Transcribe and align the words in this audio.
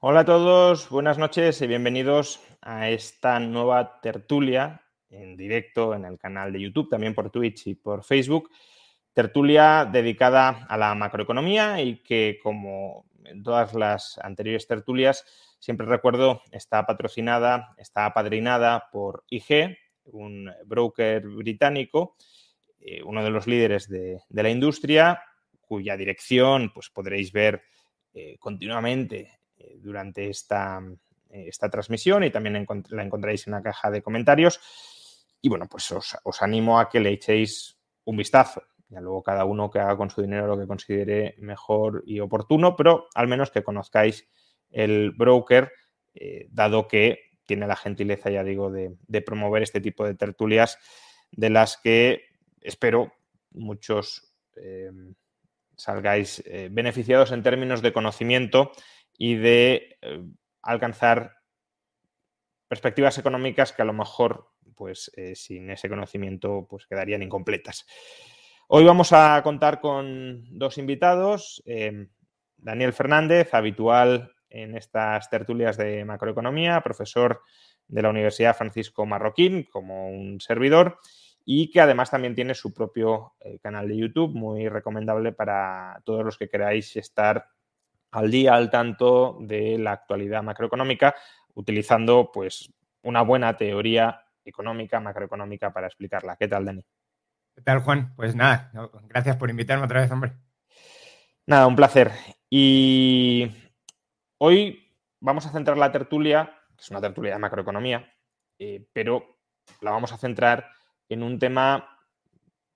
Hola 0.00 0.20
a 0.20 0.24
todos, 0.24 0.88
buenas 0.90 1.18
noches 1.18 1.60
y 1.60 1.66
bienvenidos 1.66 2.38
a 2.60 2.88
esta 2.88 3.40
nueva 3.40 4.00
tertulia 4.00 4.80
en 5.10 5.36
directo 5.36 5.92
en 5.92 6.04
el 6.04 6.16
canal 6.16 6.52
de 6.52 6.60
YouTube, 6.60 6.88
también 6.88 7.16
por 7.16 7.30
Twitch 7.30 7.66
y 7.66 7.74
por 7.74 8.04
Facebook. 8.04 8.48
Tertulia 9.12 9.88
dedicada 9.90 10.66
a 10.68 10.76
la 10.76 10.94
macroeconomía 10.94 11.82
y 11.82 11.96
que, 11.96 12.38
como 12.40 13.06
en 13.24 13.42
todas 13.42 13.74
las 13.74 14.20
anteriores 14.22 14.68
tertulias, 14.68 15.24
siempre 15.58 15.84
recuerdo, 15.84 16.42
está 16.52 16.86
patrocinada, 16.86 17.74
está 17.76 18.06
apadrinada 18.06 18.90
por 18.92 19.24
IG, 19.28 19.76
un 20.04 20.48
broker 20.64 21.26
británico, 21.26 22.14
eh, 22.78 23.02
uno 23.02 23.24
de 23.24 23.30
los 23.30 23.48
líderes 23.48 23.88
de, 23.88 24.20
de, 24.28 24.42
la 24.44 24.50
industria, 24.50 25.20
cuya 25.60 25.96
dirección 25.96 26.70
pues, 26.72 26.88
podréis 26.88 27.32
ver 27.32 27.64
eh, 28.14 28.36
continuamente 28.38 29.37
durante 29.80 30.28
esta, 30.28 30.80
eh, 31.30 31.46
esta, 31.48 31.68
transmisión 31.68 32.24
y 32.24 32.30
también 32.30 32.66
la 32.90 33.02
encontraréis 33.02 33.46
en 33.46 33.52
la 33.52 33.62
caja 33.62 33.90
de 33.90 34.02
comentarios. 34.02 34.60
Y 35.40 35.48
bueno, 35.48 35.66
pues 35.68 35.90
os, 35.92 36.42
animo 36.42 36.80
a 36.80 36.88
que 36.88 37.00
le 37.00 37.10
echéis 37.10 37.78
un 38.04 38.16
vistazo. 38.16 38.62
Ya 38.88 39.00
luego 39.00 39.22
cada 39.22 39.44
uno 39.44 39.70
que 39.70 39.78
haga 39.78 39.96
con 39.96 40.08
su 40.08 40.22
dinero 40.22 40.46
lo 40.46 40.58
que 40.58 40.66
considere 40.66 41.34
mejor 41.38 42.02
y 42.06 42.20
oportuno, 42.20 42.74
pero 42.74 43.08
al 43.14 43.28
menos 43.28 43.50
que 43.50 43.62
conozcáis 43.62 44.26
el 44.70 45.10
broker, 45.10 45.70
eh, 46.14 46.48
dado 46.50 46.88
que 46.88 47.28
tiene 47.44 47.66
la 47.66 47.76
gentileza, 47.76 48.30
ya 48.30 48.42
digo, 48.42 48.70
de, 48.70 49.22
promover 49.22 49.62
este 49.62 49.80
tipo 49.80 50.06
de 50.06 50.14
tertulias 50.14 50.78
de 51.30 51.50
las 51.50 51.76
que 51.76 52.22
espero 52.62 53.12
muchos 53.50 54.34
eh, 54.56 54.90
salgáis 55.76 56.42
eh, 56.46 56.68
beneficiados 56.70 57.32
en 57.32 57.42
términos 57.42 57.82
de 57.82 57.92
conocimiento 57.92 58.72
y 59.18 59.34
de 59.34 59.98
eh, 60.00 60.24
alcanzar 60.62 61.34
perspectivas 62.68 63.18
económicas 63.18 63.72
que 63.72 63.82
a 63.82 63.84
lo 63.84 63.92
mejor, 63.92 64.52
pues 64.76 65.10
eh, 65.16 65.34
sin 65.34 65.70
ese 65.70 65.88
conocimiento, 65.88 66.66
pues 66.70 66.86
quedarían 66.86 67.22
incompletas. 67.22 67.84
Hoy 68.68 68.84
vamos 68.84 69.12
a 69.12 69.42
contar 69.42 69.80
con 69.80 70.44
dos 70.56 70.78
invitados. 70.78 71.62
Eh, 71.66 72.06
Daniel 72.56 72.92
Fernández, 72.92 73.54
habitual 73.54 74.32
en 74.50 74.76
estas 74.76 75.28
tertulias 75.28 75.76
de 75.76 76.04
macroeconomía, 76.04 76.80
profesor 76.80 77.42
de 77.88 78.02
la 78.02 78.10
Universidad 78.10 78.56
Francisco 78.56 79.04
Marroquín, 79.04 79.64
como 79.64 80.10
un 80.10 80.40
servidor, 80.40 80.98
y 81.44 81.70
que 81.70 81.80
además 81.80 82.10
también 82.10 82.34
tiene 82.34 82.54
su 82.54 82.74
propio 82.74 83.34
canal 83.62 83.88
de 83.88 83.96
YouTube, 83.96 84.34
muy 84.34 84.68
recomendable 84.68 85.32
para 85.32 86.02
todos 86.04 86.24
los 86.24 86.36
que 86.36 86.48
queráis 86.48 86.94
estar 86.96 87.48
al 88.10 88.30
día, 88.30 88.54
al 88.54 88.70
tanto 88.70 89.38
de 89.40 89.78
la 89.78 89.92
actualidad 89.92 90.42
macroeconómica, 90.42 91.14
utilizando 91.54 92.30
pues 92.32 92.72
una 93.02 93.22
buena 93.22 93.56
teoría 93.56 94.24
económica, 94.44 95.00
macroeconómica 95.00 95.72
para 95.72 95.86
explicarla. 95.86 96.36
¿Qué 96.36 96.48
tal, 96.48 96.64
Dani? 96.64 96.84
¿Qué 97.54 97.62
tal, 97.62 97.80
Juan? 97.80 98.14
Pues 98.16 98.34
nada, 98.34 98.70
gracias 99.08 99.36
por 99.36 99.50
invitarme 99.50 99.84
otra 99.84 100.00
vez, 100.00 100.10
hombre. 100.10 100.32
Nada, 101.46 101.66
un 101.66 101.76
placer. 101.76 102.12
Y 102.50 103.50
hoy 104.38 104.94
vamos 105.20 105.46
a 105.46 105.50
centrar 105.50 105.76
la 105.76 105.90
tertulia, 105.92 106.52
que 106.76 106.82
es 106.82 106.90
una 106.90 107.00
tertulia 107.00 107.32
de 107.32 107.38
macroeconomía, 107.38 108.12
eh, 108.58 108.86
pero 108.92 109.38
la 109.80 109.90
vamos 109.90 110.12
a 110.12 110.18
centrar 110.18 110.70
en 111.08 111.22
un 111.22 111.38
tema, 111.38 111.98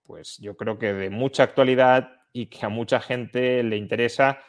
pues 0.03 0.39
yo 0.39 0.57
creo 0.57 0.79
que 0.79 0.93
de 0.93 1.11
mucha 1.11 1.43
actualidad 1.43 2.23
y 2.33 2.47
que 2.47 2.65
a 2.65 2.69
mucha 2.69 3.01
gente 3.01 3.63
le 3.63 3.77
interesa 3.77 4.41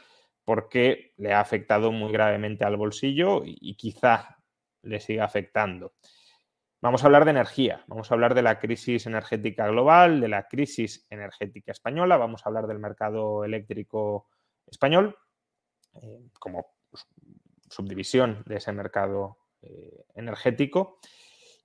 porque 0.46 1.14
le 1.18 1.34
ha 1.34 1.40
afectado 1.40 1.92
muy 1.92 2.12
gravemente 2.12 2.66
al 2.66 2.78
bolsillo 2.78 3.44
y 3.46 3.76
quizá 3.76 4.38
le 4.82 5.00
siga 5.00 5.26
afectando. 5.26 5.94
Vamos 6.84 7.02
a 7.02 7.06
hablar 7.06 7.24
de 7.24 7.32
energía, 7.32 7.82
vamos 7.88 8.12
a 8.12 8.14
hablar 8.14 8.36
de 8.36 8.42
la 8.42 8.60
crisis 8.60 9.06
energética 9.06 9.66
global, 9.68 10.20
de 10.20 10.28
la 10.28 10.50
crisis 10.50 11.08
energética 11.10 11.72
española, 11.72 12.18
vamos 12.18 12.46
a 12.46 12.50
hablar 12.50 12.68
del 12.68 12.80
mercado 12.80 13.46
eléctrico 13.46 14.28
español 14.68 15.18
eh, 16.02 16.28
como 16.38 16.74
subdivisión 17.70 18.44
de 18.46 18.58
ese 18.58 18.74
mercado 18.74 19.38
eh, 19.62 20.04
energético. 20.16 21.00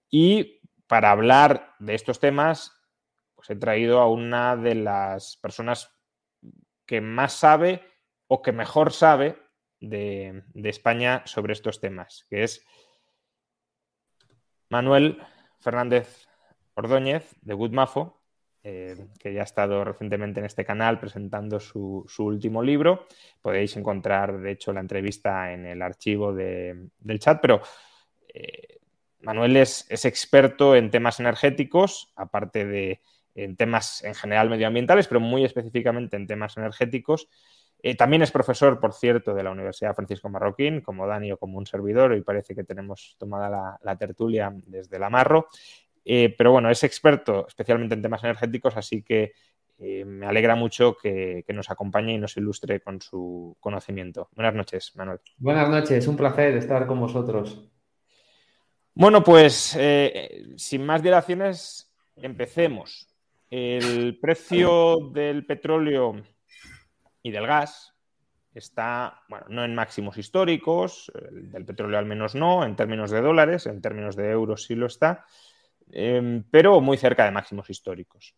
Y 0.09 0.61
para 0.87 1.11
hablar 1.11 1.75
de 1.81 1.97
estos 1.97 2.21
temas, 2.21 2.81
pues 3.35 3.51
he 3.51 3.57
traído 3.57 3.99
a 3.99 4.09
una 4.09 4.55
de 4.55 4.77
las 4.77 5.37
personas 5.39 5.99
que 6.87 7.01
más 7.01 7.33
sabe 7.33 7.83
o 8.29 8.43
que 8.43 8.53
mejor 8.53 8.93
sabe 8.93 9.37
de, 9.81 10.45
España 10.55 11.23
sobre 11.25 11.53
estos 11.53 11.81
temas, 11.81 12.27
que 12.29 12.45
es 12.45 12.65
Manuel 14.69 15.19
Fernández 15.61 16.27
Ordóñez 16.75 17.35
de 17.41 17.55
Goodmafo, 17.55 18.21
eh, 18.63 19.07
que 19.19 19.33
ya 19.33 19.41
ha 19.41 19.45
estado 19.45 19.83
recientemente 19.85 20.41
en 20.41 20.47
este 20.47 20.65
canal 20.65 21.01
presentando 21.01 21.59
su, 21.59 22.05
su, 22.07 22.25
último 22.25 22.63
libro. 22.63 23.07
Podéis 23.41 23.77
encontrar, 23.77 24.39
de 24.39 24.51
hecho, 24.51 24.73
la 24.73 24.81
entrevista 24.81 25.53
en 25.53 25.65
el 25.65 25.81
archivo 25.81 26.35
de, 26.35 26.89
del 26.99 27.19
chat, 27.19 27.41
pero 27.41 27.63
eh, 28.35 28.79
Manuel 29.21 29.57
es, 29.57 29.87
es, 29.89 30.05
experto 30.05 30.77
en 30.77 30.91
temas 30.91 31.19
energéticos, 31.19 32.13
aparte 32.15 32.67
de 32.67 33.01
en 33.35 33.57
temas 33.57 34.03
en 34.05 34.15
general 34.15 34.51
medioambientales, 34.51 35.07
pero 35.07 35.21
muy 35.21 35.45
específicamente 35.45 36.17
en 36.17 36.27
temas 36.27 36.57
energéticos. 36.57 37.29
Eh, 37.81 37.97
también 37.97 38.23
es 38.23 38.31
profesor, 38.31 38.81
por 38.81 38.93
cierto, 38.93 39.35
de 39.35 39.43
la 39.43 39.51
Universidad 39.51 39.95
Francisco 39.95 40.29
Marroquín, 40.29 40.81
como 40.81 41.07
Dani 41.07 41.33
o 41.33 41.37
como 41.37 41.59
un 41.59 41.67
servidor, 41.67 42.15
y 42.15 42.23
parece 42.23 42.55
que 42.55 42.65
tenemos 42.65 43.17
tomada 43.19 43.49
la, 43.49 43.79
la 43.83 43.97
tertulia 43.97 44.53
desde 44.67 44.99
la 44.99 45.11
Marro. 45.11 45.49
Eh, 46.05 46.35
pero 46.37 46.53
bueno, 46.53 46.71
es 46.71 46.83
experto 46.85 47.47
especialmente 47.47 47.95
en 47.95 48.03
temas 48.03 48.25
energéticos, 48.25 48.77
así 48.77 49.03
que 49.03 49.33
eh, 49.79 50.05
me 50.05 50.27
alegra 50.27 50.57
mucho 50.57 50.97
que, 50.97 51.45
que, 51.47 51.53
nos 51.53 51.71
acompañe 51.71 52.15
y 52.15 52.19
nos 52.19 52.37
ilustre 52.37 52.81
con 52.81 53.01
su 53.01 53.57
conocimiento. 53.61 54.29
Buenas 54.35 54.55
noches, 54.55 54.93
Manuel. 54.97 55.21
Buenas 55.37 55.69
noches, 55.69 56.09
un 56.09 56.17
placer 56.17 56.57
estar 56.57 56.87
con 56.87 56.99
vosotros. 56.99 57.71
Bueno, 58.95 59.23
pues 59.23 59.79
sin 60.57 60.85
más 60.85 61.03
dilaciones, 61.03 61.95
empecemos. 62.17 63.09
El 63.49 64.19
precio 64.19 64.97
del 65.13 65.47
petróleo 65.47 66.17
y 67.23 67.31
del 67.31 67.47
gas 67.47 67.95
está, 68.55 69.23
bueno, 69.29 69.47
no 69.49 69.65
en 69.65 69.75
máximos 69.75 70.19
históricos, 70.19 71.13
el 71.31 71.51
del 71.51 71.65
petróleo 71.65 71.99
al 71.99 72.07
menos 72.07 72.35
no, 72.35 72.65
en 72.65 72.77
términos 72.77 73.11
de 73.11 73.21
dólares, 73.21 73.67
en 73.67 73.81
términos 73.81 74.17
de 74.17 74.31
euros 74.31 74.65
sí 74.65 74.75
lo 74.75 74.87
está, 74.87 75.25
eh, 75.93 76.43
pero 76.51 76.81
muy 76.81 76.97
cerca 76.97 77.25
de 77.25 77.31
máximos 77.31 77.71
históricos. 77.71 78.35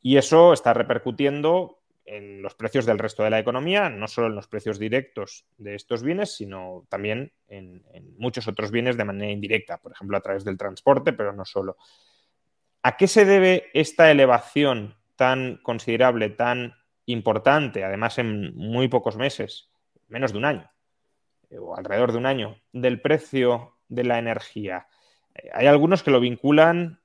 Y 0.00 0.16
eso 0.16 0.52
está 0.52 0.74
repercutiendo 0.74 1.80
en 2.04 2.42
los 2.42 2.54
precios 2.54 2.84
del 2.84 2.98
resto 2.98 3.22
de 3.22 3.30
la 3.30 3.38
economía, 3.38 3.88
no 3.88 4.06
solo 4.08 4.26
en 4.26 4.34
los 4.34 4.48
precios 4.48 4.78
directos 4.78 5.46
de 5.56 5.74
estos 5.74 6.02
bienes, 6.02 6.36
sino 6.36 6.86
también 6.90 7.32
en, 7.48 7.82
en 7.92 8.14
muchos 8.18 8.46
otros 8.46 8.70
bienes 8.70 8.96
de 8.98 9.04
manera 9.04 9.32
indirecta, 9.32 9.78
por 9.78 9.92
ejemplo, 9.92 10.16
a 10.16 10.20
través 10.20 10.44
del 10.44 10.58
transporte, 10.58 11.14
pero 11.14 11.32
no 11.32 11.46
solo. 11.46 11.76
¿A 12.82 12.98
qué 12.98 13.06
se 13.06 13.24
debe 13.24 13.70
esta 13.72 14.10
elevación 14.10 14.96
tan 15.16 15.58
considerable, 15.62 16.28
tan 16.28 16.74
importante, 17.06 17.84
además 17.84 18.18
en 18.18 18.54
muy 18.56 18.88
pocos 18.88 19.16
meses, 19.16 19.70
menos 20.08 20.32
de 20.32 20.38
un 20.38 20.44
año, 20.44 20.70
eh, 21.50 21.58
o 21.58 21.76
alrededor 21.76 22.12
de 22.12 22.18
un 22.18 22.26
año, 22.26 22.56
del 22.72 23.00
precio 23.00 23.78
de 23.88 24.04
la 24.04 24.18
energía. 24.18 24.86
Eh, 25.34 25.50
hay 25.52 25.66
algunos 25.66 26.02
que 26.02 26.10
lo 26.10 26.20
vinculan 26.20 27.00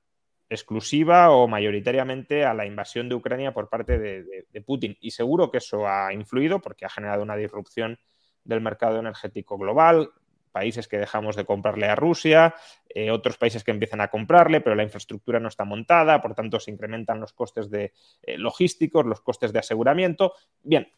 exclusiva 0.48 1.30
o 1.30 1.46
mayoritariamente 1.46 2.44
a 2.44 2.54
la 2.54 2.66
invasión 2.66 3.08
de 3.08 3.14
Ucrania 3.14 3.52
por 3.52 3.68
parte 3.68 3.98
de, 3.98 4.24
de, 4.24 4.46
de, 4.50 4.60
Putin. 4.62 4.96
Y 5.00 5.12
seguro 5.12 5.50
que 5.50 5.58
eso 5.58 5.86
ha 5.86 6.12
influido 6.12 6.60
porque 6.60 6.84
ha 6.84 6.88
generado 6.88 7.22
una 7.22 7.36
disrupción 7.36 7.98
del 8.42 8.60
mercado 8.60 8.98
energético 8.98 9.56
global, 9.58 10.10
países 10.50 10.88
que 10.88 10.98
dejamos 10.98 11.36
de 11.36 11.44
comprarle 11.44 11.86
a 11.86 11.94
Rusia, 11.94 12.54
eh, 12.88 13.10
otros 13.10 13.38
países 13.38 13.64
que 13.64 13.70
empiezan 13.70 14.00
a 14.00 14.08
comprarle, 14.08 14.60
pero 14.60 14.76
la 14.76 14.82
infraestructura 14.82 15.40
no 15.40 15.48
está 15.48 15.64
montada, 15.64 16.20
por 16.20 16.34
tanto 16.34 16.60
se 16.60 16.70
incrementan 16.70 17.20
los 17.20 17.32
costes 17.32 17.70
de 17.70 17.92
eh, 18.22 18.36
logísticos, 18.38 19.06
los 19.06 19.20
costes 19.20 19.52
de 19.52 19.60
aseguramiento. 19.60 20.34
Bien, 20.62 20.92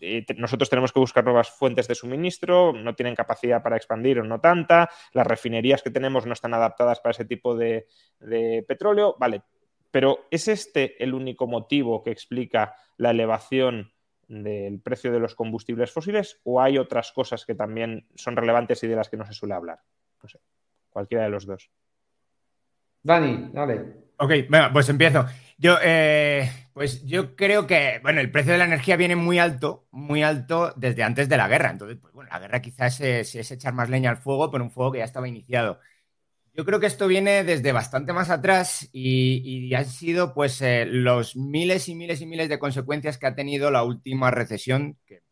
eh, 0.00 0.24
nosotros 0.36 0.70
tenemos 0.70 0.92
que 0.92 1.00
buscar 1.00 1.24
nuevas 1.24 1.50
fuentes 1.50 1.88
de 1.88 1.94
suministro, 1.94 2.72
no 2.72 2.94
tienen 2.94 3.14
capacidad 3.14 3.62
para 3.62 3.76
expandir 3.76 4.20
o 4.20 4.24
no 4.24 4.40
tanta, 4.40 4.88
las 5.12 5.26
refinerías 5.26 5.82
que 5.82 5.90
tenemos 5.90 6.26
no 6.26 6.32
están 6.32 6.54
adaptadas 6.54 7.00
para 7.00 7.12
ese 7.12 7.24
tipo 7.24 7.56
de, 7.56 7.86
de 8.20 8.64
petróleo, 8.66 9.16
vale, 9.18 9.42
pero 9.90 10.26
¿es 10.30 10.48
este 10.48 11.02
el 11.02 11.14
único 11.14 11.46
motivo 11.46 12.02
que 12.02 12.10
explica 12.10 12.74
la 12.96 13.10
elevación 13.10 13.92
del 14.28 14.80
precio 14.80 15.10
de 15.10 15.20
los 15.20 15.34
combustibles 15.34 15.90
fósiles 15.90 16.40
o 16.44 16.60
hay 16.60 16.78
otras 16.78 17.12
cosas 17.12 17.44
que 17.44 17.54
también 17.54 18.06
son 18.14 18.36
relevantes 18.36 18.82
y 18.84 18.86
de 18.86 18.96
las 18.96 19.08
que 19.08 19.16
no 19.16 19.26
se 19.26 19.32
suele 19.32 19.54
hablar? 19.54 19.80
No 20.22 20.28
sé, 20.28 20.38
cualquiera 20.90 21.24
de 21.24 21.30
los 21.30 21.46
dos. 21.46 21.70
Dani, 23.02 23.50
dale. 23.52 24.08
Ok, 24.18 24.32
bueno, 24.48 24.70
pues 24.72 24.88
empiezo. 24.88 25.26
Yo, 25.56 25.78
eh, 25.82 26.50
pues 26.72 27.04
yo 27.04 27.34
creo 27.36 27.66
que, 27.66 28.00
bueno, 28.02 28.20
el 28.20 28.30
precio 28.30 28.52
de 28.52 28.58
la 28.58 28.64
energía 28.64 28.96
viene 28.96 29.16
muy 29.16 29.38
alto, 29.38 29.86
muy 29.90 30.22
alto 30.22 30.72
desde 30.76 31.02
antes 31.02 31.28
de 31.28 31.36
la 31.36 31.48
guerra. 31.48 31.70
Entonces, 31.70 31.98
pues 32.00 32.12
bueno, 32.12 32.30
la 32.30 32.38
guerra 32.38 32.60
quizás 32.60 33.00
es, 33.00 33.34
es 33.34 33.50
echar 33.50 33.74
más 33.74 33.88
leña 33.88 34.10
al 34.10 34.16
fuego, 34.16 34.50
pero 34.50 34.64
un 34.64 34.70
fuego 34.70 34.92
que 34.92 34.98
ya 34.98 35.04
estaba 35.04 35.28
iniciado. 35.28 35.80
Yo 36.58 36.64
creo 36.66 36.78
que 36.78 36.86
esto 36.86 37.06
viene 37.06 37.42
desde 37.44 37.72
bastante 37.72 38.12
más 38.12 38.28
atrás 38.28 38.86
y, 38.92 39.68
y 39.68 39.74
han 39.74 39.86
sido 39.86 40.34
pues 40.34 40.60
eh, 40.60 40.84
los 40.84 41.36
miles 41.36 41.88
y 41.88 41.94
miles 41.94 42.20
y 42.20 42.26
miles 42.26 42.50
de 42.50 42.58
consecuencias 42.58 43.16
que 43.16 43.28
ha 43.28 43.34
tenido 43.34 43.70
la 43.70 43.82
última 43.84 44.30
recesión 44.30 44.98
que 45.06 45.14
en 45.14 45.22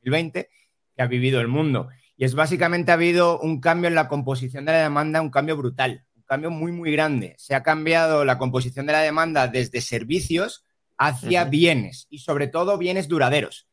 2020 0.00 0.50
que 0.96 1.02
ha 1.02 1.06
vivido 1.06 1.40
el 1.40 1.48
mundo. 1.48 1.90
Y 2.16 2.24
es 2.24 2.34
básicamente 2.34 2.90
ha 2.90 2.94
habido 2.94 3.38
un 3.38 3.60
cambio 3.60 3.86
en 3.86 3.94
la 3.94 4.08
composición 4.08 4.64
de 4.64 4.72
la 4.72 4.82
demanda, 4.82 5.20
un 5.20 5.30
cambio 5.30 5.56
brutal 5.56 6.04
cambio 6.32 6.50
muy, 6.50 6.72
muy 6.72 6.90
grande. 6.92 7.34
Se 7.36 7.54
ha 7.54 7.62
cambiado 7.62 8.24
la 8.24 8.38
composición 8.38 8.86
de 8.86 8.92
la 8.92 9.02
demanda 9.02 9.48
desde 9.48 9.82
servicios 9.82 10.64
hacia 10.96 11.44
bienes 11.44 12.06
y 12.08 12.20
sobre 12.20 12.46
todo 12.46 12.78
bienes 12.78 13.06
duraderos. 13.06 13.68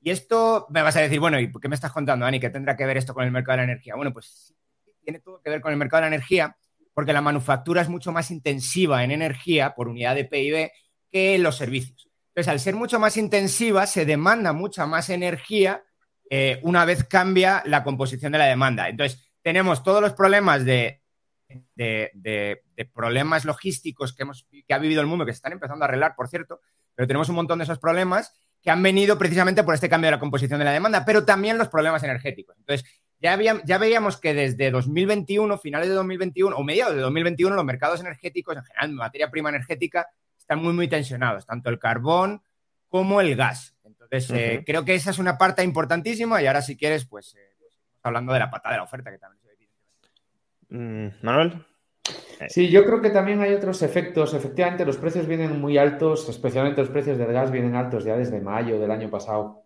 Y 0.00 0.10
esto 0.10 0.68
me 0.70 0.82
vas 0.82 0.94
a 0.94 1.00
decir, 1.00 1.18
bueno, 1.18 1.40
¿y 1.40 1.50
qué 1.50 1.68
me 1.68 1.74
estás 1.74 1.90
contando, 1.90 2.24
Ani, 2.24 2.38
que 2.38 2.50
tendrá 2.50 2.76
que 2.76 2.86
ver 2.86 2.98
esto 2.98 3.14
con 3.14 3.24
el 3.24 3.32
mercado 3.32 3.58
de 3.58 3.66
la 3.66 3.72
energía? 3.72 3.96
Bueno, 3.96 4.12
pues 4.12 4.54
tiene 5.04 5.20
todo 5.20 5.40
que 5.40 5.50
ver 5.50 5.60
con 5.60 5.72
el 5.72 5.78
mercado 5.78 6.02
de 6.02 6.10
la 6.10 6.16
energía 6.16 6.56
porque 6.94 7.12
la 7.12 7.20
manufactura 7.20 7.82
es 7.82 7.88
mucho 7.88 8.12
más 8.12 8.30
intensiva 8.30 9.04
en 9.04 9.10
energía 9.10 9.74
por 9.74 9.88
unidad 9.88 10.14
de 10.14 10.24
PIB 10.24 10.70
que 11.10 11.38
los 11.38 11.56
servicios. 11.56 12.08
Entonces, 12.28 12.48
al 12.50 12.60
ser 12.60 12.74
mucho 12.74 12.98
más 12.98 13.16
intensiva, 13.16 13.86
se 13.86 14.04
demanda 14.06 14.52
mucha 14.52 14.86
más 14.86 15.10
energía 15.10 15.84
eh, 16.30 16.58
una 16.62 16.84
vez 16.84 17.04
cambia 17.04 17.62
la 17.66 17.84
composición 17.84 18.32
de 18.32 18.38
la 18.38 18.46
demanda. 18.46 18.88
Entonces, 18.88 19.32
tenemos 19.42 19.82
todos 19.82 20.00
los 20.00 20.14
problemas 20.14 20.64
de 20.64 21.00
problemas 22.92 23.44
logísticos 23.44 24.14
que 24.14 24.74
ha 24.74 24.78
vivido 24.78 25.00
el 25.00 25.06
mundo, 25.06 25.26
que 25.26 25.32
se 25.32 25.36
están 25.36 25.52
empezando 25.52 25.84
a 25.84 25.88
arreglar, 25.88 26.14
por 26.16 26.28
cierto, 26.28 26.60
pero 26.94 27.06
tenemos 27.06 27.28
un 27.28 27.36
montón 27.36 27.58
de 27.58 27.64
esos 27.64 27.78
problemas 27.78 28.32
que 28.62 28.70
han 28.70 28.82
venido 28.82 29.18
precisamente 29.18 29.62
por 29.62 29.74
este 29.74 29.90
cambio 29.90 30.08
de 30.08 30.12
la 30.16 30.20
composición 30.20 30.58
de 30.58 30.64
la 30.64 30.72
demanda, 30.72 31.04
pero 31.04 31.24
también 31.24 31.58
los 31.58 31.68
problemas 31.68 32.02
energéticos. 32.02 32.56
Entonces, 32.58 32.88
ya, 33.32 33.62
ya 33.64 33.78
veíamos 33.78 34.18
que 34.18 34.34
desde 34.34 34.70
2021, 34.70 35.58
finales 35.58 35.88
de 35.88 35.94
2021 35.94 36.54
o 36.54 36.62
mediados 36.62 36.94
de 36.94 37.00
2021, 37.00 37.54
los 37.54 37.64
mercados 37.64 38.00
energéticos, 38.00 38.56
en 38.56 38.64
general, 38.64 38.92
materia 38.92 39.30
prima 39.30 39.48
energética, 39.48 40.08
están 40.38 40.62
muy, 40.62 40.72
muy 40.72 40.88
tensionados, 40.88 41.46
tanto 41.46 41.70
el 41.70 41.78
carbón 41.78 42.42
como 42.88 43.20
el 43.20 43.34
gas. 43.34 43.74
Entonces, 43.84 44.30
eh, 44.30 44.62
creo 44.66 44.84
que 44.84 44.94
esa 44.94 45.10
es 45.10 45.18
una 45.18 45.38
parte 45.38 45.62
importantísima 45.64 46.40
y 46.42 46.46
ahora, 46.46 46.62
si 46.62 46.76
quieres, 46.76 47.06
pues, 47.06 47.34
eh, 47.34 47.54
pues 47.58 47.78
hablando 48.02 48.32
de 48.32 48.38
la 48.38 48.50
pata 48.50 48.70
de 48.70 48.76
la 48.76 48.82
oferta, 48.82 49.10
que 49.10 49.18
también 49.18 49.44
Mm, 50.74 51.08
Manuel. 51.22 51.64
Sí, 52.48 52.68
yo 52.68 52.84
creo 52.84 53.00
que 53.00 53.10
también 53.10 53.40
hay 53.40 53.54
otros 53.54 53.82
efectos. 53.82 54.34
Efectivamente, 54.34 54.84
los 54.84 54.96
precios 54.96 55.26
vienen 55.26 55.60
muy 55.60 55.78
altos, 55.78 56.28
especialmente 56.28 56.80
los 56.80 56.90
precios 56.90 57.16
del 57.16 57.32
gas 57.32 57.50
vienen 57.50 57.76
altos 57.76 58.04
ya 58.04 58.16
desde 58.16 58.40
mayo 58.40 58.78
del 58.78 58.90
año 58.90 59.08
pasado. 59.08 59.63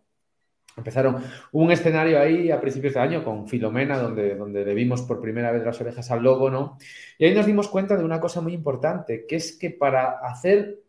Empezaron 0.78 1.22
un 1.52 1.70
escenario 1.70 2.18
ahí 2.18 2.50
a 2.50 2.60
principios 2.60 2.94
de 2.94 3.00
año 3.00 3.24
con 3.24 3.46
Filomena, 3.46 3.98
donde, 3.98 4.34
donde 4.34 4.64
le 4.64 4.74
vimos 4.74 5.02
por 5.02 5.20
primera 5.20 5.52
vez 5.52 5.64
las 5.64 5.80
orejas 5.80 6.10
al 6.10 6.22
lobo, 6.22 6.50
¿no? 6.50 6.78
Y 7.18 7.26
ahí 7.26 7.34
nos 7.34 7.46
dimos 7.46 7.68
cuenta 7.68 7.96
de 7.96 8.04
una 8.04 8.20
cosa 8.20 8.40
muy 8.40 8.54
importante, 8.54 9.26
que 9.26 9.36
es 9.36 9.58
que 9.58 9.70
para 9.70 10.18
hacer, 10.18 10.80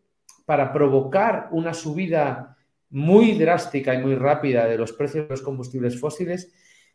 para 0.46 0.72
provocar 0.72 1.48
una 1.52 1.74
subida 1.74 2.56
muy 2.90 3.38
drástica 3.38 3.94
y 3.94 3.98
muy 3.98 4.14
rápida 4.14 4.66
de 4.66 4.78
los 4.78 4.92
precios 4.92 5.24
de 5.24 5.30
los 5.30 5.42
combustibles 5.42 5.98
fósiles, 6.00 6.52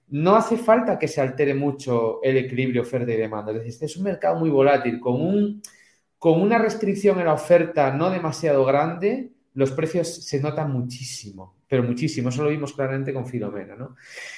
no 0.08 0.36
hace 0.36 0.58
falta 0.58 1.00
que 1.00 1.08
se 1.08 1.22
altere 1.22 1.54
mucho 1.54 2.22
el 2.22 2.38
equilibrio 2.38 2.84
oferta 2.84 3.12
y 3.12 3.18
demanda. 3.18 3.52
Es 3.52 3.58
decir, 3.58 3.74
este 3.74 3.86
es 3.86 3.98
un 3.98 4.04
mercado 4.04 4.38
muy 4.40 4.50
volátil. 4.50 5.00
Con, 5.00 5.22
un, 5.22 5.62
con 6.20 6.42
una 6.42 6.58
restricción 6.58 7.20
en 7.20 7.26
la 7.26 7.34
oferta 7.34 7.92
no 7.92 8.10
demasiado 8.10 8.66
grande, 8.66 9.32
los 9.56 9.72
precios 9.72 10.08
se 10.08 10.40
notan 10.40 10.72
muchísimo, 10.72 11.56
pero 11.68 11.84
muchísimo. 11.84 12.30
Eso 12.30 12.44
lo 12.44 12.50
vimos 12.50 12.74
claramente 12.74 13.14
con 13.14 13.26
Filomena. 13.26 13.76
¿no? 13.76 13.96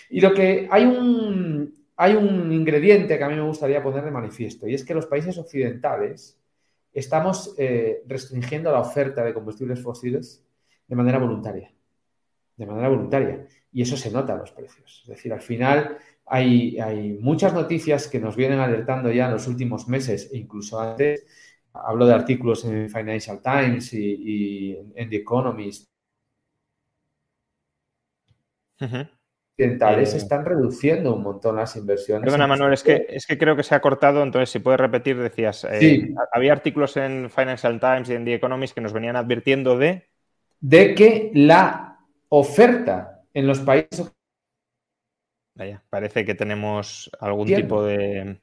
Y 0.10 0.22
lo 0.22 0.34
que 0.34 0.68
hay 0.72 0.86
un, 0.86 1.74
hay 1.98 2.16
un 2.16 2.52
ingrediente 2.52 3.18
que 3.18 3.24
a 3.24 3.30
mí 3.30 3.36
me 3.36 3.42
gustaría 3.42 3.84
poner 3.84 4.04
de 4.06 4.12
manifiesto, 4.12 4.68
y 4.68 4.74
es 4.74 4.84
que 4.84 4.94
los 4.94 5.08
países 5.08 5.38
occidentales 5.38 6.40
estamos 6.94 7.54
eh, 7.58 8.04
restringiendo 8.08 8.72
la 8.72 8.80
oferta 8.80 9.24
de 9.24 9.34
combustibles 9.34 9.82
fósiles 9.82 10.44
de 10.88 10.96
manera 10.96 11.20
voluntaria. 11.20 11.72
De 12.56 12.66
manera 12.66 12.90
voluntaria 12.90 13.46
y 13.78 13.84
eso 13.84 13.96
se 13.96 14.10
nota 14.10 14.34
en 14.34 14.40
los 14.40 14.52
precios. 14.52 15.02
Es 15.04 15.08
decir, 15.08 15.32
al 15.32 15.42
final 15.42 16.00
hay, 16.26 16.80
hay 16.80 17.14
muchas 17.22 17.54
noticias 17.54 18.08
que 18.08 18.20
nos 18.20 18.36
vienen 18.36 18.58
alertando 18.58 19.12
ya 19.12 19.28
en 19.28 19.34
los 19.34 19.48
últimos 19.48 19.88
meses 19.88 20.32
e 20.34 20.38
incluso 20.38 20.80
antes. 20.80 21.26
Hablo 21.86 22.06
de 22.06 22.14
artículos 22.14 22.66
en 22.66 22.90
Financial 22.90 23.42
Times 23.42 23.94
y, 23.94 24.78
en 24.96 25.10
The 25.10 25.16
Economist. 25.18 25.88
Occidentales 28.80 30.14
eh, 30.14 30.18
están 30.18 30.46
reduciendo 30.46 31.16
un 31.16 31.24
montón 31.24 31.56
las 31.56 31.76
inversiones. 31.76 32.24
Perdona, 32.24 32.48
Manuel, 32.48 32.74
es 32.74 32.84
que, 32.84 33.08
es 33.10 33.26
que 33.26 33.38
creo 33.38 33.56
que 33.56 33.64
se 33.64 33.74
ha 33.74 33.82
cortado, 33.82 34.22
entonces 34.22 34.50
si 34.50 34.60
puedes 34.60 34.80
repetir, 34.80 35.18
decías, 35.18 35.66
eh, 35.70 36.14
había 36.32 36.54
artículos 36.54 36.96
en 36.98 37.30
Financial 37.30 37.80
Times 37.80 38.10
y 38.10 38.14
en 38.14 38.26
The 38.26 38.36
Economist 38.36 38.76
que 38.76 38.82
nos 38.82 38.94
venían 38.94 39.16
advirtiendo 39.16 39.78
de... 39.78 40.08
De 40.60 40.94
que 40.94 41.32
la 41.34 42.00
oferta 42.30 43.24
en 43.34 43.48
los 43.48 43.60
países. 43.60 44.12
Vaya, 45.56 45.84
parece 45.90 46.24
que 46.24 46.36
tenemos 46.36 47.10
algún 47.20 47.48
tipo 47.48 47.84
de, 47.84 48.40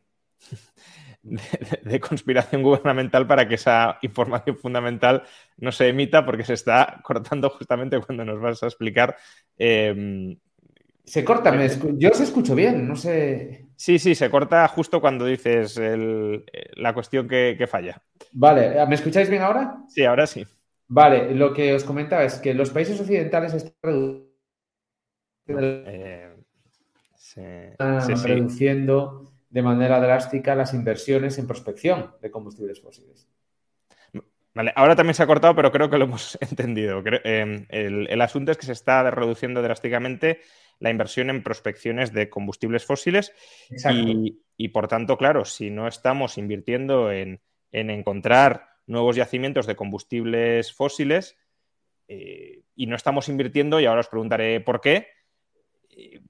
de, 1.24 2.00
conspiración 2.00 2.62
gubernamental 2.62 3.26
para 3.26 3.48
que 3.48 3.56
esa 3.56 3.98
información 4.02 4.56
fundamental 4.56 5.22
no 5.56 5.72
se 5.72 5.88
emita 5.88 6.24
porque 6.24 6.44
se 6.44 6.54
está 6.54 7.00
cortando 7.02 7.50
justamente 7.50 8.00
cuando 8.00 8.24
nos 8.24 8.40
vas 8.40 8.62
a 8.62 8.66
explicar. 8.66 9.16
Em, 9.58 10.36
se 11.04 11.24
corta, 11.24 11.54
yo 11.98 12.10
os 12.10 12.20
escucho 12.20 12.54
bien, 12.54 12.88
no 12.88 12.96
sé. 12.96 13.66
Sí, 13.76 13.98
sí, 13.98 14.14
se 14.14 14.30
corta 14.30 14.66
justo 14.68 15.00
cuando 15.00 15.26
dices 15.26 15.78
la 16.76 16.94
cuestión 16.94 17.28
que, 17.28 17.56
que, 17.58 17.66
falla. 17.66 18.00
Vale, 18.32 18.86
¿me 18.86 18.94
escucháis 18.94 19.28
bien 19.28 19.42
ahora? 19.42 19.76
Sí, 19.88 20.04
ahora 20.04 20.26
sí. 20.26 20.46
Vale, 20.88 21.34
lo 21.34 21.52
que 21.52 21.74
os 21.74 21.84
comentaba 21.84 22.24
es 22.24 22.38
que 22.38 22.54
los 22.54 22.70
países 22.70 22.98
occidentales 23.00 23.52
están 23.52 23.74
reduciendo 23.82 24.34
eh, 25.46 26.34
reduciendo 28.24 29.33
de 29.54 29.62
manera 29.62 30.00
drástica 30.00 30.56
las 30.56 30.74
inversiones 30.74 31.38
en 31.38 31.46
prospección 31.46 32.10
de 32.20 32.28
combustibles 32.28 32.80
fósiles. 32.82 33.28
Vale, 34.52 34.72
ahora 34.74 34.96
también 34.96 35.14
se 35.14 35.22
ha 35.22 35.28
cortado, 35.28 35.54
pero 35.54 35.70
creo 35.70 35.88
que 35.88 35.96
lo 35.96 36.06
hemos 36.06 36.36
entendido. 36.40 37.00
Em, 37.22 37.64
el, 37.68 38.20
asunto 38.20 38.50
es 38.50 38.58
que 38.58 38.66
se 38.66 38.72
está 38.72 39.08
reduciendo 39.12 39.62
drásticamente 39.62 40.40
la 40.80 40.90
inversión 40.90 41.30
en 41.30 41.44
prospecciones 41.44 42.12
de 42.12 42.28
combustibles 42.28 42.84
fósiles 42.84 43.32
y, 44.56 44.68
por 44.70 44.88
tanto, 44.88 45.16
claro, 45.16 45.44
si 45.44 45.70
no 45.70 45.86
estamos 45.86 46.36
invirtiendo 46.36 47.12
en, 47.12 47.40
encontrar 47.70 48.70
nuevos 48.88 49.14
yacimientos 49.14 49.68
de 49.68 49.76
combustibles 49.76 50.72
fósiles 50.72 51.36
eh, 52.08 52.64
y 52.74 52.86
no 52.86 52.96
estamos 52.96 53.28
invirtiendo, 53.28 53.78
y 53.78 53.86
ahora 53.86 54.00
os 54.00 54.08
preguntaré 54.08 54.60
por 54.60 54.80
qué, 54.80 55.13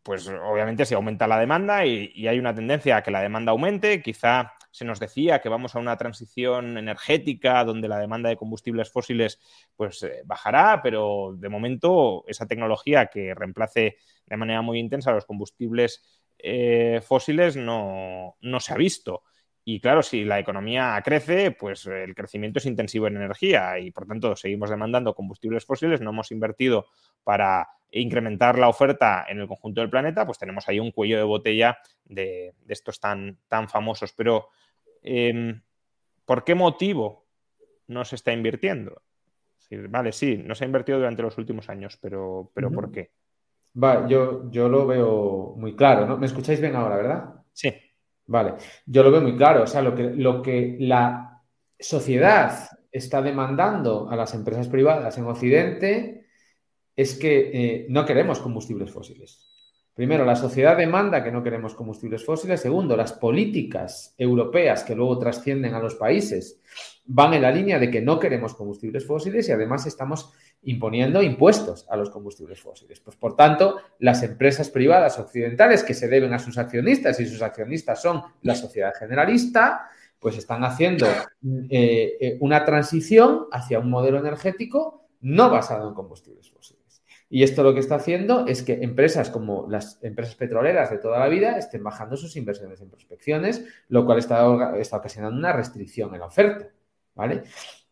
pues 0.02 0.28
obviamente 0.28 0.85
si 0.85 0.94
aumenta 0.94 1.26
la 1.26 1.38
demanda 1.38 1.85
y, 1.87 2.26
hay 2.26 2.38
una 2.38 2.54
tendencia 2.54 2.97
a 2.97 3.02
que 3.02 3.11
la 3.11 3.23
demanda 3.23 3.52
aumente, 3.52 4.02
quizá 4.02 4.52
se 4.71 4.85
nos 4.85 5.00
decía 5.00 5.40
que 5.40 5.49
vamos 5.49 5.75
a 5.75 5.78
una 5.78 5.97
transición 5.97 6.76
energética 6.76 7.64
donde 7.64 7.88
la 7.88 7.99
demanda 7.99 8.28
de 8.28 8.37
combustibles 8.37 8.90
fósiles 8.90 9.38
pues 9.76 10.02
eh, 10.02 10.23
bajará, 10.25 10.80
pero 10.83 11.35
de 11.37 11.49
momento 11.49 12.25
esa 12.26 12.47
tecnología 12.47 13.06
que 13.06 13.35
reemplace 13.35 13.99
de 14.26 14.37
manera 14.37 14.62
muy 14.62 14.78
intensa 14.78 15.12
los 15.12 15.26
combustibles 15.26 16.02
eh, 16.38 17.00
fósiles 17.06 17.56
no, 17.56 18.37
no 18.40 18.61
se 18.61 18.73
ha 18.73 18.76
visto. 18.76 19.23
Y 19.66 19.80
claro, 19.80 20.02
si 20.02 20.25
la 20.25 20.38
economía 20.38 21.00
crece, 21.02 21.50
pues 21.50 21.87
el 21.87 22.14
crecimiento 22.14 22.59
es 22.59 22.66
intensivo 22.66 23.06
en 23.06 23.16
energía 23.16 23.78
y 23.78 23.90
por 23.90 24.06
tanto 24.06 24.37
seguimos 24.37 24.68
demandando 24.68 25.14
combustibles 25.14 25.64
fósiles, 25.64 26.02
no 26.02 26.11
hemos 26.11 26.30
invertido 26.30 26.87
para 27.23 27.66
incrementar 27.90 28.59
la 28.59 28.68
oferta 28.68 29.25
en 29.28 29.38
el 29.40 29.49
conjunto 29.49 29.80
del 29.80 29.88
planeta, 29.88 30.26
pues 30.26 30.38
tenemos 30.38 30.68
ahí 30.68 30.80
un 30.80 30.90
cuello 30.90 31.16
de 31.16 31.23
botella 31.23 31.78
de, 32.04 32.54
estos 32.68 33.00
tan, 33.00 33.38
tan, 33.49 33.68
famosos. 33.68 34.12
Pero, 34.12 34.49
em, 35.02 35.62
¿por 36.25 36.44
qué 36.44 36.54
motivo 36.54 37.26
no 37.87 38.04
se 38.04 38.16
está 38.16 38.33
invirtiendo? 38.33 39.02
vale, 39.88 40.12
sí, 40.12 40.40
no 40.44 40.54
se 40.54 40.62
ha 40.62 40.66
invertido 40.66 40.99
durante 40.99 41.23
los 41.23 41.37
últimos 41.37 41.68
años, 41.68 41.99
pero, 42.00 42.52
pero 42.54 42.71
¿por 42.71 42.92
qué? 42.92 43.11
Va, 43.83 44.06
yo, 44.06 44.49
yo 44.50 44.68
lo 44.68 44.87
veo 44.87 45.54
muy 45.56 45.75
claro, 45.75 46.06
¿no? 46.06 46.16
¿Me 46.16 46.26
escucháis 46.26 46.61
bien 46.61 46.76
ahora, 46.76 46.97
verdad? 46.97 47.35
Sí. 47.52 47.73
Vale, 48.26 48.54
yo 48.87 49.02
lo 49.02 49.11
veo 49.11 49.21
muy 49.21 49.37
claro. 49.37 49.62
O 49.62 49.66
sea, 49.66 49.83
lo 49.83 49.95
que, 49.95 50.04
lo 50.11 50.43
que 50.43 50.76
la 50.81 51.43
sociedad 51.78 52.71
está 52.90 53.21
demandando 53.21 54.09
a 54.09 54.16
las 54.16 54.35
empresas 54.35 54.69
privadas 54.69 55.19
en 55.19 55.26
Occidente 55.26 56.26
es 56.97 57.19
que 57.19 57.50
eh, 57.52 57.87
no 57.88 58.04
queremos 58.04 58.38
combustibles 58.40 58.90
fósiles. 58.90 59.54
Primero, 59.95 60.25
la 60.25 60.35
sociedad 60.35 60.77
demanda 60.77 61.23
que 61.23 61.31
no 61.31 61.43
queremos 61.43 61.75
combustibles 61.75 62.25
fósiles. 62.25 62.61
Segundo, 62.61 62.97
las 62.97 63.13
políticas 63.13 64.13
europeas 64.19 64.83
que 64.83 64.97
luego 64.97 65.19
trascienden 65.19 65.73
a 65.75 65.79
los 65.79 65.95
países 65.95 66.61
van 67.07 67.35
en 67.35 67.43
la 67.43 67.53
línea 67.53 67.79
de 67.79 67.91
que 67.91 68.01
no 68.01 68.19
queremos 68.19 68.55
combustibles 68.55 69.07
fósiles 69.07 69.49
y 69.49 69.53
además 69.53 69.87
estamos 69.87 70.33
imponiendo 70.63 71.23
impuestos 71.23 71.87
a 71.89 71.97
los 71.97 72.11
combustibles 72.11 72.61
fósiles. 72.61 72.99
Pues 73.01 73.17
por 73.17 73.37
tanto, 73.37 73.79
las 74.01 74.23
empresas 74.25 74.69
privadas 74.69 75.19
occidentales 75.19 75.85
que 75.85 75.95
se 75.95 76.09
deben 76.09 76.33
a 76.33 76.41
sus 76.41 76.59
accionistas 76.59 77.21
y 77.21 77.27
sus 77.27 77.43
accionistas 77.43 78.03
son 78.03 78.23
la 78.43 78.57
sociedad 78.57 78.95
generalista, 78.99 79.91
pues 80.19 80.39
están 80.39 80.65
haciendo 80.65 81.07
eh, 81.69 82.17
eh, 82.21 82.37
una 82.41 82.65
transición 82.65 83.47
hacia 83.53 83.79
un 83.79 83.91
modelo 83.91 84.19
energético 84.19 85.05
no 85.21 85.51
basado 85.51 85.89
en 85.89 85.95
combustibles 85.95 86.51
fósiles. 86.51 86.74
Y 87.35 87.43
esto 87.43 87.64
lo 87.64 87.75
que 87.75 87.81
está 87.81 87.97
haciendo 87.97 88.47
es 88.47 88.62
que 88.62 88.75
empresas 88.75 89.29
como 89.29 89.67
las 89.69 89.99
empresas 90.05 90.37
petroleras 90.37 90.88
de 90.93 90.99
toda 90.99 91.19
la 91.19 91.26
vida 91.26 91.59
estén 91.59 91.83
bajando 91.83 92.17
sus 92.17 92.37
inversiones 92.37 92.81
en 92.81 92.88
prospecciones, 92.88 93.64
lo 93.88 94.07
cual 94.07 94.21
está, 94.21 94.49
ocasionando 94.49 95.37
una 95.37 95.53
restricción 95.53 96.14
en 96.14 96.21
la 96.21 96.26
oferta. 96.26 96.69
¿vale? 97.12 97.43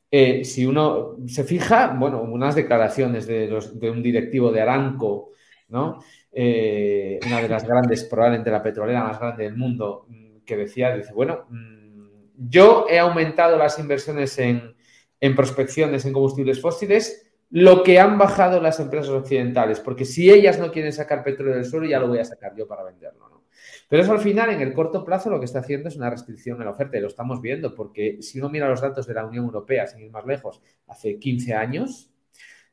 Eh, 0.08 0.44
si 0.44 0.64
uno 0.64 1.16
se 1.26 1.42
fija, 1.42 1.88
bueno, 1.98 2.22
unas 2.22 2.54
declaraciones 2.54 3.26
de, 3.26 3.52
un 3.90 4.00
directivo 4.00 4.52
de 4.52 4.60
Aranco, 4.60 5.32
¿no? 5.70 5.98
Eh, 6.30 7.18
una 7.26 7.42
de 7.42 7.48
las 7.48 7.66
grandes, 7.66 8.04
probablemente 8.04 8.48
la 8.48 8.62
petrolera 8.62 9.02
más 9.02 9.18
grande 9.18 9.42
del 9.42 9.56
mundo, 9.56 10.06
mm, 10.08 10.44
que 10.46 10.56
decía, 10.56 10.96
dice, 10.96 11.12
bueno, 11.12 11.46
mm, 11.50 12.48
yo 12.48 12.86
he 12.88 13.00
aumentado 13.00 13.58
las 13.58 13.76
inversiones 13.80 14.38
en, 14.38 14.76
en 15.18 15.34
prospecciones 15.34 16.04
en 16.04 16.12
combustibles 16.12 16.60
fósiles 16.60 17.31
lo 17.52 17.82
que 17.82 18.00
han 18.00 18.16
bajado 18.16 18.62
las 18.62 18.80
empresas 18.80 19.10
occidentales, 19.10 19.78
porque 19.78 20.06
si 20.06 20.30
ellas 20.30 20.58
no 20.58 20.72
quieren 20.72 20.92
sacar 20.92 21.22
petróleo 21.22 21.54
del 21.54 21.66
suelo, 21.66 21.86
ya 21.86 22.00
lo 22.00 22.08
voy 22.08 22.18
a 22.18 22.24
sacar 22.24 22.56
yo 22.56 22.66
para 22.66 22.82
venderlo. 22.82 23.28
¿no? 23.28 23.44
Pero 23.90 24.02
eso 24.02 24.12
al 24.12 24.20
final, 24.20 24.48
en 24.48 24.62
el 24.62 24.72
corto 24.72 25.04
plazo, 25.04 25.28
lo 25.28 25.38
que 25.38 25.44
está 25.44 25.58
haciendo 25.58 25.90
es 25.90 25.96
una 25.96 26.08
restricción 26.08 26.58
en 26.58 26.64
la 26.64 26.70
oferta 26.70 26.96
y 26.96 27.02
lo 27.02 27.08
estamos 27.08 27.42
viendo, 27.42 27.74
porque 27.74 28.22
si 28.22 28.38
uno 28.38 28.48
mira 28.48 28.70
los 28.70 28.80
datos 28.80 29.06
de 29.06 29.12
la 29.12 29.26
Unión 29.26 29.44
Europea, 29.44 29.86
sin 29.86 30.00
ir 30.00 30.10
más 30.10 30.24
lejos, 30.24 30.62
hace 30.86 31.18
15 31.18 31.54
años, 31.54 32.10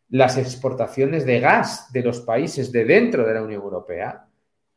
las 0.08 0.38
exportaciones 0.38 1.26
de 1.26 1.42
gas 1.42 1.92
de 1.92 2.02
los 2.02 2.22
países 2.22 2.72
de 2.72 2.86
dentro 2.86 3.28
de 3.28 3.34
la 3.34 3.44
Unión 3.44 3.62
Europea 3.62 4.28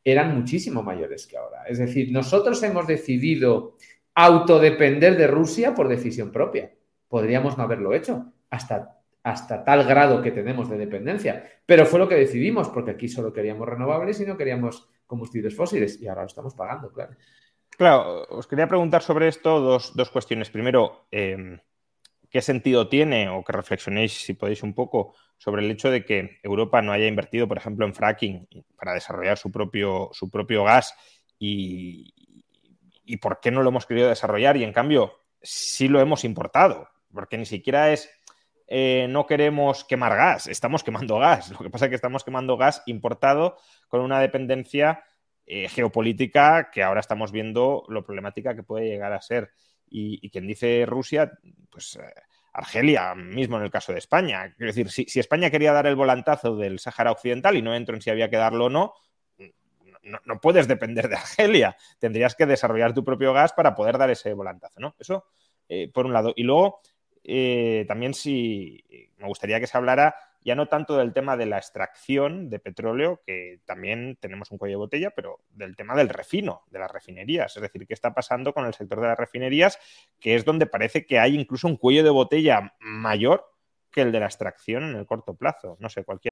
eran 0.02 0.35
muchísimo 0.35 0.82
mayores 0.82 1.28
que 1.28 1.37
ahora. 1.37 1.62
Es 1.68 1.78
decir, 1.78 2.11
nosotros 2.11 2.61
hemos 2.64 2.88
decidido 2.88 3.76
autodepender 4.16 5.16
de 5.16 5.28
Rusia 5.28 5.76
por 5.76 5.87
decisión 5.87 6.32
propia. 6.32 6.73
Podríamos 7.06 7.56
no 7.56 7.62
haberlo 7.62 7.94
hecho 7.94 8.32
hasta 8.50 9.01
hasta 9.22 9.64
tal 9.64 9.84
grado 9.84 10.22
que 10.22 10.32
tenemos 10.32 10.68
de 10.68 10.78
dependencia. 10.78 11.44
Pero 11.64 11.86
fue 11.86 11.98
lo 11.98 12.08
que 12.08 12.16
decidimos, 12.16 12.68
porque 12.68 12.92
aquí 12.92 13.08
solo 13.08 13.32
queríamos 13.32 13.68
renovables 13.68 14.20
y 14.20 14.26
no 14.26 14.36
queríamos 14.36 14.88
combustibles 15.06 15.54
fósiles, 15.54 16.00
y 16.00 16.08
ahora 16.08 16.22
lo 16.22 16.28
estamos 16.28 16.54
pagando, 16.54 16.90
claro. 16.90 17.14
Claro, 17.76 18.26
os 18.28 18.46
quería 18.46 18.68
preguntar 18.68 19.02
sobre 19.02 19.28
esto 19.28 19.60
dos, 19.60 20.10
cuestiones. 20.10 20.50
Primero, 20.50 21.06
em, 21.10 21.58
¿qué 22.30 22.40
sentido 22.40 22.88
tiene, 22.88 23.28
o 23.28 23.44
que 23.44 23.52
reflexionéis, 23.52 24.12
si 24.12 24.34
podéis, 24.34 24.62
un 24.62 24.74
poco 24.74 25.14
sobre 25.38 25.64
el 25.64 25.70
hecho 25.70 25.90
de 25.90 26.04
que 26.04 26.38
Europa 26.42 26.82
no 26.82 26.92
haya 26.92 27.06
invertido, 27.06 27.48
por 27.48 27.56
ejemplo, 27.56 27.86
en 27.86 27.94
fracking 27.94 28.48
para 28.76 28.94
desarrollar 28.94 29.38
su 29.38 29.50
propio, 29.50 30.10
su 30.12 30.30
propio 30.30 30.64
gas 30.64 30.94
y, 31.38 32.14
y 33.04 33.16
por 33.16 33.40
qué 33.40 33.50
no 33.50 33.62
lo 33.62 33.70
hemos 33.70 33.86
querido 33.86 34.08
desarrollar 34.08 34.56
y 34.56 34.64
en 34.64 34.72
cambio 34.72 35.14
sí 35.42 35.88
lo 35.88 36.00
hemos 36.00 36.24
importado, 36.24 36.88
porque 37.12 37.36
ni 37.36 37.46
siquiera 37.46 37.92
es 37.92 38.08
eh, 38.74 39.06
no 39.06 39.26
queremos 39.26 39.84
quemar 39.84 40.16
gas, 40.16 40.46
estamos 40.46 40.82
quemando 40.82 41.18
gas. 41.18 41.50
Lo 41.50 41.58
que 41.58 41.68
pasa 41.68 41.84
es 41.84 41.88
que 41.90 41.94
estamos 41.94 42.24
quemando 42.24 42.56
gas 42.56 42.82
importado 42.86 43.58
con 43.86 44.00
una 44.00 44.18
dependencia 44.18 45.04
eh, 45.44 45.68
geopolítica 45.68 46.70
que 46.70 46.82
ahora 46.82 47.00
estamos 47.00 47.32
viendo 47.32 47.84
lo 47.88 48.02
problemática 48.02 48.56
que 48.56 48.62
puede 48.62 48.86
llegar 48.86 49.12
a 49.12 49.20
ser. 49.20 49.50
Y, 49.90 50.26
quien 50.30 50.46
dice 50.46 50.86
Rusia, 50.86 51.32
pues 51.68 51.96
eh, 51.96 52.14
Argelia 52.54 53.14
mismo 53.14 53.58
en 53.58 53.64
el 53.64 53.70
caso 53.70 53.92
de 53.92 53.98
España. 53.98 54.54
Quiero 54.56 54.72
decir, 54.72 54.88
si, 54.88 55.20
España 55.20 55.50
quería 55.50 55.74
dar 55.74 55.86
el 55.86 55.94
volantazo 55.94 56.56
del 56.56 56.78
Sáhara 56.78 57.12
Occidental 57.12 57.54
y 57.58 57.60
no 57.60 57.74
entro 57.74 57.94
en 57.94 58.00
si 58.00 58.08
había 58.08 58.30
que 58.30 58.38
darlo 58.38 58.64
o 58.64 58.70
no, 58.70 58.94
no, 60.02 60.40
puedes 60.40 60.66
depender 60.66 61.10
de 61.10 61.16
Argelia. 61.16 61.76
Tendrías 61.98 62.34
que 62.34 62.46
desarrollar 62.46 62.94
tu 62.94 63.04
propio 63.04 63.34
gas 63.34 63.52
para 63.52 63.74
poder 63.74 63.98
dar 63.98 64.08
ese 64.08 64.32
volantazo, 64.32 64.80
¿no? 64.80 64.96
Eso, 64.98 65.26
por 65.92 66.06
un 66.06 66.14
lado. 66.14 66.32
Y 66.34 66.44
luego, 66.44 66.80
eh, 67.24 67.84
también 67.88 68.14
sí 68.14 68.84
me 69.18 69.26
gustaría 69.26 69.60
que 69.60 69.66
se 69.66 69.76
hablara 69.76 70.14
ya 70.44 70.54
no 70.54 70.66
tanto 70.66 70.96
del 70.96 71.12
tema 71.12 71.36
de 71.36 71.46
la 71.46 71.58
extracción 71.58 72.50
de 72.50 72.58
petróleo, 72.58 73.20
que 73.24 73.60
también 73.64 74.16
tenemos 74.20 74.50
un 74.50 74.58
cuello 74.58 74.74
de 74.74 74.78
botella, 74.78 75.10
pero 75.10 75.40
del 75.50 75.76
tema 75.76 75.94
del 75.94 76.08
refino, 76.08 76.62
de 76.70 76.80
las 76.80 76.90
refinerías. 76.90 77.56
Es 77.56 77.62
decir, 77.62 77.86
qué 77.86 77.94
está 77.94 78.12
pasando 78.12 78.52
con 78.52 78.66
el 78.66 78.74
sector 78.74 79.00
de 79.00 79.08
las 79.08 79.18
refinerías, 79.18 79.78
que 80.18 80.34
es 80.34 80.44
donde 80.44 80.66
parece 80.66 81.06
que 81.06 81.18
hay 81.18 81.36
incluso 81.36 81.68
un 81.68 81.76
cuello 81.76 82.02
de 82.02 82.10
botella 82.10 82.74
mayor 82.80 83.48
que 83.90 84.00
el 84.02 84.10
de 84.10 84.20
la 84.20 84.26
extracción 84.26 84.84
en 84.84 84.96
el 84.96 85.06
corto 85.06 85.34
plazo. 85.34 85.76
No 85.78 85.88
sé, 85.88 86.04
cualquier. 86.04 86.31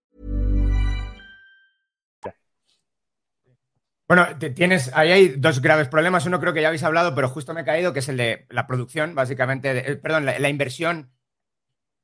Bueno, 4.11 4.27
tienes, 4.37 4.91
ahí 4.93 5.09
hay 5.09 5.27
dos 5.37 5.61
graves 5.61 5.87
problemas. 5.87 6.25
Uno 6.25 6.41
creo 6.41 6.51
que 6.51 6.61
ya 6.61 6.67
habéis 6.67 6.83
hablado, 6.83 7.15
pero 7.15 7.29
justo 7.29 7.53
me 7.53 7.61
he 7.61 7.63
caído, 7.63 7.93
que 7.93 7.99
es 7.99 8.09
el 8.09 8.17
de 8.17 8.45
la 8.49 8.67
producción, 8.67 9.15
básicamente, 9.15 9.73
de, 9.73 9.79
eh, 9.79 9.95
perdón, 9.95 10.25
la, 10.25 10.49
inversión 10.49 11.13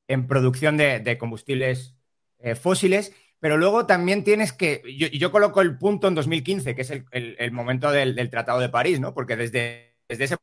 en 0.07 0.25
producción 0.25 0.77
de, 0.77 1.17
combustibles 1.19 1.97
eh, 2.39 2.55
fósiles. 2.55 3.13
Pero 3.41 3.57
luego 3.57 3.87
también 3.87 4.23
tienes 4.23 4.53
que, 4.53 4.83
yo, 4.97 5.07
yo, 5.07 5.33
coloco 5.33 5.59
el 5.59 5.77
punto 5.77 6.07
en 6.07 6.15
2015, 6.15 6.75
que 6.75 6.81
es 6.83 6.93
el, 7.11 7.51
momento 7.51 7.91
del, 7.91 8.29
Tratado 8.29 8.61
de 8.61 8.69
París, 8.69 9.01
¿no? 9.01 9.13
Porque 9.13 9.35
desde, 9.35 9.97
desde 10.07 10.23
ese 10.23 10.37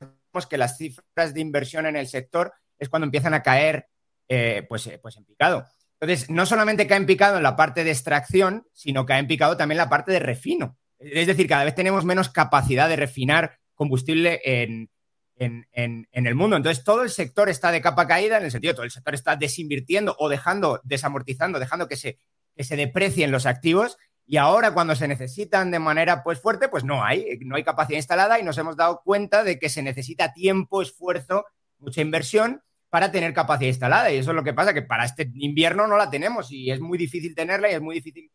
vemos 0.00 0.46
que 0.46 0.56
las 0.56 0.78
cifras 0.78 1.34
de 1.34 1.40
inversión 1.42 1.84
en 1.84 1.96
el 1.96 2.06
sector 2.06 2.54
es 2.78 2.88
cuando 2.88 3.04
empiezan 3.04 3.34
a 3.34 3.42
caer 3.42 3.88
eh, 4.26 4.64
pues, 4.66 4.90
pues 5.02 5.18
en 5.18 5.26
picado. 5.26 5.66
Entonces, 6.02 6.28
no 6.30 6.46
solamente 6.46 6.88
cae 6.88 6.98
en 6.98 7.06
picado 7.06 7.36
en 7.36 7.44
la 7.44 7.54
parte 7.54 7.84
de 7.84 7.92
extracción, 7.92 8.66
sino 8.72 9.06
que 9.06 9.12
ha 9.12 9.20
en 9.20 9.28
picado 9.28 9.56
también 9.56 9.76
la 9.76 9.88
parte 9.88 10.10
de 10.10 10.18
refino. 10.18 10.76
Es 10.98 11.28
decir, 11.28 11.46
cada 11.46 11.62
vez 11.62 11.76
tenemos 11.76 12.04
menos 12.04 12.28
capacidad 12.28 12.88
de 12.88 12.96
refinar 12.96 13.60
combustible 13.76 14.40
en, 14.42 14.90
en, 15.36 16.08
el 16.12 16.34
mundo. 16.34 16.56
Entonces, 16.56 16.82
todo 16.82 17.04
el 17.04 17.10
sector 17.10 17.48
está 17.48 17.70
de 17.70 17.80
capa 17.80 18.08
caída, 18.08 18.38
en 18.38 18.44
el 18.44 18.50
sentido, 18.50 18.74
todo 18.74 18.84
el 18.84 18.90
sector 18.90 19.14
está 19.14 19.36
desinvirtiendo 19.36 20.16
o 20.18 20.28
dejando, 20.28 20.80
desamortizando, 20.82 21.60
dejando 21.60 21.86
que 21.86 21.96
se, 21.96 22.18
que 22.56 22.64
se 22.64 22.74
deprecien 22.74 23.30
los 23.30 23.46
activos. 23.46 23.96
Y 24.26 24.38
ahora, 24.38 24.74
cuando 24.74 24.96
se 24.96 25.06
necesitan 25.06 25.70
de 25.70 25.78
manera 25.78 26.24
pues, 26.24 26.40
fuerte, 26.40 26.68
pues 26.68 26.82
no 26.82 27.04
hay, 27.04 27.38
no 27.42 27.54
hay 27.54 27.62
capacidad 27.62 27.98
instalada 27.98 28.40
y 28.40 28.42
nos 28.42 28.58
hemos 28.58 28.76
dado 28.76 29.02
cuenta 29.04 29.44
de 29.44 29.60
que 29.60 29.68
se 29.68 29.84
necesita 29.84 30.32
tiempo, 30.32 30.82
esfuerzo, 30.82 31.44
mucha 31.78 32.00
inversión 32.00 32.60
para 32.92 33.10
tener 33.10 33.32
capacidad 33.32 33.68
instalada. 33.70 34.12
Y 34.12 34.18
eso 34.18 34.32
es 34.32 34.36
lo 34.36 34.44
que 34.44 34.52
pasa, 34.52 34.74
que 34.74 34.82
para 34.82 35.06
este 35.06 35.30
invierno 35.36 35.86
no 35.86 35.96
la 35.96 36.10
tenemos 36.10 36.52
y 36.52 36.70
es 36.70 36.78
muy 36.78 36.98
difícil 36.98 37.34
tenerla 37.34 37.70
y 37.70 37.74
es 37.74 37.80
muy 37.80 37.94
difícil 37.94 38.30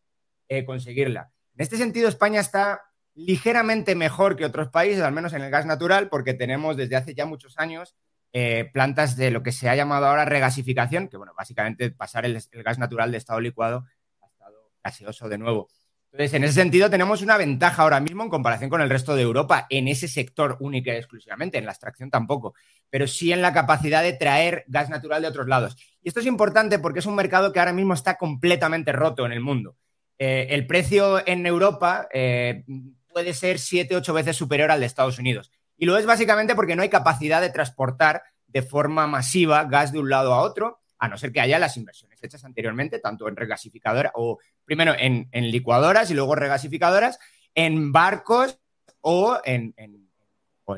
eh, 0.49 0.65
conseguirla. 0.65 1.29
En 1.53 1.61
este 1.61 1.77
sentido, 1.77 2.09
España 2.09 2.39
está 2.39 2.81
ligeramente 3.13 3.93
mejor 3.93 4.35
que 4.35 4.45
otros 4.45 4.69
países, 4.69 5.03
al 5.03 5.13
menos 5.13 5.33
en 5.33 5.43
el 5.43 5.51
gas 5.51 5.67
natural, 5.67 6.09
porque 6.09 6.33
tenemos 6.33 6.75
desde 6.75 6.95
hace 6.95 7.13
ya 7.13 7.27
muchos 7.27 7.59
años 7.59 7.95
eh, 8.33 8.67
plantas 8.73 9.15
de 9.15 9.29
lo 9.29 9.43
que 9.43 9.51
se 9.51 9.69
ha 9.69 9.75
llamado 9.75 10.07
ahora 10.07 10.25
regasificación, 10.25 11.07
que 11.07 11.17
bueno, 11.17 11.33
básicamente 11.37 11.91
pasar 11.91 12.25
el, 12.25 12.41
gas 12.51 12.79
natural 12.79 13.11
de 13.11 13.19
estado 13.19 13.39
licuado 13.39 13.85
a 14.23 14.25
estado 14.25 14.71
gaseoso 14.83 15.29
de 15.29 15.37
nuevo. 15.37 15.69
Entonces, 16.11 16.33
en 16.33 16.43
ese 16.45 16.53
sentido, 16.53 16.89
tenemos 16.89 17.21
una 17.21 17.37
ventaja 17.37 17.83
ahora 17.83 17.99
mismo 17.99 18.23
en 18.23 18.29
comparación 18.29 18.69
con 18.69 18.81
el 18.81 18.89
resto 18.89 19.15
de 19.15 19.23
Europa 19.23 19.67
en 19.69 19.87
ese 19.87 20.07
sector 20.07 20.57
único 20.59 20.89
y 20.89 20.93
exclusivamente, 20.93 21.57
en 21.57 21.65
la 21.65 21.71
extracción 21.71 22.09
tampoco, 22.09 22.55
pero 22.89 23.07
sí 23.07 23.31
en 23.31 23.41
la 23.41 23.53
capacidad 23.53 24.01
de 24.01 24.13
traer 24.13 24.63
gas 24.67 24.89
natural 24.89 25.21
de 25.21 25.27
otros 25.27 25.47
lados. 25.47 25.75
Y 26.01 26.07
esto 26.07 26.21
es 26.21 26.25
importante 26.25 26.79
porque 26.79 26.99
es 26.99 27.05
un 27.05 27.15
mercado 27.15 27.51
que 27.51 27.59
ahora 27.59 27.73
mismo 27.73 27.93
está 27.93 28.17
completamente 28.17 28.91
roto 28.93 29.25
en 29.25 29.33
el 29.33 29.41
mundo. 29.41 29.75
Eh, 30.17 30.47
el 30.51 30.65
precio 30.65 31.25
en 31.27 31.45
Europa 31.45 32.07
eh, 32.11 32.63
puede 33.09 33.33
ser 33.33 33.59
siete, 33.59 33.95
ocho 33.95 34.13
veces 34.13 34.35
superior 34.35 34.71
al 34.71 34.79
de 34.79 34.85
Estados 34.85 35.19
Unidos. 35.19 35.51
Y 35.77 35.85
lo 35.85 35.97
es 35.97 36.05
básicamente 36.05 36.55
porque 36.55 36.75
no 36.75 36.81
hay 36.81 36.89
capacidad 36.89 37.41
de 37.41 37.49
transportar 37.49 38.23
de 38.47 38.61
forma 38.61 39.05
masiva 39.07 39.65
gas 39.65 39.91
de 39.91 39.99
un 39.99 40.09
lado 40.09 40.33
a 40.33 40.41
otro, 40.41 40.79
a 40.99 41.07
no 41.07 41.17
ser 41.17 41.31
que 41.31 41.41
haya 41.41 41.59
las 41.59 41.77
inversiones 41.77 42.23
hechas 42.23 42.43
anteriormente, 42.43 42.99
tanto 42.99 43.27
en 43.27 43.35
regasificadoras 43.35 44.11
o 44.15 44.39
primero 44.65 44.93
en, 44.97 45.29
licuadoras 45.31 46.09
y 46.11 46.13
luego 46.13 46.35
regasificadoras, 46.35 47.19
en 47.53 47.91
barcos 47.91 48.59
o 49.01 49.39
en, 49.43 49.73
en, 49.77 50.09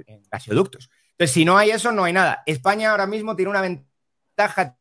en 0.06 0.24
gasoductos. 0.30 0.90
Entonces, 1.12 1.34
si 1.34 1.46
no 1.46 1.58
hay 1.58 1.72
eso, 1.72 1.92
no 1.92 2.04
hay 2.04 2.14
nada. 2.14 2.44
España 2.46 2.92
ahora 2.92 3.08
mismo 3.08 3.36
tiene 3.36 3.50
una 3.50 3.62
ventaja, 3.62 4.78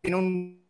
tiene 0.00 0.16
un 0.16 0.64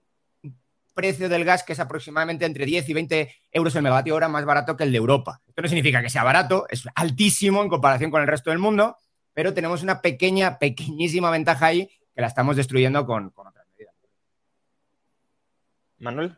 precio 0.95 1.28
del 1.28 1.45
gas 1.45 1.62
que 1.62 1.73
es 1.73 1.81
aproximadamente 1.81 2.45
entre 2.45 2.64
10 2.64 2.88
y 2.88 2.95
20 2.95 3.35
euros 3.52 3.75
el 3.75 3.83
megavatio 3.83 4.14
hora 4.14 4.28
más 4.28 4.45
barato 4.45 4.76
que 4.76 4.85
el 4.85 4.93
de 4.93 4.99
Europa. 4.99 5.43
Esto 5.47 5.61
no 5.61 5.69
significa 5.69 6.00
que 6.00 6.09
sea 6.09 6.25
barato, 6.25 6.66
es 6.71 6.85
altísimo 6.95 7.62
en 7.62 7.69
comparación 7.69 8.11
con 8.11 8.23
el 8.23 8.28
resto 8.28 8.50
del 8.50 8.61
mundo, 8.61 8.97
pero 9.33 9.52
tenemos 9.52 9.83
una 9.83 10.00
pequeña, 10.00 10.59
pequeñísima 10.59 11.31
ventaja 11.31 11.66
ahí 11.66 11.90
que 12.14 12.21
la 12.21 12.28
estamos 12.28 12.57
destruyendo 12.57 13.04
con. 13.04 13.33
Manuel. 16.04 16.37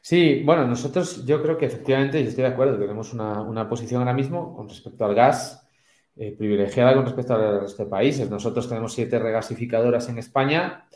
Sí, 0.00 0.42
bueno, 0.44 0.66
nosotros 0.66 1.24
yo 1.26 1.42
creo 1.42 1.58
que 1.58 1.66
efectivamente, 1.66 2.20
y 2.20 2.26
estoy 2.26 2.44
de 2.44 2.50
acuerdo, 2.50 2.78
tenemos 2.78 3.12
una, 3.12 3.68
posición 3.68 4.00
ahora 4.00 4.14
mismo 4.14 4.54
con 4.54 4.68
respecto 4.68 5.04
al 5.04 5.14
gas 5.14 5.68
eh, 6.16 6.34
privilegiada 6.36 6.94
con 6.94 7.04
respecto 7.04 7.34
al 7.34 7.60
resto 7.60 7.84
de 7.84 7.90
países. 7.90 8.30
Nosotros 8.30 8.68
tenemos 8.68 8.94
siete 8.94 9.18
regasificadoras 9.18 10.08
en 10.08 10.18
España 10.18 10.86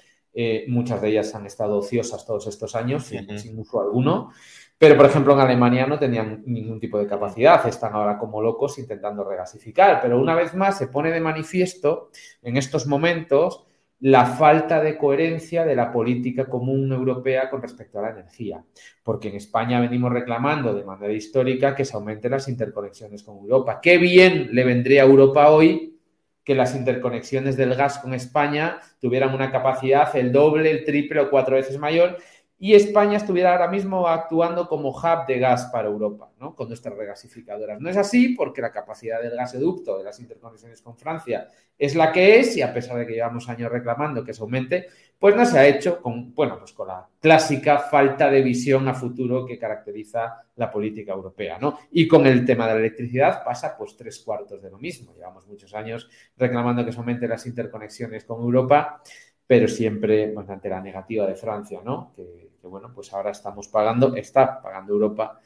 eh, 0.40 0.66
muchas 0.68 1.00
de 1.02 1.08
ellas 1.08 1.34
han 1.34 1.46
estado 1.46 1.78
ociosas 1.78 2.24
todos 2.24 2.46
estos 2.46 2.76
años, 2.76 3.04
sin, 3.04 3.58
uso 3.58 3.80
alguno. 3.80 4.30
Pero, 4.78 4.96
por 4.96 5.06
ejemplo, 5.06 5.32
en 5.32 5.40
Alemania 5.40 5.86
no 5.86 5.98
tenían 5.98 6.44
ningún 6.46 6.78
tipo 6.78 6.96
de 6.98 7.08
capacidad, 7.08 7.66
están 7.66 7.92
ahora 7.94 8.16
como 8.18 8.40
locos 8.40 8.78
intentando 8.78 9.24
regasificar. 9.24 10.00
Pero 10.00 10.20
una 10.20 10.36
vez 10.36 10.54
más 10.54 10.78
se 10.78 10.86
pone 10.86 11.10
de 11.10 11.20
manifiesto 11.20 12.10
en 12.42 12.56
estos 12.56 12.86
momentos 12.86 13.66
la 14.00 14.26
falta 14.26 14.80
de 14.80 14.96
coherencia 14.96 15.64
de 15.64 15.74
la 15.74 15.90
política 15.90 16.46
común 16.46 16.92
europea 16.92 17.50
con 17.50 17.60
respecto 17.60 17.98
a 17.98 18.02
la 18.02 18.10
energía. 18.10 18.64
Porque 19.02 19.28
en 19.28 19.36
España 19.36 19.80
venimos 19.80 20.12
reclamando 20.12 20.74
de 20.74 20.84
manera 20.84 21.12
histórica 21.12 21.74
que 21.74 21.84
se 21.84 21.96
aumenten 21.96 22.30
las 22.30 22.48
interconexiones 22.48 23.22
con 23.22 23.38
Europa. 23.38 23.80
Qué 23.82 23.98
bien 23.98 24.50
le 24.52 24.64
vendría 24.64 25.02
a 25.02 25.06
Europa 25.06 25.50
hoy 25.50 25.98
que 26.44 26.54
las 26.54 26.74
interconexiones 26.74 27.56
del 27.56 27.74
gas 27.74 27.98
con 27.98 28.14
España 28.14 28.78
tuvieran 29.00 29.34
una 29.34 29.50
capacidad 29.50 30.16
el 30.16 30.32
doble, 30.32 30.70
el 30.70 30.84
triple 30.84 31.20
o 31.20 31.30
cuatro 31.30 31.56
veces 31.56 31.78
mayor 31.78 32.16
y 32.60 32.74
España 32.74 33.18
estuviera 33.18 33.52
ahora 33.52 33.68
mismo 33.68 34.08
actuando 34.08 34.66
como 34.66 34.90
hub 34.90 35.26
de 35.28 35.38
gas 35.38 35.66
para 35.72 35.88
Europa, 35.88 36.32
¿no? 36.40 36.56
Con 36.56 36.66
nuestras 36.66 36.96
regasificadoras. 36.96 37.80
No 37.80 37.88
es 37.88 37.96
así 37.96 38.30
porque 38.30 38.60
la 38.60 38.72
capacidad 38.72 39.22
del 39.22 39.36
gasoducto 39.36 39.96
de 39.96 40.04
las 40.04 40.18
interconexiones 40.18 40.82
con 40.82 40.96
Francia 40.96 41.48
es 41.78 41.94
la 41.94 42.10
que 42.10 42.40
es 42.40 42.56
y 42.56 42.62
a 42.62 42.74
pesar 42.74 42.98
de 42.98 43.06
que 43.06 43.12
llevamos 43.12 43.48
años 43.48 43.70
reclamando 43.70 44.24
que 44.24 44.34
se 44.34 44.42
aumente, 44.42 44.86
pues 45.20 45.36
no 45.36 45.46
se 45.46 45.56
ha 45.56 45.68
hecho 45.68 46.02
con, 46.02 46.34
bueno, 46.34 46.58
pues 46.58 46.72
con 46.72 46.88
la 46.88 47.06
clásica 47.20 47.78
falta 47.78 48.28
de 48.28 48.42
visión 48.42 48.88
a 48.88 48.94
futuro 48.94 49.46
que 49.46 49.56
caracteriza 49.56 50.42
la 50.56 50.68
política 50.68 51.12
europea, 51.12 51.58
¿no? 51.60 51.78
Y 51.92 52.08
con 52.08 52.26
el 52.26 52.44
tema 52.44 52.66
de 52.66 52.74
la 52.74 52.80
electricidad 52.80 53.44
pasa 53.44 53.76
pues 53.78 53.96
tres 53.96 54.18
cuartos 54.18 54.60
de 54.60 54.70
lo 54.70 54.78
mismo. 54.78 55.14
Llevamos 55.14 55.46
muchos 55.46 55.72
años 55.74 56.10
reclamando 56.36 56.84
que 56.84 56.90
se 56.90 56.98
aumenten 56.98 57.30
las 57.30 57.46
interconexiones 57.46 58.24
con 58.24 58.40
Europa 58.40 59.00
pero 59.48 59.66
siempre 59.66 60.28
pues, 60.28 60.48
ante 60.50 60.68
la 60.68 60.82
negativa 60.82 61.26
de 61.26 61.34
Francia, 61.34 61.80
¿no? 61.82 62.12
Que, 62.14 62.47
bueno, 62.62 62.92
pues 62.94 63.12
ahora 63.12 63.30
estamos 63.30 63.68
pagando, 63.68 64.14
está 64.16 64.60
pagando 64.60 64.92
Europa 64.92 65.40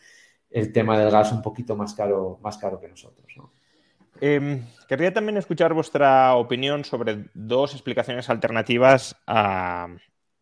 el 0.51 0.73
tema 0.73 0.99
del 0.99 1.11
gas 1.11 1.33
un 1.33 1.43
poquito 1.43 1.77
más 1.77 1.95
caro, 1.95 2.39
más 2.43 2.59
caro 2.59 2.79
que 2.81 2.89
nosotros, 2.89 3.27
¿no? 3.37 3.53
Em, 4.21 4.63
querría 4.87 5.13
también 5.13 5.37
escuchar 5.37 5.75
vuestra 5.75 6.35
opinión 6.35 6.85
sobre 6.85 7.25
dos 7.35 7.73
explicaciones 7.73 8.31
alternativas 8.31 9.17
a, 9.27 9.89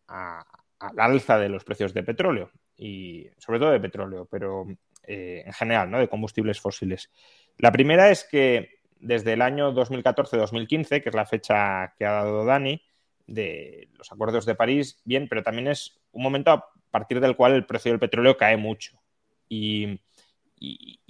la 0.07 1.05
alza 1.05 1.39
de 1.39 1.49
los 1.49 1.63
precios 1.63 1.93
de 1.93 2.03
petróleo 2.03 2.51
y 2.75 3.27
sobre 3.37 3.59
todo 3.59 3.71
de 3.71 3.79
petróleo, 3.79 4.27
pero 4.29 4.65
eh, 5.03 5.43
en 5.45 5.53
general, 5.53 5.89
¿no? 5.89 5.99
De 5.99 6.09
combustibles 6.09 6.59
fósiles. 6.59 7.09
La 7.57 7.71
primera 7.71 8.09
es 8.09 8.23
que 8.23 8.81
desde 8.99 9.33
el 9.33 9.41
año 9.41 9.73
2014-2015, 9.73 11.01
que 11.01 11.09
es 11.09 11.15
la 11.15 11.25
fecha 11.25 11.93
que 11.97 12.05
ha 12.05 12.11
dado 12.11 12.45
Dani, 12.45 12.81
de 13.25 13.89
los 13.97 14.11
acuerdos 14.11 14.45
de 14.45 14.55
París, 14.55 15.01
bien, 15.05 15.27
pero 15.27 15.43
también 15.43 15.69
es 15.69 16.00
un 16.11 16.23
momento 16.23 16.51
a 16.51 16.69
partir 16.89 17.19
del 17.19 17.35
cual 17.35 17.53
el 17.53 17.65
precio 17.65 17.91
del 17.91 17.99
petróleo 17.99 18.37
cae 18.37 18.57
mucho 18.57 19.01
y, 19.47 19.99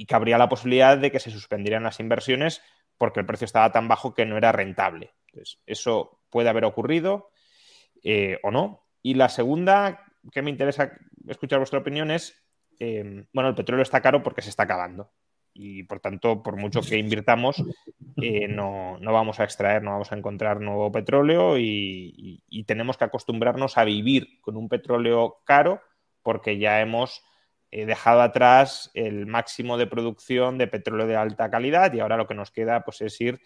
cabría 0.07 0.37
la 0.37 0.49
posibilidad 0.49 0.97
de 0.97 1.11
que 1.11 1.19
se 1.19 1.31
suspendieran 1.31 1.83
las 1.83 1.99
inversiones 1.99 2.61
porque 2.97 3.19
el 3.21 3.25
precio 3.25 3.45
estaba 3.45 3.71
tan 3.71 3.87
bajo 3.87 4.13
que 4.13 4.25
no 4.25 4.37
era 4.37 4.51
rentable. 4.51 5.13
Entonces, 5.27 5.61
eso 5.65 6.19
puede 6.29 6.49
haber 6.49 6.65
ocurrido 6.65 7.29
eh, 8.03 8.39
o 8.43 8.51
no. 8.51 8.85
Y 9.01 9.13
la 9.13 9.29
segunda 9.29 10.05
que 10.31 10.41
me 10.41 10.49
interesa 10.49 10.91
escuchar 11.27 11.59
vuestra 11.59 11.79
opinión 11.79 12.11
es, 12.11 12.43
eh, 12.79 13.25
bueno, 13.31 13.49
el 13.49 13.55
petróleo 13.55 13.83
está 13.83 14.01
caro 14.01 14.21
porque 14.21 14.41
se 14.41 14.49
está 14.49 14.63
acabando 14.63 15.11
y 15.61 15.83
por 15.83 15.99
tanto, 15.99 16.41
por 16.41 16.57
mucho 16.57 16.81
que 16.81 16.97
invirtamos, 16.97 17.63
eh, 18.19 18.47
no, 18.47 18.97
vamos 18.99 19.39
a 19.39 19.43
extraer, 19.43 19.83
no 19.83 19.91
vamos 19.91 20.11
a 20.11 20.17
encontrar 20.17 20.59
nuevo 20.59 20.91
petróleo 20.91 21.57
y, 21.57 22.43
tenemos 22.65 22.97
que 22.97 23.03
acostumbrarnos 23.03 23.77
a 23.77 23.83
vivir 23.83 24.39
con 24.41 24.55
un 24.55 24.69
petróleo 24.69 25.41
caro 25.43 25.81
porque 26.23 26.57
ya 26.57 26.79
hemos 26.79 27.23
eh, 27.69 27.85
dejado 27.85 28.21
atrás 28.21 28.89
el 28.93 29.25
máximo 29.27 29.77
de 29.77 29.87
producción 29.87 30.57
de 30.57 30.67
petróleo 30.67 31.05
de 31.05 31.15
alta 31.15 31.51
calidad 31.51 31.93
y 31.93 31.99
ahora 31.99 32.17
lo 32.17 32.27
que 32.27 32.35
nos 32.35 32.49
queda 32.49 32.83
pues, 32.83 33.01
es 33.01 33.19
ir 33.19 33.41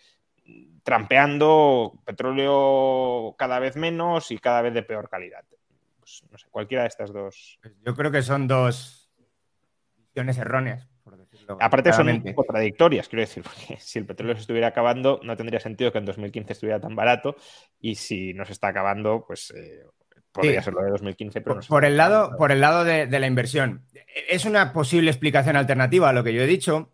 trampeando 0.84 2.02
petróleo 2.06 3.36
cada 3.38 3.60
vez 3.60 3.76
menos 3.76 4.32
y 4.32 4.38
cada 4.38 4.62
vez 4.62 4.74
de 4.74 4.84
peor 4.84 5.10
calidad. 5.10 5.44
Pues, 6.00 6.24
no 6.30 6.38
sé, 6.38 6.48
cualquiera 6.50 6.84
de 6.84 6.90
estas 6.90 7.12
dos. 7.12 7.60
Yo 7.86 7.96
creo 7.96 8.12
que 8.12 8.22
son 8.22 8.48
dos 8.48 9.12
visiones 9.98 10.38
erróneas 10.38 10.95
Aparte 11.60 11.94
son 11.94 12.22
contradictorias, 12.34 13.08
quiero 13.08 13.22
decir, 13.22 13.44
porque 13.68 13.80
si 13.80 14.00
el 14.00 14.06
petróleo 14.06 14.36
se 14.36 14.42
estuviera 14.42 14.68
acabando, 14.68 15.20
no 15.24 15.36
tendría 15.36 15.60
sentido 15.60 15.92
que 15.92 16.00
en 16.00 16.06
2015 16.06 16.54
estuviera 16.54 16.80
tan 16.80 16.96
barato 16.96 17.36
y 17.80 17.96
si 17.96 18.34
no 18.34 18.46
se 18.46 18.54
está 18.54 18.70
acabando, 18.70 19.24
pues 19.28 19.52
eh, 19.52 19.86
podría 20.32 20.62
ser 20.62 20.74
lo 20.74 20.84
de 20.84 20.92
2015, 20.92 21.42
pero 21.42 21.60
por, 21.68 21.84
no 21.84 21.88
el 21.88 21.98
lado, 21.98 22.32
por 22.38 22.52
el 22.52 22.62
lado 22.62 22.84
de, 22.84 23.08
la 23.08 23.28
inversión. 23.28 23.86
Es 24.30 24.46
una 24.46 24.74
posible 24.74 25.12
explicación 25.12 25.56
alternativa 25.56 26.10
a 26.10 26.14
lo 26.14 26.24
que 26.24 26.34
yo 26.34 26.42
he 26.42 26.48
dicho, 26.48 26.94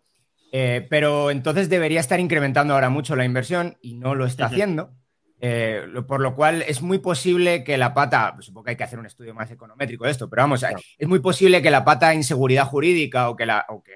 eh, 0.52 0.86
pero 0.88 1.30
entonces 1.30 1.68
debería 1.68 2.00
estar 2.00 2.20
incrementando 2.20 2.74
ahora 2.74 2.90
mucho 2.90 3.16
la 3.16 3.24
inversión 3.24 3.78
y 3.80 3.94
no 3.94 4.14
lo 4.14 4.26
está 4.26 4.46
haciendo. 4.46 4.94
Eh, 5.44 5.84
por 6.06 6.20
lo 6.20 6.36
cual 6.36 6.62
es 6.62 6.82
muy 6.82 6.98
posible 6.98 7.64
que 7.64 7.76
la 7.76 7.92
pata, 7.92 8.30
pues 8.32 8.46
supongo 8.46 8.66
que 8.66 8.70
hay 8.70 8.76
que 8.76 8.84
hacer 8.84 9.00
un 9.00 9.06
estudio 9.06 9.34
más 9.34 9.50
econométrico 9.50 10.04
de 10.04 10.12
esto, 10.12 10.30
pero 10.30 10.42
vamos, 10.42 10.64
es 10.96 11.08
muy 11.08 11.18
posible 11.18 11.60
que 11.60 11.70
la 11.72 11.84
pata 11.84 12.14
inseguridad 12.14 12.66
jurídica 12.66 13.28
o 13.28 13.34
que 13.34 13.44
la 13.44 13.66
o 13.68 13.82
que, 13.82 13.92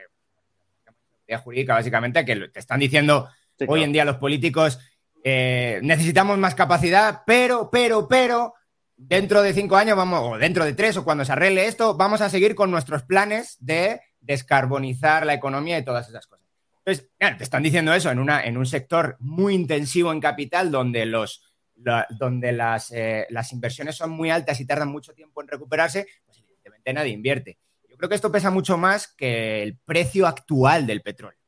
jurídica 1.43 1.75
básicamente, 1.75 2.25
que 2.25 2.49
te 2.49 2.61
están 2.61 2.81
diciendo 2.81 3.29
hoy 3.67 3.83
en 3.83 3.93
día 3.93 4.05
los 4.05 4.17
políticos, 4.17 4.79
eh, 5.25 5.81
necesitamos 5.83 6.39
más 6.39 6.55
capacidad, 6.55 7.23
pero, 7.27 7.69
pero, 7.71 8.07
pero, 8.07 8.55
dentro 8.97 9.43
de 9.43 9.53
cinco 9.53 9.77
años 9.77 9.97
vamos, 9.97 10.21
o 10.23 10.39
dentro 10.39 10.65
de 10.65 10.73
tres, 10.73 10.97
o 10.97 11.05
cuando 11.05 11.25
se 11.25 11.33
arregle 11.33 11.67
esto, 11.67 11.97
vamos 11.97 12.21
a 12.21 12.31
seguir 12.31 12.55
con 12.55 12.71
nuestros 12.71 13.03
planes 13.03 13.57
de 13.61 14.01
descarbonizar 14.21 15.27
la 15.27 15.35
economía 15.35 15.79
y 15.79 15.85
todas 15.85 16.09
esas 16.09 16.27
cosas. 16.27 16.47
Entonces, 16.79 17.11
claro, 17.19 17.37
te 17.37 17.45
están 17.45 17.65
diciendo 17.65 17.93
eso 17.93 18.11
en, 18.11 18.21
una, 18.21 18.45
en 18.45 18.57
un 18.57 18.67
sector 18.67 19.17
muy 19.19 19.55
intensivo 19.55 20.13
en 20.13 20.21
capital, 20.21 20.71
donde, 20.71 21.05
los, 21.05 21.43
donde 21.75 22.53
las, 22.53 22.93
eh, 22.93 23.27
las 23.31 23.53
inversiones 23.53 23.97
son 23.97 24.11
muy 24.11 24.31
altas 24.31 24.61
y 24.61 24.67
tardan 24.67 24.89
mucho 24.89 25.13
tiempo 25.13 25.43
en 25.43 25.49
recuperarse, 25.49 26.07
pues 26.25 26.39
evidentemente 26.39 26.93
nadie 26.93 27.13
invierte. 27.13 27.59
Yo 27.97 27.99
creo 28.01 28.09
que 28.11 28.17
esto 28.17 28.31
pesa 28.31 28.51
mucho 28.51 28.77
más 28.77 29.09
que 29.09 29.63
el 29.63 29.79
precio 29.79 30.27
actual 30.27 30.87
del 30.87 31.01
petróleo. 31.01 31.41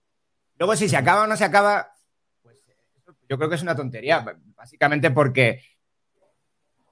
Luego, 0.56 0.74
si 0.76 0.88
se 0.88 0.96
acaba 0.96 1.24
o 1.24 1.26
no 1.26 1.36
se 1.36 1.44
acaba, 1.44 1.92
pues 2.40 2.56
yo 3.28 3.36
creo 3.36 3.50
que 3.50 3.56
es 3.56 3.62
una 3.62 3.76
tontería, 3.76 4.24
básicamente 4.56 5.10
porque 5.10 5.62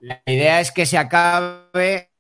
la 0.01 0.23
idea 0.27 0.61
es 0.61 0.73
que 0.73 0.85
se 0.85 0.99
acabe 0.99 2.13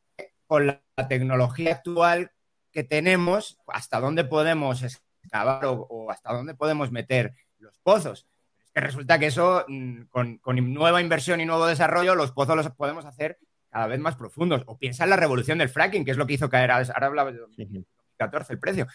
con 0.46 0.66
la 0.66 0.80
tecnología 1.10 1.72
actual 1.72 2.32
que 2.72 2.84
tenemos, 2.84 3.58
hasta 3.66 4.00
dónde 4.00 4.24
podemos 4.24 4.82
excavar 4.82 5.66
o, 5.66 6.10
hasta 6.10 6.32
dónde 6.32 6.54
podemos 6.54 6.90
meter 6.90 7.34
los 7.58 7.78
pozos. 7.80 8.26
Es 8.64 8.70
que 8.70 8.80
resulta 8.80 9.18
que 9.18 9.26
eso, 9.26 9.66
mm, 9.68 10.04
con, 10.04 10.40
nueva 10.72 11.02
inversión 11.02 11.42
y 11.42 11.44
nuevo 11.44 11.66
desarrollo, 11.66 12.14
los 12.14 12.32
pozos 12.32 12.56
los 12.56 12.70
podemos 12.70 13.04
hacer 13.04 13.38
cada 13.76 13.88
vez 13.88 14.00
más 14.00 14.16
profundos. 14.16 14.62
O 14.64 14.78
piensa 14.78 15.04
en 15.04 15.10
la 15.10 15.16
revolución 15.16 15.58
del 15.58 15.68
fracking, 15.68 16.02
que 16.02 16.10
es 16.10 16.16
lo 16.16 16.26
que 16.26 16.32
hizo 16.32 16.48
caer, 16.48 16.70
ahora 16.70 17.06
hablaba 17.06 17.30
de 17.30 17.40
2014 17.40 18.54
el 18.54 18.58
precio. 18.58 18.86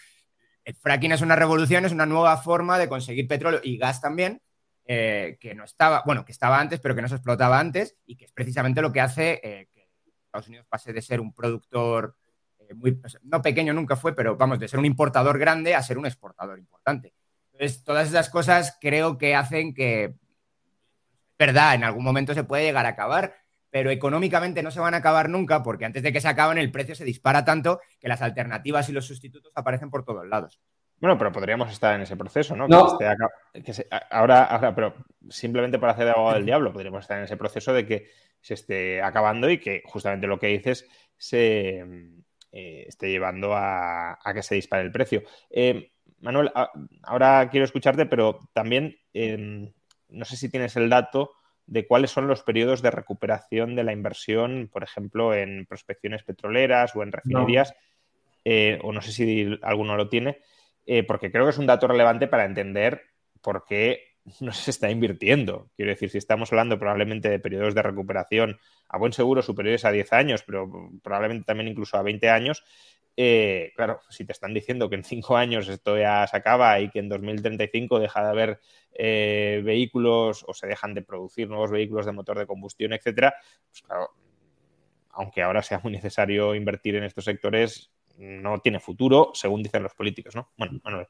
El 0.64 0.74
fracking 0.74 1.12
es 1.12 1.20
una 1.20 1.36
revolución, 1.36 1.84
es 1.84 1.92
una 1.92 2.04
nueva 2.04 2.36
forma 2.36 2.78
de 2.78 2.88
conseguir 2.88 3.28
petróleo 3.28 3.60
y 3.62 3.78
gas 3.78 4.00
también, 4.00 4.42
eh, 4.84 5.36
que 5.38 5.54
no 5.54 5.62
estaba, 5.62 6.02
bueno, 6.04 6.24
que 6.24 6.32
estaba 6.32 6.58
antes, 6.58 6.80
pero 6.80 6.96
que 6.96 7.02
no 7.02 7.06
se 7.06 7.14
explotaba 7.14 7.60
antes 7.60 7.96
y 8.06 8.16
que 8.16 8.24
es 8.24 8.32
precisamente 8.32 8.82
lo 8.82 8.90
que 8.90 9.00
hace 9.00 9.40
eh, 9.44 9.68
que 9.72 9.88
Estados 10.24 10.48
Unidos 10.48 10.66
pase 10.68 10.92
de 10.92 11.00
ser 11.00 11.20
un 11.20 11.32
productor 11.32 12.16
eh, 12.58 12.74
muy, 12.74 13.00
no 13.22 13.40
pequeño 13.40 13.72
nunca 13.72 13.94
fue, 13.94 14.16
pero 14.16 14.36
vamos, 14.36 14.58
de 14.58 14.66
ser 14.66 14.80
un 14.80 14.84
importador 14.84 15.38
grande 15.38 15.76
a 15.76 15.82
ser 15.84 15.96
un 15.96 16.06
exportador 16.06 16.58
importante. 16.58 17.14
Entonces, 17.52 17.84
todas 17.84 18.08
esas 18.08 18.28
cosas 18.30 18.76
creo 18.80 19.16
que 19.16 19.36
hacen 19.36 19.74
que, 19.74 20.16
verdad, 21.38 21.76
en 21.76 21.84
algún 21.84 22.02
momento 22.02 22.34
se 22.34 22.42
puede 22.42 22.64
llegar 22.64 22.84
a 22.84 22.90
acabar, 22.90 23.41
pero 23.72 23.90
económicamente 23.90 24.62
no 24.62 24.70
se 24.70 24.80
van 24.80 24.92
a 24.92 24.98
acabar 24.98 25.30
nunca 25.30 25.62
porque 25.62 25.86
antes 25.86 26.02
de 26.02 26.12
que 26.12 26.20
se 26.20 26.28
acaben 26.28 26.58
el 26.58 26.70
precio 26.70 26.94
se 26.94 27.06
dispara 27.06 27.42
tanto 27.42 27.80
que 27.98 28.06
las 28.06 28.20
alternativas 28.20 28.86
y 28.90 28.92
los 28.92 29.06
sustitutos 29.06 29.50
aparecen 29.56 29.88
por 29.90 30.04
todos 30.04 30.28
lados. 30.28 30.60
Bueno, 31.00 31.16
pero 31.16 31.32
podríamos 31.32 31.72
estar 31.72 31.94
en 31.94 32.02
ese 32.02 32.14
proceso, 32.14 32.54
¿no? 32.54 32.68
no. 32.68 32.98
ahora, 34.10 34.44
ahora, 34.44 34.74
pero 34.74 34.94
simplemente 35.30 35.78
para 35.78 35.94
hacer 35.94 36.04
de 36.04 36.10
abogado 36.12 36.36
del 36.36 36.44
diablo, 36.44 36.72
podríamos 36.72 37.00
estar 37.00 37.16
en 37.16 37.24
ese 37.24 37.38
proceso 37.38 37.72
de 37.72 37.86
que 37.86 38.10
se 38.40 38.54
esté 38.54 39.02
acabando 39.02 39.48
y 39.48 39.58
que 39.58 39.82
justamente 39.86 40.26
lo 40.26 40.38
que 40.38 40.48
dices 40.48 40.86
se 41.16 41.78
eh, 42.52 42.84
esté 42.86 43.08
llevando 43.08 43.54
a, 43.56 44.18
que 44.34 44.42
se 44.42 44.54
dispare 44.54 44.82
el 44.82 44.92
precio. 44.92 45.22
Eh, 45.50 45.92
Manuel, 46.20 46.52
ahora 47.02 47.48
quiero 47.50 47.64
escucharte, 47.64 48.04
pero 48.04 48.38
también 48.52 48.94
em, 49.14 49.72
no 50.10 50.26
sé 50.26 50.36
si 50.36 50.50
tienes 50.50 50.76
el 50.76 50.90
dato 50.90 51.32
de 51.66 51.86
cuáles 51.86 52.10
son 52.10 52.26
los 52.26 52.42
periodos 52.42 52.82
de 52.82 52.90
recuperación 52.90 53.76
de 53.76 53.84
la 53.84 53.92
inversión, 53.92 54.68
por 54.72 54.82
ejemplo, 54.82 55.34
en 55.34 55.66
prospecciones 55.66 56.22
petroleras 56.22 56.94
o 56.96 57.02
en 57.02 57.12
refinerías, 57.12 57.74
eh, 58.44 58.78
o 58.82 58.92
no 58.92 59.00
sé 59.00 59.12
si 59.12 59.58
alguno 59.62 59.96
lo 59.96 60.08
tiene. 60.08 60.38
Eh, 60.86 61.04
porque 61.04 61.30
creo 61.30 61.44
que 61.44 61.50
es 61.50 61.58
un 61.58 61.66
dato 61.66 61.86
relevante 61.86 62.26
para 62.26 62.44
entender 62.44 63.02
por 63.40 63.64
qué 63.64 64.16
no 64.40 64.52
se 64.52 64.70
está 64.70 64.90
invirtiendo. 64.90 65.70
Quiero 65.76 65.90
decir, 65.90 66.10
si 66.10 66.18
estamos 66.18 66.52
hablando 66.52 66.78
probablemente 66.78 67.28
de 67.28 67.38
periodos 67.38 67.74
de 67.74 67.82
recuperación 67.82 68.58
a 68.88 68.98
buen 68.98 69.12
seguro 69.12 69.42
superiores 69.42 69.84
a 69.84 69.92
10 69.92 70.12
años, 70.12 70.42
pero 70.44 70.90
probablemente 71.02 71.44
también 71.44 71.68
incluso 71.68 71.96
a 71.96 72.02
20 72.02 72.28
años, 72.28 72.64
eh, 73.16 73.72
claro, 73.76 74.00
si 74.08 74.24
te 74.24 74.32
están 74.32 74.54
diciendo 74.54 74.88
que 74.88 74.96
en 74.96 75.04
5 75.04 75.36
años 75.36 75.68
esto 75.68 75.98
ya 75.98 76.26
se 76.26 76.36
acaba 76.36 76.80
y 76.80 76.88
que 76.88 77.00
en 77.00 77.08
2035 77.08 78.00
deja 78.00 78.22
de 78.22 78.28
haber 78.28 78.60
eh, 78.94 79.60
vehículos 79.64 80.44
o 80.46 80.54
se 80.54 80.66
dejan 80.66 80.94
de 80.94 81.02
producir 81.02 81.48
nuevos 81.48 81.70
vehículos 81.70 82.06
de 82.06 82.12
motor 82.12 82.38
de 82.38 82.46
combustión, 82.46 82.92
etcétera, 82.94 83.34
pues 83.68 83.82
claro, 83.82 84.10
aunque 85.10 85.42
ahora 85.42 85.62
sea 85.62 85.80
muy 85.82 85.92
necesario 85.92 86.54
invertir 86.54 86.96
en 86.96 87.04
estos 87.04 87.24
sectores, 87.24 87.90
no 88.16 88.60
tiene 88.60 88.80
futuro, 88.80 89.30
según 89.34 89.62
dicen 89.62 89.82
los 89.82 89.94
políticos, 89.94 90.34
¿no? 90.34 90.50
Bueno, 90.56 90.80
Manuel. 90.82 91.06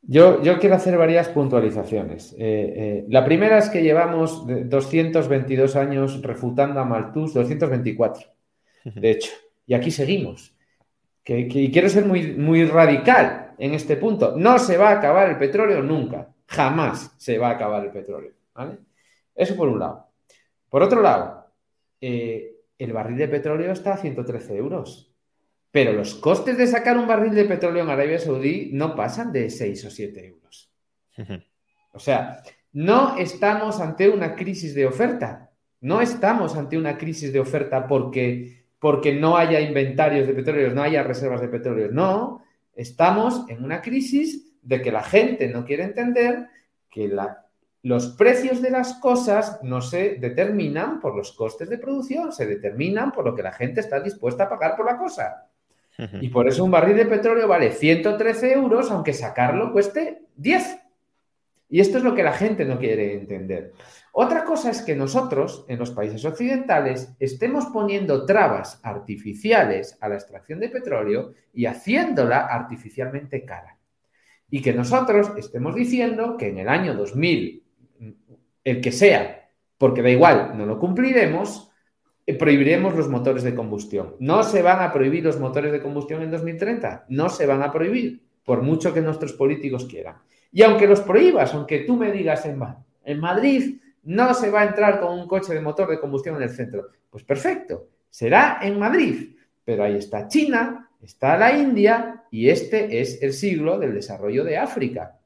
Yo, 0.00 0.42
yo 0.42 0.58
quiero 0.58 0.76
hacer 0.76 0.96
varias 0.96 1.28
puntualizaciones. 1.28 2.34
Eh, 2.38 3.04
la 3.08 3.24
primera 3.24 3.58
es 3.58 3.68
que 3.68 3.82
llevamos 3.82 4.46
222 4.46 5.76
años 5.76 6.22
refutando 6.22 6.80
a 6.80 6.84
Malthus, 6.84 7.34
224, 7.34 8.28
de 8.84 9.10
hecho, 9.10 9.32
y 9.66 9.74
aquí 9.74 9.90
seguimos. 9.90 10.57
Que, 11.28 11.40
y 11.40 11.70
quiero 11.70 11.90
ser 11.90 12.06
muy, 12.06 12.32
muy 12.32 12.64
radical 12.64 13.52
en 13.58 13.74
este 13.74 13.98
punto. 13.98 14.34
No 14.34 14.58
se 14.58 14.78
va 14.78 14.88
a 14.88 14.92
acabar 14.94 15.28
el 15.28 15.36
petróleo 15.36 15.82
nunca. 15.82 16.26
Jamás 16.46 17.12
se 17.18 17.36
va 17.36 17.50
a 17.50 17.52
acabar 17.52 17.84
el 17.84 17.90
petróleo. 17.90 18.32
¿vale? 18.54 18.78
Eso 19.34 19.54
por 19.54 19.68
un 19.68 19.78
lado. 19.78 20.06
Por 20.70 20.82
otro 20.82 21.02
lado, 21.02 21.52
eh, 22.00 22.56
el 22.78 22.94
barril 22.94 23.18
de 23.18 23.28
petróleo 23.28 23.72
está 23.72 23.92
a 23.92 23.98
113 23.98 24.56
euros. 24.56 25.12
Pero 25.70 25.92
los 25.92 26.14
costes 26.14 26.56
de 26.56 26.66
sacar 26.66 26.96
un 26.96 27.06
barril 27.06 27.34
de 27.34 27.44
petróleo 27.44 27.82
en 27.82 27.90
Arabia 27.90 28.18
Saudí 28.18 28.70
no 28.72 28.96
pasan 28.96 29.30
de 29.30 29.50
6 29.50 29.84
o 29.84 29.90
7 29.90 30.26
euros. 30.26 30.72
O 31.92 31.98
sea, 31.98 32.42
no 32.72 33.18
estamos 33.18 33.80
ante 33.80 34.08
una 34.08 34.34
crisis 34.34 34.74
de 34.74 34.86
oferta. 34.86 35.50
No 35.82 36.00
estamos 36.00 36.56
ante 36.56 36.78
una 36.78 36.96
crisis 36.96 37.34
de 37.34 37.40
oferta 37.40 37.86
porque, 37.86 38.64
porque 38.78 39.14
no 39.14 39.36
haya 39.36 39.60
inventarios 39.60 40.26
de 40.26 40.34
petróleo, 40.34 40.70
no 40.72 40.82
haya 40.82 41.02
reservas 41.02 41.40
de 41.40 41.48
petróleo. 41.48 41.88
No, 41.90 42.42
estamos 42.74 43.44
en 43.48 43.64
una 43.64 43.82
crisis 43.82 44.52
de 44.62 44.80
que 44.82 44.92
la 44.92 45.02
gente 45.02 45.48
no 45.48 45.64
quiere 45.64 45.84
entender 45.84 46.46
que 46.90 47.10
los 47.82 48.08
precios 48.10 48.62
de 48.62 48.70
las 48.70 48.94
cosas 48.94 49.60
no 49.62 49.80
se 49.80 50.16
determinan 50.16 51.00
por 51.00 51.16
los 51.16 51.32
costes 51.32 51.68
de 51.68 51.78
producción, 51.78 52.32
se 52.32 52.46
determinan 52.46 53.12
por 53.12 53.24
lo 53.24 53.34
que 53.34 53.42
la 53.42 53.52
gente 53.52 53.80
está 53.80 54.00
dispuesta 54.00 54.44
a 54.44 54.48
pagar 54.48 54.76
por 54.76 54.86
la 54.86 54.96
cosa. 54.96 55.48
Y 56.20 56.28
por 56.28 56.46
eso 56.46 56.64
un 56.64 56.70
barril 56.70 56.96
de 56.96 57.06
petróleo 57.06 57.48
vale 57.48 57.72
113 57.72 58.52
euros, 58.52 58.90
aunque 58.90 59.12
sacarlo 59.12 59.72
cueste 59.72 60.22
10. 60.36 60.78
Y 61.70 61.80
esto 61.80 61.98
es 61.98 62.04
lo 62.04 62.14
que 62.14 62.22
la 62.22 62.32
gente 62.32 62.64
no 62.64 62.78
quiere 62.78 63.14
entender. 63.14 63.72
Otra 64.20 64.42
cosa 64.42 64.72
es 64.72 64.82
que 64.82 64.96
nosotros, 64.96 65.64
en 65.68 65.78
los 65.78 65.92
países 65.92 66.24
occidentales, 66.24 67.14
estemos 67.20 67.66
poniendo 67.66 68.26
trabas 68.26 68.80
artificiales 68.82 69.96
a 70.00 70.08
la 70.08 70.16
extracción 70.16 70.58
de 70.58 70.70
petróleo 70.70 71.34
y 71.52 71.66
haciéndola 71.66 72.46
artificialmente 72.46 73.44
cara. 73.44 73.78
Y 74.50 74.60
que 74.60 74.72
nosotros 74.72 75.30
estemos 75.36 75.72
diciendo 75.76 76.36
que 76.36 76.48
en 76.48 76.58
el 76.58 76.68
año 76.68 76.94
2000, 76.94 77.62
el 78.64 78.80
que 78.80 78.90
sea, 78.90 79.52
porque 79.78 80.02
da 80.02 80.10
igual, 80.10 80.58
no 80.58 80.66
lo 80.66 80.80
cumpliremos, 80.80 81.70
eh, 82.26 82.34
prohibiremos 82.34 82.96
los 82.96 83.08
motores 83.08 83.44
de 83.44 83.54
combustión. 83.54 84.16
No 84.18 84.42
se 84.42 84.62
van 84.62 84.82
a 84.82 84.92
prohibir 84.92 85.22
los 85.22 85.38
motores 85.38 85.70
de 85.70 85.80
combustión 85.80 86.22
en 86.22 86.32
2030, 86.32 87.06
no 87.08 87.28
se 87.28 87.46
van 87.46 87.62
a 87.62 87.70
prohibir, 87.70 88.20
por 88.42 88.62
mucho 88.62 88.92
que 88.92 89.00
nuestros 89.00 89.34
políticos 89.34 89.86
quieran. 89.88 90.16
Y 90.50 90.62
aunque 90.62 90.88
los 90.88 91.02
prohíbas, 91.02 91.54
aunque 91.54 91.84
tú 91.84 91.96
me 91.96 92.10
digas 92.10 92.44
en, 92.46 92.60
en 93.04 93.20
Madrid 93.20 93.78
no 94.04 94.34
se 94.34 94.50
va 94.50 94.62
a 94.62 94.66
entrar 94.66 95.00
con 95.00 95.18
un 95.18 95.26
coche 95.26 95.54
de 95.54 95.60
motor 95.60 95.88
de 95.90 96.00
combustión 96.00 96.36
en 96.36 96.42
el 96.42 96.50
centro, 96.50 96.88
pues 97.10 97.24
perfecto, 97.24 97.88
será 98.10 98.58
en 98.62 98.78
Madrid, 98.78 99.36
pero 99.64 99.84
ahí 99.84 99.96
está 99.96 100.28
China, 100.28 100.90
está 101.00 101.36
la 101.36 101.56
India 101.56 102.24
y 102.30 102.48
este 102.48 103.00
es 103.00 103.22
el 103.22 103.32
siglo 103.32 103.78
del 103.78 103.94
desarrollo 103.94 104.44
de 104.44 104.58
África. 104.58 105.18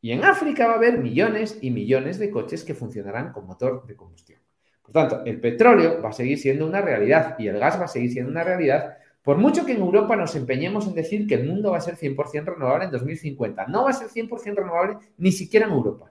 Y 0.00 0.12
en 0.12 0.24
África 0.24 0.66
va 0.66 0.74
a 0.74 0.76
haber 0.76 0.98
millones 0.98 1.58
y 1.62 1.70
millones 1.70 2.18
de 2.18 2.30
coches 2.30 2.62
que 2.64 2.74
funcionarán 2.74 3.32
con 3.32 3.46
motor 3.46 3.86
de 3.86 3.96
combustión. 3.96 4.40
Por 4.82 4.92
tanto, 4.92 5.22
el 5.24 5.40
petróleo 5.40 6.02
va 6.02 6.10
a 6.10 6.12
seguir 6.12 6.38
siendo 6.38 6.66
una 6.66 6.82
realidad 6.82 7.36
y 7.38 7.48
el 7.48 7.58
gas 7.58 7.80
va 7.80 7.86
a 7.86 7.88
seguir 7.88 8.12
siendo 8.12 8.30
una 8.30 8.44
realidad, 8.44 8.98
por 9.22 9.38
mucho 9.38 9.64
que 9.64 9.72
en 9.72 9.80
Europa 9.80 10.14
nos 10.14 10.36
empeñemos 10.36 10.86
en 10.86 10.94
decir 10.94 11.26
que 11.26 11.36
el 11.36 11.48
mundo 11.48 11.70
va 11.70 11.78
a 11.78 11.80
ser 11.80 11.96
100% 11.96 12.44
renovable 12.44 12.84
en 12.84 12.90
2050. 12.90 13.66
No 13.68 13.84
va 13.84 13.90
a 13.90 13.94
ser 13.94 14.08
100% 14.08 14.56
renovable 14.56 14.98
ni 15.16 15.32
siquiera 15.32 15.64
en 15.64 15.72
Europa. 15.72 16.10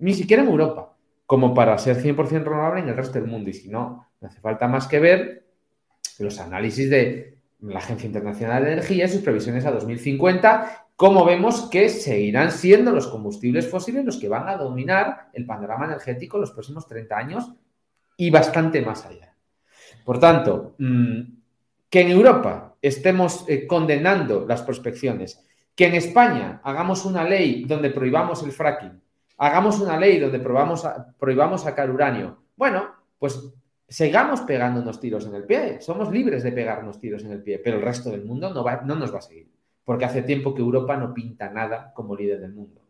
Ni 0.00 0.14
siquiera 0.14 0.42
en 0.42 0.48
Europa, 0.48 0.94
como 1.26 1.54
para 1.54 1.78
ser 1.78 2.02
100% 2.02 2.44
renovable 2.44 2.80
en 2.80 2.88
el 2.88 2.96
resto 2.96 3.20
del 3.20 3.28
mundo. 3.28 3.50
Y 3.50 3.52
si 3.52 3.68
no, 3.68 4.06
no 4.20 4.28
hace 4.28 4.40
falta 4.40 4.66
más 4.66 4.86
que 4.86 4.98
ver 4.98 5.46
los 6.18 6.38
análisis 6.40 6.90
de 6.90 7.38
la 7.60 7.78
Agencia 7.78 8.06
Internacional 8.06 8.64
de 8.64 8.72
Energía 8.72 9.04
y 9.04 9.08
sus 9.08 9.22
previsiones 9.22 9.64
a 9.66 9.70
2050, 9.70 10.86
como 10.96 11.24
vemos 11.24 11.68
que 11.70 11.88
seguirán 11.88 12.50
siendo 12.50 12.92
los 12.92 13.06
combustibles 13.06 13.68
fósiles 13.68 14.04
los 14.04 14.18
que 14.18 14.28
van 14.28 14.48
a 14.48 14.56
dominar 14.56 15.30
el 15.32 15.46
panorama 15.46 15.86
energético 15.86 16.36
en 16.36 16.42
los 16.42 16.50
próximos 16.52 16.86
30 16.86 17.16
años 17.16 17.52
y 18.16 18.30
bastante 18.30 18.82
más 18.82 19.06
allá. 19.06 19.34
Por 20.04 20.18
tanto, 20.18 20.74
mm, 20.78 21.20
que 21.88 22.00
en 22.00 22.10
Europa 22.10 22.76
estemos 22.82 23.44
eh, 23.48 23.66
condenando 23.66 24.46
las 24.46 24.62
prospecciones, 24.62 25.44
que 25.74 25.86
en 25.86 25.94
España 25.94 26.60
hagamos 26.62 27.04
una 27.04 27.24
ley 27.24 27.64
donde 27.64 27.90
prohibamos 27.90 28.42
el 28.42 28.52
fracking, 28.52 29.00
hagamos 29.40 29.80
una 29.80 29.98
ley 29.98 30.18
donde 30.18 30.38
prohibamos 30.38 31.62
sacar 31.62 31.90
uranio, 31.90 32.42
bueno, 32.56 32.90
pues 33.18 33.40
sigamos 33.88 34.42
pegándonos 34.42 35.00
tiros 35.00 35.26
en 35.26 35.34
el 35.34 35.44
pie, 35.44 35.80
somos 35.80 36.12
libres 36.12 36.42
de 36.42 36.52
pegarnos 36.52 37.00
tiros 37.00 37.24
en 37.24 37.32
el 37.32 37.42
pie, 37.42 37.58
pero 37.58 37.78
el 37.78 37.82
resto 37.82 38.10
del 38.10 38.24
mundo 38.24 38.52
no 38.52 38.94
nos 38.96 39.14
va 39.14 39.18
a 39.18 39.22
seguir. 39.22 39.48
porque 39.82 40.04
hace 40.04 40.22
tiempo 40.22 40.54
que 40.54 40.60
Europa 40.60 40.96
no 40.96 41.12
pinta 41.12 41.50
nada 41.50 41.92
como 41.94 42.14
líder 42.14 42.40
del 42.40 42.52
mundo. 42.52 42.80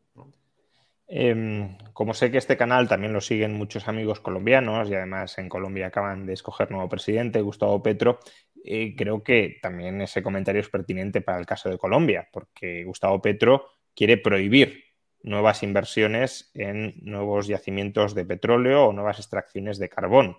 Em, 1.06 1.78
como 1.94 2.12
sé 2.12 2.30
que 2.30 2.38
este 2.38 2.58
canal 2.58 2.88
también 2.88 3.12
lo 3.12 3.20
siguen 3.20 3.54
muchos 3.54 3.88
amigos 3.88 4.20
colombianos 4.20 4.90
y 4.90 4.94
además 4.94 5.38
en 5.38 5.48
Colombia 5.48 5.86
acaban 5.86 6.26
de 6.26 6.34
escoger 6.34 6.70
nuevo 6.70 6.88
presidente, 6.88 7.40
Gustavo 7.40 7.82
Petro, 7.82 8.18
eh, 8.62 8.94
creo 8.96 9.22
que 9.22 9.58
también 9.62 10.00
ese 10.02 10.22
comentario 10.22 10.60
es 10.60 10.68
pertinente 10.68 11.22
para 11.22 11.38
el 11.38 11.46
caso 11.46 11.70
de 11.70 11.78
Colombia, 11.78 12.28
porque 12.30 12.84
Gustavo 12.84 13.22
Petro 13.22 13.64
quiere 13.94 14.18
prohibir 14.18 14.89
nuevas 15.22 15.62
inversiones 15.62 16.50
en 16.54 16.94
nuevos 17.02 17.46
yacimientos 17.46 18.14
de 18.14 18.24
petróleo 18.24 18.86
o 18.86 18.92
nuevas 18.92 19.18
extracciones 19.18 19.78
de 19.78 19.88
carbón. 19.88 20.38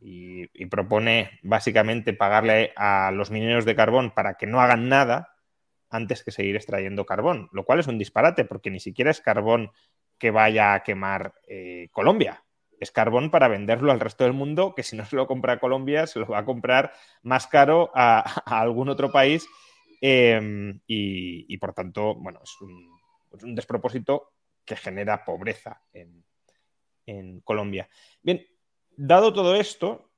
Y, 0.00 0.46
propone 0.66 1.40
básicamente 1.42 2.12
pagarle 2.12 2.72
a 2.76 3.10
los 3.10 3.30
mineros 3.30 3.64
de 3.64 3.74
carbón 3.74 4.12
para 4.12 4.34
que 4.34 4.46
no 4.46 4.60
hagan 4.60 4.88
nada 4.88 5.34
antes 5.90 6.22
que 6.22 6.30
seguir 6.30 6.56
extrayendo 6.56 7.06
carbón, 7.06 7.48
lo 7.52 7.64
cual 7.64 7.80
es 7.80 7.86
un 7.86 7.98
disparate 7.98 8.44
porque 8.44 8.70
ni 8.70 8.80
siquiera 8.80 9.10
es 9.10 9.20
carbón 9.20 9.72
que 10.18 10.30
vaya 10.30 10.74
a 10.74 10.82
quemar 10.82 11.34
eh, 11.48 11.88
Colombia. 11.90 12.44
Es 12.78 12.92
carbón 12.92 13.30
para 13.30 13.48
venderlo 13.48 13.90
al 13.90 13.98
resto 13.98 14.24
del 14.24 14.34
mundo, 14.34 14.74
que 14.74 14.82
si 14.84 14.94
no 14.94 15.04
se 15.04 15.16
lo 15.16 15.26
compra 15.26 15.58
Colombia, 15.58 16.06
se 16.06 16.20
lo 16.20 16.26
va 16.26 16.38
a 16.38 16.44
comprar 16.44 16.92
más 17.22 17.46
caro 17.46 17.90
a, 17.94 18.20
algún 18.60 18.88
otro 18.90 19.10
país. 19.10 19.48
Eh, 20.00 20.78
y, 20.86 21.46
y, 21.52 21.56
por 21.56 21.72
tanto, 21.72 22.14
bueno, 22.14 22.40
es 22.44 22.60
un, 22.60 22.97
es 23.36 23.42
un, 23.42 23.54
despropósito 23.54 24.32
que 24.64 24.76
genera 24.76 25.24
pobreza 25.24 25.82
en, 25.92 26.24
en 27.06 27.40
Colombia. 27.40 27.88
Bien, 28.22 28.46
dado 28.96 29.32
todo 29.32 29.56
esto, 29.56 30.10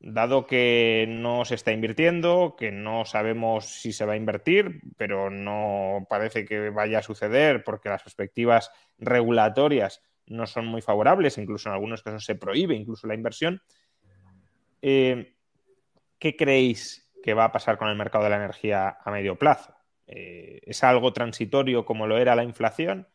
dado 0.00 0.46
que 0.46 1.06
no 1.08 1.44
se 1.44 1.56
está 1.56 1.72
invirtiendo, 1.72 2.54
que 2.56 2.70
no 2.70 3.04
sabemos 3.04 3.66
si 3.66 3.92
se 3.92 4.04
va 4.04 4.12
a 4.12 4.16
invertir, 4.16 4.80
pero 4.96 5.30
no 5.30 6.06
parece 6.08 6.44
que 6.44 6.70
vaya 6.70 6.98
a 6.98 7.02
suceder 7.02 7.64
porque 7.64 7.88
las 7.88 8.02
perspectivas 8.02 8.70
regulatorias 8.98 10.02
no 10.26 10.46
son 10.46 10.66
muy 10.66 10.82
favorables, 10.82 11.38
incluso 11.38 11.68
en 11.68 11.74
algunos 11.74 12.02
casos 12.02 12.24
se 12.24 12.34
prohíbe 12.34 12.74
incluso 12.74 13.06
la 13.06 13.14
inversión. 13.14 13.62
Eh, 14.82 15.34
¿Qué 16.18 16.36
creéis 16.36 17.10
que 17.22 17.34
va 17.34 17.44
a 17.44 17.52
pasar 17.52 17.78
con 17.78 17.88
el 17.88 17.96
mercado 17.96 18.24
de 18.24 18.30
la 18.30 18.36
energía 18.36 18.98
a 19.02 19.10
medio 19.10 19.36
plazo? 19.36 19.74
Eh, 20.08 20.60
¿Es 20.64 20.82
algo 20.82 21.12
transitorio 21.12 21.84
como 21.84 22.06
lo 22.06 22.18
era 22.18 22.34
la 22.34 22.44
inflación? 22.44 23.06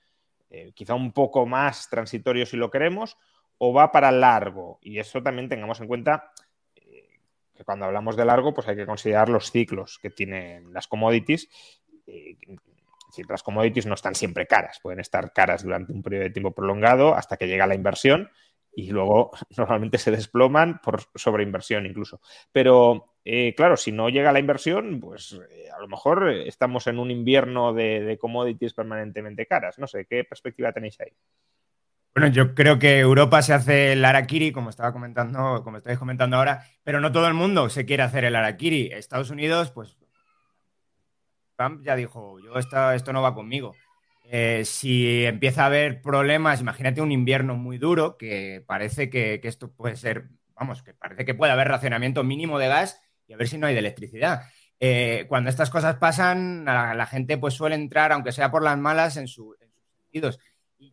Eh, 0.49 0.71
quizá 0.75 0.93
un 0.93 1.11
poco 1.11 1.47
más 1.47 1.89
transitorio 1.89 2.45
si 2.45 2.57
lo 2.57 2.69
queremos, 2.69 3.17
o 3.57 3.73
va 3.73 3.91
para 3.91 4.11
largo. 4.11 4.77
Y 4.81 4.99
eso 4.99 5.23
también 5.23 5.49
tengamos 5.49 5.81
en 5.81 5.87
cuenta 5.87 6.31
eh, 6.75 7.19
que 7.55 7.63
cuando 7.63 7.85
hablamos 7.85 8.15
de 8.15 8.25
largo, 8.25 8.53
pues 8.53 8.67
hay 8.67 8.75
que 8.75 8.85
considerar 8.85 9.29
los 9.29 9.51
ciclos 9.51 9.97
que 9.99 10.11
tienen 10.11 10.71
las 10.71 10.87
commodities. 10.87 11.49
Eh, 12.05 12.37
las 13.27 13.41
commodities 13.41 13.85
no 13.85 13.93
están 13.93 14.15
siempre 14.15 14.45
caras, 14.45 14.79
pueden 14.81 14.99
estar 14.99 15.33
caras 15.33 15.63
durante 15.63 15.93
un 15.93 16.03
periodo 16.03 16.23
de 16.23 16.29
tiempo 16.31 16.51
prolongado 16.51 17.15
hasta 17.15 17.37
que 17.37 17.47
llega 17.47 17.67
la 17.67 17.75
inversión 17.75 18.29
y 18.75 18.91
luego 18.91 19.31
normalmente 19.57 19.97
se 19.97 20.11
desploman 20.11 20.81
por 20.81 21.01
sobreinversión 21.15 21.85
incluso. 21.85 22.21
Pero 22.51 23.12
eh, 23.25 23.53
claro, 23.55 23.77
si 23.77 23.91
no 23.91 24.09
llega 24.09 24.33
la 24.33 24.39
inversión, 24.39 24.99
pues 24.99 25.39
eh, 25.49 25.69
a 25.73 25.79
lo 25.79 25.87
mejor 25.87 26.29
estamos 26.29 26.87
en 26.87 26.99
un 26.99 27.09
invierno 27.09 27.73
de, 27.73 28.17
commodities 28.19 28.73
permanentemente 28.73 29.45
caras. 29.45 29.79
No 29.79 29.87
sé, 29.87 30.05
¿qué 30.05 30.25
perspectiva 30.25 30.73
tenéis 30.73 30.99
ahí? 30.99 31.13
Bueno, 32.13 32.27
yo 32.27 32.53
creo 32.53 32.77
que 32.77 32.99
Europa 32.99 33.41
se 33.41 33.53
hace 33.53 33.93
el 33.93 34.03
Arakiri, 34.03 34.51
como 34.51 34.69
estaba 34.69 34.91
comentando, 34.91 35.63
como 35.63 35.77
estáis 35.77 35.97
comentando 35.97 36.35
ahora, 36.35 36.63
pero 36.83 36.99
no 36.99 37.11
todo 37.11 37.27
el 37.27 37.33
mundo 37.33 37.69
se 37.69 37.85
quiere 37.85 38.03
hacer 38.03 38.25
el 38.25 38.35
Arakiri. 38.35 38.91
Estados 38.91 39.29
Unidos, 39.29 39.71
pues 39.71 39.97
Trump 41.55 41.83
ya 41.83 41.95
dijo, 41.95 42.39
yo 42.39 42.55
esto, 42.57 43.13
no 43.13 43.21
va 43.21 43.33
conmigo. 43.33 43.73
Eh, 44.25 44.63
si 44.65 45.25
empieza 45.25 45.63
a 45.63 45.67
haber 45.67 46.01
problemas, 46.01 46.61
imagínate 46.61 47.01
un 47.01 47.11
invierno 47.11 47.55
muy 47.55 47.77
duro, 47.77 48.17
que 48.17 48.63
parece 48.67 49.09
que, 49.09 49.39
que, 49.41 49.47
esto 49.47 49.71
puede 49.71 49.95
ser, 49.95 50.27
vamos, 50.55 50.83
que 50.83 50.93
parece 50.93 51.25
que 51.25 51.33
puede 51.33 51.51
haber 51.53 51.67
racionamiento 51.67 52.23
mínimo 52.23 52.59
de 52.59 52.67
gas 52.67 53.02
y 53.27 53.33
a 53.33 53.37
ver 53.37 53.47
si 53.47 53.57
no 53.57 53.67
hay 53.67 53.73
de 53.73 53.79
electricidad. 53.79 54.41
Eh, 54.79 55.25
cuando 55.29 55.49
estas 55.49 55.69
cosas 55.69 55.95
pasan, 55.95 56.65
la, 56.65 57.05
gente 57.05 57.37
pues 57.37 57.53
suele 57.53 57.75
entrar, 57.75 58.11
aunque 58.11 58.31
sea 58.31 58.51
por 58.51 58.63
las 58.63 58.77
malas, 58.77 59.17
en, 59.17 59.27
su, 59.27 59.55
en 59.61 59.69
sus 59.71 59.83
sentidos. 59.97 60.39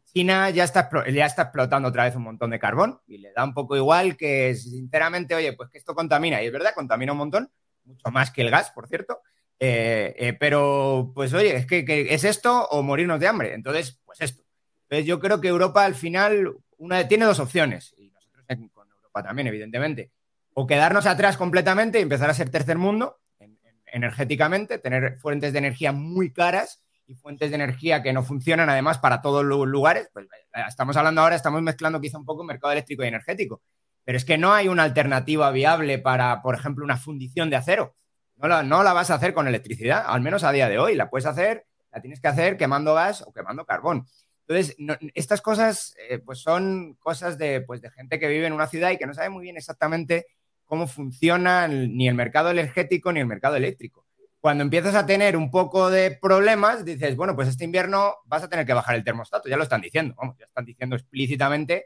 China 0.04 0.50
ya 0.50 0.64
está, 0.64 0.88
ya 1.10 1.26
está 1.26 1.42
explotando 1.42 1.88
otra 1.88 2.04
vez 2.04 2.14
un 2.14 2.22
montón 2.22 2.50
de 2.50 2.58
carbón 2.58 3.00
y 3.06 3.18
le 3.18 3.32
da 3.32 3.44
un 3.44 3.54
poco 3.54 3.76
igual 3.76 4.16
que, 4.16 4.54
sinceramente, 4.54 5.34
oye, 5.34 5.52
pues 5.54 5.70
que 5.70 5.78
esto 5.78 5.94
contamina. 5.94 6.42
Y 6.42 6.46
es 6.46 6.52
verdad, 6.52 6.74
contamina 6.74 7.12
un 7.12 7.18
montón, 7.18 7.50
mucho 7.84 8.10
más 8.10 8.30
que 8.30 8.42
el 8.42 8.50
gas, 8.50 8.70
por 8.70 8.86
cierto. 8.86 9.22
Eh, 9.58 10.14
eh, 10.16 10.32
pero, 10.34 11.12
pues 11.14 11.34
oye, 11.34 11.56
es 11.56 11.66
que, 11.66 11.84
que, 11.84 12.14
es 12.14 12.24
esto 12.24 12.66
o 12.68 12.82
morirnos 12.82 13.20
de 13.20 13.28
hambre. 13.28 13.54
Entonces, 13.54 14.00
pues 14.04 14.20
esto. 14.20 14.42
Entonces, 14.84 15.06
yo 15.06 15.20
creo 15.20 15.40
que 15.40 15.48
Europa 15.48 15.84
al 15.84 15.94
final 15.94 16.54
una, 16.78 17.06
tiene 17.06 17.26
dos 17.26 17.38
opciones, 17.38 17.94
y 17.98 18.10
nosotros 18.10 18.44
con 18.72 18.88
Europa 18.90 19.22
también, 19.22 19.48
evidentemente. 19.48 20.10
O 20.54 20.66
quedarnos 20.66 21.06
atrás 21.06 21.36
completamente 21.36 21.98
y 21.98 22.02
empezar 22.02 22.30
a 22.30 22.34
ser 22.34 22.50
tercer 22.50 22.78
mundo 22.78 23.18
en, 23.38 23.58
en, 23.62 23.82
energéticamente, 23.86 24.78
tener 24.78 25.18
fuentes 25.18 25.52
de 25.52 25.58
energía 25.58 25.92
muy 25.92 26.32
caras 26.32 26.82
y 27.10 27.16
fuentes 27.16 27.50
de 27.50 27.56
energía 27.56 28.02
que 28.02 28.12
no 28.12 28.22
funcionan 28.22 28.70
además 28.70 28.98
para 28.98 29.20
todos 29.20 29.44
los 29.44 29.66
lugares, 29.66 30.08
pues 30.12 30.26
eh, 30.26 30.62
estamos 30.68 30.96
hablando 30.96 31.20
ahora, 31.20 31.34
estamos 31.34 31.60
mezclando 31.60 32.00
quizá 32.00 32.18
un 32.18 32.24
poco 32.24 32.44
mercado 32.44 32.72
eléctrico 32.72 33.02
y 33.02 33.08
energético, 33.08 33.62
pero 34.04 34.16
es 34.16 34.24
que 34.24 34.38
no 34.38 34.52
hay 34.52 34.68
una 34.68 34.84
alternativa 34.84 35.50
viable 35.50 35.98
para, 35.98 36.40
por 36.40 36.54
ejemplo, 36.54 36.84
una 36.84 36.96
fundición 36.96 37.50
de 37.50 37.56
acero. 37.56 37.96
No 38.36 38.48
la, 38.48 38.62
no 38.62 38.82
la 38.82 38.92
vas 38.92 39.10
a 39.10 39.16
hacer 39.16 39.34
con 39.34 39.48
electricidad, 39.48 40.04
al 40.06 40.20
menos 40.20 40.44
a 40.44 40.52
día 40.52 40.68
de 40.68 40.78
hoy. 40.78 40.94
La 40.94 41.10
puedes 41.10 41.26
hacer, 41.26 41.66
la 41.92 42.00
tienes 42.00 42.20
que 42.20 42.28
hacer 42.28 42.56
quemando 42.56 42.94
gas 42.94 43.22
o 43.22 43.32
quemando 43.32 43.66
carbón. 43.66 44.06
Entonces, 44.46 44.76
estas 45.14 45.42
cosas 45.42 45.94
eh, 46.08 46.18
pues 46.18 46.40
son 46.40 46.94
cosas 46.94 47.38
de, 47.38 47.60
pues 47.60 47.82
de 47.82 47.90
gente 47.90 48.18
que 48.18 48.28
vive 48.28 48.46
en 48.46 48.52
una 48.52 48.66
ciudad 48.66 48.90
y 48.90 48.98
que 48.98 49.06
no 49.06 49.14
sabe 49.14 49.28
muy 49.28 49.42
bien 49.42 49.56
exactamente 49.56 50.26
cómo 50.70 50.87
funciona 50.87 51.68
ni 51.68 52.09
el 52.09 52.14
mercado 52.14 52.50
energético 52.50 53.12
ni 53.12 53.20
el 53.20 53.26
mercado 53.26 53.56
eléctrico 53.56 54.06
cuando 54.40 54.64
empiezas 54.64 54.94
a 54.94 55.04
tener 55.04 55.37
un 55.37 55.50
poco 55.50 55.90
de 55.90 56.12
problemas, 56.12 56.85
dices, 56.85 57.14
bueno, 57.14 57.37
pues 57.37 57.48
este 57.48 57.64
invierno 57.64 58.16
vas 58.24 58.42
a 58.42 58.48
tener 58.48 58.64
que 58.64 58.72
bajar 58.72 58.96
el 58.96 59.04
termostato, 59.04 59.48
ya 59.48 59.56
lo 59.56 59.64
están 59.64 59.83
diciendo, 59.83 60.14
vamos, 60.16 60.37
ya 60.38 60.46
están 60.46 60.64
diciendo 60.64 60.96
explícitamente, 60.96 61.85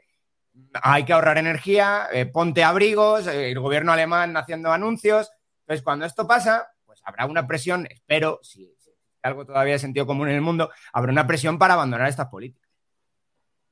hay 0.73 1.03
que 1.03 1.11
ahorrar 1.11 1.37
energía, 1.37 2.07
eh, 2.13 2.25
ponte 2.25 2.63
abrigos, 2.63 3.27
eh, 3.27 3.51
el 3.51 3.59
gobierno 3.59 3.91
alemán 3.91 4.37
haciendo 4.37 4.71
anuncios. 4.71 5.29
Entonces, 5.61 5.83
cuando 5.83 6.05
esto 6.05 6.25
pasa, 6.25 6.69
pues 6.85 7.01
habrá 7.03 7.25
una 7.25 7.45
presión, 7.45 7.87
espero, 7.89 8.39
si, 8.41 8.73
si 8.79 8.91
algo 9.21 9.45
todavía 9.45 9.73
de 9.73 9.79
sentido 9.79 10.05
común 10.05 10.29
en 10.29 10.35
el 10.35 10.41
mundo, 10.41 10.71
habrá 10.93 11.11
una 11.11 11.27
presión 11.27 11.59
para 11.59 11.73
abandonar 11.73 12.07
estas 12.07 12.29
políticas. 12.29 12.64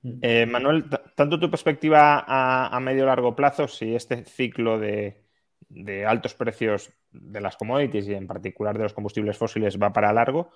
Eh, 0.03 0.45
Manuel, 0.45 0.85
tanto 1.15 1.39
tu 1.39 1.49
perspectiva 1.49 2.25
a, 2.27 2.67
a 2.67 2.79
medio 2.79 3.05
largo 3.05 3.35
plazo, 3.35 3.67
si 3.67 3.95
este 3.95 4.25
ciclo 4.25 4.77
de, 4.77 5.23
de 5.69 6.05
altos 6.05 6.33
precios 6.33 6.91
de 7.11 7.39
las 7.39 7.55
commodities 7.55 8.07
y 8.07 8.13
en 8.13 8.27
particular 8.27 8.77
de 8.77 8.83
los 8.83 8.93
combustibles 8.93 9.37
fósiles 9.37 9.81
va 9.81 9.93
para 9.93 10.11
largo 10.11 10.51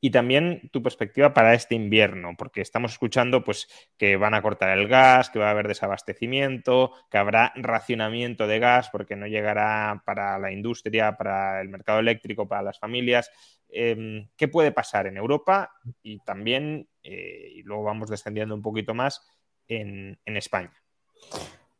y 0.00 0.10
también 0.10 0.68
tu 0.72 0.82
perspectiva 0.82 1.34
para 1.34 1.54
este 1.54 1.74
invierno, 1.74 2.34
porque 2.38 2.60
estamos 2.60 2.92
escuchando 2.92 3.42
pues 3.42 3.68
que 3.96 4.16
van 4.16 4.34
a 4.34 4.42
cortar 4.42 4.76
el 4.78 4.88
gas, 4.88 5.30
que 5.30 5.38
va 5.38 5.48
a 5.48 5.50
haber 5.50 5.68
desabastecimiento, 5.68 6.92
que 7.10 7.18
habrá 7.18 7.52
racionamiento 7.56 8.46
de 8.46 8.58
gas 8.58 8.90
porque 8.90 9.16
no 9.16 9.26
llegará 9.26 10.02
para 10.04 10.38
la 10.38 10.52
industria, 10.52 11.16
para 11.16 11.60
el 11.60 11.68
mercado 11.68 11.98
eléctrico, 11.98 12.46
para 12.46 12.62
las 12.62 12.78
familias. 12.78 13.30
Eh, 13.68 14.28
¿Qué 14.36 14.48
puede 14.48 14.72
pasar 14.72 15.06
en 15.06 15.16
Europa 15.16 15.72
y 16.02 16.20
también, 16.20 16.88
eh, 17.02 17.52
y 17.56 17.62
luego 17.62 17.84
vamos 17.84 18.10
descendiendo 18.10 18.54
un 18.54 18.62
poquito 18.62 18.94
más, 18.94 19.26
en, 19.66 20.18
en 20.24 20.36
España? 20.36 20.72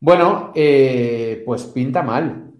Bueno, 0.00 0.52
eh, 0.54 1.42
pues 1.44 1.64
pinta 1.64 2.02
mal. 2.02 2.52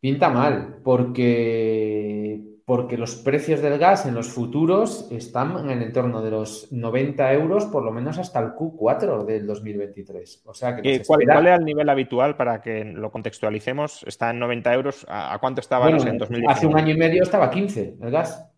Pinta 0.00 0.28
mal, 0.30 0.80
porque, 0.82 2.40
porque 2.64 2.96
los 2.96 3.16
precios 3.16 3.60
del 3.60 3.78
gas 3.78 4.06
en 4.06 4.14
los 4.14 4.28
futuros 4.28 5.08
están 5.10 5.58
en 5.58 5.70
el 5.70 5.82
entorno 5.82 6.22
de 6.22 6.30
los 6.30 6.70
90 6.70 7.32
euros, 7.32 7.66
por 7.66 7.82
lo 7.82 7.90
menos 7.90 8.18
hasta 8.18 8.38
el 8.38 8.52
Q4 8.52 9.24
del 9.24 9.46
2023. 9.46 10.42
O 10.46 10.54
sea 10.54 10.76
que 10.76 11.02
¿Cuál, 11.04 11.22
espera... 11.22 11.34
¿Cuál, 11.34 11.46
era 11.46 11.56
el 11.56 11.64
nivel 11.64 11.88
habitual 11.88 12.36
para 12.36 12.60
que 12.60 12.84
lo 12.84 13.10
contextualicemos? 13.10 14.04
¿Está 14.06 14.30
en 14.30 14.38
90 14.38 14.74
euros? 14.74 15.06
¿A, 15.08 15.36
cuánto 15.40 15.60
estaba 15.60 15.86
bueno, 15.86 15.98
no 15.98 16.04
sé, 16.04 16.10
en 16.10 16.18
2019? 16.18 16.56
Hace 16.56 16.66
un 16.66 16.76
año 16.76 16.94
y 16.94 16.98
medio 16.98 17.22
estaba 17.22 17.50
15 17.50 17.96
el 18.00 18.10
gas. 18.10 18.48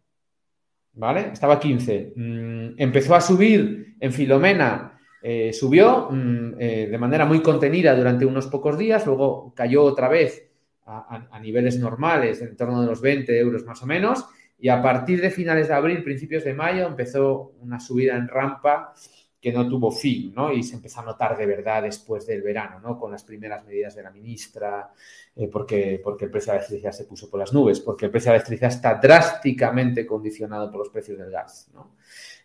¿Vale? 0.92 1.30
Estaba 1.32 1.58
15. 1.58 2.12
Mm, 2.14 2.68
empezó 2.76 3.14
a 3.14 3.20
subir 3.20 3.96
en 3.98 4.12
Filomena. 4.12 4.98
Eh, 5.22 5.52
subió 5.54 6.08
mm, 6.10 6.54
eh, 6.58 6.88
de 6.90 6.98
manera 6.98 7.24
muy 7.24 7.40
contenida 7.40 7.96
durante 7.96 8.26
unos 8.26 8.46
pocos 8.48 8.76
días, 8.76 9.06
luego 9.06 9.54
cayó 9.56 9.82
otra 9.82 10.08
vez 10.08 10.53
a, 10.86 11.40
niveles 11.40 11.78
normales, 11.78 12.40
en 12.42 12.56
torno 12.56 12.80
de 12.80 12.86
los 12.86 13.00
20 13.00 13.38
euros 13.38 13.64
más 13.64 13.82
o 13.82 13.86
menos, 13.86 14.26
y 14.58 14.68
a 14.68 14.82
partir 14.82 15.20
de 15.20 15.30
finales 15.30 15.68
de 15.68 15.74
abril, 15.74 16.02
principios 16.02 16.44
de 16.44 16.54
mayo, 16.54 16.86
empezó 16.86 17.52
una 17.60 17.80
subida 17.80 18.16
en 18.16 18.28
rampa 18.28 18.94
que 19.40 19.52
no 19.52 19.68
tuvo 19.68 19.90
fin, 19.90 20.32
¿no? 20.34 20.50
Y 20.50 20.62
se 20.62 20.76
empezó 20.76 21.00
a 21.00 21.04
notar 21.04 21.36
de 21.36 21.44
verdad 21.44 21.82
después 21.82 22.26
del 22.26 22.40
verano, 22.40 22.80
¿no? 22.80 22.98
Con 22.98 23.12
las 23.12 23.24
primeras 23.24 23.62
medidas 23.66 23.94
de 23.94 24.02
la 24.02 24.10
ministra, 24.10 24.90
eh, 25.36 25.48
porque, 25.48 26.00
porque 26.02 26.24
el 26.24 26.30
precio 26.30 26.52
de 26.52 26.58
la 26.58 26.64
electricidad 26.64 26.92
se 26.92 27.04
puso 27.04 27.28
por 27.28 27.40
las 27.40 27.52
nubes, 27.52 27.80
porque 27.80 28.06
el 28.06 28.10
precio 28.10 28.30
de 28.30 28.38
la 28.38 28.42
electricidad 28.42 28.70
está 28.70 28.94
drásticamente 28.94 30.06
condicionado 30.06 30.70
por 30.70 30.78
los 30.78 30.88
precios 30.88 31.18
del 31.18 31.30
gas, 31.30 31.68
¿no? 31.74 31.96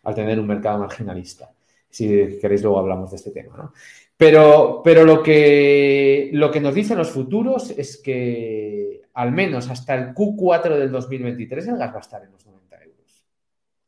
Al 0.02 0.14
tener 0.14 0.38
un 0.38 0.46
mercado 0.46 0.78
marginalista. 0.78 1.50
Si 1.88 2.38
queréis, 2.38 2.62
luego 2.62 2.78
hablamos 2.78 3.10
de 3.10 3.16
este 3.16 3.30
tema. 3.30 3.72
Pero, 4.20 4.82
pero 4.84 5.06
lo, 5.06 5.22
que, 5.22 6.28
lo 6.34 6.50
que 6.50 6.60
nos 6.60 6.74
dicen 6.74 6.98
los 6.98 7.10
futuros 7.10 7.70
es 7.70 7.96
que 7.96 9.08
al 9.14 9.32
menos 9.32 9.70
hasta 9.70 9.94
el 9.94 10.14
Q4 10.14 10.76
del 10.76 10.92
2023 10.92 11.68
el 11.68 11.78
gas 11.78 11.90
va 11.90 11.96
a 11.96 12.00
estar 12.00 12.22
en 12.22 12.30
los 12.30 12.44
90 12.44 12.84
euros. 12.84 13.26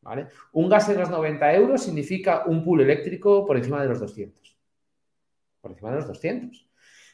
¿vale? 0.00 0.28
Un 0.52 0.70
gas 0.70 0.88
en 0.88 1.00
los 1.00 1.10
90 1.10 1.52
euros 1.52 1.82
significa 1.82 2.44
un 2.46 2.64
pool 2.64 2.80
eléctrico 2.80 3.44
por 3.44 3.58
encima 3.58 3.82
de 3.82 3.88
los 3.90 4.00
200. 4.00 4.56
Por 5.60 5.72
encima 5.72 5.90
de 5.90 5.96
los 5.96 6.06
200. 6.06 6.66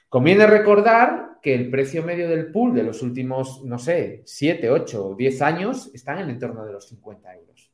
Conviene 0.08 0.46
recordar 0.46 1.40
que 1.42 1.56
el 1.56 1.70
precio 1.70 2.04
medio 2.04 2.28
del 2.28 2.52
pool 2.52 2.72
de 2.72 2.84
los 2.84 3.02
últimos, 3.02 3.64
no 3.64 3.80
sé, 3.80 4.22
7, 4.26 4.70
8 4.70 5.08
o 5.08 5.14
10 5.16 5.42
años 5.42 5.90
está 5.92 6.12
en 6.12 6.20
el 6.20 6.30
entorno 6.30 6.64
de 6.64 6.72
los 6.72 6.86
50 6.86 7.34
euros. 7.34 7.72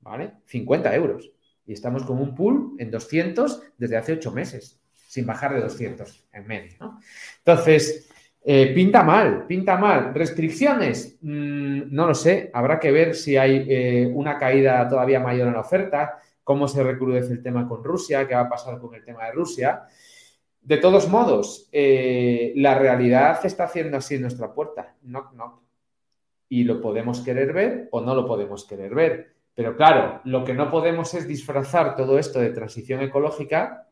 ¿Vale? 0.00 0.36
50 0.46 0.94
euros 0.94 1.30
y 1.70 1.72
estamos 1.72 2.02
con 2.02 2.18
un 2.18 2.34
pool 2.34 2.74
en 2.78 2.90
200 2.90 3.62
desde 3.78 3.96
hace 3.96 4.14
8 4.14 4.32
meses, 4.32 4.80
sin 5.06 5.24
bajar 5.24 5.54
de 5.54 5.60
200 5.60 6.26
en 6.32 6.44
medio. 6.48 6.98
Entonces, 7.38 8.10
eh, 8.42 8.72
pinta 8.74 9.04
mal, 9.04 9.46
pinta 9.46 9.76
mal. 9.76 10.12
¿Restricciones? 10.12 11.18
Mm, 11.20 11.82
no 11.94 12.08
lo 12.08 12.14
sé, 12.16 12.50
habrá 12.52 12.80
que 12.80 12.90
ver 12.90 13.14
si 13.14 13.36
hay 13.36 13.66
eh, 13.68 14.10
una 14.12 14.36
caída 14.36 14.88
todavía 14.88 15.20
mayor 15.20 15.46
en 15.46 15.54
la 15.54 15.60
oferta, 15.60 16.18
cómo 16.42 16.66
se 16.66 16.82
recrudece 16.82 17.34
el 17.34 17.40
tema 17.40 17.68
con 17.68 17.84
Rusia, 17.84 18.26
qué 18.26 18.34
va 18.34 18.40
a 18.40 18.48
pasar 18.48 18.80
con 18.80 18.92
el 18.96 19.04
tema 19.04 19.26
de 19.26 19.32
Rusia. 19.32 19.84
De 20.60 20.78
todos 20.78 21.08
modos, 21.08 21.68
eh, 21.70 22.52
la 22.56 22.76
realidad 22.76 23.46
está 23.46 23.62
haciendo 23.62 23.96
así 23.96 24.16
en 24.16 24.22
nuestra 24.22 24.52
puerta. 24.52 24.96
no 25.02 25.30
no 25.34 25.62
Y 26.48 26.64
lo 26.64 26.80
podemos 26.80 27.20
querer 27.20 27.52
ver 27.52 27.88
o 27.92 28.00
no 28.00 28.16
lo 28.16 28.26
podemos 28.26 28.64
querer 28.64 28.92
ver. 28.92 29.39
Pero 29.54 29.76
claro, 29.76 30.20
lo 30.24 30.44
que 30.44 30.54
no 30.54 30.70
podemos 30.70 31.12
es 31.14 31.26
disfrazar 31.26 31.96
todo 31.96 32.18
esto 32.18 32.40
de 32.40 32.50
transición 32.50 33.00
ecológica 33.02 33.88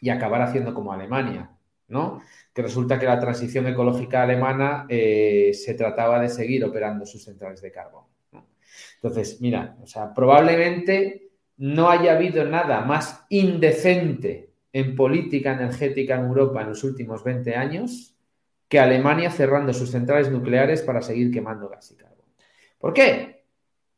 y 0.00 0.10
acabar 0.10 0.42
haciendo 0.42 0.74
como 0.74 0.92
Alemania, 0.92 1.50
¿no? 1.88 2.20
Que 2.52 2.62
resulta 2.62 2.98
que 2.98 3.06
la 3.06 3.20
transición 3.20 3.66
ecológica 3.66 4.22
alemana 4.22 4.86
eh, 4.88 5.52
se 5.54 5.74
trataba 5.74 6.20
de 6.20 6.28
seguir 6.28 6.64
operando 6.64 7.06
sus 7.06 7.24
centrales 7.24 7.62
de 7.62 7.72
carbón. 7.72 8.04
Entonces, 8.96 9.40
mira, 9.40 9.76
o 9.82 9.86
sea, 9.86 10.12
probablemente 10.12 11.30
no 11.58 11.90
haya 11.90 12.12
habido 12.12 12.44
nada 12.44 12.80
más 12.82 13.24
indecente 13.28 14.50
en 14.72 14.94
política 14.94 15.52
energética 15.52 16.16
en 16.16 16.26
Europa 16.26 16.62
en 16.62 16.68
los 16.68 16.84
últimos 16.84 17.24
20 17.24 17.54
años 17.54 18.14
que 18.68 18.78
Alemania 18.78 19.30
cerrando 19.30 19.72
sus 19.72 19.90
centrales 19.90 20.30
nucleares 20.30 20.82
para 20.82 21.00
seguir 21.00 21.32
quemando 21.32 21.68
gas 21.68 21.90
y 21.90 21.96
carbón. 21.96 22.26
¿Por 22.78 22.92
qué? 22.92 23.37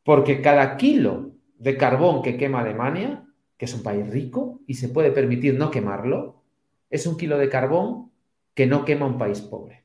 Porque 0.05 0.41
cada 0.41 0.77
kilo 0.77 1.33
de 1.59 1.77
carbón 1.77 2.23
que 2.23 2.37
quema 2.37 2.61
Alemania, 2.61 3.25
que 3.57 3.67
es 3.67 3.75
un 3.75 3.83
país 3.83 4.09
rico 4.09 4.61
y 4.67 4.75
se 4.75 4.89
puede 4.89 5.11
permitir 5.11 5.55
no 5.55 5.71
quemarlo, 5.71 6.43
es 6.89 7.07
un 7.07 7.17
kilo 7.17 7.39
de 7.39 7.49
carbón 7.49 8.11
que 8.55 8.67
no 8.67 8.85
quema 8.85 9.07
un 9.07 9.19
país 9.19 9.41
pobre, 9.41 9.85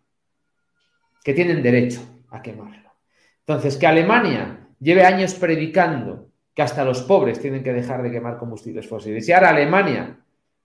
que 1.24 1.34
tienen 1.34 1.62
derecho 1.62 2.02
a 2.30 2.42
quemarlo. 2.42 2.92
Entonces, 3.40 3.78
que 3.78 3.88
Alemania 3.88 4.68
lleve 4.80 5.04
años 5.04 5.36
predicando 5.36 6.30
que 6.54 6.62
hasta 6.62 6.86
los 6.86 7.02
pobres 7.04 7.40
tienen 7.40 7.64
que 7.64 7.74
dejar 7.74 8.02
de 8.02 8.12
quemar 8.12 8.38
combustibles 8.38 8.88
fósiles 8.88 9.28
y 9.28 9.34
ahora 9.34 9.50
Alemania 9.50 10.20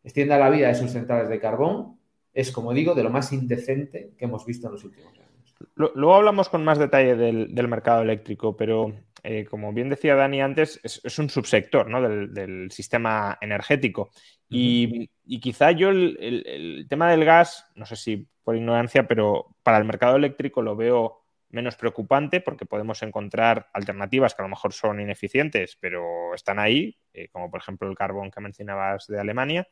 extienda 0.05 0.39
la 0.39 0.49
vida 0.49 0.69
de 0.69 0.75
sus 0.75 0.93
centrales 0.93 1.29
de 1.29 1.41
carbón, 1.41 1.99
es, 2.33 2.53
como 2.53 2.73
digo, 2.73 2.95
de 2.95 3.03
lo 3.03 3.11
más 3.11 3.33
indecente 3.33 4.13
que 4.17 4.25
hemos 4.25 4.47
visto 4.47 4.69
en 4.69 4.75
los 4.75 4.85
últimos 4.85 5.13
años. 5.19 5.57
Luego 5.75 6.15
hablamos 6.15 6.49
con 6.49 6.65
más 6.65 6.79
detalle 6.79 7.17
del, 7.17 7.69
mercado 7.69 8.03
eléctrico, 8.03 8.57
pero 8.57 8.93
eh, 9.23 9.45
como 9.45 9.73
bien 9.73 9.89
decía 9.89 10.15
Dani 10.15 10.41
antes, 10.41 10.81
es, 10.83 11.19
un 11.19 11.29
subsector 11.29 11.89
del, 12.31 12.71
sistema 12.71 13.39
energético. 13.41 14.11
y, 14.49 15.09
quizá 15.41 15.71
yo 15.73 15.91
el, 15.91 16.87
tema 16.89 17.11
del 17.11 17.25
gas, 17.25 17.67
no 17.75 17.87
sé 17.87 17.97
si 17.97 18.29
por 18.43 18.57
ignorancia, 18.57 19.07
pero 19.07 19.55
para 19.63 19.79
el 19.79 19.85
mercado 19.85 20.17
eléctrico 20.17 20.63
lo 20.63 20.77
veo 20.77 21.21
menos 21.51 21.77
preocupante 21.77 22.41
porque 22.41 22.67
podemos 22.67 23.03
encontrar 23.03 23.69
alternativas 23.73 24.35
que 24.35 24.43
a 24.43 24.45
lo 24.45 24.51
mejor 24.51 24.73
son 24.73 25.01
ineficientes, 25.01 25.77
pero 25.81 26.35
están 26.35 26.59
ahí, 26.59 26.97
eh, 27.13 27.29
como 27.29 27.51
por 27.51 27.61
ejemplo 27.61 27.89
el 27.89 27.97
carbón 27.97 28.31
que 28.31 28.41
mencionabas 28.41 29.07
de 29.07 29.21
Alemania. 29.21 29.69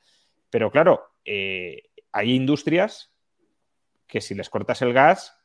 Pero 0.51 0.71
claro, 0.71 1.13
eh, 1.25 1.85
hay 2.13 2.35
industrias 2.35 3.13
que 4.07 4.21
si 4.21 4.35
les 4.35 4.51
cortas 4.51 4.83
el 4.83 4.93
gas 4.93 5.38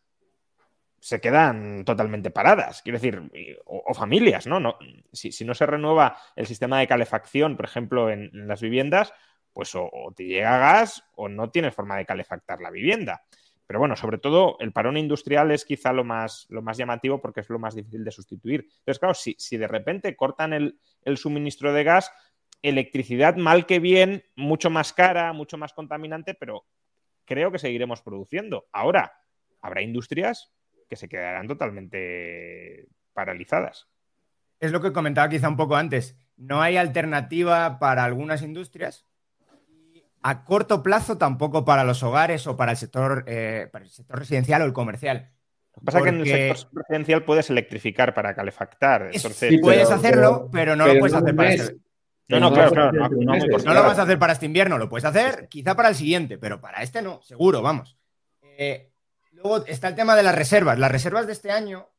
se 1.03 1.19
quedan 1.19 1.83
totalmente 1.83 2.31
paradas, 2.31 2.81
quiero 2.81 2.97
decir, 2.97 3.29
o, 3.65 3.93
familias, 3.93 4.47
¿no? 4.47 4.61
no 4.61 4.77
si, 5.11 5.43
no 5.43 5.53
se 5.53 5.65
renueva 5.65 6.15
el 6.37 6.47
sistema 6.47 6.79
de 6.79 6.87
calefacción, 6.87 7.57
por 7.57 7.65
ejemplo, 7.65 8.09
en, 8.09 8.31
las 8.47 8.61
viviendas, 8.61 9.13
pues 9.51 9.75
o, 9.75 9.91
te 10.15 10.23
llega 10.23 10.57
gas 10.57 11.03
o 11.15 11.27
no 11.27 11.51
tienes 11.51 11.75
forma 11.75 11.97
de 11.97 12.05
calefactar 12.05 12.61
la 12.61 12.71
vivienda. 12.71 13.25
Pero 13.67 13.79
bueno, 13.79 13.97
sobre 13.97 14.17
todo 14.17 14.55
el 14.61 14.71
parón 14.71 14.95
industrial 14.95 15.51
es 15.51 15.65
quizá 15.65 15.91
lo 15.91 16.05
más, 16.05 16.45
lo 16.47 16.61
más 16.61 16.77
llamativo 16.77 17.19
porque 17.19 17.41
es 17.41 17.49
lo 17.49 17.59
más 17.59 17.75
difícil 17.75 18.05
de 18.05 18.11
sustituir. 18.11 18.61
Entonces, 18.61 18.99
claro, 18.99 19.13
si, 19.13 19.35
si 19.37 19.57
de 19.57 19.67
repente 19.67 20.15
cortan 20.15 20.53
el, 20.53 20.79
el 21.01 21.17
suministro 21.17 21.73
de 21.73 21.83
gas, 21.83 22.13
electricidad 22.61 23.35
mal 23.35 23.65
que 23.65 23.79
bien, 23.79 24.23
mucho 24.37 24.69
más 24.69 24.93
cara, 24.93 25.33
mucho 25.33 25.57
más 25.57 25.73
contaminante, 25.73 26.33
pero 26.33 26.65
creo 27.25 27.51
que 27.51 27.59
seguiremos 27.59 28.01
produciendo. 28.01 28.69
Ahora, 28.71 29.11
habrá 29.61 29.81
industrias 29.81 30.52
que 30.93 30.97
se 30.97 31.09
quedarán 31.09 31.47
totalmente 31.47 32.87
paralizadas. 33.13 33.87
Es 34.59 34.71
lo 34.71 34.79
que 34.79 34.93
comentaba 34.93 35.27
quizá 35.27 35.49
un 35.49 35.57
poco 35.57 35.75
antes. 35.75 36.15
No 36.37 36.61
hay 36.61 36.77
alternativa 36.77 37.79
para 37.79 38.03
algunas 38.03 38.43
industrias 38.43 39.07
y 39.67 40.03
a 40.21 40.45
corto 40.45 40.83
plazo 40.83 41.17
tampoco 41.17 41.65
para 41.65 41.83
los 41.83 42.03
hogares 42.03 42.45
o 42.45 42.55
para 42.55 42.73
el 42.73 42.77
sector, 42.77 43.23
eh, 43.25 43.69
para 43.71 43.85
el 43.85 43.91
sector 43.91 44.19
residencial 44.19 44.61
o 44.61 44.65
el 44.65 44.73
comercial. 44.73 45.31
Lo 45.75 45.79
que 45.79 45.85
pasa 45.85 45.97
es 45.97 46.03
que 46.03 46.09
en 46.09 46.19
el 46.19 46.27
sector 46.27 46.83
residencial 46.83 47.23
puedes 47.25 47.49
electrificar 47.49 48.13
para 48.13 48.35
calefactar. 48.35 49.09
sí, 49.17 49.57
puedes 49.57 49.89
hacerlo, 49.89 50.47
pero, 50.51 50.75
no 50.75 50.85
lo 50.85 50.99
puedes 50.99 51.15
hacer 51.15 51.35
para 51.35 51.53
este... 51.53 51.77
No, 52.27 52.39
no, 52.39 52.53
claro, 52.53 52.71
claro. 52.71 53.09
No, 53.09 53.73
lo 53.73 53.83
vas 53.83 53.97
a 53.97 54.03
hacer 54.03 54.19
para 54.19 54.33
este 54.33 54.45
invierno, 54.45 54.77
lo 54.77 54.87
puedes 54.87 55.05
hacer 55.05 55.47
quizá 55.49 55.75
para 55.75 55.89
el 55.89 55.95
siguiente, 55.95 56.37
pero 56.37 56.61
para 56.61 56.83
este 56.83 57.01
no, 57.01 57.21
seguro, 57.23 57.61
vamos. 57.63 57.97
Eh, 58.57 58.92
Luego 59.43 59.65
está 59.65 59.89
el 59.89 59.95
tema 59.95 60.15
de 60.15 60.23
las 60.23 60.35
reservas. 60.35 60.79
Las 60.79 60.91
reservas 60.91 61.27
de 61.27 61.33
este 61.33 61.51
año, 61.51 61.89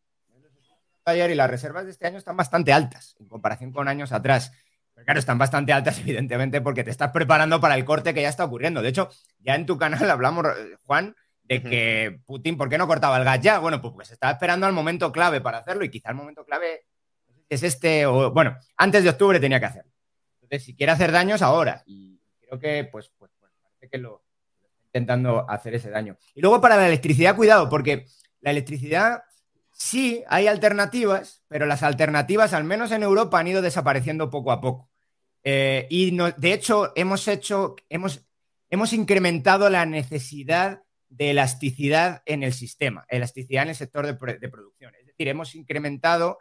ayer 1.05 1.31
y 1.31 1.35
las 1.35 1.51
reservas 1.51 1.85
de 1.85 1.91
este 1.91 2.07
año 2.07 2.17
están 2.17 2.39
bastante 2.39 2.73
altas 2.73 3.17
en 3.21 3.29
comparación 3.29 3.71
con 3.71 3.87
años 3.87 4.13
atrás. 4.13 4.53
Pero 4.95 5.05
claro, 5.05 5.21
están 5.21 5.37
bastante 5.37 5.73
altas, 5.73 5.99
evidentemente, 6.01 6.63
porque 6.63 6.85
te 6.85 6.91
estás 6.91 7.11
preparando 7.11 7.61
para 7.61 7.75
el 7.75 7.85
corte 7.85 8.15
que 8.15 8.23
ya 8.23 8.31
está 8.31 8.45
ocurriendo. 8.45 8.81
De 8.81 8.89
hecho, 8.89 9.11
ya 9.41 9.57
en 9.57 9.67
tu 9.67 9.77
canal 9.77 10.11
hablamos, 10.11 10.47
Juan, 10.87 11.15
de 11.43 11.63
que 11.63 12.21
Putin, 12.25 12.57
¿por 12.57 12.71
qué 12.71 12.79
no 12.79 12.87
cortaba 12.87 13.19
el 13.19 13.25
gas 13.25 13.41
ya? 13.41 13.59
Bueno, 13.59 13.83
pues, 13.83 13.93
pues 13.93 14.11
estaba 14.11 14.33
esperando 14.33 14.67
al 14.67 14.73
momento 14.73 15.13
clave 15.13 15.43
para 15.43 15.59
hacerlo 15.59 15.85
y 15.85 15.91
quizá 15.91 16.09
el 16.09 16.17
momento 16.17 16.47
clave 16.47 16.87
es 17.51 17.63
este, 17.63 18.07
o 18.07 18.31
bueno, 18.31 18.57
antes 18.79 19.05
de 19.05 19.11
octubre 19.11 19.39
tenía 19.39 19.61
que 19.61 19.67
hacerlo. 19.67 19.93
Entonces, 20.37 20.65
si 20.65 20.75
quiere 20.75 20.93
hacer 20.93 21.13
daños, 21.13 21.43
ahora. 21.43 21.83
Y 21.85 22.19
creo 22.41 22.59
que, 22.59 22.89
pues, 22.91 23.13
pues, 23.19 23.31
pues 23.39 23.53
parece 23.61 23.91
que 23.91 23.99
lo, 23.99 24.24
intentando 24.95 25.49
hacer 25.51 25.75
ese 25.75 25.91
daño. 25.91 26.17
Y 26.35 26.41
luego 26.41 26.61
para 26.61 26.77
la 26.77 26.87
electricidad, 26.87 27.35
cuidado, 27.35 27.69
porque 27.69 28.07
la 28.41 28.53
electricidad 28.53 29.25
sí 29.73 30.23
hay 30.29 30.47
alternativas, 30.47 31.43
pero 31.49 31.67
las 31.67 31.83
alternativas, 31.83 32.53
al 32.53 32.63
menos 32.63 32.93
en 32.93 33.03
Europa, 33.03 33.41
han 33.41 33.49
ido 33.49 33.61
desapareciendo 33.61 34.31
poco 34.31 34.53
a 34.53 34.61
poco. 34.61 34.89
Eh, 35.43 35.89
y 35.91 36.17
de 36.17 36.53
hecho, 36.53 36.93
hemos 36.95 37.27
hecho, 37.27 37.75
hemos, 37.89 38.25
hemos 38.71 38.93
incrementado 38.93 39.69
la 39.69 39.85
necesidad 39.85 40.83
de 41.09 41.31
elasticidad 41.31 42.23
en 42.25 42.45
el 42.45 42.53
sistema, 42.53 43.05
elasticidad 43.09 43.65
en 43.65 43.71
el 43.71 43.75
sector 43.75 44.07
de, 44.07 44.15
producción. 44.15 44.95
Es 44.95 45.07
decir, 45.07 45.29
hemos 45.29 45.57
incrementado 45.57 46.39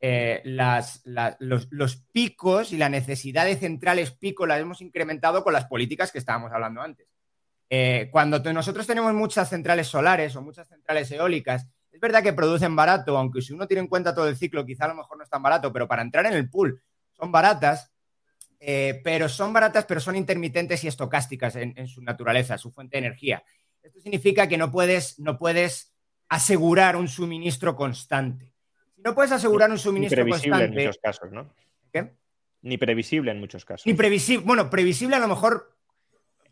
eh, 0.00 0.40
las, 0.44 1.02
los, 1.04 1.68
los, 1.70 1.96
picos 1.96 2.72
y 2.72 2.78
la 2.78 2.88
necesidad 2.88 3.44
de 3.44 3.56
centrales 3.56 4.12
pico 4.12 4.46
las 4.46 4.58
hemos 4.58 4.80
incrementado 4.80 5.44
con 5.44 5.52
las 5.52 5.66
políticas 5.66 6.10
que 6.10 6.18
estábamos 6.18 6.50
hablando 6.52 6.80
antes. 6.80 7.06
Eh, 7.72 8.08
cuando 8.10 8.40
nosotros 8.52 8.84
tenemos 8.84 9.14
muchas 9.14 9.48
centrales 9.48 9.86
solares 9.86 10.34
o 10.34 10.42
muchas 10.42 10.68
centrales 10.68 11.08
eólicas, 11.12 11.68
es 11.92 12.00
verdad 12.00 12.20
que 12.20 12.32
producen 12.32 12.74
barato, 12.74 13.16
aunque 13.16 13.40
si 13.40 13.52
uno 13.52 13.68
tiene 13.68 13.82
en 13.82 13.86
cuenta 13.86 14.12
todo 14.12 14.26
el 14.28 14.36
ciclo, 14.36 14.66
quizá 14.66 14.86
a 14.86 14.88
lo 14.88 14.96
mejor 14.96 15.16
no 15.16 15.22
es 15.22 15.30
tan 15.30 15.40
barato, 15.40 15.72
pero 15.72 15.86
para 15.86 16.02
entrar 16.02 16.26
en 16.26 16.34
el 16.34 16.50
pool 16.50 16.82
son 17.12 17.30
baratas, 17.30 17.92
eh, 18.58 19.00
pero 19.04 19.28
son 19.28 19.52
baratas, 19.52 19.86
pero 19.86 20.00
son 20.00 20.16
intermitentes 20.16 20.82
y 20.82 20.88
estocásticas 20.88 21.54
en, 21.54 21.86
su 21.86 22.02
naturaleza, 22.02 22.58
su 22.58 22.72
fuente 22.72 22.96
de 22.96 23.06
energía. 23.06 23.44
Esto 23.82 24.00
significa 24.00 24.48
que 24.48 24.58
no 24.58 24.72
puedes, 24.72 25.20
no 25.20 25.38
puedes 25.38 25.94
asegurar 26.28 26.96
un 26.96 27.06
suministro 27.06 27.76
constante. 27.76 28.52
Si 28.96 29.02
no 29.02 29.14
puedes 29.14 29.30
asegurar 29.30 29.70
un 29.70 29.78
suministro 29.78 30.26
constante. 30.26 30.64
en 30.64 30.74
muchos 30.74 30.98
casos, 30.98 31.30
¿no? 31.30 31.54
¿Qué? 31.92 32.10
ni 32.62 32.78
previsible 32.78 33.30
en 33.30 33.40
muchos 33.40 33.64
casos. 33.64 33.86
Ni 33.86 33.94
previsible, 33.94 34.44
bueno, 34.44 34.70
previsible 34.70 35.16
a 35.16 35.18
lo 35.18 35.28
mejor 35.28 35.76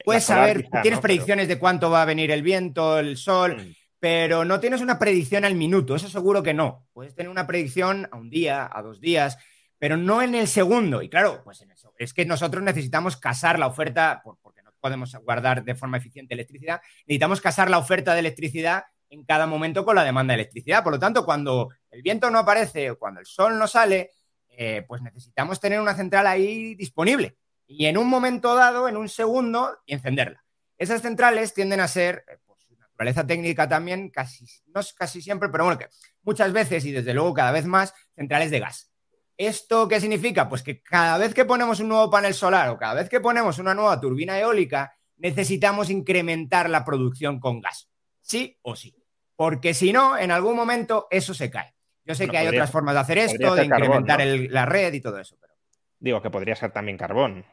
puedes 0.09 0.25
saber, 0.25 0.69
tienes 0.83 1.01
predicciones 1.01 1.49
de 1.49 1.59
cuánto 1.59 1.91
va 1.91 2.03
a 2.03 2.07
venir 2.07 2.31
el 2.31 2.43
viento, 2.43 2.99
el 2.99 3.19
sol, 3.19 3.57
mm. 3.57 3.75
pero 4.01 4.45
no 4.45 4.59
tienes 4.59 4.81
una 4.81 4.99
predicción 4.99 5.45
al 5.45 5.55
minuto, 5.55 5.95
eso 5.95 6.09
seguro 6.09 6.43
que 6.43 6.55
no. 6.55 6.87
Puedes 6.95 7.15
tener 7.15 7.29
una 7.29 7.47
predicción 7.47 8.09
a 8.11 8.17
un 8.17 8.31
día, 8.31 8.71
a 8.73 8.81
dos 8.81 9.01
días, 9.01 9.37
pero 9.79 9.99
no 9.99 10.23
en 10.23 10.35
el 10.35 10.49
segundo. 10.49 11.03
Y 11.03 11.11
claro, 11.11 11.43
pues 11.45 11.61
en 11.61 11.73
es 11.99 12.15
que 12.15 12.25
nosotros 12.25 12.63
necesitamos 12.63 13.17
casar 13.19 13.59
la 13.59 13.67
oferta, 13.67 14.23
porque 14.43 14.63
no 14.63 14.71
podemos 14.81 15.15
guardar 15.25 15.63
de 15.63 15.75
forma 15.75 15.99
eficiente 15.99 16.33
electricidad, 16.33 16.81
necesitamos 17.07 17.41
casar 17.41 17.69
la 17.69 17.79
oferta 17.79 18.15
de 18.15 18.21
electricidad 18.21 18.85
en 19.11 19.25
cada 19.25 19.47
momento 19.47 19.85
con 19.85 19.95
la 19.95 20.05
demanda 20.05 20.33
de 20.33 20.43
electricidad. 20.43 20.83
Por 20.83 20.95
lo 20.95 20.99
tanto, 20.99 21.25
cuando 21.25 21.69
el 21.91 22.03
viento 22.03 22.31
no 22.31 22.39
aparece 22.39 22.91
o 22.91 22.99
cuando 22.99 23.21
el 23.21 23.27
sol 23.27 23.59
no 23.59 23.67
sale, 23.67 24.13
eh, 24.49 24.85
pues 24.89 25.03
necesitamos 25.03 25.61
tener 25.61 25.81
una 25.81 25.95
central 25.95 26.27
ahí 26.27 26.75
disponible 26.75 27.38
y 27.69 27.87
en 27.87 27.99
un 27.99 28.09
momento 28.09 28.55
dado, 28.55 28.89
en 28.89 28.97
un 28.97 29.09
segundo, 29.09 29.79
y 29.87 29.93
encenderla. 29.93 30.43
Esas 30.79 31.03
centrales 31.03 31.53
tienden 31.53 31.81
a 31.81 31.87
ser, 31.87 32.25
eh, 32.27 32.39
por 32.47 32.59
su 32.59 32.75
naturaleza 32.77 33.27
técnica 33.27 33.69
también, 33.69 34.09
casi, 34.09 34.47
no 34.75 34.81
es 34.81 34.95
casi 34.95 35.21
siempre, 35.21 35.51
pero 35.51 35.65
bueno, 35.65 35.79
que 35.79 35.89
muchas 36.23 36.53
veces 36.53 36.85
y 36.87 36.93
desde 36.93 37.13
luego 37.13 37.35
cada 37.35 37.53
vez 37.53 37.67
más, 37.67 37.93
centrales 38.17 38.51
de 38.51 38.61
gas. 38.61 38.91
¿Esto 39.37 39.87
qué 39.87 40.01
significa? 40.01 40.49
Pues 40.49 40.63
que 40.63 40.83
cada 40.83 41.19
vez 41.19 41.35
que 41.35 41.45
ponemos 41.45 41.79
un 41.79 41.89
nuevo 41.89 42.11
panel 42.11 42.35
solar 42.35 42.71
o 42.71 42.79
cada 42.79 42.95
vez 42.95 43.09
que 43.09 43.21
ponemos 43.21 43.59
una 43.59 43.75
nueva 43.75 44.01
turbina 44.01 44.39
eólica, 44.39 44.97
necesitamos 45.19 45.91
incrementar 45.91 46.71
la 46.71 46.85
producción 46.85 47.39
con 47.39 47.61
gas. 47.61 47.89
Sí 48.21 48.59
o 48.63 48.75
sí. 48.75 48.97
Porque 49.37 49.75
si 49.75 49.93
no, 49.93 50.19
en 50.19 50.31
algún 50.33 50.57
momento 50.57 51.07
eso 51.11 51.35
se 51.35 51.51
cae. 51.51 51.75
Yo 52.05 52.15
sé 52.15 52.27
que 52.27 52.39
hay 52.39 52.49
otras 52.49 52.71
formas 52.71 52.95
de 52.95 53.01
hacer 53.01 53.19
esto, 53.19 53.55
de 53.55 53.67
incrementar 53.67 54.25
la 54.25 54.65
red 54.65 54.95
y 54.95 55.01
todo 55.01 55.19
eso. 55.19 55.37
Pero... 55.39 55.53
Digo 56.01 56.23
que 56.23 56.31
podría 56.31 56.57
ser 56.57 56.73
también 56.73 56.97
carbón. 56.97 57.45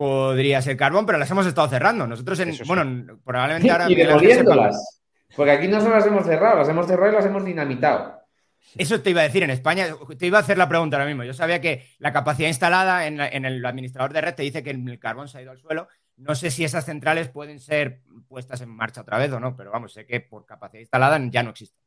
Podría 0.00 0.62
ser 0.62 0.78
carbón, 0.78 1.04
pero 1.04 1.18
las 1.18 1.30
hemos 1.30 1.44
estado 1.44 1.68
cerrando. 1.68 2.06
Nosotros, 2.06 2.40
en, 2.40 2.56
bueno, 2.66 3.20
probablemente 3.22 3.70
ahora. 3.70 3.90
Y 3.90 3.94
demoliéndolas. 3.94 5.02
Porque 5.36 5.50
aquí 5.50 5.68
no 5.68 5.78
solo 5.78 5.96
las 5.96 6.06
hemos 6.06 6.24
cerrado, 6.24 6.56
las 6.56 6.68
hemos 6.70 6.86
cerrado 6.86 7.12
y 7.12 7.14
las 7.16 7.26
hemos 7.26 7.44
dinamitado. 7.44 8.18
Eso 8.78 9.02
te 9.02 9.10
iba 9.10 9.20
a 9.20 9.24
decir 9.24 9.42
en 9.42 9.50
España, 9.50 9.88
te 10.18 10.26
iba 10.26 10.38
a 10.38 10.40
hacer 10.40 10.56
la 10.56 10.70
pregunta 10.70 10.96
ahora 10.96 11.06
mismo. 11.06 11.22
Yo 11.24 11.34
sabía 11.34 11.60
que 11.60 11.84
la 11.98 12.14
capacidad 12.14 12.48
instalada 12.48 13.06
en, 13.06 13.20
en, 13.20 13.44
el 13.44 13.62
administrador 13.66 14.14
de 14.14 14.22
red 14.22 14.34
te 14.34 14.42
dice 14.42 14.62
que 14.62 14.70
el 14.70 14.98
carbón 14.98 15.28
se 15.28 15.36
ha 15.36 15.42
ido 15.42 15.50
al 15.50 15.58
suelo. 15.58 15.86
No 16.16 16.34
sé 16.34 16.50
si 16.50 16.64
esas 16.64 16.86
centrales 16.86 17.28
pueden 17.28 17.60
ser 17.60 18.00
puestas 18.26 18.62
en 18.62 18.70
marcha 18.70 19.02
otra 19.02 19.18
vez 19.18 19.30
o 19.32 19.38
no, 19.38 19.54
pero 19.54 19.70
vamos, 19.70 19.92
sé 19.92 20.06
que 20.06 20.20
por 20.20 20.46
capacidad 20.46 20.80
instalada 20.80 21.20
ya 21.30 21.42
no 21.42 21.50
existen. 21.50 21.78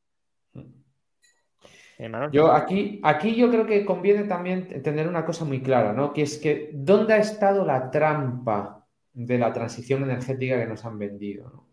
Eh, 2.04 2.30
yo 2.32 2.52
aquí, 2.52 3.00
aquí 3.04 3.36
yo 3.36 3.50
creo 3.50 3.66
que 3.66 3.86
conviene 3.86 4.26
también 4.26 4.82
tener 4.84 5.08
una 5.08 5.26
cosa 5.26 5.46
muy 5.46 5.62
clara, 5.62 5.94
¿no? 5.94 6.12
Que 6.12 6.24
es 6.24 6.38
que 6.38 6.70
¿dónde 6.74 7.14
ha 7.14 7.18
estado 7.18 7.66
la 7.66 7.90
trampa 7.90 8.86
de 9.14 9.38
la 9.38 9.54
transición 9.54 10.04
energética 10.04 10.60
que 10.60 10.66
nos 10.66 10.84
han 10.84 11.00
vendido? 11.00 11.68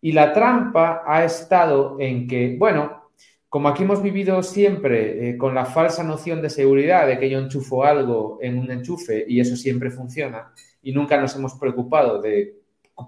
Y 0.00 0.12
la 0.12 0.32
trampa 0.32 1.02
ha 1.06 1.24
estado 1.24 1.96
en 2.00 2.26
que, 2.26 2.56
bueno, 2.58 3.10
como 3.48 3.68
aquí 3.68 3.84
hemos 3.84 4.02
vivido 4.02 4.42
siempre 4.42 5.30
eh, 5.30 5.38
con 5.38 5.54
la 5.54 5.64
falsa 5.64 6.02
noción 6.02 6.42
de 6.42 6.50
seguridad 6.50 7.06
de 7.06 7.18
que 7.18 7.30
yo 7.30 7.38
enchufo 7.38 7.84
algo 7.84 8.38
en 8.42 8.58
un 8.58 8.70
enchufe 8.70 9.24
y 9.26 9.40
eso 9.40 9.56
siempre 9.56 9.90
funciona, 9.90 10.52
y 10.82 10.92
nunca 10.92 11.20
nos 11.20 11.34
hemos 11.36 11.54
preocupado 11.54 12.20
de 12.20 12.56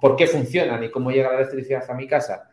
por 0.01 0.16
qué 0.16 0.27
funcionan 0.27 0.85
y 0.85 0.91
cómo 0.91 1.11
llega 1.11 1.33
la 1.33 1.41
electricidad 1.41 1.89
a 1.91 1.95
mi 1.95 2.07
casa, 2.07 2.49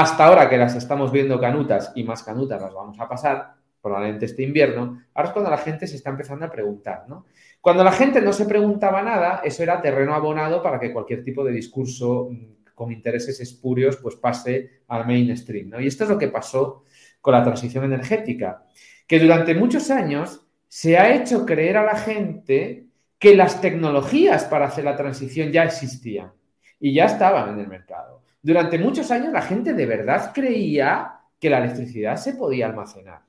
hasta 0.00 0.26
ahora 0.26 0.46
que 0.50 0.58
las 0.58 0.74
estamos 0.74 1.10
viendo 1.10 1.40
canutas 1.40 1.90
y 1.94 2.04
más 2.04 2.22
canutas 2.22 2.60
las 2.60 2.74
vamos 2.74 3.00
a 3.00 3.08
pasar, 3.08 3.54
probablemente 3.80 4.26
este 4.26 4.42
invierno, 4.42 5.00
ahora 5.14 5.28
es 5.28 5.32
cuando 5.32 5.50
la 5.50 5.56
gente 5.56 5.86
se 5.86 5.96
está 5.96 6.10
empezando 6.10 6.44
a 6.44 6.50
preguntar, 6.50 7.04
¿no? 7.08 7.24
Cuando 7.62 7.82
la 7.82 7.92
gente 7.92 8.20
no 8.20 8.34
se 8.34 8.44
preguntaba 8.44 9.00
nada, 9.00 9.40
eso 9.42 9.62
era 9.62 9.80
terreno 9.80 10.12
abonado 10.12 10.62
para 10.62 10.78
que 10.78 10.92
cualquier 10.92 11.24
tipo 11.24 11.42
de 11.42 11.52
discurso 11.52 12.28
mm, 12.30 12.74
con 12.74 12.92
intereses 12.92 13.40
espurios 13.40 13.96
pues 13.96 14.16
pase 14.16 14.82
al 14.88 15.06
mainstream, 15.06 15.70
¿no? 15.70 15.80
Y 15.80 15.86
esto 15.86 16.04
es 16.04 16.10
lo 16.10 16.18
que 16.18 16.28
pasó 16.28 16.82
con 17.22 17.32
la 17.32 17.42
transición 17.42 17.84
energética, 17.84 18.66
que 19.06 19.18
durante 19.18 19.54
muchos 19.54 19.90
años 19.90 20.46
se 20.68 20.98
ha 20.98 21.14
hecho 21.14 21.46
creer 21.46 21.78
a 21.78 21.84
la 21.84 21.96
gente 21.96 22.84
que 23.18 23.34
las 23.34 23.62
tecnologías 23.62 24.44
para 24.44 24.66
hacer 24.66 24.84
la 24.84 24.94
transición 24.94 25.52
ya 25.52 25.64
existían 25.64 26.32
y 26.78 26.92
ya 26.92 27.06
estaban 27.06 27.54
en 27.54 27.60
el 27.60 27.68
mercado. 27.68 28.25
Durante 28.46 28.78
muchos 28.78 29.10
años 29.10 29.32
la 29.32 29.42
gente 29.42 29.72
de 29.72 29.86
verdad 29.86 30.30
creía 30.32 31.18
que 31.40 31.50
la 31.50 31.58
electricidad 31.58 32.14
se 32.14 32.34
podía 32.34 32.66
almacenar. 32.66 33.22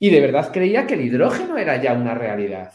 Y 0.00 0.10
de 0.10 0.20
verdad 0.20 0.50
creía 0.52 0.84
que 0.84 0.94
el 0.94 1.02
hidrógeno 1.02 1.56
era 1.56 1.80
ya 1.80 1.92
una 1.92 2.16
realidad. 2.16 2.72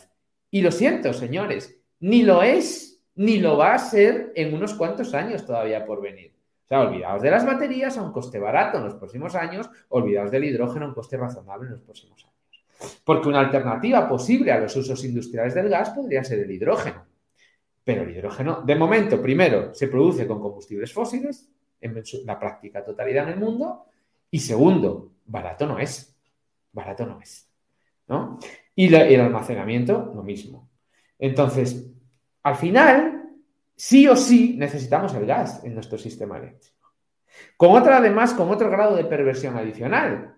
Y 0.49 0.61
lo 0.61 0.71
siento, 0.71 1.11
señores, 1.11 1.77
ni 1.99 2.23
lo 2.23 2.41
es, 2.41 3.01
ni 3.15 3.39
lo 3.39 3.57
va 3.57 3.73
a 3.73 3.79
ser 3.79 4.31
en 4.35 4.53
unos 4.53 4.75
cuantos 4.75 5.13
años 5.13 5.45
todavía 5.45 5.85
por 5.85 6.01
venir. 6.01 6.33
O 6.63 6.67
sea, 6.69 6.79
olvidaos 6.79 7.21
de 7.21 7.31
las 7.31 7.45
baterías 7.45 7.97
a 7.97 8.01
un 8.01 8.13
coste 8.13 8.39
barato 8.39 8.77
en 8.77 8.85
los 8.85 8.95
próximos 8.95 9.35
años, 9.35 9.69
olvidaos 9.89 10.31
del 10.31 10.45
hidrógeno 10.45 10.85
a 10.85 10.87
un 10.87 10.93
coste 10.93 11.17
razonable 11.17 11.65
en 11.65 11.73
los 11.73 11.81
próximos 11.81 12.23
años. 12.23 13.01
Porque 13.03 13.27
una 13.27 13.41
alternativa 13.41 14.07
posible 14.07 14.53
a 14.53 14.59
los 14.61 14.73
usos 14.73 15.03
industriales 15.03 15.53
del 15.53 15.67
gas 15.67 15.89
podría 15.89 16.23
ser 16.23 16.39
el 16.39 16.49
hidrógeno. 16.49 17.05
Pero 17.83 18.03
el 18.03 18.11
hidrógeno, 18.11 18.61
de 18.65 18.75
momento, 18.75 19.21
primero, 19.21 19.73
se 19.73 19.89
produce 19.89 20.25
con 20.25 20.39
combustibles 20.39 20.93
fósiles 20.93 21.49
en 21.81 22.03
la 22.25 22.39
práctica 22.39 22.83
totalidad 22.83 23.25
en 23.27 23.33
el 23.33 23.39
mundo. 23.39 23.85
Y 24.29 24.39
segundo, 24.39 25.13
barato 25.25 25.65
no 25.65 25.79
es. 25.79 26.15
Barato 26.71 27.05
no 27.05 27.19
es. 27.21 27.47
¿no? 28.07 28.39
Y, 28.75 28.93
el 28.93 29.21
almacenamiento, 29.21 30.11
lo 30.15 30.23
mismo. 30.23 30.69
Entonces, 31.19 31.89
al 32.43 32.55
final, 32.55 33.29
sí 33.75 34.07
o 34.07 34.15
sí 34.15 34.55
necesitamos 34.57 35.13
el 35.15 35.25
gas 35.25 35.63
en 35.63 35.73
nuestro 35.73 35.97
sistema 35.97 36.37
eléctrico. 36.37 36.93
Con 37.55 37.71
otra, 37.71 37.97
además, 37.97 38.33
con 38.33 38.49
otro 38.49 38.69
grado 38.69 38.95
de 38.95 39.05
perversión 39.05 39.57
adicional, 39.57 40.35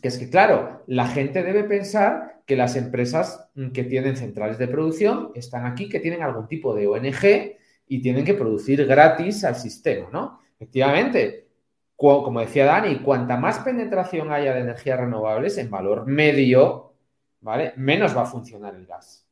que 0.00 0.08
es 0.08 0.18
que, 0.18 0.28
claro, 0.28 0.82
la 0.86 1.06
gente 1.06 1.42
debe 1.42 1.64
pensar 1.64 2.42
que 2.46 2.56
las 2.56 2.76
empresas 2.76 3.48
que 3.72 3.84
tienen 3.84 4.16
centrales 4.16 4.58
de 4.58 4.68
producción 4.68 5.32
están 5.34 5.66
aquí, 5.66 5.88
que 5.88 6.00
tienen 6.00 6.22
algún 6.22 6.46
tipo 6.46 6.74
de 6.74 6.86
ONG 6.86 7.56
y 7.88 8.02
tienen 8.02 8.24
que 8.24 8.34
producir 8.34 8.84
gratis 8.86 9.44
al 9.44 9.56
sistema, 9.56 10.08
¿no? 10.12 10.40
Efectivamente, 10.58 11.48
como 11.96 12.40
decía 12.40 12.66
Dani, 12.66 12.96
cuanta 12.98 13.36
más 13.36 13.58
penetración 13.60 14.32
haya 14.32 14.54
de 14.54 14.60
energías 14.60 15.00
renovables 15.00 15.58
en 15.58 15.70
valor 15.70 16.06
medio, 16.06 16.94
¿vale? 17.40 17.72
Menos 17.76 18.16
va 18.16 18.22
a 18.22 18.26
funcionar 18.26 18.74
el 18.74 18.86
gas. 18.86 19.26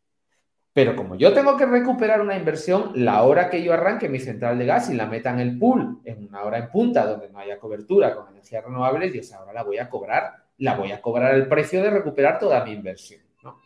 Pero 0.73 0.97
como 0.97 1.15
yo 1.15 1.33
tengo 1.33 1.57
que 1.57 1.67
recuperar 1.67 2.21
una 2.21 2.37
inversión, 2.37 2.91
la 2.97 3.23
hora 3.23 3.49
que 3.49 3.63
yo 3.63 3.73
arranque 3.73 4.09
mi 4.09 4.19
central 4.19 4.59
de 4.59 4.67
gas 4.67 4.91
y 4.91 4.95
la 4.95 5.07
meta 5.07 5.31
en 5.31 5.39
el 5.39 5.59
pool 5.59 6.01
en 6.05 6.27
una 6.27 6.43
hora 6.43 6.59
en 6.59 6.69
punta 6.71 7.07
donde 7.07 7.31
no 7.31 7.39
haya 7.39 7.61
cobertura 7.61 8.15
con 8.15 8.29
energías 8.29 8.65
renovables, 8.65 9.15
yo 9.15 9.21
esa 9.21 9.41
hora 9.41 9.53
la 9.53 9.63
voy 9.63 9.79
a 9.79 9.89
cobrar. 9.89 10.45
La 10.59 10.77
voy 10.77 10.93
a 10.93 11.01
cobrar 11.01 11.35
el 11.35 11.49
precio 11.49 11.83
de 11.83 11.91
recuperar 11.91 12.39
toda 12.39 12.65
mi 12.65 12.73
inversión. 12.73 13.23
¿no? 13.43 13.61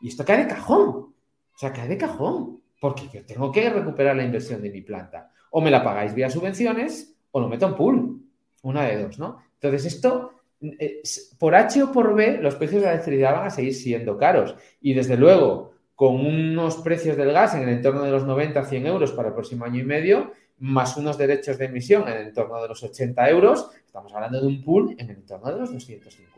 Y 0.00 0.08
esto 0.08 0.24
cae 0.24 0.38
de 0.38 0.48
cajón. 0.48 0.88
O 0.88 1.58
sea, 1.58 1.72
cae 1.72 1.88
de 1.88 1.98
cajón. 1.98 2.62
Porque 2.80 3.08
yo 3.12 3.24
tengo 3.24 3.52
que 3.52 3.68
recuperar 3.68 4.16
la 4.16 4.24
inversión 4.24 4.62
de 4.62 4.70
mi 4.70 4.80
planta 4.80 5.30
o 5.56 5.60
me 5.60 5.70
la 5.70 5.84
pagáis 5.84 6.12
vía 6.14 6.28
subvenciones 6.28 7.14
o 7.30 7.38
lo 7.38 7.48
meto 7.48 7.66
en 7.66 7.76
pool. 7.76 8.20
Una 8.64 8.86
de 8.86 9.04
dos, 9.04 9.20
¿no? 9.20 9.38
Entonces, 9.54 9.94
esto, 9.94 10.32
eh, 10.60 11.00
por 11.38 11.54
H 11.54 11.80
o 11.80 11.92
por 11.92 12.12
B, 12.12 12.38
los 12.38 12.56
precios 12.56 12.80
de 12.80 12.86
la 12.88 12.94
electricidad 12.94 13.34
van 13.34 13.46
a 13.46 13.50
seguir 13.50 13.72
siendo 13.72 14.18
caros. 14.18 14.56
Y 14.80 14.94
desde 14.94 15.16
luego, 15.16 15.70
con 15.94 16.16
unos 16.26 16.78
precios 16.78 17.16
del 17.16 17.32
gas 17.32 17.54
en 17.54 17.62
el 17.62 17.68
entorno 17.68 18.02
de 18.02 18.10
los 18.10 18.26
90 18.26 18.58
a 18.58 18.64
100 18.64 18.86
euros 18.88 19.12
para 19.12 19.28
el 19.28 19.34
próximo 19.34 19.64
año 19.64 19.78
y 19.78 19.84
medio, 19.84 20.32
más 20.58 20.96
unos 20.96 21.16
derechos 21.18 21.56
de 21.56 21.66
emisión 21.66 22.08
en 22.08 22.14
el 22.14 22.26
entorno 22.28 22.60
de 22.60 22.66
los 22.66 22.82
80 22.82 23.30
euros, 23.30 23.70
estamos 23.86 24.12
hablando 24.12 24.40
de 24.40 24.48
un 24.48 24.64
pool 24.64 24.96
en 24.98 25.08
el 25.08 25.18
entorno 25.18 25.52
de 25.52 25.60
los 25.60 25.72
250. 25.72 26.33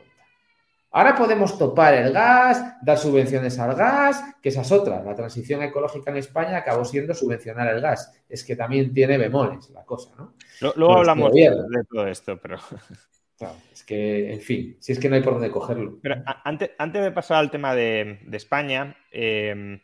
Ahora 0.90 1.14
podemos 1.14 1.58
topar 1.58 1.94
el 1.94 2.12
gas, 2.12 2.76
dar 2.82 2.96
subvenciones 2.96 3.58
al 3.58 3.74
gas, 3.74 4.22
que 4.40 4.48
esa 4.48 4.62
es 4.62 4.72
otra. 4.72 5.02
La 5.02 5.14
transición 5.14 5.62
ecológica 5.62 6.10
en 6.10 6.18
España 6.18 6.56
acabó 6.56 6.84
siendo 6.84 7.12
subvencionar 7.14 7.68
el 7.68 7.80
gas. 7.80 8.12
Es 8.28 8.44
que 8.44 8.56
también 8.56 8.94
tiene 8.94 9.18
bemoles 9.18 9.68
la 9.70 9.84
cosa, 9.84 10.14
¿no? 10.16 10.34
Luego 10.76 10.98
hablamos 10.98 11.32
de, 11.32 11.50
todo 11.90 12.06
esto, 12.06 12.38
pero... 12.40 12.56
es 13.72 13.84
que, 13.84 14.32
en 14.32 14.40
fin, 14.40 14.76
si 14.80 14.92
es 14.92 14.98
que 14.98 15.10
no 15.10 15.16
hay 15.16 15.22
por 15.22 15.34
dónde 15.34 15.50
cogerlo. 15.50 15.98
Pero 16.00 16.22
antes, 16.44 16.70
antes 16.78 17.02
de 17.02 17.12
pasar 17.12 17.38
al 17.38 17.50
tema 17.50 17.74
de, 17.74 18.18
España, 18.32 18.96
em, 19.10 19.78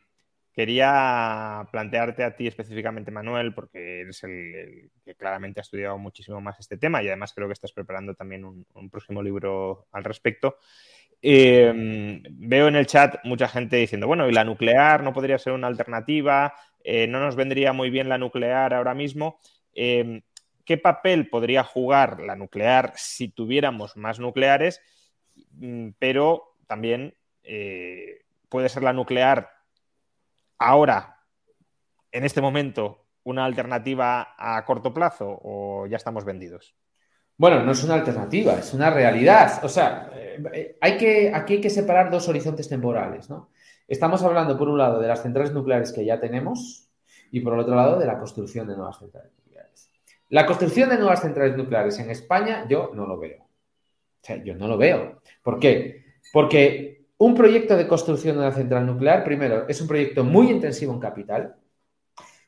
quería 0.53 1.66
plantearte 1.70 2.24
a 2.24 2.36
ti 2.36 2.46
específicamente, 2.46 3.11
Manuel, 3.11 3.55
porque 3.55 4.00
eres 4.03 4.22
el, 4.24 4.90
que 5.05 5.14
claramente 5.14 5.61
ha 5.61 5.62
estudiado 5.62 5.98
muchísimo 5.98 6.40
más 6.40 6.61
este 6.61 6.76
tema 6.76 7.03
y 7.03 7.09
además 7.09 7.32
creo 7.34 7.48
que 7.48 7.55
estás 7.55 7.72
preparando 7.72 8.14
también 8.14 8.44
un 8.44 8.90
próximo 8.90 9.22
libro 9.22 9.86
al 9.92 10.05
respecto. 10.05 10.59
Em, 11.24 12.20
veo 12.30 12.66
en 12.66 12.74
el 12.74 12.86
chat 12.86 13.14
mucha 13.22 13.46
gente 13.46 13.76
diciendo, 13.76 14.09
bueno, 14.09 14.28
¿y 14.28 14.32
la 14.32 14.42
nuclear 14.42 15.05
no 15.05 15.12
podría 15.12 15.38
ser 15.38 15.53
una 15.53 15.68
alternativa? 15.68 16.53
Eh, 16.82 17.07
¿No 17.07 17.20
nos 17.20 17.36
vendría 17.36 17.72
muy 17.72 17.90
bien 17.90 18.09
la 18.09 18.18
nuclear 18.18 18.74
ahora 18.74 18.92
mismo? 18.92 19.38
Em, 19.72 20.22
¿Qué 20.64 20.78
papel 20.78 21.28
podría 21.28 21.62
jugar 21.62 22.20
la 22.20 22.34
nuclear 22.34 22.92
si 22.96 23.28
tuviéramos 23.28 23.96
más 23.96 24.18
nucleares? 24.18 24.80
Mm, 25.53 25.90
pero 25.98 26.57
también, 26.66 27.14
eh, 27.44 28.22
puede 28.48 28.68
ser 28.68 28.82
la 28.82 28.92
nuclear 28.92 29.50
ahora, 30.63 31.19
en 32.11 32.25
este 32.25 32.41
momento, 32.41 33.07
una 33.25 33.45
alternativa 33.45 34.35
a 34.37 34.65
corto 34.65 34.93
plazo 34.93 35.39
o 35.43 35.87
ya 35.87 35.97
estamos 35.97 36.25
vendidos? 36.25 36.75
Bueno, 37.37 37.63
no 37.63 37.73
es 37.73 37.83
una 37.83 37.95
alternativa, 37.95 38.55
es 38.55 38.73
una 38.75 38.91
realidad. 38.91 39.65
O 39.65 39.69
sea, 39.69 40.11
eh, 40.15 40.77
hay 40.81 40.97
que, 40.97 41.33
aquí 41.35 41.55
hay 41.55 41.61
que 41.61 41.71
separar 41.71 42.11
dos 42.11 42.29
horizontes 42.29 42.69
temporales, 42.69 43.29
¿no? 43.31 43.51
Estamos 43.89 44.23
hablando, 44.23 44.57
por 44.57 44.69
un 44.69 44.79
lado, 44.79 45.01
de 45.01 45.09
las 45.09 45.23
centrales 45.23 45.53
nucleares 45.53 45.93
que 45.93 46.05
ya 46.05 46.21
tenemos 46.21 46.89
y, 47.31 47.41
por 47.41 47.55
el 47.55 47.61
otro 47.61 47.75
lado, 47.75 47.99
de 47.99 48.07
la 48.07 48.19
construcción 48.19 48.67
de 48.69 48.77
nuevas 48.77 48.99
centrales 48.99 49.33
nucleares. 49.37 49.91
La 50.29 50.47
construcción 50.47 50.89
de 50.91 50.99
nuevas 50.99 51.21
centrales 51.21 51.57
nucleares 51.57 51.99
en 51.99 52.11
España, 52.11 52.67
yo 52.69 52.93
no 52.95 53.07
lo 53.07 53.19
veo. 53.19 53.43
O 53.43 54.25
sea, 54.25 54.37
yo 54.37 54.55
no 54.55 54.69
lo 54.69 54.79
veo. 54.79 55.21
¿Por 55.43 55.59
qué? 55.59 56.05
Porque 56.33 56.91
un 57.25 57.37
proyecto 57.37 57.77
de 57.77 57.87
construcción 57.87 58.35
de 58.35 58.43
una 58.43 58.51
central 58.51 58.85
nuclear, 58.85 59.23
primero, 59.23 59.68
es 59.68 59.81
un 59.81 59.87
proyecto 59.87 60.25
muy 60.25 60.51
intensivo 60.51 60.93
en 60.93 60.99
capital, 60.99 61.55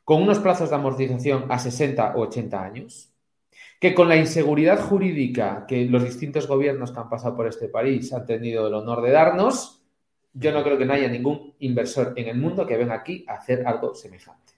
con 0.02 0.20
unos 0.20 0.40
plazos 0.40 0.68
de 0.68 0.74
amortización 0.74 1.46
a 1.48 1.60
60 1.60 2.16
o 2.16 2.22
80 2.22 2.60
años, 2.60 3.14
que 3.78 3.94
con 3.94 4.08
la 4.08 4.16
inseguridad 4.16 4.80
jurídica 4.80 5.64
que 5.68 5.84
los 5.84 6.02
distintos 6.02 6.48
gobiernos 6.48 6.90
que 6.90 6.98
han 6.98 7.08
pasado 7.08 7.36
por 7.36 7.46
este 7.46 7.68
país 7.68 8.12
han 8.12 8.26
tenido 8.26 8.66
el 8.66 8.74
honor 8.74 9.00
de 9.02 9.12
darnos, 9.12 9.80
yo 10.32 10.50
no 10.50 10.64
creo 10.64 10.76
que 10.76 10.86
no 10.86 10.94
haya 10.94 11.08
ningún 11.08 11.54
inversor 11.60 12.12
en 12.16 12.26
el 12.26 12.36
mundo 12.36 12.66
que 12.66 12.76
venga 12.76 12.94
aquí 12.94 13.24
a 13.28 13.34
hacer 13.34 13.64
algo 13.68 13.94
semejante. 13.94 14.54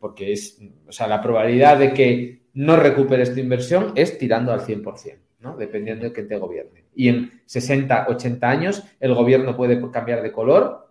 Porque 0.00 0.32
es, 0.32 0.58
o 0.88 0.90
sea, 0.90 1.06
la 1.06 1.22
probabilidad 1.22 1.78
de 1.78 1.92
que 1.92 2.42
no 2.54 2.74
recupere 2.74 3.22
esta 3.22 3.38
inversión 3.38 3.92
es 3.94 4.18
tirando 4.18 4.52
al 4.52 4.62
100%, 4.62 5.16
¿no? 5.40 5.56
dependiendo 5.56 6.04
de 6.04 6.12
quién 6.12 6.28
te 6.28 6.38
gobierne. 6.38 6.84
Y 6.94 7.08
en 7.08 7.42
60, 7.46 8.06
80 8.08 8.48
años 8.48 8.84
el 9.00 9.14
gobierno 9.14 9.56
puede 9.56 9.80
cambiar 9.90 10.22
de 10.22 10.32
color 10.32 10.88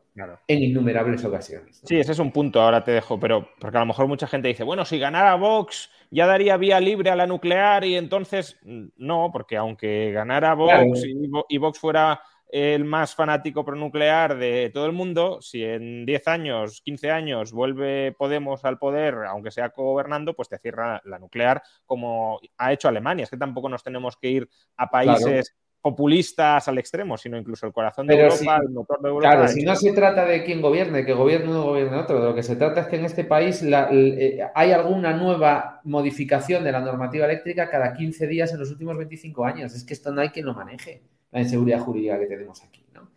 en 0.48 0.64
innumerables 0.64 1.24
ocasiones. 1.26 1.82
Sí, 1.86 2.00
ese 2.00 2.12
es 2.12 2.20
un 2.20 2.32
punto, 2.32 2.62
ahora 2.62 2.84
te 2.84 2.92
dejo, 2.92 3.20
pero 3.20 3.50
porque 3.60 3.78
a 3.78 3.82
lo 3.82 3.86
mejor 3.86 4.08
mucha 4.08 4.28
gente 4.28 4.48
dice, 4.48 4.64
bueno, 4.64 4.84
si 4.84 4.98
ganara 4.98 5.36
Vox 5.36 5.92
ya 6.10 6.26
daría 6.26 6.58
vía 6.58 6.80
libre 6.80 7.12
a 7.12 7.16
la 7.16 7.28
nuclear 7.28 7.84
y 7.84 7.96
entonces 7.96 8.58
mm, 8.64 8.88
no, 8.98 9.30
porque 9.32 9.58
aunque 9.58 10.12
ganara 10.12 10.56
Vox 10.56 11.04
y, 11.50 11.58
Vox 11.58 11.80
fuera 11.80 12.20
el 12.50 12.86
más 12.86 13.14
fanático 13.14 13.66
pronuclear 13.66 14.38
de 14.38 14.72
todo 14.74 14.86
el 14.86 14.94
mundo, 14.94 15.40
si 15.42 15.64
en 15.64 16.06
10 16.06 16.28
años, 16.28 16.82
15 16.82 17.12
años 17.12 17.52
vuelve 17.52 18.14
Podemos 18.18 18.64
al 18.66 18.78
poder, 18.78 19.16
aunque 19.28 19.52
sea 19.52 19.74
gobernando, 19.76 20.34
pues 20.34 20.50
te 20.50 20.58
cierra 20.58 21.02
la 21.06 21.20
nuclear 21.20 21.62
como 21.86 22.40
ha 22.58 22.74
hecho 22.74 22.88
Alemania. 22.88 23.24
Es 23.24 23.30
que 23.30 23.38
tampoco 23.38 23.70
nos 23.70 23.84
tenemos 23.84 24.16
que 24.18 24.30
ir 24.30 24.50
a 24.78 24.90
países 24.90 25.56
populistas 25.82 26.68
al 26.68 26.78
extremo, 26.80 27.18
sino 27.18 27.38
incluso 27.38 27.66
el 27.66 27.72
corazón 27.72 28.08
de 28.08 28.20
Europa, 28.20 28.60
el 28.62 28.70
motor 28.70 29.02
de 29.02 29.10
Europa. 29.10 29.30
Claro, 29.30 29.48
si 29.48 29.64
no 29.64 29.76
se 29.76 29.94
trata 29.94 30.26
de 30.26 30.44
quién 30.44 30.62
gobierne, 30.62 31.06
que 31.06 31.14
gobierne 31.14 31.50
uno 31.50 31.64
gobierne 31.64 31.98
otro, 31.98 32.20
de 32.20 32.28
lo 32.28 32.36
que 32.36 32.44
se 32.44 32.56
trata 32.56 32.82
es 32.82 32.88
que 32.88 32.98
en 32.98 33.06
este 33.06 33.24
país 33.24 33.64
eh, 33.64 34.40
hay 34.54 34.72
alguna 34.72 35.14
nueva 35.14 35.80
modificación 35.84 36.64
de 36.64 36.72
la 36.72 36.82
normativa 36.82 37.26
eléctrica 37.26 37.70
cada 37.70 37.94
15 37.94 38.28
días 38.28 38.52
en 38.52 38.60
los 38.60 38.72
últimos 38.72 38.98
25 38.98 39.46
años. 39.46 39.74
Es 39.74 39.86
que 39.86 39.94
esto 39.94 40.12
no 40.12 40.22
hay 40.22 40.30
quien 40.30 40.46
lo 40.46 40.54
maneje, 40.54 41.04
la 41.32 41.42
inseguridad 41.42 41.80
jurídica 41.80 42.20
que 42.20 42.28
tenemos 42.28 42.64
aquí. 42.64 42.86
¿no? 42.94 43.12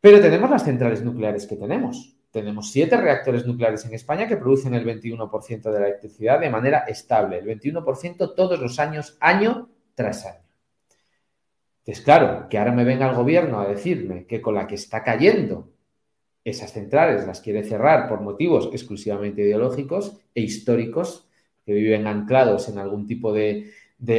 Pero 0.00 0.20
tenemos 0.20 0.50
las 0.50 0.64
centrales 0.64 1.02
nucleares 1.02 1.46
que 1.46 1.56
tenemos. 1.56 2.14
Tenemos 2.30 2.70
siete 2.70 2.96
reactores 2.96 3.46
nucleares 3.46 3.84
en 3.86 3.94
España 3.94 4.28
que 4.28 4.36
producen 4.36 4.74
el 4.74 4.84
21% 4.84 5.62
de 5.72 5.80
la 5.80 5.86
electricidad 5.86 6.40
de 6.40 6.50
manera 6.50 6.80
estable, 6.80 7.38
el 7.38 7.46
21% 7.46 8.34
todos 8.34 8.60
los 8.60 8.78
años, 8.78 9.16
año 9.20 9.70
tras 9.94 10.26
año. 10.26 10.44
Es 11.86 12.02
claro, 12.02 12.48
que 12.50 12.58
ahora 12.58 12.72
me 12.72 12.84
venga 12.84 13.08
el 13.08 13.16
gobierno 13.16 13.60
a 13.60 13.66
decirme 13.66 14.26
que 14.26 14.42
con 14.42 14.54
la 14.54 14.66
que 14.66 14.74
está 14.74 15.02
cayendo 15.02 15.70
esas 16.44 16.72
centrales 16.72 17.26
las 17.26 17.40
quiere 17.40 17.64
cerrar 17.64 18.08
por 18.08 18.20
motivos 18.20 18.68
exclusivamente 18.72 19.40
ideológicos 19.40 20.18
e 20.34 20.42
históricos, 20.42 21.28
que 21.64 21.72
viven 21.72 22.06
anclados 22.06 22.68
en 22.68 22.78
algún 22.78 23.06
tipo 23.06 23.32
de, 23.32 23.70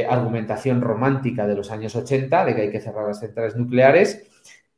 argumentación 0.08 0.80
romántica 0.80 1.46
de 1.46 1.54
los 1.54 1.70
años 1.70 1.96
80, 1.96 2.44
de 2.44 2.54
que 2.54 2.60
hay 2.62 2.70
que 2.70 2.80
cerrar 2.80 3.06
las 3.06 3.20
centrales 3.20 3.56
nucleares, 3.56 4.26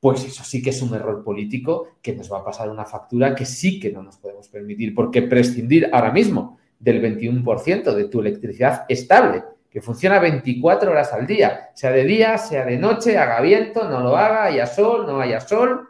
pues 0.00 0.24
eso 0.24 0.42
sí 0.44 0.62
que 0.62 0.70
es 0.70 0.82
un 0.82 0.94
error 0.94 1.22
político 1.22 1.88
que 2.03 2.14
nos 2.14 2.32
va 2.32 2.38
a 2.38 2.44
pasar 2.44 2.68
una 2.68 2.84
factura 2.84 3.34
que 3.34 3.44
sí 3.44 3.78
que 3.78 3.92
no 3.92 4.03
nos 4.03 4.16
podemos 4.18 4.48
permitir, 4.48 4.94
porque 4.94 5.22
prescindir 5.22 5.88
ahora 5.92 6.11
mismo 6.11 6.59
del 6.78 7.00
21% 7.00 7.94
de 7.94 8.05
tu 8.09 8.20
electricidad 8.20 8.84
estable 8.88 9.44
que 9.70 9.80
funciona 9.80 10.18
24 10.18 10.90
horas 10.90 11.12
al 11.14 11.26
día, 11.26 11.70
sea 11.74 11.92
de 11.92 12.05
día, 12.05 12.36
sea 12.36 12.66
de 12.66 12.76
noche, 12.76 13.16
haga 13.16 13.40
viento, 13.40 13.88
no 13.88 14.00
lo 14.00 14.16
haga, 14.18 14.44
haya 14.44 14.66
sol, 14.66 15.07
no 15.07 15.18
haya 15.18 15.40
sol, 15.40 15.88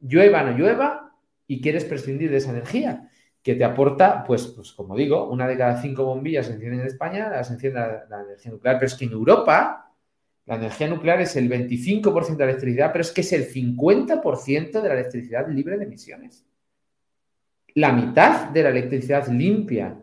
llueva, 0.00 0.42
no 0.42 0.58
llueva, 0.58 1.14
y 1.46 1.62
quieres 1.62 1.86
prescindir 1.86 2.30
de 2.30 2.36
esa 2.36 2.50
energía 2.50 3.09
que 3.42 3.54
te 3.54 3.64
aporta, 3.64 4.22
pues, 4.24 4.48
pues 4.48 4.72
como 4.72 4.96
digo, 4.96 5.28
una 5.30 5.46
de 5.46 5.56
cada 5.56 5.80
cinco 5.80 6.04
bombillas 6.04 6.46
se 6.46 6.52
encienden 6.52 6.80
en 6.80 6.86
España, 6.86 7.30
las 7.30 7.50
enciende 7.50 7.80
la, 8.08 8.22
energía 8.22 8.52
nuclear, 8.52 8.76
pero 8.76 8.86
es 8.86 8.94
que 8.94 9.06
en 9.06 9.12
Europa 9.12 9.92
la 10.46 10.56
energía 10.56 10.88
nuclear 10.88 11.20
es 11.20 11.36
el 11.36 11.48
25% 11.48 12.36
de 12.36 12.44
la 12.44 12.50
electricidad, 12.50 12.92
pero 12.92 13.02
es 13.02 13.12
que 13.12 13.22
es 13.22 13.32
el 13.32 13.48
50% 13.48 14.82
de 14.82 14.88
la 14.88 14.94
electricidad 14.94 15.48
libre 15.48 15.78
de 15.78 15.84
emisiones. 15.84 16.44
La 17.74 17.92
mitad 17.92 18.50
de 18.50 18.62
la 18.62 18.70
electricidad 18.70 19.28
limpia 19.28 19.96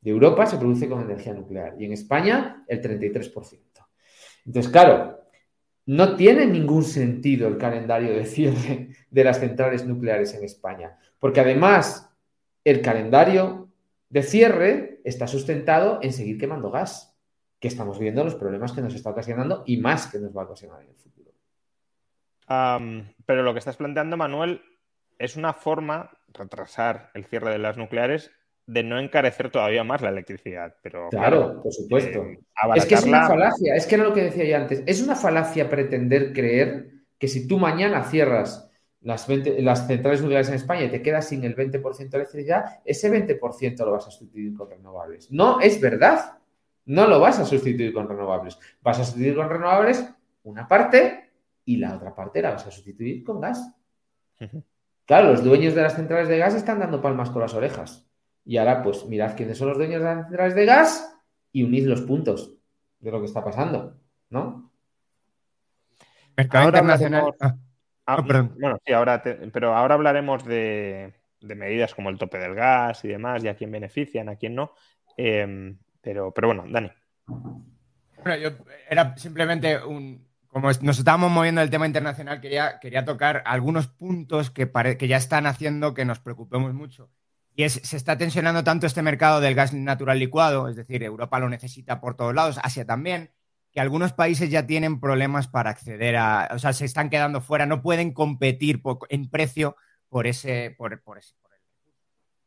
de 0.00 0.10
Europa 0.10 0.46
se 0.46 0.58
produce 0.58 0.88
con 0.88 1.02
energía 1.02 1.32
nuclear 1.32 1.74
y 1.78 1.86
en 1.86 1.92
España 1.92 2.64
el 2.68 2.82
33%. 2.82 3.58
Entonces, 4.44 4.70
claro, 4.70 5.24
no 5.86 6.16
tiene 6.16 6.46
ningún 6.46 6.84
sentido 6.84 7.48
el 7.48 7.58
calendario 7.58 8.14
de 8.14 8.26
cierre 8.26 8.88
de 9.10 9.24
las 9.24 9.40
centrales 9.40 9.86
nucleares 9.86 10.34
en 10.34 10.44
España, 10.44 10.98
porque 11.18 11.40
además 11.40 12.13
el 12.64 12.80
calendario 12.80 13.68
de 14.08 14.22
cierre 14.22 15.00
está 15.04 15.26
sustentado 15.26 15.98
en 16.02 16.12
seguir 16.12 16.38
quemando 16.38 16.70
gas, 16.70 17.16
que 17.60 17.68
estamos 17.68 17.98
viendo 17.98 18.24
los 18.24 18.34
problemas 18.34 18.72
que 18.72 18.82
nos 18.82 18.94
está 18.94 19.10
ocasionando 19.10 19.62
y 19.66 19.78
más 19.78 20.06
que 20.06 20.18
nos 20.18 20.36
va 20.36 20.42
a 20.42 20.44
ocasionar 20.46 20.82
en 20.82 20.88
el 20.88 20.96
futuro. 20.96 21.32
pero 23.26 23.42
lo 23.42 23.52
que 23.52 23.58
estás 23.58 23.76
planteando, 23.76 24.16
Manuel, 24.16 24.62
es 25.18 25.36
una 25.36 25.52
forma, 25.52 26.10
retrasar 26.32 27.10
el 27.14 27.24
cierre 27.24 27.50
de 27.50 27.58
las 27.58 27.76
nucleares, 27.76 28.30
de 28.66 28.82
no 28.82 28.98
encarecer 28.98 29.50
todavía 29.50 29.84
más 29.84 30.00
la 30.00 30.08
electricidad. 30.08 30.74
Pero, 30.82 31.08
claro, 31.10 31.60
por 31.62 31.72
supuesto. 31.72 32.24
Eh, 32.24 32.38
es 32.76 32.86
que 32.86 32.94
es 32.94 33.04
una 33.04 33.26
falacia, 33.26 33.74
es 33.74 33.86
que 33.86 33.94
era 33.94 34.04
lo 34.04 34.14
que 34.14 34.22
decía 34.22 34.44
yo 34.44 34.56
antes, 34.56 34.82
es 34.86 35.02
una 35.02 35.16
falacia 35.16 35.68
pretender 35.68 36.32
creer 36.32 36.90
que 37.18 37.28
si 37.28 37.46
tú 37.46 37.58
mañana 37.58 38.04
cierras 38.04 38.70
las, 39.04 39.28
las 39.28 39.86
centrales 39.86 40.22
nucleares 40.22 40.48
en 40.48 40.54
España 40.54 40.84
y 40.84 40.90
te 40.90 41.02
quedas 41.02 41.28
sin 41.28 41.44
el 41.44 41.54
20% 41.54 42.08
de 42.08 42.16
electricidad, 42.16 42.80
ese 42.84 43.12
20% 43.12 43.84
lo 43.84 43.92
vas 43.92 44.06
a 44.06 44.10
sustituir 44.10 44.54
con 44.54 44.70
renovables. 44.70 45.30
No 45.30 45.60
es 45.60 45.80
verdad. 45.80 46.38
No 46.86 47.06
lo 47.06 47.20
vas 47.20 47.38
a 47.38 47.44
sustituir 47.44 47.92
con 47.92 48.08
renovables. 48.08 48.58
Vas 48.82 48.98
a 48.98 49.04
sustituir 49.04 49.36
con 49.36 49.48
renovables 49.48 50.04
una 50.42 50.66
parte 50.66 51.30
y 51.66 51.76
la 51.76 51.94
otra 51.94 52.14
parte 52.14 52.42
la 52.42 52.52
vas 52.52 52.66
a 52.66 52.70
sustituir 52.70 53.22
con 53.24 53.40
gas. 53.40 53.74
Claro, 55.06 55.32
los 55.32 55.44
dueños 55.44 55.74
de 55.74 55.82
las 55.82 55.96
centrales 55.96 56.28
de 56.28 56.38
gas 56.38 56.54
están 56.54 56.78
dando 56.78 57.02
palmas 57.02 57.30
con 57.30 57.42
las 57.42 57.54
orejas. 57.54 58.06
Y 58.44 58.56
ahora, 58.56 58.82
pues 58.82 59.04
mirad 59.06 59.36
quiénes 59.36 59.58
son 59.58 59.68
los 59.68 59.78
dueños 59.78 60.00
de 60.00 60.06
las 60.06 60.26
centrales 60.26 60.54
de 60.54 60.64
gas 60.64 61.18
y 61.52 61.62
unid 61.62 61.86
los 61.86 62.00
puntos 62.02 62.54
de 63.00 63.10
lo 63.10 63.20
que 63.20 63.26
está 63.26 63.44
pasando, 63.44 63.98
¿no? 64.30 64.70
Mercado 66.36 66.66
internacional. 66.68 67.34
Ah, 68.06 68.16
ah, 68.18 68.20
bueno, 68.20 68.78
sí, 68.84 68.92
ahora 68.92 69.22
pero 69.52 69.74
ahora 69.74 69.94
hablaremos 69.94 70.44
de, 70.44 71.14
medidas 71.40 71.94
como 71.94 72.10
el 72.10 72.18
tope 72.18 72.38
del 72.38 72.54
gas 72.54 73.04
y 73.04 73.08
demás, 73.08 73.42
y 73.42 73.48
a 73.48 73.56
quién 73.56 73.70
benefician, 73.70 74.28
a 74.28 74.36
quién 74.36 74.54
no. 74.54 74.72
Em, 75.16 75.78
pero, 76.00 76.32
pero 76.32 76.48
bueno, 76.48 76.64
Dani. 76.68 76.90
Bueno, 77.26 78.36
yo 78.36 78.50
era 78.88 79.16
simplemente 79.16 79.82
un. 79.82 80.26
Como 80.48 80.70
nos 80.82 80.98
estábamos 80.98 81.32
moviendo 81.32 81.62
el 81.62 81.70
tema 81.70 81.86
internacional, 81.86 82.40
quería, 82.40 82.78
quería 82.78 83.04
tocar 83.04 83.42
algunos 83.44 83.88
puntos 83.88 84.50
que, 84.50 84.70
que 84.96 85.08
ya 85.08 85.16
están 85.16 85.46
haciendo 85.46 85.94
que 85.94 86.04
nos 86.04 86.20
preocupemos 86.20 86.72
mucho. 86.74 87.10
Y 87.56 87.68
se 87.68 87.96
está 87.96 88.18
tensionando 88.18 88.62
tanto 88.62 88.86
este 88.86 89.02
mercado 89.02 89.40
del 89.40 89.54
gas 89.54 89.72
natural 89.72 90.18
licuado, 90.18 90.68
es 90.68 90.76
decir, 90.76 91.02
Europa 91.02 91.38
lo 91.38 91.48
necesita 91.48 92.00
por 92.00 92.16
todos 92.16 92.34
lados, 92.34 92.58
Asia 92.62 92.84
también, 92.84 93.30
que 93.74 93.80
algunos 93.80 94.12
países 94.12 94.50
ya 94.50 94.66
tienen 94.66 95.00
problemas 95.00 95.48
para 95.48 95.70
acceder 95.70 96.16
a, 96.16 96.48
o 96.52 96.58
sea, 96.58 96.72
se 96.72 96.84
están 96.84 97.10
quedando 97.10 97.40
fuera, 97.40 97.66
no 97.66 97.82
pueden 97.82 98.12
competir 98.12 98.80
en 99.08 99.28
precio 99.28 99.76
por 100.08 100.26
ese, 100.26 100.74
por, 100.78 100.92
ese, 101.18 101.34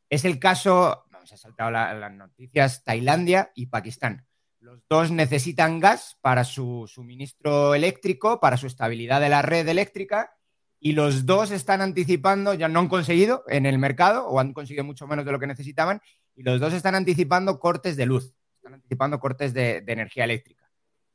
Es 0.09 0.23
el 0.23 0.39
caso, 0.39 1.05
vamos, 1.11 1.31
ha 1.33 1.37
saltado 1.37 1.69
las 1.69 2.13
noticias, 2.13 2.83
Tailandia 2.83 3.51
y 3.55 3.65
Pakistán. 3.65 4.25
Los 4.59 4.79
dos 4.89 5.11
necesitan 5.11 5.79
gas 5.79 6.17
para 6.21 6.43
su 6.43 6.87
suministro 6.87 7.75
eléctrico, 7.75 8.39
para 8.39 8.57
su 8.57 8.67
estabilidad 8.67 9.21
de 9.21 9.29
la 9.29 9.41
red 9.41 9.67
eléctrica 9.67 10.37
y 10.79 10.93
los 10.93 11.25
dos 11.25 11.51
están 11.51 11.81
anticipando, 11.81 12.53
ya 12.53 12.67
no 12.67 12.79
han 12.79 12.87
conseguido 12.87 13.43
en 13.47 13.65
el 13.65 13.79
mercado 13.79 14.27
o 14.27 14.39
han 14.39 14.53
conseguido 14.53 14.83
mucho 14.83 15.07
menos 15.07 15.25
de 15.25 15.31
lo 15.31 15.39
que 15.39 15.47
necesitaban, 15.47 16.01
y 16.35 16.43
los 16.43 16.59
dos 16.59 16.73
están 16.73 16.95
anticipando 16.95 17.59
cortes 17.59 17.97
de 17.97 18.05
luz, 18.05 18.33
están 18.55 18.75
anticipando 18.75 19.19
cortes 19.19 19.53
de, 19.53 19.83
energía 19.87 20.25
eléctrica. 20.25 20.56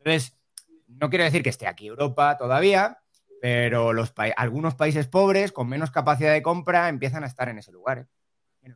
Entonces, 0.05 0.37
no 0.89 1.11
quiero 1.11 1.25
decir 1.25 1.43
que 1.43 1.51
esté 1.51 1.67
aquí 1.67 1.87
Europa 1.87 2.37
todavía, 2.37 2.99
pero 3.41 3.93
los 3.93 4.13
algunos 4.37 4.75
países 4.75 5.07
pobres 5.07 5.53
con 5.53 5.69
menos 5.69 5.91
capacidad 5.91 6.33
de 6.33 6.43
compra 6.43 6.89
empiezan 6.89 7.25
a 7.25 7.27
estar 7.27 7.49
en 7.49 7.59
ese 7.59 7.73
lugar. 7.73 8.07
¿eh? 8.63 8.73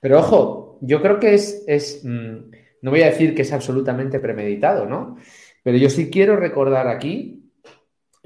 Pero 0.00 0.20
ojo, 0.20 0.78
yo 0.80 1.02
creo 1.02 1.18
que 1.18 1.34
es, 1.34 1.64
es 1.66 2.00
mm, 2.04 2.50
no 2.82 2.90
voy 2.90 3.02
a 3.02 3.06
decir 3.06 3.34
que 3.34 3.42
es 3.42 3.52
absolutamente 3.52 4.20
premeditado, 4.20 4.86
¿no? 4.86 5.16
Pero 5.62 5.78
yo 5.78 5.90
sí 5.90 6.10
quiero 6.10 6.36
recordar 6.36 6.88
aquí 6.88 7.52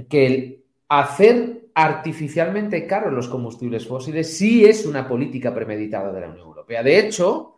que 0.09 0.27
el 0.27 0.65
hacer 0.89 1.67
artificialmente 1.75 2.87
caros 2.87 3.13
los 3.13 3.29
combustibles 3.29 3.87
fósiles 3.87 4.37
sí 4.37 4.65
es 4.65 4.87
una 4.87 5.07
política 5.07 5.55
premeditada 5.55 6.13
de 6.13 6.21
la 6.21 6.29
Unión 6.29 6.47
Europea. 6.47 6.83
De 6.83 6.99
hecho, 6.99 7.57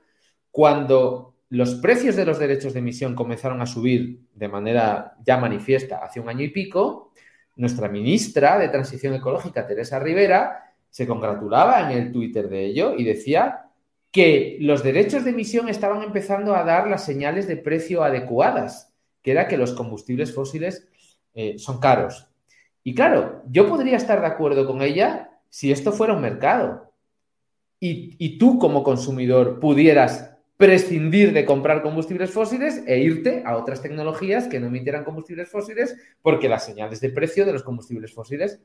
cuando 0.50 1.37
los 1.50 1.76
precios 1.76 2.14
de 2.16 2.26
los 2.26 2.38
derechos 2.38 2.74
de 2.74 2.80
emisión 2.80 3.14
comenzaron 3.14 3.60
a 3.62 3.66
subir 3.66 4.20
de 4.34 4.48
manera 4.48 5.16
ya 5.24 5.38
manifiesta 5.38 5.98
hace 5.98 6.20
un 6.20 6.28
año 6.28 6.42
y 6.44 6.48
pico, 6.48 7.12
nuestra 7.56 7.88
ministra 7.88 8.58
de 8.58 8.68
Transición 8.68 9.14
Ecológica, 9.14 9.66
Teresa 9.66 9.98
Rivera, 9.98 10.74
se 10.90 11.06
congratulaba 11.06 11.90
en 11.90 11.98
el 11.98 12.12
Twitter 12.12 12.48
de 12.48 12.66
ello 12.66 12.94
y 12.96 13.04
decía 13.04 13.70
que 14.10 14.58
los 14.60 14.82
derechos 14.82 15.24
de 15.24 15.30
emisión 15.30 15.68
estaban 15.68 16.02
empezando 16.02 16.54
a 16.54 16.64
dar 16.64 16.88
las 16.88 17.04
señales 17.04 17.46
de 17.48 17.56
precio 17.56 18.02
adecuadas, 18.02 18.94
que 19.22 19.32
era 19.32 19.48
que 19.48 19.58
los 19.58 19.72
combustibles 19.72 20.34
fósiles 20.34 20.88
eh, 21.34 21.58
son 21.58 21.80
caros. 21.80 22.28
Y 22.84 22.94
claro, 22.94 23.42
yo 23.50 23.68
podría 23.68 23.96
estar 23.96 24.20
de 24.20 24.26
acuerdo 24.26 24.66
con 24.66 24.82
ella 24.82 25.30
si 25.50 25.72
esto 25.72 25.92
fuera 25.92 26.14
un 26.14 26.22
mercado 26.22 26.92
y, 27.80 28.16
y 28.18 28.38
tú 28.38 28.58
como 28.58 28.82
consumidor 28.82 29.60
pudieras 29.60 30.37
prescindir 30.58 31.32
de 31.32 31.44
comprar 31.44 31.82
combustibles 31.82 32.32
fósiles 32.32 32.82
e 32.84 32.98
irte 32.98 33.44
a 33.46 33.56
otras 33.56 33.80
tecnologías 33.80 34.48
que 34.48 34.58
no 34.58 34.66
emitieran 34.66 35.04
combustibles 35.04 35.48
fósiles 35.48 35.96
porque 36.20 36.48
las 36.48 36.66
señales 36.66 37.00
de 37.00 37.10
precio 37.10 37.46
de 37.46 37.52
los 37.52 37.62
combustibles 37.62 38.12
fósiles 38.12 38.60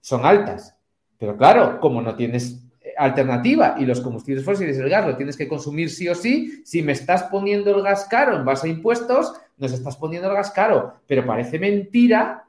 son 0.00 0.26
altas. 0.26 0.76
Pero 1.18 1.38
claro, 1.38 1.80
como 1.80 2.02
no 2.02 2.14
tienes 2.14 2.62
alternativa 2.98 3.76
y 3.78 3.86
los 3.86 4.02
combustibles 4.02 4.44
fósiles 4.44 4.76
el 4.76 4.90
gas 4.90 5.06
lo 5.06 5.16
tienes 5.16 5.38
que 5.38 5.48
consumir 5.48 5.88
sí 5.88 6.06
o 6.08 6.14
sí, 6.14 6.62
si 6.66 6.82
me 6.82 6.92
estás 6.92 7.24
poniendo 7.24 7.74
el 7.74 7.82
gas 7.82 8.06
caro 8.10 8.36
en 8.36 8.44
base 8.44 8.68
a 8.68 8.70
impuestos, 8.70 9.32
nos 9.56 9.72
estás 9.72 9.96
poniendo 9.96 10.28
el 10.28 10.36
gas 10.36 10.50
caro. 10.50 11.00
Pero 11.06 11.24
parece 11.24 11.58
mentira 11.58 12.44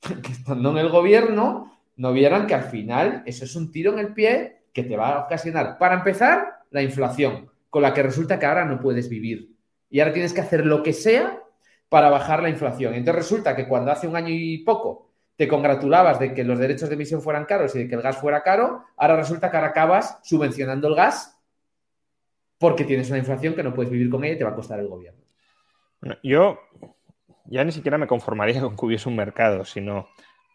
que 0.00 0.30
estando 0.30 0.70
en 0.70 0.78
el 0.78 0.90
gobierno 0.90 1.76
no 1.96 2.12
vieran 2.12 2.46
que 2.46 2.54
al 2.54 2.64
final 2.64 3.24
eso 3.26 3.44
es 3.44 3.56
un 3.56 3.72
tiro 3.72 3.92
en 3.92 3.98
el 3.98 4.14
pie 4.14 4.62
que 4.72 4.84
te 4.84 4.96
va 4.96 5.16
a 5.16 5.24
ocasionar, 5.24 5.76
para 5.78 5.96
empezar, 5.96 6.62
la 6.70 6.82
inflación, 6.82 7.48
con 7.74 7.82
la 7.82 7.92
que 7.92 8.04
resulta 8.04 8.38
que 8.38 8.46
ahora 8.46 8.64
no 8.64 8.78
puedes 8.78 9.08
vivir. 9.08 9.56
Y 9.90 9.98
ahora 9.98 10.12
tienes 10.12 10.32
que 10.32 10.40
hacer 10.40 10.64
lo 10.64 10.84
que 10.84 10.92
sea 10.92 11.42
para 11.88 12.08
bajar 12.08 12.40
la 12.40 12.48
inflación. 12.48 12.94
Entonces 12.94 13.24
resulta 13.24 13.56
que 13.56 13.66
cuando 13.66 13.90
hace 13.90 14.06
un 14.06 14.14
año 14.14 14.28
y 14.28 14.58
poco 14.58 15.10
te 15.34 15.48
congratulabas 15.48 16.20
de 16.20 16.34
que 16.34 16.44
los 16.44 16.60
derechos 16.60 16.88
de 16.88 16.94
emisión 16.94 17.20
fueran 17.20 17.46
caros 17.46 17.74
y 17.74 17.80
de 17.80 17.88
que 17.88 17.96
el 17.96 18.00
gas 18.00 18.16
fuera 18.16 18.44
caro, 18.44 18.84
ahora 18.96 19.16
resulta 19.16 19.50
que 19.50 19.56
ahora 19.56 19.70
acabas 19.70 20.20
subvencionando 20.22 20.86
el 20.86 20.94
gas 20.94 21.36
porque 22.58 22.84
tienes 22.84 23.08
una 23.08 23.18
inflación 23.18 23.56
que 23.56 23.64
no 23.64 23.74
puedes 23.74 23.90
vivir 23.90 24.08
con 24.08 24.22
ella 24.22 24.34
y 24.34 24.38
te 24.38 24.44
va 24.44 24.50
a 24.50 24.54
costar 24.54 24.78
el 24.78 24.86
gobierno. 24.86 25.24
yo 26.22 26.60
ya 27.46 27.64
ni 27.64 27.72
siquiera 27.72 27.98
me 27.98 28.06
conformaría 28.06 28.60
con 28.60 28.76
que 28.76 28.86
hubiese 28.86 29.08
un 29.08 29.16
mercado, 29.16 29.64
sino 29.64 30.06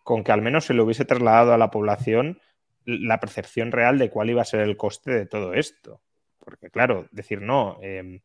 con 0.05 0.24
que 0.24 0.32
al 0.32 0.41
menos 0.41 0.63
se 0.63 0.74
le 0.74 0.84
hubiese 0.84 1.03
trasladado 1.03 1.53
a 1.53 1.57
la 1.57 1.70
población 1.70 2.39
la 2.86 3.20
percepción 3.20 3.74
real 3.74 3.99
de 3.99 4.09
cuál 4.09 4.30
iba 4.30 4.41
a 4.41 4.45
ser 4.45 4.61
el 4.61 4.78
coste 4.78 5.11
de 5.11 5.26
todo 5.26 5.53
esto. 5.53 5.99
Porque 6.49 6.71
claro, 6.71 7.07
decir 7.11 7.41
no, 7.41 7.77
em, 7.83 8.21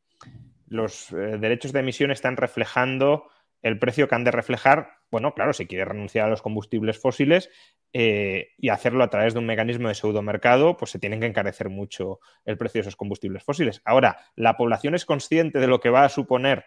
los 0.67 1.13
eh, 1.13 1.37
derechos 1.39 1.75
de 1.75 1.81
emisión 1.81 2.11
están 2.11 2.39
reflejando 2.39 3.27
el 3.61 3.79
precio 3.79 4.09
que 4.09 4.15
han 4.15 4.25
de 4.25 4.31
reflejar, 4.31 4.89
bueno, 5.11 5.35
claro, 5.35 5.53
si 5.53 5.67
quiere 5.67 5.85
renunciar 5.85 6.27
a 6.27 6.31
los 6.31 6.41
combustibles 6.41 6.99
fósiles 6.99 7.51
eh, 7.93 8.53
y 8.57 8.71
hacerlo 8.71 9.05
a 9.05 9.11
través 9.11 9.35
de 9.35 9.41
un 9.41 9.47
mecanismo 9.47 9.89
de 9.89 9.95
pseudomercado, 9.95 10.79
pues 10.79 10.91
se 10.91 10.99
tienen 10.99 11.21
que 11.21 11.27
encarecer 11.27 11.69
mucho 11.69 12.19
el 12.47 12.57
precio 12.57 12.79
de 12.79 12.89
esos 12.89 12.97
combustibles 12.97 13.45
fósiles. 13.45 13.83
Ahora, 13.85 14.17
¿la 14.37 14.57
población 14.57 14.95
es 14.95 15.05
consciente 15.05 15.59
de 15.59 15.67
lo 15.67 15.81
que 15.81 15.91
va 15.91 16.05
a 16.05 16.09
suponer 16.09 16.65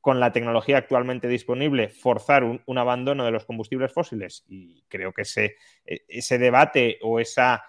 con 0.00 0.18
la 0.18 0.32
tecnología 0.32 0.78
actualmente 0.78 1.28
disponible 1.28 1.88
forzar 1.88 2.42
un, 2.42 2.78
abandono 2.78 3.24
de 3.24 3.30
los 3.30 3.44
combustibles 3.44 3.92
fósiles? 3.92 4.44
Y 4.48 4.82
creo 4.88 5.12
que 5.12 5.22
ese, 5.22 5.54
e, 5.84 6.00
ese 6.08 6.38
debate 6.38 6.98
o 7.00 7.20
esa 7.20 7.62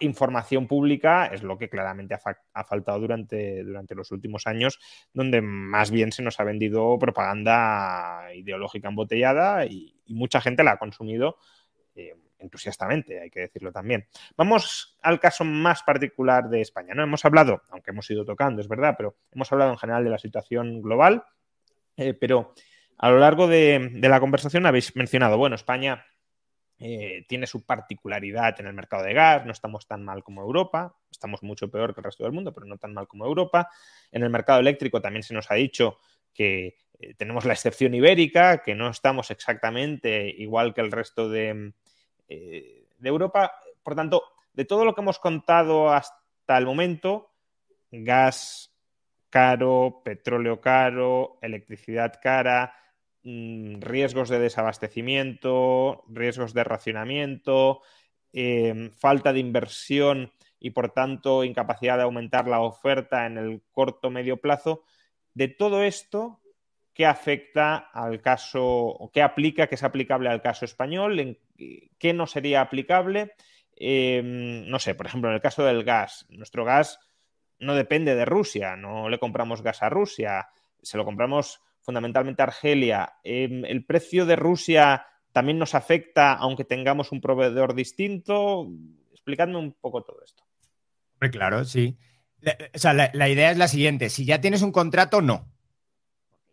información 0.00 0.66
pública 0.66 1.26
es 1.26 1.42
lo 1.42 1.58
que 1.58 1.68
claramente 1.68 2.14
ha, 2.14 2.64
faltado 2.64 3.00
durante, 3.00 3.64
durante, 3.64 3.94
los 3.94 4.12
últimos 4.12 4.46
años, 4.46 4.78
donde 5.12 5.40
más 5.40 5.90
bien 5.90 6.12
se 6.12 6.22
nos 6.22 6.38
ha 6.38 6.44
vendido 6.44 6.98
propaganda 6.98 8.28
ideológica 8.34 8.88
embotellada 8.88 9.66
y, 9.66 9.96
mucha 10.08 10.40
gente 10.40 10.64
la 10.64 10.72
ha 10.72 10.76
consumido 10.76 11.36
eh, 11.94 12.16
entusiastamente, 12.40 13.20
hay 13.20 13.30
que 13.30 13.40
decirlo 13.40 13.70
también. 13.70 14.08
Vamos 14.36 14.98
al 15.02 15.20
caso 15.20 15.44
más 15.44 15.84
particular 15.84 16.48
de 16.48 16.60
España. 16.60 16.94
¿no? 16.94 17.04
Hemos 17.04 17.24
hablado, 17.24 17.62
aunque 17.70 17.92
hemos 17.92 18.10
ido 18.10 18.24
tocando, 18.24 18.60
es 18.60 18.66
verdad, 18.66 18.94
pero 18.96 19.16
hemos 19.30 19.52
hablado 19.52 19.70
en 19.70 19.78
general 19.78 20.02
de 20.02 20.10
la 20.10 20.18
situación 20.18 20.82
global, 20.82 21.22
eh, 21.96 22.12
pero 22.14 22.54
a 22.98 23.10
lo 23.10 23.18
largo 23.18 23.46
de, 23.46 23.90
de 23.92 24.08
la 24.08 24.18
conversación 24.18 24.66
habéis 24.66 24.96
mencionado, 24.96 25.38
bueno, 25.38 25.54
España 25.54 26.04
eh, 26.82 27.26
tiene 27.28 27.46
su 27.46 27.66
particularidad 27.66 28.58
en 28.58 28.66
el 28.66 28.72
mercado 28.72 29.02
de 29.02 29.12
gas, 29.12 29.44
no 29.44 29.52
estamos 29.52 29.86
tan 29.86 30.02
mal 30.02 30.24
como 30.24 30.40
Europa, 30.40 30.96
estamos 31.10 31.42
mucho 31.42 31.70
peor 31.70 31.92
que 31.92 32.00
el 32.00 32.04
resto 32.04 32.24
del 32.24 32.32
mundo, 32.32 32.54
pero 32.54 32.66
no 32.66 32.78
tan 32.78 32.94
mal 32.94 33.06
como 33.06 33.26
Europa. 33.26 33.68
En 34.10 34.22
el 34.22 34.30
mercado 34.30 34.60
eléctrico 34.60 35.02
también 35.02 35.22
se 35.22 35.34
nos 35.34 35.50
ha 35.50 35.56
dicho 35.56 35.98
que 36.32 36.78
eh, 36.98 37.14
tenemos 37.18 37.44
la 37.44 37.52
excepción 37.52 37.92
ibérica, 37.92 38.62
que 38.62 38.74
no 38.74 38.88
estamos 38.88 39.30
exactamente 39.30 40.26
igual 40.38 40.72
que 40.72 40.80
el 40.80 40.90
resto 40.90 41.28
de, 41.28 41.74
eh, 42.28 42.86
de 42.96 43.08
Europa. 43.10 43.52
Por 43.82 43.94
tanto, 43.94 44.24
de 44.54 44.64
todo 44.64 44.86
lo 44.86 44.94
que 44.94 45.02
hemos 45.02 45.18
contado 45.18 45.92
hasta 45.92 46.56
el 46.56 46.64
momento, 46.64 47.34
gas 47.90 48.74
caro, 49.28 50.00
petróleo 50.02 50.62
caro, 50.62 51.38
electricidad 51.42 52.18
cara, 52.22 52.74
riesgos 53.24 54.28
de 54.28 54.38
desabastecimiento, 54.38 56.04
riesgos 56.08 56.54
de 56.54 56.64
racionamiento, 56.64 57.82
em, 58.32 58.90
falta 58.92 59.32
de 59.32 59.40
inversión 59.40 60.32
y 60.58 60.70
por 60.70 60.90
tanto 60.90 61.44
incapacidad 61.44 61.96
de 61.96 62.04
aumentar 62.04 62.46
la 62.48 62.60
oferta 62.60 63.26
en 63.26 63.38
el 63.38 63.62
corto 63.72 64.10
medio 64.10 64.40
plazo. 64.40 64.84
De 65.34 65.48
todo 65.48 65.82
esto, 65.82 66.40
¿qué 66.94 67.06
afecta 67.06 67.76
al 67.76 68.20
caso 68.20 68.64
o 68.64 69.10
qué 69.10 69.22
aplica, 69.22 69.66
qué 69.66 69.74
es 69.74 69.82
aplicable 69.82 70.28
al 70.28 70.42
caso 70.42 70.64
español? 70.64 71.38
¿Qué 71.98 72.12
no 72.12 72.26
sería 72.26 72.60
aplicable? 72.60 73.32
Em, 73.76 74.66
no 74.68 74.78
sé, 74.78 74.94
por 74.94 75.06
ejemplo, 75.06 75.30
en 75.30 75.36
el 75.36 75.40
caso 75.40 75.64
del 75.64 75.84
gas, 75.84 76.26
nuestro 76.28 76.64
gas 76.64 77.00
no 77.58 77.74
depende 77.74 78.14
de 78.14 78.24
Rusia, 78.24 78.76
no 78.76 79.08
le 79.08 79.18
compramos 79.18 79.62
gas 79.62 79.82
a 79.82 79.88
Rusia, 79.88 80.48
se 80.82 80.98
lo 80.98 81.04
compramos 81.04 81.62
fundamentalmente 81.90 82.40
Argelia, 82.40 83.14
em, 83.24 83.64
¿el 83.64 83.84
precio 83.84 84.24
de 84.24 84.36
Rusia 84.36 85.06
también 85.32 85.58
nos 85.58 85.74
afecta 85.74 86.34
aunque 86.34 86.64
tengamos 86.64 87.10
un 87.10 87.20
proveedor 87.20 87.74
distinto? 87.74 88.68
Explicadme 89.10 89.56
un 89.56 89.72
poco 89.72 90.04
todo 90.04 90.22
esto. 90.24 90.44
claro, 91.32 91.64
sí. 91.64 91.98
o 92.72 92.78
sea, 92.78 92.92
la, 92.94 93.28
idea 93.28 93.50
es 93.50 93.58
la 93.58 93.66
siguiente, 93.66 94.08
si 94.08 94.24
ya 94.24 94.40
tienes 94.40 94.62
un 94.62 94.70
contrato, 94.70 95.20
no. 95.20 95.48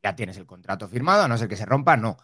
Ya 0.01 0.15
tienes 0.15 0.37
el 0.37 0.47
contrato 0.47 0.87
firmado, 0.87 1.23
a 1.23 1.27
no 1.27 1.37
ser 1.37 1.47
que 1.47 1.55
se 1.55 1.65
rompa, 1.67 1.97
no. 1.97 2.17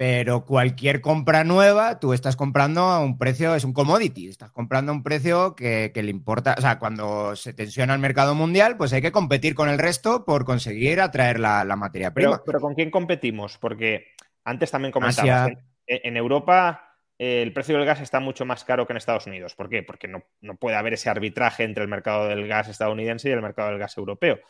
Pero 0.00 0.46
cualquier 0.46 1.02
compra 1.02 1.44
nueva, 1.44 2.00
tú 2.00 2.14
estás 2.14 2.34
comprando 2.34 2.84
a 2.84 3.00
un 3.00 3.18
precio, 3.18 3.54
es 3.54 3.64
un 3.64 3.74
commodity, 3.74 4.28
estás 4.28 4.50
comprando 4.50 4.92
a 4.92 4.94
un 4.94 5.02
precio 5.02 5.54
que, 5.54 5.92
le 5.94 6.10
importa, 6.10 6.54
o 6.56 6.60
sea, 6.62 6.78
cuando 6.78 7.36
se 7.36 7.52
tensiona 7.52 7.92
el 7.92 8.00
mercado 8.00 8.34
mundial, 8.34 8.78
pues 8.78 8.94
hay 8.94 9.02
que 9.02 9.12
competir 9.12 9.54
con 9.54 9.68
el 9.68 9.78
resto 9.78 10.24
por 10.24 10.46
conseguir 10.46 11.02
atraer 11.02 11.38
la, 11.38 11.76
materia 11.76 12.14
prima. 12.14 12.40
Pero, 12.46 12.60
¿con 12.60 12.74
quién 12.74 12.90
competimos? 12.90 13.58
Porque 13.58 14.06
antes 14.42 14.70
también 14.70 14.90
comentabas, 14.90 15.52
en, 15.86 16.16
Europa 16.16 16.96
eh, 17.18 17.42
el 17.42 17.52
precio 17.52 17.76
del 17.76 17.84
gas 17.84 18.00
está 18.00 18.20
mucho 18.20 18.46
más 18.46 18.64
caro 18.64 18.86
que 18.86 18.94
en 18.94 18.96
Estados 18.96 19.26
Unidos. 19.26 19.54
¿Por 19.54 19.68
qué? 19.68 19.82
Porque 19.82 20.08
no, 20.08 20.24
puede 20.56 20.76
haber 20.76 20.94
ese 20.94 21.10
arbitraje 21.10 21.64
entre 21.64 21.82
el 21.82 21.90
mercado 21.90 22.26
del 22.26 22.48
gas 22.48 22.68
estadounidense 22.68 23.28
y 23.28 23.32
el 23.32 23.42
mercado 23.42 23.68
del 23.68 23.78
gas 23.78 23.98
europeo. 23.98 24.40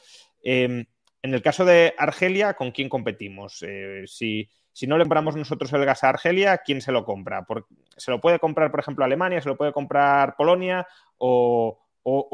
Em, 0.44 0.86
en 1.22 1.34
el 1.34 1.42
caso 1.42 1.64
de 1.64 1.92
Argelia, 1.98 2.55
¿con 2.55 2.70
quién 2.70 2.88
competimos? 2.88 3.64
Eh, 3.66 4.05
si 4.07 4.48
si 4.72 4.86
no 4.86 4.96
le 4.96 5.04
compramos 5.04 5.36
nosotros 5.36 5.72
el 5.72 5.84
gas 5.84 6.04
a 6.04 6.10
Argelia, 6.10 6.58
¿quién 6.58 6.80
se 6.80 6.92
lo 6.92 7.04
compra? 7.04 7.46
¿Se 7.96 8.10
lo 8.10 8.20
puede 8.20 8.38
comprar, 8.38 8.70
por 8.70 8.80
ejemplo, 8.80 9.04
Alemania? 9.04 9.40
¿Se 9.40 9.48
lo 9.48 9.56
puede 9.56 9.72
comprar 9.72 10.36
Polonia? 10.36 10.86
¿O, 11.18 11.78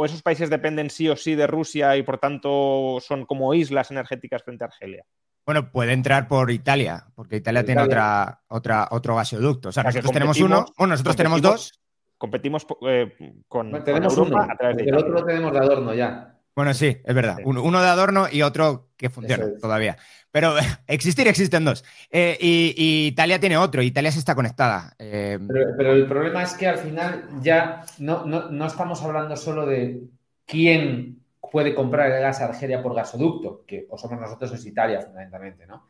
esos 0.05 0.22
países 0.22 0.49
dependen 0.49 0.91
sí 0.91 1.09
o 1.09 1.16
sí 1.16 1.34
de 1.34 1.47
Rusia 1.47 1.97
y 1.97 2.03
por 2.03 2.18
tanto 2.18 2.99
son 3.01 3.26
como 3.26 3.53
islas 3.53 3.91
energéticas 3.91 4.43
frente 4.43 4.64
a 4.64 4.68
Argelia? 4.68 5.05
Bueno, 5.45 5.70
puede 5.70 5.93
entrar 5.93 6.28
por 6.28 6.51
Italia, 6.51 7.07
porque 7.14 7.37
Italia, 7.37 7.64
tiene 7.64 7.82
otra, 7.82 8.43
otra, 8.49 8.89
otro 8.91 9.16
gasoducto. 9.16 9.68
O 9.68 9.72
sea, 9.72 9.84
nosotros 9.84 10.12
tenemos 10.12 10.41
uno, 10.41 10.66
bueno, 10.76 10.93
nosotros 10.93 11.16
tenemos 11.16 11.43
dos. 11.43 11.80
Competimos 12.18 12.66
eh, 12.89 13.43
con, 13.47 13.84
tenemos 13.84 14.16
uno, 14.16 14.41
a 14.41 14.57
través 14.57 14.78
de 14.78 14.84
El 14.84 14.97
otro 14.97 15.11
lo 15.11 15.24
tenemos 15.24 15.53
de 15.53 15.59
adorno 15.59 15.95
ya. 15.95 16.36
Bueno, 16.57 16.73
sí, 16.73 16.97
es 17.05 17.15
verdad. 17.15 17.37
Uno, 17.45 17.83
de 17.83 17.87
adorno 17.87 18.29
y 18.33 18.41
otro 18.41 18.89
que 18.97 19.11
funciona 19.11 19.47
todavía. 19.61 19.99
Pero 20.33 20.55
existir 20.87 21.29
existen 21.29 21.67
dos. 21.67 21.85
Eh, 22.11 22.39
y, 22.41 23.09
Italia 23.09 23.39
tiene 23.39 23.59
otro, 23.59 23.83
Italia 23.83 24.11
se 24.11 24.19
está 24.19 24.35
conectada. 24.35 24.95
Eh, 24.99 25.39
pero, 25.77 25.93
el 25.93 26.07
problema 26.07 26.43
es 26.43 26.55
que 26.55 26.67
al 26.67 26.79
final 26.79 27.29
ya 27.43 27.85
no, 27.99 28.25
no, 28.25 28.67
estamos 28.67 29.03
hablando 29.03 29.37
solo 29.37 29.67
de 29.67 30.01
quién 30.47 31.23
puede 31.53 31.75
comprar 31.75 32.11
el 32.11 32.23
gas 32.23 32.41
a 32.41 32.47
Argelia 32.47 32.83
por 32.83 32.95
gasoducto, 32.95 33.65
que 33.67 33.87
o 33.91 33.99
somos 33.99 34.19
nosotros 34.19 34.51
o 34.51 34.55
es 34.55 34.65
Italia 34.65 35.03
fundamentalmente, 35.03 35.67
¿no? 35.67 35.87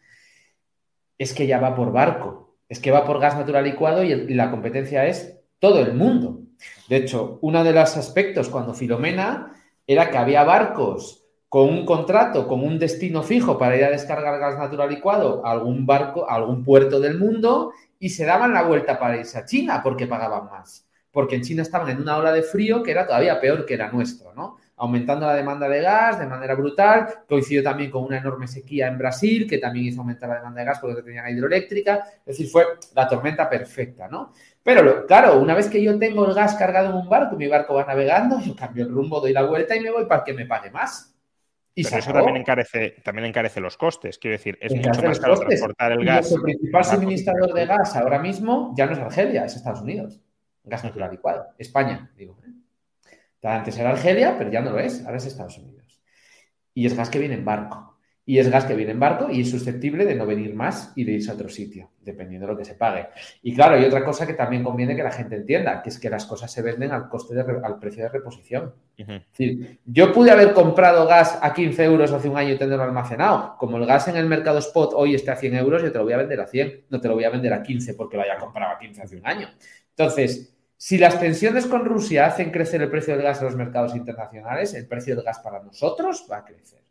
Es 1.17 1.33
que 1.33 1.47
ya 1.47 1.61
va 1.61 1.77
por 1.77 1.93
barco, 1.93 2.57
es 2.69 2.81
que 2.81 2.91
va 2.91 3.07
por 3.07 3.21
gas 3.21 3.37
natural 3.37 3.63
licuado 3.63 4.03
y, 4.03 4.11
y 4.11 4.35
la 4.35 4.51
competencia 4.51 5.07
es 5.07 5.39
todo 5.61 5.81
el 5.81 5.95
mundo. 5.95 6.41
De 6.89 6.97
hecho, 6.97 7.39
uno 7.43 7.63
de 7.63 7.73
los 7.73 7.97
aspectos 7.97 8.49
cuando 8.49 8.75
Filomena 8.75 9.53
era 9.87 10.11
que 10.11 10.19
había 10.19 10.45
barcos 10.45 11.23
con 11.49 11.69
un 11.69 11.87
contrato, 11.87 12.49
con 12.49 12.63
un 12.63 12.79
destino 12.79 13.23
fijo 13.23 13.57
para 13.57 13.77
ir 13.77 13.85
a 13.85 13.91
descargar 13.91 14.39
gas 14.39 14.59
natural 14.59 14.91
licuado 14.91 15.47
a 15.47 15.53
algún 15.53 15.87
barco, 15.87 16.29
a 16.29 16.35
algún 16.35 16.65
puerto 16.65 17.01
del 17.01 17.19
mundo 17.19 17.73
y 17.99 18.11
se 18.11 18.25
daban 18.25 18.53
la 18.53 18.63
vuelta 18.63 18.99
para 18.99 19.17
irse 19.17 19.39
a 19.39 19.45
China 19.45 19.81
porque 19.83 20.07
pagaban 20.07 20.47
más. 20.51 20.87
Porque 21.11 21.37
en 21.37 21.43
China 21.43 21.63
estaban 21.63 21.89
en 21.89 22.01
una 22.01 22.19
ola 22.19 22.33
de 22.33 22.43
frío 22.43 22.83
que 22.83 22.91
era 22.91 23.07
todavía 23.07 23.41
peor 23.41 23.65
que 23.65 23.75
era 23.75 23.91
nuestro, 23.91 24.35
¿no? 24.35 24.59
Aumentando 24.77 25.25
la 25.25 25.35
demanda 25.35 25.67
de 25.67 25.81
gas 25.81 26.19
de 26.19 26.27
manera 26.27 26.55
brutal. 26.55 27.09
Coincidió 27.27 27.63
también 27.63 27.91
con 27.91 28.05
una 28.05 28.19
enorme 28.19 28.47
sequía 28.47 28.89
en 28.89 28.99
Brasil, 28.99 29.49
que 29.49 29.57
también 29.57 29.87
hizo 29.87 30.03
aumentar 30.03 30.29
la 30.29 30.35
demanda 30.35 30.61
de 30.61 30.67
gas 30.67 30.79
porque 30.79 31.01
tenían 31.01 31.25
la 31.25 31.31
hidroeléctrica. 31.31 32.05
Es 32.19 32.37
decir, 32.37 32.49
fue 32.49 32.65
la 32.95 33.09
tormenta 33.09 33.49
perfecta, 33.49 34.09
¿no? 34.09 34.35
Pero 34.67 35.07
claro, 35.07 35.39
una 35.39 35.55
vez 35.55 35.69
que 35.69 35.81
yo 35.81 35.97
tengo 35.97 36.27
el 36.27 36.35
gas 36.35 36.57
cargado 36.57 36.91
en 36.91 36.97
un 36.97 37.09
barco, 37.09 37.37
mi 37.37 37.47
barco 37.47 37.75
va 37.75 37.85
navegando, 37.85 38.41
yo 38.41 38.57
cambio 38.57 38.85
el 38.85 38.91
rumbo, 38.91 39.21
doy 39.21 39.33
la 39.33 39.45
vuelta 39.45 39.77
y 39.77 39.81
me 39.81 39.93
voy 39.93 40.07
para 40.07 40.25
que 40.25 40.35
me 40.35 40.45
pague 40.45 40.73
más. 40.73 41.17
Y 41.73 41.85
Pero 41.85 41.99
eso 41.99 42.13
también 42.13 42.39
encarece, 42.39 42.97
también 43.05 43.27
encarece 43.27 43.61
los 43.61 43.77
costes. 43.77 44.19
Quiero 44.19 44.33
decir, 44.33 44.59
es 44.61 44.75
mucho 44.75 45.01
más 45.03 45.21
caro 45.21 45.39
transportar 45.39 45.93
el 45.93 46.05
gas. 46.05 46.33
El 46.33 46.43
principal 46.43 46.85
suministrador 46.85 47.55
de 47.55 47.65
gas 47.65 47.95
ahora 47.95 48.19
mismo 48.19 48.75
ya 48.77 48.87
no 48.87 48.95
es 48.95 48.99
Argelia, 48.99 49.45
es 49.45 49.55
Estados 49.55 49.83
Unidos. 49.83 50.21
Gas 50.65 50.83
natural 50.83 51.13
licuado. 51.13 51.47
España, 51.59 52.11
digo. 52.17 52.37
¿eh? 52.45 53.49
Antes 53.49 53.79
era 53.79 53.91
Argelia, 53.91 54.35
pero 54.37 54.51
ya 54.51 54.63
no 54.63 54.73
lo 54.73 54.81
es, 54.81 55.05
ahora 55.05 55.19
es 55.19 55.27
Estados 55.27 55.59
Unidos. 55.59 56.03
Y 56.75 56.87
es 56.87 56.97
gas 56.97 57.09
que 57.09 57.21
viene 57.21 57.37
en 57.37 57.45
barco 57.45 57.96
y 58.29 58.41
es 58.41 58.51
gas 58.51 58.65
que 58.65 58.75
viene 58.75 58.91
en 58.91 58.99
barco 58.99 59.31
y 59.31 59.43
es 59.43 59.51
susceptible 59.51 60.05
de 60.05 60.17
no 60.17 60.27
venir 60.27 60.53
más 60.53 60.93
y 60.97 61.05
de 61.05 61.13
irse 61.13 61.31
a 61.31 61.35
otro 61.35 61.49
sitio, 61.49 61.91
dependiendo 62.01 62.49
de 62.49 62.53
lo 62.53 62.59
que 62.59 62.65
se 62.65 62.75
pague. 62.75 63.07
Y 63.41 63.55
claro, 63.55 63.77
hay 63.77 63.85
otra 63.85 64.05
cosa 64.05 64.27
que 64.27 64.35
también 64.35 64.65
conviene 64.65 64.97
que 64.97 65.05
la 65.05 65.13
gente 65.13 65.37
entienda, 65.37 65.81
que 65.81 65.91
es 65.91 65.99
que 66.01 66.11
las 66.11 66.27
cosas 66.27 66.51
se 66.51 66.61
venden 66.61 66.91
al 66.91 67.09
coste 67.09 67.37
de, 67.37 67.45
al 67.63 67.79
precio 67.79 68.03
de 68.03 68.09
reposición. 68.09 68.75
Es 68.97 69.07
decir, 69.07 69.79
yo 69.85 70.13
pude 70.13 70.33
haber 70.33 70.53
comprado 70.55 71.07
gas 71.07 71.39
a 71.41 71.55
15 71.55 71.85
euros 71.85 72.11
hace 72.11 72.29
un 72.29 72.37
año 72.37 72.55
y 72.55 72.59
tenerlo 72.59 72.83
almacenado. 72.83 73.57
Como 73.59 73.77
el 73.77 73.87
gas 73.87 74.09
en 74.09 74.17
el 74.17 74.27
mercado 74.27 74.59
spot 74.59 74.91
hoy 74.97 75.15
está 75.15 75.35
a 75.35 75.37
100 75.37 75.55
euros, 75.55 75.83
yo 75.83 75.93
te 75.93 75.99
lo 75.99 76.05
voy 76.05 76.15
a 76.15 76.19
vender 76.19 76.41
a 76.41 76.49
100, 76.49 76.87
no 76.91 77.01
te 77.01 77.07
lo 77.07 77.15
voy 77.15 77.25
a 77.25 77.31
vender 77.31 77.53
a 77.53 77.63
15 77.63 77.95
porque 77.95 78.17
lo 78.17 78.25
haya 78.25 78.39
comprado 78.39 78.75
a 78.75 78.79
15 78.81 79.03
hace 79.03 79.17
un 79.19 79.27
año. 79.27 79.49
Entonces, 79.91 80.53
si 80.77 80.99
las 80.99 81.21
tensiones 81.21 81.67
con 81.67 81.85
Rusia 81.85 82.27
hacen 82.27 82.51
crecer 82.51 82.83
el 82.83 82.91
precio 82.91 83.15
del 83.15 83.23
gas 83.23 83.39
en 83.39 83.47
los 83.47 83.57
mercados 83.57 83.95
internacionales, 83.95 84.75
el 84.75 84.89
precio 84.89 85.15
del 85.15 85.25
gas 85.25 85.39
para 85.39 85.63
nosotros 85.63 86.27
va 86.29 86.39
a 86.39 86.45
crecer 86.45 86.86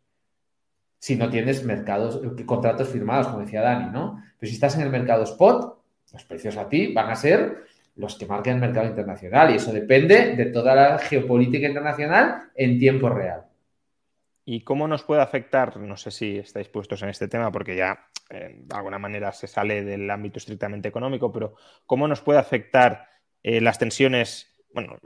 si 0.98 1.16
no 1.16 1.28
tienes 1.30 1.64
mercados, 1.64 2.20
contratos 2.46 2.88
firmados, 2.88 3.28
como 3.28 3.40
decía 3.40 3.62
Dani, 3.62 3.90
¿no? 3.90 4.22
Pero 4.38 4.48
si 4.48 4.54
estás 4.54 4.76
en 4.76 4.82
el 4.82 4.90
mercado 4.90 5.24
spot, 5.24 5.78
los 6.12 6.24
precios 6.24 6.56
a 6.56 6.68
ti 6.68 6.92
van 6.92 7.10
a 7.10 7.16
ser 7.16 7.64
los 7.96 8.16
que 8.16 8.26
marquen 8.26 8.54
el 8.54 8.60
mercado 8.60 8.86
internacional 8.86 9.50
y 9.50 9.56
eso 9.56 9.72
depende 9.72 10.36
de 10.36 10.46
toda 10.46 10.74
la 10.74 10.98
geopolítica 10.98 11.66
internacional 11.66 12.50
en 12.54 12.78
tiempo 12.78 13.08
real. 13.08 13.44
¿Y 14.44 14.62
cómo 14.62 14.86
nos 14.86 15.02
puede 15.02 15.22
afectar? 15.22 15.76
No 15.78 15.96
sé 15.96 16.10
si 16.10 16.38
estáis 16.38 16.68
puestos 16.68 17.02
en 17.02 17.08
este 17.08 17.26
tema 17.26 17.50
porque 17.50 17.74
ya 17.74 18.06
eh, 18.30 18.60
de 18.62 18.76
alguna 18.76 18.98
manera 18.98 19.32
se 19.32 19.46
sale 19.46 19.82
del 19.82 20.08
ámbito 20.10 20.38
estrictamente 20.38 20.88
económico, 20.88 21.32
pero 21.32 21.54
¿cómo 21.84 22.06
nos 22.06 22.20
puede 22.20 22.38
afectar 22.38 23.08
eh, 23.42 23.60
las 23.60 23.78
tensiones, 23.78 24.54
bueno, 24.72 24.98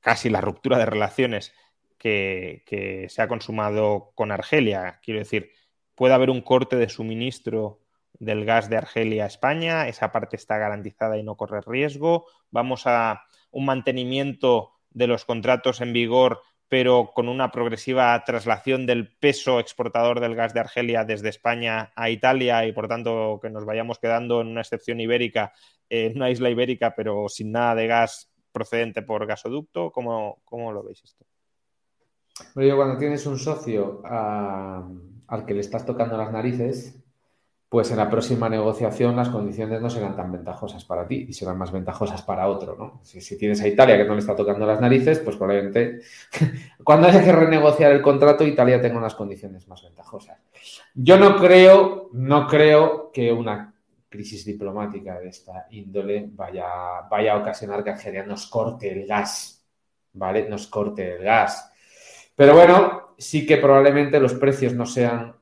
casi 0.00 0.28
la 0.28 0.40
ruptura 0.40 0.78
de 0.78 0.86
relaciones 0.86 1.54
que, 2.02 3.06
se 3.08 3.22
ha 3.22 3.28
consumado 3.28 4.10
con 4.14 4.32
Argelia. 4.32 4.98
Quiero 5.02 5.20
decir, 5.20 5.52
puede 5.94 6.14
haber 6.14 6.30
un 6.30 6.42
corte 6.42 6.76
de 6.76 6.88
suministro 6.88 7.80
del 8.18 8.44
gas 8.44 8.68
de 8.68 8.76
Argelia 8.76 9.24
a 9.24 9.28
España, 9.28 9.88
esa 9.88 10.12
parte 10.12 10.36
está 10.36 10.58
garantizada 10.58 11.16
y 11.16 11.22
no 11.22 11.36
corre 11.36 11.60
riesgo. 11.64 12.26
Vamos 12.50 12.86
a 12.86 13.24
un 13.50 13.66
mantenimiento 13.66 14.72
de 14.90 15.06
los 15.06 15.24
contratos 15.24 15.80
en 15.80 15.92
vigor, 15.92 16.42
pero 16.68 17.12
con 17.14 17.28
una 17.28 17.50
progresiva 17.52 18.22
traslación 18.24 18.86
del 18.86 19.14
peso 19.16 19.60
exportador 19.60 20.20
del 20.20 20.34
gas 20.34 20.54
de 20.54 20.60
Argelia 20.60 21.04
desde 21.04 21.28
España 21.28 21.92
a 21.94 22.10
Italia 22.10 22.66
y 22.66 22.72
por 22.72 22.88
tanto 22.88 23.38
que 23.40 23.50
nos 23.50 23.64
vayamos 23.64 23.98
quedando 23.98 24.40
en 24.40 24.48
una 24.48 24.62
excepción 24.62 25.00
ibérica, 25.00 25.52
en 25.88 26.16
una 26.16 26.30
isla 26.30 26.50
ibérica, 26.50 26.94
pero 26.96 27.28
sin 27.28 27.52
nada 27.52 27.74
de 27.74 27.86
gas 27.86 28.32
procedente 28.52 29.02
por 29.02 29.26
gasoducto. 29.26 29.92
¿Cómo, 29.92 30.42
cómo 30.44 30.72
lo 30.72 30.82
veis 30.82 31.02
esto? 31.04 31.26
Pero 32.54 32.66
yo 32.66 32.76
cuando 32.76 32.98
tienes 32.98 33.26
un 33.26 33.38
socio 33.38 34.02
al 34.04 35.44
que 35.46 35.54
le 35.54 35.60
estás 35.60 35.84
tocando 35.84 36.16
las 36.16 36.32
narices, 36.32 37.02
pues 37.72 37.90
en 37.90 37.96
la 37.96 38.10
próxima 38.10 38.50
negociación 38.50 39.16
las 39.16 39.30
condiciones 39.30 39.80
no 39.80 39.88
serán 39.88 40.14
tan 40.14 40.30
ventajosas 40.30 40.84
para 40.84 41.06
ti 41.06 41.24
y 41.26 41.32
serán 41.32 41.56
más 41.56 41.72
ventajosas 41.72 42.20
para 42.20 42.46
otro, 42.46 42.76
¿no? 42.76 43.00
Si, 43.02 43.38
tienes 43.38 43.62
a 43.62 43.66
Italia 43.66 43.96
que 43.96 44.04
no 44.04 44.12
le 44.12 44.20
está 44.20 44.36
tocando 44.36 44.66
las 44.66 44.78
narices, 44.78 45.20
pues 45.20 45.36
probablemente 45.36 46.00
cuando 46.84 47.08
haya 47.08 47.24
que 47.24 47.32
renegociar 47.32 47.92
el 47.92 48.02
contrato, 48.02 48.44
Italia 48.44 48.78
tenga 48.78 48.98
unas 48.98 49.14
condiciones 49.14 49.66
más 49.68 49.82
ventajosas. 49.82 50.38
Yo 50.94 51.18
no 51.18 51.36
creo, 51.36 52.10
no 52.12 52.46
creo 52.46 53.10
que 53.10 53.32
una 53.32 53.72
crisis 54.06 54.44
diplomática 54.44 55.18
de 55.18 55.28
esta 55.28 55.66
índole 55.70 56.28
vaya, 56.30 56.68
vaya 57.10 57.32
a 57.32 57.38
ocasionar 57.38 57.82
que 57.82 57.88
Argelia 57.88 58.26
nos 58.26 58.48
corte 58.48 58.92
el 58.92 59.06
gas, 59.06 59.64
¿vale? 60.12 60.46
Nos 60.46 60.66
corte 60.66 61.16
el 61.16 61.24
gas. 61.24 61.71
Pero 62.42 62.56
bueno, 62.56 63.14
sí 63.18 63.46
que 63.46 63.56
probablemente 63.56 64.18
los 64.18 64.34
precios 64.34 64.74
no 64.74 64.84
sean 64.84 65.36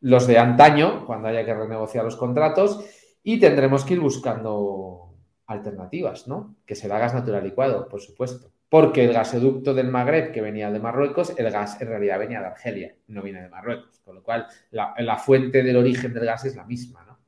los 0.00 0.28
de 0.28 0.38
antaño, 0.38 1.04
cuando 1.06 1.26
haya 1.26 1.44
que 1.44 1.52
renegociar 1.52 2.04
los 2.04 2.14
contratos, 2.14 2.84
y 3.24 3.40
tendremos 3.40 3.84
que 3.84 3.94
ir 3.94 4.00
buscando 4.00 5.12
alternativas, 5.46 6.28
¿no? 6.28 6.54
Que 6.64 6.76
será 6.76 7.00
gas 7.00 7.14
natural 7.14 7.42
licuado, 7.42 7.88
por 7.88 8.00
supuesto. 8.00 8.52
Porque 8.68 9.04
el 9.04 9.12
gasoducto 9.12 9.74
del 9.74 9.88
Magreb 9.88 10.30
que 10.30 10.40
venía 10.40 10.70
de 10.70 10.78
Marruecos, 10.78 11.34
el 11.36 11.50
gas 11.50 11.80
en 11.80 11.88
realidad 11.88 12.20
venía 12.20 12.38
de 12.38 12.46
Argelia, 12.46 12.94
no 13.08 13.20
viene 13.20 13.42
de 13.42 13.48
Marruecos. 13.48 13.98
Con 14.04 14.14
lo 14.14 14.22
cual, 14.22 14.46
la, 14.70 14.94
la 14.98 15.16
fuente 15.16 15.64
del 15.64 15.76
origen 15.76 16.14
del 16.14 16.26
gas 16.26 16.44
es 16.44 16.54
la 16.54 16.62
misma, 16.62 17.02
¿no? 17.02 17.18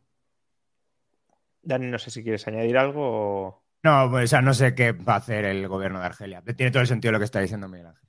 Dani, 1.61 1.89
no 1.89 1.99
sé 1.99 2.13
si 2.13 2.23
quieres 2.23 2.47
añadir 2.47 2.79
algo. 2.79 3.65
No, 3.83 4.09
pues, 4.13 4.27
o 4.27 4.29
sea, 4.29 4.43
no 4.43 4.55
sé 4.55 4.77
qué 4.77 4.93
va 4.93 5.15
a 5.15 5.17
hacer 5.17 5.45
el 5.45 5.67
gobierno 5.67 5.99
de 5.99 6.07
Argelia. 6.07 6.41
Tiene 6.57 6.71
todo 6.71 6.83
el 6.83 6.87
sentido 6.87 7.11
lo 7.11 7.19
que 7.19 7.25
está 7.25 7.41
diciendo 7.41 7.67
Miguel 7.67 7.89
Ángel. 7.89 8.07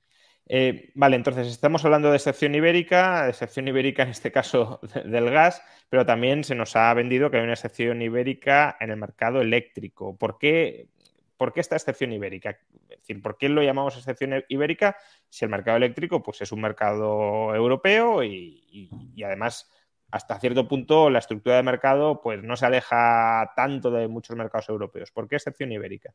Eh, 0.48 0.90
vale, 0.94 1.16
entonces 1.16 1.46
estamos 1.46 1.84
hablando 1.84 2.10
de 2.10 2.16
excepción 2.16 2.54
ibérica, 2.54 3.28
excepción 3.28 3.68
ibérica 3.68 4.02
en 4.02 4.08
este 4.08 4.32
caso 4.32 4.80
del 5.04 5.30
gas, 5.30 5.62
pero 5.90 6.06
también 6.06 6.42
se 6.44 6.54
nos 6.54 6.74
ha 6.74 6.92
vendido 6.94 7.30
que 7.30 7.36
hay 7.36 7.42
una 7.44 7.52
excepción 7.52 8.00
ibérica 8.00 8.76
en 8.80 8.90
el 8.90 8.96
mercado 8.96 9.40
eléctrico. 9.40 10.16
¿Por 10.16 10.38
qué, 10.38 10.88
por 11.36 11.52
qué 11.52 11.60
esta 11.60 11.76
excepción 11.76 12.12
ibérica? 12.12 12.58
Es 12.88 13.00
decir, 13.00 13.20
¿por 13.20 13.36
qué 13.36 13.48
lo 13.48 13.62
llamamos 13.62 13.96
excepción 13.96 14.42
ibérica 14.48 14.96
si 15.28 15.44
el 15.44 15.50
mercado 15.50 15.76
eléctrico 15.76 16.22
pues, 16.22 16.40
es 16.40 16.50
un 16.50 16.62
mercado 16.62 17.54
europeo 17.54 18.24
y 18.24 19.22
además 19.22 19.70
hasta 20.10 20.38
cierto 20.40 20.66
punto 20.68 21.10
la 21.10 21.18
estructura 21.18 21.56
de 21.56 21.62
mercado 21.62 22.20
pues 22.22 22.42
no 22.42 22.56
se 22.56 22.66
aleja 22.66 23.52
tanto 23.54 23.90
de 23.90 24.08
muchos 24.08 24.36
mercados 24.36 24.68
europeos. 24.68 25.10
¿Por 25.10 25.28
qué 25.28 25.36
excepción 25.36 25.72
ibérica? 25.72 26.14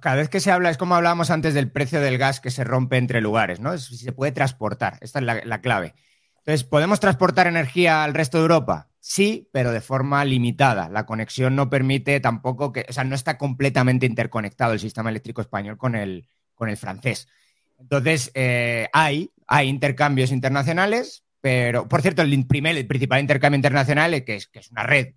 Cada 0.00 0.16
vez 0.16 0.28
que 0.28 0.40
se 0.40 0.50
habla, 0.50 0.70
es 0.70 0.76
como 0.76 0.96
hablábamos 0.96 1.30
antes 1.30 1.54
del 1.54 1.70
precio 1.70 2.00
del 2.00 2.18
gas 2.18 2.40
que 2.40 2.50
se 2.50 2.64
rompe 2.64 2.96
entre 2.96 3.20
lugares, 3.20 3.60
¿no? 3.60 3.76
si 3.78 3.96
se 3.96 4.12
puede 4.12 4.32
transportar, 4.32 4.98
esta 5.00 5.20
es 5.20 5.24
la, 5.24 5.60
clave. 5.60 5.94
Entonces, 6.38 6.64
¿podemos 6.64 6.98
transportar 6.98 7.46
energía 7.46 8.04
al 8.04 8.14
resto 8.14 8.38
de 8.38 8.42
Europa? 8.42 8.88
Sí, 9.00 9.48
pero 9.52 9.70
de 9.70 9.80
forma 9.80 10.24
limitada. 10.24 10.88
La 10.88 11.06
conexión 11.06 11.54
no 11.54 11.70
permite 11.70 12.18
tampoco 12.20 12.72
que, 12.72 12.86
o 12.88 12.92
sea, 12.92 13.04
no 13.04 13.14
está 13.14 13.38
completamente 13.38 14.06
interconectado 14.06 14.72
el 14.72 14.80
sistema 14.80 15.10
eléctrico 15.10 15.40
español 15.40 15.76
con 15.76 15.94
el, 15.94 16.26
con 16.54 16.68
el 16.68 16.76
francés. 16.76 17.28
Entonces, 17.78 18.32
eh, 18.34 18.88
hay, 18.92 19.30
hay 19.46 19.68
intercambios 19.68 20.32
internacionales, 20.32 21.24
pero, 21.40 21.88
por 21.88 22.02
cierto, 22.02 22.22
el, 22.22 22.46
primer, 22.46 22.76
el 22.76 22.86
principal 22.86 23.20
intercambio 23.20 23.56
internacional, 23.56 24.14
eh, 24.14 24.24
que 24.24 24.36
es, 24.36 24.48
que 24.48 24.58
es 24.58 24.70
una 24.70 24.82
red 24.82 25.14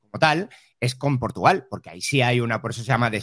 como 0.00 0.18
tal, 0.18 0.50
es 0.80 0.94
con 0.94 1.18
Portugal, 1.18 1.66
porque 1.70 1.90
ahí 1.90 2.00
sí 2.00 2.22
hay 2.22 2.40
una, 2.40 2.60
por 2.60 2.70
eso 2.70 2.82
se 2.82 2.88
llama 2.88 3.10
de, 3.10 3.22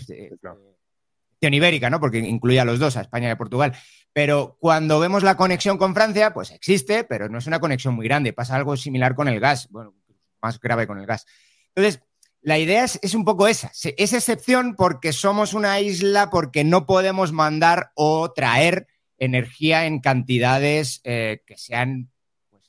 ibérica, 1.42 1.90
¿no? 1.90 2.00
Porque 2.00 2.20
incluye 2.20 2.60
a 2.60 2.66
los 2.66 2.80
dos, 2.80 2.98
a 2.98 3.02
España 3.02 3.28
y 3.28 3.32
a 3.32 3.38
Portugal. 3.38 3.74
Pero 4.14 4.58
cuando 4.60 5.00
vemos 5.00 5.24
la 5.24 5.36
conexión 5.36 5.78
con 5.78 5.94
Francia, 5.94 6.34
pues 6.34 6.52
existe, 6.52 7.04
pero 7.04 7.30
no 7.30 7.38
es 7.38 7.48
una 7.48 7.60
conexión 7.60 7.94
muy 7.96 8.06
grande. 8.08 8.34
Pasa 8.34 8.56
algo 8.56 8.78
similar 8.78 9.16
con 9.16 9.28
el 9.28 9.40
gas, 9.40 9.68
bueno, 9.70 9.94
más 10.42 10.60
grave 10.60 10.88
con 10.88 11.00
el 11.00 11.06
gas. 11.06 11.26
Entonces, 11.76 12.02
la 12.42 12.60
idea 12.60 12.84
es, 12.84 13.00
es, 13.02 13.14
un 13.14 13.26
poco 13.26 13.48
esa. 13.48 13.72
Es 13.98 14.14
excepción 14.14 14.76
porque 14.76 15.14
somos 15.14 15.54
una 15.54 15.80
isla, 15.80 16.30
porque 16.30 16.64
no 16.64 16.86
podemos 16.86 17.32
mandar 17.32 17.92
o 17.96 18.32
traer 18.32 18.88
energía 19.18 19.86
en 19.86 20.00
cantidades 20.00 21.02
eh, 21.04 21.42
que 21.46 21.58
sean 21.58 22.13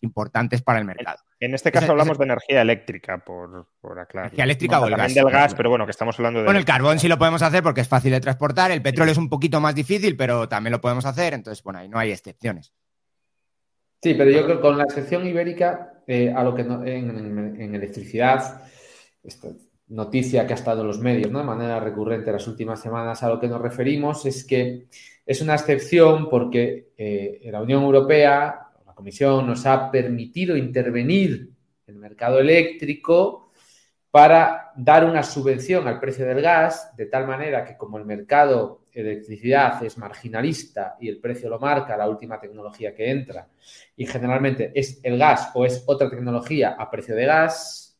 importantes 0.04 0.62
para 0.62 0.78
el 0.78 0.84
mercado. 0.84 1.18
En 1.40 1.54
este 1.54 1.72
caso 1.72 1.90
hablamos 1.90 2.16
de 2.16 2.24
energía 2.24 2.62
eléctrica, 2.62 3.18
por, 3.18 3.66
aclarar. 3.98 4.28
Energía 4.28 4.44
eléctrica 4.44 4.80
o 4.80 4.86
el 4.86 4.96
gas. 4.96 5.14
del 5.14 5.30
gas, 5.30 5.54
pero 5.54 5.70
bueno, 5.70 5.84
que 5.84 5.90
estamos 5.90 6.16
hablando 6.18 6.40
de. 6.40 6.44
Bueno, 6.44 6.60
el 6.60 6.64
carbón 6.64 6.98
sí 6.98 7.08
lo 7.08 7.18
podemos 7.18 7.42
hacer 7.42 7.62
porque 7.62 7.80
es 7.80 7.88
fácil 7.88 8.12
de 8.12 8.20
transportar. 8.20 8.70
El 8.70 8.82
petróleo 8.82 9.12
es 9.12 9.18
un 9.18 9.28
poquito 9.28 9.60
más 9.60 9.74
difícil, 9.74 10.16
pero 10.16 10.48
también 10.48 10.72
lo 10.72 10.80
podemos 10.80 11.04
hacer. 11.04 11.34
Entonces, 11.34 11.62
bueno, 11.64 11.80
ahí 11.80 11.88
no 11.88 11.98
hay 11.98 12.12
excepciones. 12.12 12.72
Sí, 14.00 14.14
pero 14.14 14.30
yo 14.30 14.44
creo 14.44 14.56
que 14.56 14.62
con 14.62 14.76
la 14.76 14.84
excepción 14.84 15.26
ibérica, 15.26 16.02
eh, 16.06 16.30
a 16.30 16.44
lo 16.44 16.54
que 16.54 16.60
en, 16.60 17.74
electricidad, 17.74 18.62
esta 19.22 19.48
noticia 19.88 20.46
que 20.46 20.52
ha 20.52 20.56
estado 20.56 20.82
en 20.82 20.88
los 20.88 20.98
medios, 20.98 21.30
¿no? 21.30 21.38
De 21.38 21.44
manera 21.44 21.80
recurrente 21.80 22.30
las 22.30 22.46
últimas 22.46 22.80
semanas, 22.80 23.22
a 23.22 23.28
lo 23.28 23.40
que 23.40 23.48
nos 23.48 23.60
referimos 23.60 24.26
es 24.26 24.44
que 24.44 24.86
es 25.24 25.40
una 25.40 25.54
excepción 25.54 26.28
porque 26.28 26.92
eh, 26.98 27.48
la 27.50 27.62
Unión 27.62 27.82
Europea 27.82 28.63
la 28.94 28.96
Comisión 28.96 29.44
nos 29.44 29.66
ha 29.66 29.90
permitido 29.90 30.56
intervenir 30.56 31.50
en 31.84 31.94
el 31.96 32.00
mercado 32.00 32.38
eléctrico 32.38 33.50
para 34.08 34.70
dar 34.76 35.04
una 35.04 35.24
subvención 35.24 35.88
al 35.88 35.98
precio 35.98 36.24
del 36.24 36.40
gas, 36.40 36.96
de 36.96 37.06
tal 37.06 37.26
manera 37.26 37.64
que 37.64 37.76
como 37.76 37.98
el 37.98 38.04
mercado 38.04 38.84
de 38.94 39.00
electricidad 39.00 39.82
es 39.84 39.98
marginalista 39.98 40.96
y 41.00 41.08
el 41.08 41.18
precio 41.18 41.50
lo 41.50 41.58
marca 41.58 41.96
la 41.96 42.08
última 42.08 42.38
tecnología 42.38 42.94
que 42.94 43.10
entra, 43.10 43.48
y 43.96 44.06
generalmente 44.06 44.70
es 44.72 45.00
el 45.02 45.18
gas 45.18 45.50
o 45.54 45.66
es 45.66 45.82
otra 45.86 46.08
tecnología 46.08 46.76
a 46.78 46.88
precio 46.88 47.16
de 47.16 47.26
gas, 47.26 47.98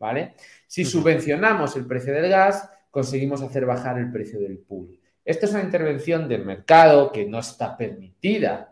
¿vale? 0.00 0.34
Si 0.66 0.84
subvencionamos 0.84 1.76
el 1.76 1.86
precio 1.86 2.12
del 2.12 2.28
gas, 2.28 2.68
conseguimos 2.90 3.42
hacer 3.42 3.64
bajar 3.64 3.96
el 3.96 4.10
precio 4.10 4.40
del 4.40 4.58
pool. 4.58 4.98
Esto 5.24 5.46
es 5.46 5.52
una 5.52 5.62
intervención 5.62 6.28
del 6.28 6.44
mercado 6.44 7.12
que 7.12 7.26
no 7.26 7.38
está 7.38 7.76
permitida 7.76 8.71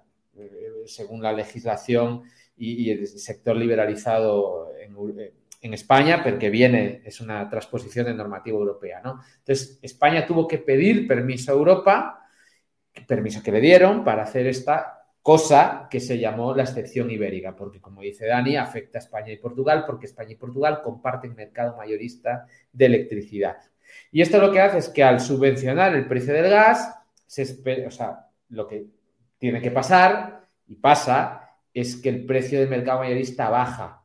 según 0.86 1.22
la 1.22 1.32
legislación 1.32 2.22
y, 2.56 2.90
el 2.90 3.06
sector 3.06 3.56
liberalizado 3.56 4.70
en, 5.62 5.74
España, 5.74 6.22
porque 6.22 6.48
viene, 6.48 7.02
es 7.04 7.20
una 7.20 7.48
transposición 7.48 8.06
de 8.06 8.14
normativa 8.14 8.58
europea, 8.58 9.00
¿no? 9.04 9.20
Entonces, 9.38 9.78
España 9.82 10.26
tuvo 10.26 10.48
que 10.48 10.58
pedir 10.58 11.06
permiso 11.06 11.52
a 11.52 11.54
Europa, 11.54 12.26
permiso 13.06 13.42
que 13.42 13.52
le 13.52 13.60
dieron 13.60 14.02
para 14.02 14.22
hacer 14.22 14.46
esta 14.46 15.00
cosa 15.22 15.86
que 15.90 16.00
se 16.00 16.18
llamó 16.18 16.54
la 16.54 16.62
excepción 16.62 17.10
ibérica, 17.10 17.54
porque 17.54 17.80
como 17.80 18.00
dice 18.00 18.26
Dani, 18.26 18.56
afecta 18.56 18.98
a 18.98 19.02
España 19.02 19.32
y 19.32 19.36
Portugal, 19.36 19.84
porque 19.86 20.06
España 20.06 20.32
y 20.32 20.36
Portugal 20.36 20.80
comparten 20.82 21.34
mercado 21.34 21.76
mayorista 21.76 22.46
de 22.72 22.86
electricidad. 22.86 23.58
Y 24.10 24.22
esto 24.22 24.38
lo 24.38 24.50
que 24.50 24.60
hace 24.60 24.78
es 24.78 24.88
que 24.88 25.02
al 25.02 25.20
subvencionar 25.20 25.94
el 25.94 26.06
precio 26.06 26.32
del 26.32 26.48
gas, 26.48 26.94
se 27.26 27.42
o 27.86 27.90
sea, 27.90 28.28
lo 28.48 28.66
que 28.66 28.86
tiene 29.38 29.60
que 29.60 29.70
pasar 29.70 30.39
y 30.70 30.76
pasa 30.76 31.50
es 31.74 31.96
que 31.96 32.08
el 32.08 32.24
precio 32.24 32.60
del 32.60 32.68
mercado 32.68 33.00
mayorista 33.00 33.50
baja, 33.50 34.04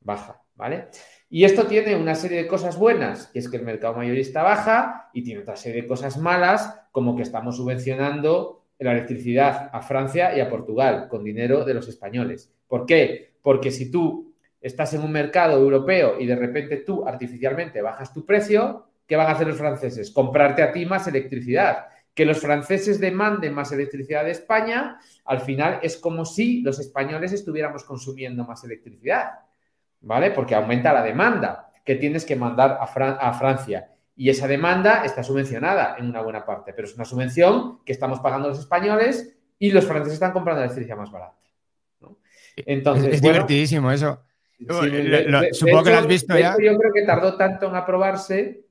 baja, 0.00 0.42
¿vale? 0.56 0.88
Y 1.30 1.44
esto 1.44 1.66
tiene 1.66 1.94
una 1.94 2.16
serie 2.16 2.42
de 2.42 2.48
cosas 2.48 2.76
buenas, 2.76 3.28
que 3.28 3.38
es 3.38 3.48
que 3.48 3.56
el 3.56 3.62
mercado 3.62 3.94
mayorista 3.94 4.42
baja 4.42 5.10
y 5.14 5.22
tiene 5.22 5.42
otra 5.42 5.54
serie 5.54 5.82
de 5.82 5.88
cosas 5.88 6.18
malas, 6.18 6.76
como 6.90 7.14
que 7.14 7.22
estamos 7.22 7.56
subvencionando 7.56 8.64
la 8.80 8.92
electricidad 8.92 9.70
a 9.72 9.80
Francia 9.80 10.36
y 10.36 10.40
a 10.40 10.50
Portugal 10.50 11.06
con 11.08 11.22
dinero 11.22 11.64
de 11.64 11.74
los 11.74 11.86
españoles. 11.88 12.52
¿Por 12.66 12.84
qué? 12.84 13.34
Porque 13.40 13.70
si 13.70 13.88
tú 13.88 14.34
estás 14.60 14.92
en 14.94 15.02
un 15.02 15.12
mercado 15.12 15.56
europeo 15.56 16.18
y 16.18 16.26
de 16.26 16.34
repente 16.34 16.78
tú 16.78 17.06
artificialmente 17.06 17.80
bajas 17.80 18.12
tu 18.12 18.26
precio, 18.26 18.88
¿qué 19.06 19.14
van 19.14 19.28
a 19.28 19.32
hacer 19.32 19.46
los 19.46 19.56
franceses? 19.56 20.10
Comprarte 20.10 20.64
a 20.64 20.72
ti 20.72 20.84
más 20.84 21.06
electricidad 21.06 21.86
que 22.16 22.24
los 22.24 22.40
franceses 22.40 22.98
demanden 22.98 23.52
más 23.52 23.70
electricidad 23.72 24.24
de 24.24 24.30
España, 24.30 24.98
al 25.26 25.40
final 25.42 25.80
es 25.82 25.98
como 25.98 26.24
si 26.24 26.62
los 26.62 26.80
españoles 26.80 27.30
estuviéramos 27.32 27.84
consumiendo 27.84 28.42
más 28.42 28.64
electricidad, 28.64 29.32
¿vale? 30.00 30.30
Porque 30.30 30.54
aumenta 30.54 30.94
la 30.94 31.02
demanda 31.02 31.70
que 31.84 31.96
tienes 31.96 32.24
que 32.24 32.34
mandar 32.34 32.78
a, 32.80 33.32
Francia. 33.34 33.92
Y 34.16 34.30
esa 34.30 34.48
demanda 34.48 35.04
está 35.04 35.22
subvencionada 35.22 35.96
en 35.98 36.06
una 36.06 36.22
buena 36.22 36.46
parte, 36.46 36.72
pero 36.72 36.88
es 36.88 36.94
una 36.94 37.04
subvención 37.04 37.84
que 37.84 37.92
estamos 37.92 38.20
pagando 38.20 38.48
los 38.48 38.60
españoles 38.60 39.36
y 39.58 39.70
los 39.70 39.84
franceses 39.84 40.14
están 40.14 40.32
comprando 40.32 40.62
electricidad 40.62 40.96
más 40.96 41.12
barata. 41.12 41.36
Entonces, 42.56 43.12
es, 43.12 43.20
divertidísimo 43.20 43.92
eso. 43.92 44.22
supongo 45.52 45.84
que 45.84 45.90
lo 45.90 45.98
has 45.98 46.06
visto 46.06 46.38
ya. 46.38 46.56
Yo 46.58 46.78
creo 46.78 46.92
que 46.94 47.02
tardó 47.02 47.36
tanto 47.36 47.68
en 47.68 47.74
aprobarse 47.74 48.65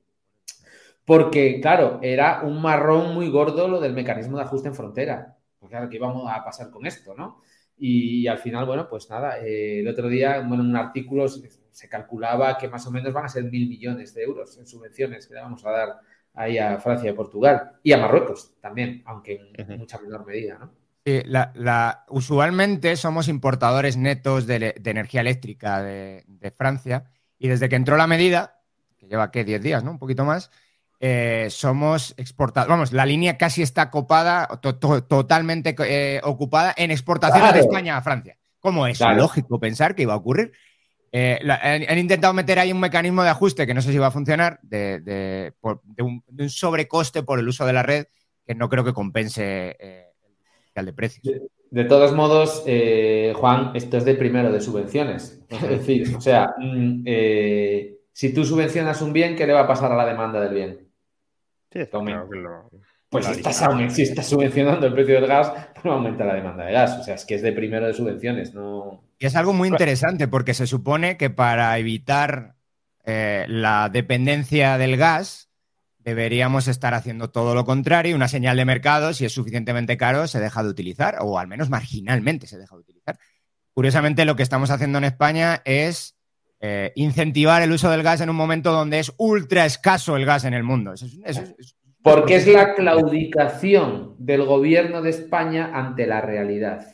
porque, 1.06 1.60
claro, 1.60 2.00
era 2.02 2.42
un 2.42 2.60
marrón 2.60 3.14
muy 3.14 3.30
gordo 3.30 3.68
lo 3.68 3.80
del 3.80 3.94
mecanismo 3.94 4.36
de 4.36 4.42
ajuste 4.42 4.68
en 4.68 4.74
frontera. 4.74 5.38
Porque, 5.58 5.72
claro, 5.72 5.88
¿qué 5.88 5.96
íbamos 5.96 6.30
a 6.30 6.44
pasar 6.44 6.70
con 6.70 6.84
esto, 6.84 7.14
no? 7.14 7.40
Y, 7.78 8.26
al 8.26 8.38
final, 8.38 8.66
bueno, 8.66 8.88
pues 8.88 9.08
nada, 9.08 9.38
eh, 9.38 9.80
el 9.80 9.88
otro 9.88 10.08
día, 10.08 10.40
bueno, 10.40 10.62
en 10.62 10.70
un 10.70 10.76
artículo 10.76 11.28
se, 11.28 11.88
calculaba 11.88 12.56
que 12.58 12.68
más 12.68 12.86
o 12.86 12.90
menos 12.90 13.12
van 13.12 13.26
a 13.26 13.28
ser 13.28 13.44
mil 13.44 13.68
millones 13.68 14.14
de 14.14 14.22
euros 14.22 14.58
en 14.58 14.66
subvenciones 14.66 15.26
que 15.26 15.34
le 15.34 15.40
vamos 15.42 15.64
a 15.64 15.70
dar 15.70 15.88
ahí 16.34 16.58
a 16.58 16.78
Francia 16.78 17.10
y 17.10 17.14
Portugal 17.14 17.72
y 17.82 17.92
a 17.92 17.98
Marruecos 17.98 18.54
también, 18.60 19.02
aunque 19.04 19.52
en 19.54 19.78
mucha 19.78 19.98
menor 20.00 20.26
medida, 20.26 20.58
¿no? 20.58 20.72
Sí, 21.06 21.22
la, 21.24 22.04
usualmente 22.08 22.96
somos 22.96 23.28
importadores 23.28 23.96
netos 23.96 24.46
de, 24.46 24.74
energía 24.84 25.20
eléctrica 25.20 25.80
de, 25.80 26.52
Francia 26.56 27.04
y 27.38 27.46
desde 27.46 27.68
que 27.68 27.76
entró 27.76 27.96
la 27.96 28.08
medida, 28.08 28.60
que 28.96 29.06
lleva, 29.06 29.30
¿qué? 29.30 29.44
10 29.44 29.62
días, 29.62 29.84
¿no? 29.84 29.92
Un 29.92 30.00
poquito 30.00 30.24
más, 30.24 30.50
eh, 30.98 31.48
somos 31.50 32.14
exportadores. 32.16 32.70
Vamos, 32.70 32.92
la 32.92 33.04
línea 33.04 33.36
casi 33.36 33.62
está 33.62 33.90
copada, 33.90 34.48
totalmente 34.60 35.74
eh, 35.78 36.20
ocupada 36.24 36.74
en 36.76 36.90
exportaciones 36.90 37.52
de 37.52 37.60
España 37.60 37.96
a 37.96 38.02
Francia. 38.02 38.38
¿Cómo 38.60 38.86
es? 38.86 39.00
Lógico 39.00 39.60
pensar 39.60 39.94
que 39.94 40.02
iba 40.02 40.14
a 40.14 40.16
ocurrir. 40.16 40.52
Eh, 41.12 41.38
han, 41.48 41.98
intentado 41.98 42.32
meter 42.34 42.58
ahí 42.58 42.72
un 42.72 42.80
mecanismo 42.80 43.22
de 43.22 43.28
ajuste 43.28 43.66
que 43.66 43.74
no 43.74 43.82
sé 43.82 43.92
si 43.92 43.98
va 43.98 44.08
a 44.08 44.10
funcionar, 44.10 44.58
de, 44.62 45.52
un, 45.98 46.22
sobrecoste 46.48 47.22
por 47.22 47.38
el 47.38 47.48
uso 47.48 47.64
de 47.64 47.72
la 47.72 47.82
red 47.82 48.06
que 48.44 48.54
no 48.54 48.68
creo 48.68 48.84
que 48.84 48.92
compense 48.92 49.76
el 50.74 50.84
de 50.84 50.92
precios. 50.92 51.40
De, 51.70 51.84
todos 51.84 52.12
modos, 52.12 52.64
Juan, 53.34 53.72
esto 53.74 53.98
es 53.98 54.04
de 54.04 54.14
primero 54.14 54.50
de 54.50 54.60
subvenciones. 54.60 55.40
Es 55.48 55.62
decir, 55.62 56.16
o 56.16 56.20
sea, 56.20 56.54
mm, 56.58 57.04
si 58.12 58.32
tú 58.32 58.44
subvencionas 58.44 59.02
un 59.02 59.12
bien, 59.12 59.36
¿qué 59.36 59.46
le 59.46 59.52
va 59.52 59.60
a 59.60 59.66
pasar 59.66 59.92
a 59.92 59.96
la 59.96 60.06
demanda 60.06 60.40
del 60.40 60.54
bien? 60.54 60.85
Pues 63.08 63.26
si 63.26 63.32
estás, 64.02 64.26
subvencionando 64.28 64.86
el 64.86 64.92
precio 64.92 65.14
del 65.14 65.26
gas, 65.26 65.52
pues 65.72 65.84
no 65.84 65.92
aumenta 65.92 66.24
la 66.24 66.34
demanda 66.34 66.64
de 66.64 66.72
gas. 66.72 66.98
O 66.98 67.02
sea, 67.02 67.14
es 67.14 67.24
que 67.24 67.36
es 67.36 67.42
de 67.42 67.52
primero 67.52 67.86
de 67.86 67.94
subvenciones, 67.94 68.52
no. 68.54 69.04
Y 69.18 69.26
es 69.26 69.36
algo 69.36 69.52
muy 69.52 69.68
interesante 69.68 70.28
porque 70.28 70.54
se 70.54 70.66
supone 70.66 71.16
que 71.16 71.30
para 71.30 71.78
evitar 71.78 72.56
eh, 73.04 73.46
la 73.48 73.88
dependencia 73.88 74.76
del 74.76 74.96
gas, 74.96 75.50
deberíamos 75.98 76.68
estar 76.68 76.94
haciendo 76.94 77.30
todo 77.30 77.54
lo 77.54 77.64
contrario. 77.64 78.16
Una 78.16 78.28
señal 78.28 78.56
de 78.56 78.64
mercado, 78.64 79.12
si 79.14 79.24
es 79.24 79.32
suficientemente 79.32 79.96
caro, 79.96 80.26
se 80.26 80.40
deja 80.40 80.62
de 80.62 80.68
utilizar, 80.68 81.18
o 81.20 81.38
al 81.38 81.46
menos 81.46 81.70
marginalmente 81.70 82.46
se 82.46 82.58
deja 82.58 82.74
de 82.74 82.80
utilizar. 82.80 83.18
Curiosamente, 83.72 84.24
lo 84.24 84.36
que 84.36 84.42
estamos 84.42 84.70
haciendo 84.70 84.98
en 84.98 85.04
España 85.04 85.62
es 85.64 86.15
eh, 86.68 86.92
incentivar 86.96 87.62
el 87.62 87.70
uso 87.70 87.88
del 87.88 88.02
gas 88.02 88.20
en 88.20 88.28
un 88.28 88.34
momento 88.34 88.72
donde 88.72 88.98
es 88.98 89.12
ultra 89.18 89.64
escaso 89.64 90.16
el 90.16 90.26
gas 90.26 90.44
en 90.44 90.52
el 90.52 90.64
mundo. 90.64 90.94
Porque 92.02 92.36
es 92.36 92.46
la 92.48 92.74
claudicación 92.74 94.16
del 94.18 94.44
gobierno 94.44 95.00
de 95.00 95.10
España 95.10 95.70
ante 95.72 96.06
la 96.06 96.20
realidad. 96.20 96.84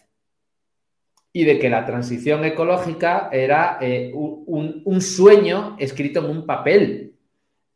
Y 1.33 1.45
de 1.45 1.59
que 1.59 1.71
la 1.71 1.87
transición 1.87 2.45
ecológica 2.45 3.31
era 3.33 3.79
eh, 3.81 4.13
un, 4.15 5.01
sueño 5.01 5.77
escrito 5.79 6.21
en 6.21 6.27
un 6.27 6.45
papel. 6.45 7.17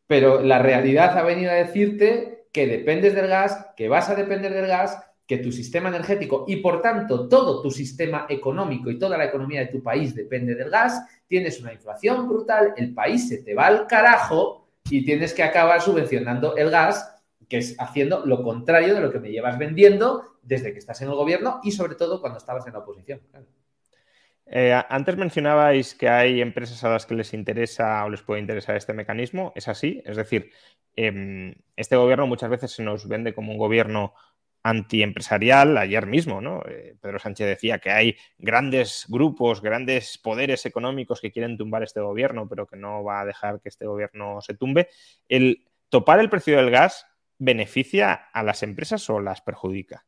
Pero 0.07 0.43
la 0.43 0.59
realidad 0.59 1.17
ha 1.17 1.23
venido 1.23 1.51
a 1.51 1.55
decirte 1.55 2.49
que 2.53 2.67
dependes 2.67 3.15
del 3.15 3.29
gas, 3.29 3.69
que 3.75 3.89
vas 3.89 4.11
a 4.11 4.15
depender 4.15 4.53
del 4.53 4.67
gas 4.67 4.99
que 5.27 5.39
tu 5.39 5.51
sistema 5.51 5.89
energético 5.89 6.45
y 6.47 6.57
por 6.57 6.81
tanto 6.81 7.29
todo 7.29 7.61
tu 7.61 7.71
sistema 7.71 8.27
económico 8.29 8.91
y 8.91 8.99
toda 8.99 9.19
la 9.19 9.25
economía 9.25 9.61
de 9.61 9.67
tu 9.67 9.83
país 9.83 10.15
depende 10.15 10.55
del 10.55 10.71
gas, 10.71 11.05
tienes 11.27 11.61
una 11.61 11.73
inflación 11.73 12.29
brutal, 12.29 12.75
el 12.77 12.95
país 12.95 13.29
se 13.29 13.43
te 13.43 13.55
va 13.55 13.67
al 13.67 13.87
carajo 13.87 14.69
y 14.89 15.05
tienes 15.05 15.35
que 15.35 15.43
acabar 15.43 15.81
subvencionando 15.81 16.57
el 16.57 16.71
gas, 16.71 17.13
que 17.49 17.59
es 17.59 17.75
haciendo 17.79 18.25
lo 18.25 18.43
contrario 18.43 18.95
de 18.95 19.01
lo 19.01 19.11
que 19.11 19.19
me 19.19 19.31
llevas 19.31 19.59
vendiendo 19.59 20.39
desde 20.43 20.73
que 20.73 20.79
estás 20.79 21.03
en 21.03 21.09
el 21.09 21.15
gobierno 21.15 21.61
y 21.65 21.73
sobre 21.73 21.97
todo 21.97 22.21
cuando 22.21 22.39
estabas 22.39 22.67
en 22.67 22.73
la 22.75 22.79
oposición. 22.81 23.21
Eh, 24.49 24.81
antes 24.89 25.17
mencionabais 25.17 25.95
que 25.95 26.09
hay 26.09 26.41
empresas 26.41 26.85
a 26.85 26.91
las 26.91 27.05
que 27.05 27.17
les 27.17 27.35
interesa 27.35 28.05
o 28.05 28.11
les 28.11 28.23
puede 28.23 28.41
interesar 28.41 28.77
este 28.77 28.93
mecanismo. 28.93 29.53
¿Es 29.57 29.67
así? 29.67 30.03
Es 30.05 30.17
decir, 30.17 30.53
em, 30.95 31.55
este 31.75 31.97
gobierno 31.97 32.29
muchas 32.29 32.49
veces 32.49 32.71
se 32.71 32.85
nos 32.85 33.09
vende 33.09 33.35
como 33.35 33.51
un 33.51 33.59
gobierno 33.59 34.15
antiempresarial 34.67 35.79
ayer 35.79 36.07
mismo, 36.07 36.41
¿no? 36.41 36.61
Eh, 36.69 36.97
Pedro 37.01 37.21
Sánchez 37.21 37.47
decía 37.47 37.79
que 37.79 37.93
hay 37.93 38.17
grandes 38.37 39.05
grupos, 39.09 39.63
grandes 39.63 40.19
poderes 40.19 40.67
económicos 40.67 41.21
que 41.21 41.31
quieren 41.31 41.57
tumbar 41.57 41.85
este 41.85 42.01
gobierno, 42.01 42.49
pero 42.49 42.67
que 42.67 42.77
no 42.77 43.05
va 43.05 43.21
a 43.21 43.25
dejar 43.25 43.61
que 43.61 43.69
este 43.69 43.87
gobierno 43.87 44.41
se 44.41 44.55
tumbe. 44.55 44.89
¿El 45.29 45.69
topar 45.89 46.19
el 46.19 46.29
precio 46.29 46.57
del 46.57 46.73
gas 46.73 47.07
beneficia 47.39 48.13
a 48.13 48.43
las 48.43 48.65
empresas 48.65 49.09
o 49.09 49.21
las 49.21 49.41
perjudica? 49.41 50.05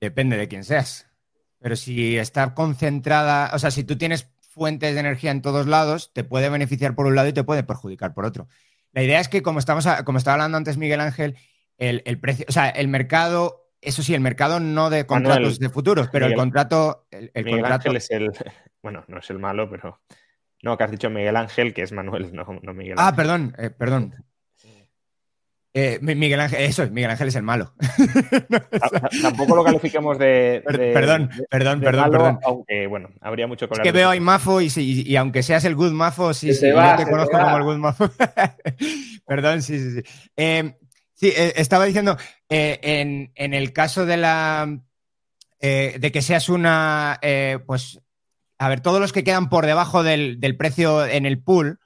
Depende 0.00 0.36
de 0.36 0.46
quién 0.46 0.62
seas. 0.62 1.10
Pero 1.58 1.74
si 1.74 2.18
está 2.18 2.54
concentrada, 2.54 3.50
o 3.52 3.58
sea, 3.58 3.72
si 3.72 3.82
tú 3.82 3.98
tienes 3.98 4.30
fuentes 4.42 4.94
de 4.94 5.00
energía 5.00 5.32
en 5.32 5.42
todos 5.42 5.66
lados, 5.66 6.12
te 6.12 6.22
puede 6.22 6.50
beneficiar 6.50 6.94
por 6.94 7.06
un 7.06 7.16
lado 7.16 7.26
y 7.26 7.32
te 7.32 7.42
puede 7.42 7.64
perjudicar 7.64 8.14
por 8.14 8.26
otro. 8.26 8.46
La 8.92 9.02
idea 9.02 9.18
es 9.18 9.28
que, 9.28 9.42
como, 9.42 9.58
estamos 9.58 9.88
como 10.04 10.18
estaba 10.18 10.34
hablando 10.34 10.56
antes 10.56 10.76
Miguel 10.76 11.00
Ángel, 11.00 11.36
el, 11.78 12.18
precio, 12.20 12.46
o 12.48 12.52
sea, 12.52 12.68
el 12.68 12.88
mercado, 12.88 13.70
eso 13.80 14.02
sí, 14.02 14.14
el 14.14 14.20
mercado 14.20 14.60
no 14.60 14.90
de 14.90 15.06
contratos 15.06 15.58
de 15.58 15.68
futuros, 15.68 16.08
pero 16.10 16.26
el 16.26 16.34
contrato. 16.34 17.06
El, 17.10 17.30
Miguel 17.44 17.64
Ángel 17.64 17.96
es 17.96 18.10
el. 18.10 18.30
Bueno, 18.82 19.02
no 19.08 19.18
es 19.18 19.30
el 19.30 19.38
malo, 19.38 19.70
pero. 19.70 20.02
No, 20.62 20.76
que 20.76 20.84
has 20.84 20.90
dicho 20.90 21.08
Miguel 21.08 21.36
Ángel, 21.36 21.72
que 21.72 21.82
es 21.82 21.92
Manuel, 21.92 22.34
no, 22.34 22.44
Miguel 22.74 22.96
ah, 22.98 23.08
Ángel. 23.08 23.14
Ah, 23.14 23.16
perdón, 23.16 23.56
eh, 23.58 23.70
perdón. 23.70 24.14
Eh, 25.76 25.98
Miguel 26.00 26.38
Ángel, 26.38 26.60
eso, 26.60 26.88
Miguel 26.88 27.10
Ángel 27.10 27.28
es 27.28 27.34
el 27.34 27.42
malo. 27.42 27.74
Tampoco 29.22 29.56
lo 29.56 29.64
califiquemos 29.64 30.16
de. 30.18 30.62
perdón, 30.64 31.30
perdón, 31.50 31.80
perdón, 31.80 32.10
perdón. 32.12 32.40
Aunque, 32.44 32.86
bueno, 32.86 33.08
habría 33.20 33.48
mucho 33.48 33.68
que 33.68 33.74
Es 33.74 33.80
que 33.80 33.90
veo 33.90 34.10
a 34.10 34.20
Mafo 34.20 34.60
y, 34.60 34.70
y, 34.76 35.16
aunque 35.16 35.42
seas 35.42 35.64
el 35.64 35.74
good 35.74 35.90
Mafo, 35.90 36.32
sí, 36.32 36.54
sí, 36.54 36.68
yo 36.68 36.96
te 36.96 37.10
conozco 37.10 37.36
como 37.36 37.56
el 37.56 37.62
good 37.64 37.78
Mafo. 37.78 38.08
perdón, 39.26 39.62
sí, 39.62 39.80
sí, 39.80 40.00
sí. 40.00 40.30
Eh, 40.36 40.76
sí, 41.14 41.28
eh, 41.28 41.54
estaba 41.56 41.84
diciendo, 41.84 42.16
en, 42.48 43.30
el 43.36 43.72
caso 43.72 44.06
de 44.06 44.16
la. 44.16 44.78
de 45.60 46.10
que 46.12 46.22
seas 46.22 46.48
una. 46.48 47.20
pues. 47.66 48.00
A 48.56 48.68
ver, 48.68 48.80
todos 48.80 49.00
los 49.00 49.12
que 49.12 49.24
quedan 49.24 49.48
por 49.48 49.66
debajo 49.66 50.02
del, 50.04 50.38
del 50.38 50.56
precio 50.56 51.04
en 51.04 51.26
el 51.26 51.42
pool 51.42 51.80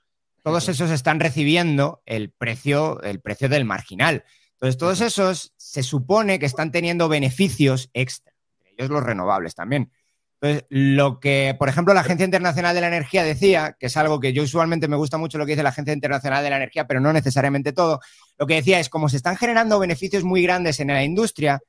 todos 0.49 0.69
esos 0.71 0.91
están 0.91 1.21
recibiendo 1.21 2.03
el 2.07 2.31
precio, 2.31 3.03
el 3.03 3.21
precio 3.21 3.51
del 3.51 3.67
marginal. 3.67 4.25
Entonces, 4.53 4.79
todos 4.79 5.03
esos 5.03 5.53
se 5.59 5.83
supone 5.83 6.39
que 6.39 6.47
están 6.47 6.73
teniendo 6.73 7.09
beneficios 7.09 7.91
extra, 7.93 8.33
ellos 8.77 8.89
los 8.89 9.03
renovables 9.03 9.55
también. 9.55 9.93
Entonces, 10.41 10.67
lo 10.71 11.19
que, 11.19 11.57
por 11.59 11.69
ejemplo, 11.69 11.95
la 11.95 12.01
Agencia 12.01 12.25
Internacional 12.25 12.75
de 12.75 12.81
la 12.81 12.87
Energía 12.87 13.25
decía, 13.25 13.77
que 13.79 13.87
es 13.87 13.97
algo 13.97 14.21
que 14.21 14.33
yo 14.33 14.45
usualmente 14.45 14.87
me 14.87 14.97
gusta 14.97 15.19
mucho 15.19 15.37
lo 15.37 15.45
que 15.45 15.53
dice 15.53 15.65
la 15.65 15.71
Agencia 15.71 15.93
Internacional 15.93 16.45
de 16.45 16.51
la 16.51 16.57
Energía, 16.57 16.87
pero 16.87 17.01
no 17.01 17.13
necesariamente 17.13 17.73
todo, 17.73 18.01
lo 18.39 18.47
que 18.47 18.55
decía 18.55 18.79
es, 18.79 18.89
como 18.89 19.09
se 19.09 19.17
están 19.17 19.37
generando 19.37 19.79
beneficios 19.81 20.23
muy 20.23 20.43
grandes 20.43 20.79
en 20.79 20.89
la 20.89 21.03
industria, 21.03 21.61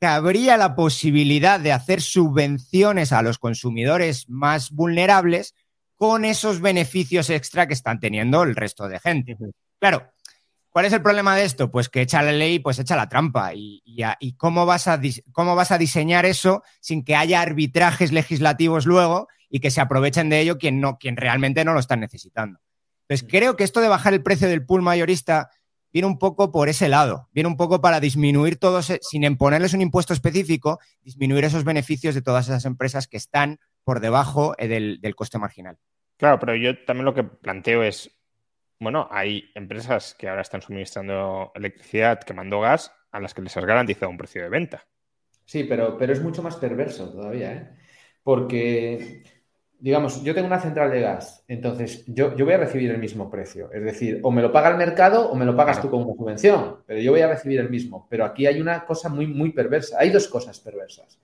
que 0.00 0.06
habría 0.06 0.56
la 0.56 0.74
posibilidad 0.74 1.60
de 1.60 1.70
hacer 1.70 2.00
subvenciones 2.00 3.12
a 3.12 3.22
los 3.22 3.38
consumidores 3.38 4.28
más 4.28 4.72
vulnerables 4.72 5.54
con 5.94 6.24
esos 6.24 6.60
beneficios 6.60 7.30
extra 7.30 7.68
que 7.68 7.74
están 7.74 8.00
teniendo 8.00 8.42
el 8.42 8.56
resto 8.56 8.88
de 8.88 8.98
gente. 8.98 9.36
Claro, 9.78 10.11
¿cuál 10.72 10.86
es 10.86 10.92
el 10.92 11.02
problema 11.02 11.36
de 11.36 11.44
esto? 11.44 11.70
Pues 11.70 11.88
que 11.88 12.00
echa 12.00 12.22
la 12.22 12.32
ley, 12.32 12.58
pues 12.58 12.78
echa 12.78 12.96
la 12.96 13.08
trampa. 13.08 13.52
¿Y, 13.54 13.82
cómo, 14.36 14.66
vas 14.66 14.88
a 14.88 15.00
cómo 15.30 15.54
vas 15.54 15.70
a 15.70 15.78
diseñar 15.78 16.26
eso 16.26 16.62
sin 16.80 17.04
que 17.04 17.14
haya 17.14 17.40
arbitrajes 17.40 18.10
legislativos 18.10 18.86
luego 18.86 19.28
y 19.48 19.60
que 19.60 19.70
se 19.70 19.80
aprovechen 19.80 20.30
de 20.30 20.40
ello 20.40 20.58
quien, 20.58 20.80
no, 20.80 20.98
quien 20.98 21.16
realmente 21.16 21.64
no 21.64 21.74
lo 21.74 21.80
están 21.80 22.00
necesitando? 22.00 22.58
Pues 23.06 23.22
creo 23.22 23.56
que 23.56 23.64
esto 23.64 23.80
de 23.80 23.88
bajar 23.88 24.14
el 24.14 24.22
precio 24.22 24.48
del 24.48 24.64
pool 24.64 24.82
mayorista 24.82 25.50
viene 25.92 26.06
un 26.06 26.18
poco 26.18 26.50
por 26.50 26.68
ese 26.68 26.88
lado, 26.88 27.28
viene 27.32 27.48
un 27.48 27.56
poco 27.56 27.80
para 27.80 28.00
disminuir 28.00 28.56
todos, 28.56 28.88
e, 28.88 28.98
sin 29.02 29.24
imponerles 29.24 29.74
un 29.74 29.82
impuesto 29.82 30.14
específico, 30.14 30.80
disminuir 31.02 31.44
esos 31.44 31.64
beneficios 31.64 32.14
de 32.14 32.22
todas 32.22 32.48
esas 32.48 32.64
empresas 32.64 33.06
que 33.06 33.18
están 33.18 33.58
por 33.84 34.00
debajo 34.00 34.54
eh, 34.56 34.68
del 34.68 35.14
coste 35.14 35.38
marginal. 35.38 35.78
Claro, 36.16 36.38
pero 36.38 36.54
yo 36.54 36.84
también 36.84 37.04
lo 37.04 37.14
que 37.14 37.24
planteo 37.24 37.82
es, 37.82 38.10
bueno, 38.82 39.06
hay 39.10 39.50
empresas 39.54 40.14
que 40.18 40.28
ahora 40.28 40.42
están 40.42 40.60
suministrando 40.60 41.52
electricidad 41.54 42.20
quemando 42.20 42.60
gas 42.60 42.92
a 43.12 43.20
las 43.20 43.32
que 43.32 43.42
les 43.42 43.56
has 43.56 43.64
garantizado 43.64 44.10
un 44.10 44.18
precio 44.18 44.42
de 44.42 44.48
venta. 44.48 44.84
Sí, 45.44 45.64
pero, 45.64 45.96
pero 45.96 46.12
es 46.12 46.20
mucho 46.20 46.42
más 46.42 46.56
perverso 46.56 47.10
todavía, 47.10 47.52
¿eh? 47.52 47.70
Porque, 48.24 49.22
digamos, 49.78 50.22
yo 50.24 50.34
tengo 50.34 50.46
una 50.46 50.60
central 50.60 50.90
de 50.90 51.00
gas, 51.00 51.44
entonces 51.46 52.04
yo, 52.06 52.36
yo 52.36 52.44
voy 52.44 52.54
a 52.54 52.58
recibir 52.58 52.90
el 52.90 52.98
mismo 52.98 53.30
precio. 53.30 53.70
Es 53.72 53.84
decir, 53.84 54.20
o 54.22 54.30
me 54.30 54.42
lo 54.42 54.52
paga 54.52 54.70
el 54.70 54.76
mercado 54.76 55.30
o 55.30 55.34
me 55.36 55.44
lo 55.44 55.56
pagas 55.56 55.80
tú 55.80 55.88
una 55.94 56.14
subvención, 56.14 56.78
pero 56.86 57.00
yo 57.00 57.12
voy 57.12 57.20
a 57.20 57.28
recibir 57.28 57.60
el 57.60 57.70
mismo. 57.70 58.06
Pero 58.10 58.24
aquí 58.24 58.46
hay 58.46 58.60
una 58.60 58.84
cosa 58.84 59.08
muy, 59.08 59.26
muy 59.26 59.52
perversa. 59.52 59.96
Hay 60.00 60.10
dos 60.10 60.26
cosas 60.28 60.58
perversas. 60.60 61.20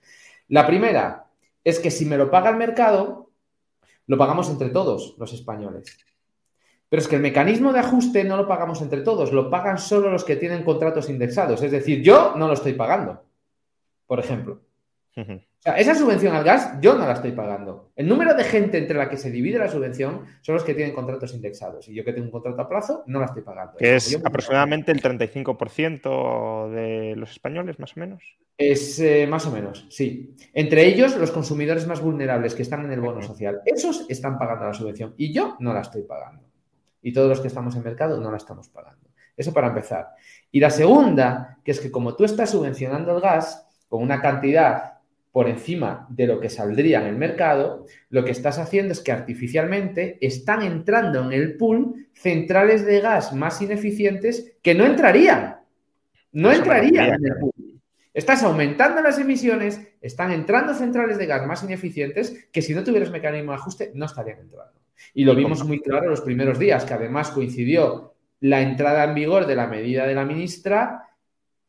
La 0.47 0.65
primera 0.65 1.25
es 1.63 1.79
que 1.79 1.91
si 1.91 2.05
me 2.05 2.17
lo 2.17 2.31
paga 2.31 2.49
el 2.49 2.55
mercado, 2.55 3.31
lo 4.07 4.17
pagamos 4.17 4.49
entre 4.49 4.69
todos 4.69 5.15
los 5.17 5.33
españoles. 5.33 5.97
Pero 6.89 7.01
es 7.01 7.07
que 7.07 7.15
el 7.15 7.21
mecanismo 7.21 7.71
de 7.71 7.79
ajuste 7.79 8.23
no 8.23 8.35
lo 8.35 8.47
pagamos 8.47 8.81
entre 8.81 9.01
todos, 9.01 9.31
lo 9.31 9.49
pagan 9.49 9.77
solo 9.77 10.09
los 10.09 10.23
que 10.23 10.35
tienen 10.35 10.63
contratos 10.63 11.09
indexados. 11.09 11.61
Es 11.61 11.71
decir, 11.71 12.01
yo 12.01 12.33
no 12.35 12.47
lo 12.47 12.53
estoy 12.53 12.73
pagando, 12.73 13.23
por 14.07 14.19
ejemplo. 14.19 14.61
O 15.15 15.61
sea, 15.61 15.77
esa 15.77 15.93
subvención 15.93 16.33
al 16.33 16.45
gas 16.45 16.79
yo 16.81 16.95
no 16.95 17.05
la 17.05 17.13
estoy 17.13 17.33
pagando. 17.33 17.91
El 17.95 18.07
número 18.07 18.33
de 18.33 18.45
gente 18.45 18.77
entre 18.77 18.97
la 18.97 19.09
que 19.09 19.17
se 19.17 19.29
divide 19.29 19.59
la 19.59 19.67
subvención 19.67 20.25
son 20.41 20.55
los 20.55 20.63
que 20.63 20.73
tienen 20.73 20.95
contratos 20.95 21.33
indexados. 21.33 21.89
Y 21.89 21.93
yo 21.93 22.05
que 22.05 22.13
tengo 22.13 22.27
un 22.27 22.31
contrato 22.31 22.61
a 22.61 22.69
plazo 22.69 23.03
no 23.07 23.19
la 23.19 23.25
estoy 23.25 23.41
pagando. 23.41 23.75
Que 23.77 23.97
es 23.97 24.15
aproximadamente 24.23 24.93
el 24.93 25.01
35% 25.01 26.69
de 26.71 27.15
los 27.17 27.31
españoles, 27.31 27.77
más 27.77 27.97
o 27.97 27.99
menos. 27.99 28.23
Es 28.57 28.99
eh, 28.99 29.27
más 29.27 29.45
o 29.45 29.51
menos, 29.51 29.85
sí. 29.89 30.35
Entre 30.53 30.85
ellos, 30.85 31.17
los 31.17 31.31
consumidores 31.31 31.85
más 31.85 32.01
vulnerables 32.01 32.55
que 32.55 32.61
están 32.61 32.85
en 32.85 32.93
el 32.93 33.01
bono 33.01 33.21
social. 33.21 33.61
Esos 33.65 34.05
están 34.09 34.39
pagando 34.39 34.65
la 34.65 34.73
subvención 34.73 35.13
y 35.17 35.33
yo 35.33 35.57
no 35.59 35.73
la 35.73 35.81
estoy 35.81 36.03
pagando. 36.03 36.48
Y 37.01 37.13
todos 37.13 37.29
los 37.29 37.41
que 37.41 37.47
estamos 37.47 37.75
en 37.75 37.83
mercado 37.83 38.19
no 38.19 38.31
la 38.31 38.37
estamos 38.37 38.69
pagando. 38.69 39.09
Eso 39.35 39.53
para 39.53 39.67
empezar. 39.67 40.09
Y 40.51 40.59
la 40.59 40.69
segunda, 40.69 41.57
que 41.63 41.71
es 41.71 41.79
que 41.79 41.91
como 41.91 42.15
tú 42.15 42.25
estás 42.25 42.49
subvencionando 42.49 43.15
el 43.15 43.21
gas 43.21 43.65
con 43.87 44.03
una 44.03 44.21
cantidad 44.21 44.99
por 45.31 45.47
encima 45.47 46.07
de 46.09 46.27
lo 46.27 46.39
que 46.39 46.49
saldría 46.49 47.01
en 47.01 47.07
el 47.07 47.15
mercado, 47.15 47.85
lo 48.09 48.25
que 48.25 48.31
estás 48.31 48.57
haciendo 48.57 48.91
es 48.91 48.99
que 48.99 49.11
artificialmente 49.11 50.17
están 50.19 50.63
entrando 50.63 51.23
en 51.23 51.31
el 51.31 51.55
pool 51.55 52.07
centrales 52.13 52.85
de 52.85 52.99
gas 52.99 53.31
más 53.33 53.61
ineficientes 53.61 54.57
que 54.61 54.75
no 54.75 54.85
entrarían. 54.85 55.59
No 56.31 56.51
entrarían 56.51 57.13
en 57.13 57.25
el 57.25 57.39
pool. 57.39 57.81
Estás 58.13 58.43
aumentando 58.43 59.01
las 59.01 59.19
emisiones, 59.19 59.79
están 60.01 60.31
entrando 60.31 60.73
centrales 60.73 61.17
de 61.17 61.27
gas 61.27 61.45
más 61.45 61.63
ineficientes 61.63 62.49
que 62.51 62.61
si 62.61 62.73
no 62.73 62.83
tuvieras 62.83 63.11
mecanismo 63.11 63.51
de 63.51 63.57
ajuste 63.57 63.91
no 63.93 64.05
estarían 64.05 64.39
entrando. 64.39 64.73
Y 65.13 65.25
lo 65.25 65.35
vimos 65.35 65.63
muy 65.65 65.79
claro 65.81 66.09
los 66.09 66.21
primeros 66.21 66.59
días, 66.59 66.85
que 66.85 66.93
además 66.93 67.31
coincidió 67.31 68.13
la 68.41 68.61
entrada 68.61 69.03
en 69.03 69.15
vigor 69.15 69.45
de 69.45 69.55
la 69.55 69.67
medida 69.67 70.05
de 70.05 70.15
la 70.15 70.25
ministra 70.25 71.09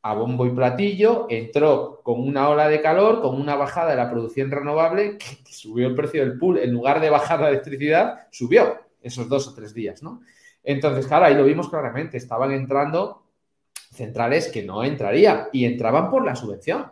a 0.03 0.15
bombo 0.15 0.47
y 0.47 0.51
platillo, 0.51 1.27
entró 1.29 2.01
con 2.03 2.21
una 2.21 2.49
ola 2.49 2.69
de 2.69 2.81
calor, 2.81 3.21
con 3.21 3.39
una 3.39 3.55
bajada 3.55 3.91
de 3.91 3.97
la 3.97 4.11
producción 4.11 4.51
renovable, 4.51 5.19
que, 5.19 5.27
subió 5.53 5.89
el 5.89 5.95
precio 5.95 6.23
del 6.23 6.39
pool, 6.39 6.59
en 6.59 6.73
lugar 6.73 7.01
de 7.01 7.11
bajar 7.11 7.41
la 7.41 7.49
electricidad, 7.49 8.27
subió 8.31 8.79
esos 9.03 9.29
dos 9.29 9.49
o 9.49 9.55
tres 9.55 9.75
días, 9.75 10.03
¿no? 10.03 10.23
Entonces, 10.63 11.07
claro, 11.07 11.27
ahí 11.27 11.35
lo 11.35 11.45
vimos 11.45 11.69
claramente, 11.69 12.17
estaban 12.17 12.53
entrando 12.53 13.27
centrales 13.75 14.49
que 14.49 14.63
no 14.63 14.85
entrarían 14.85 15.49
y 15.53 15.65
entraban 15.65 16.11
por 16.11 16.25
la 16.25 16.37
subvención. 16.37 16.87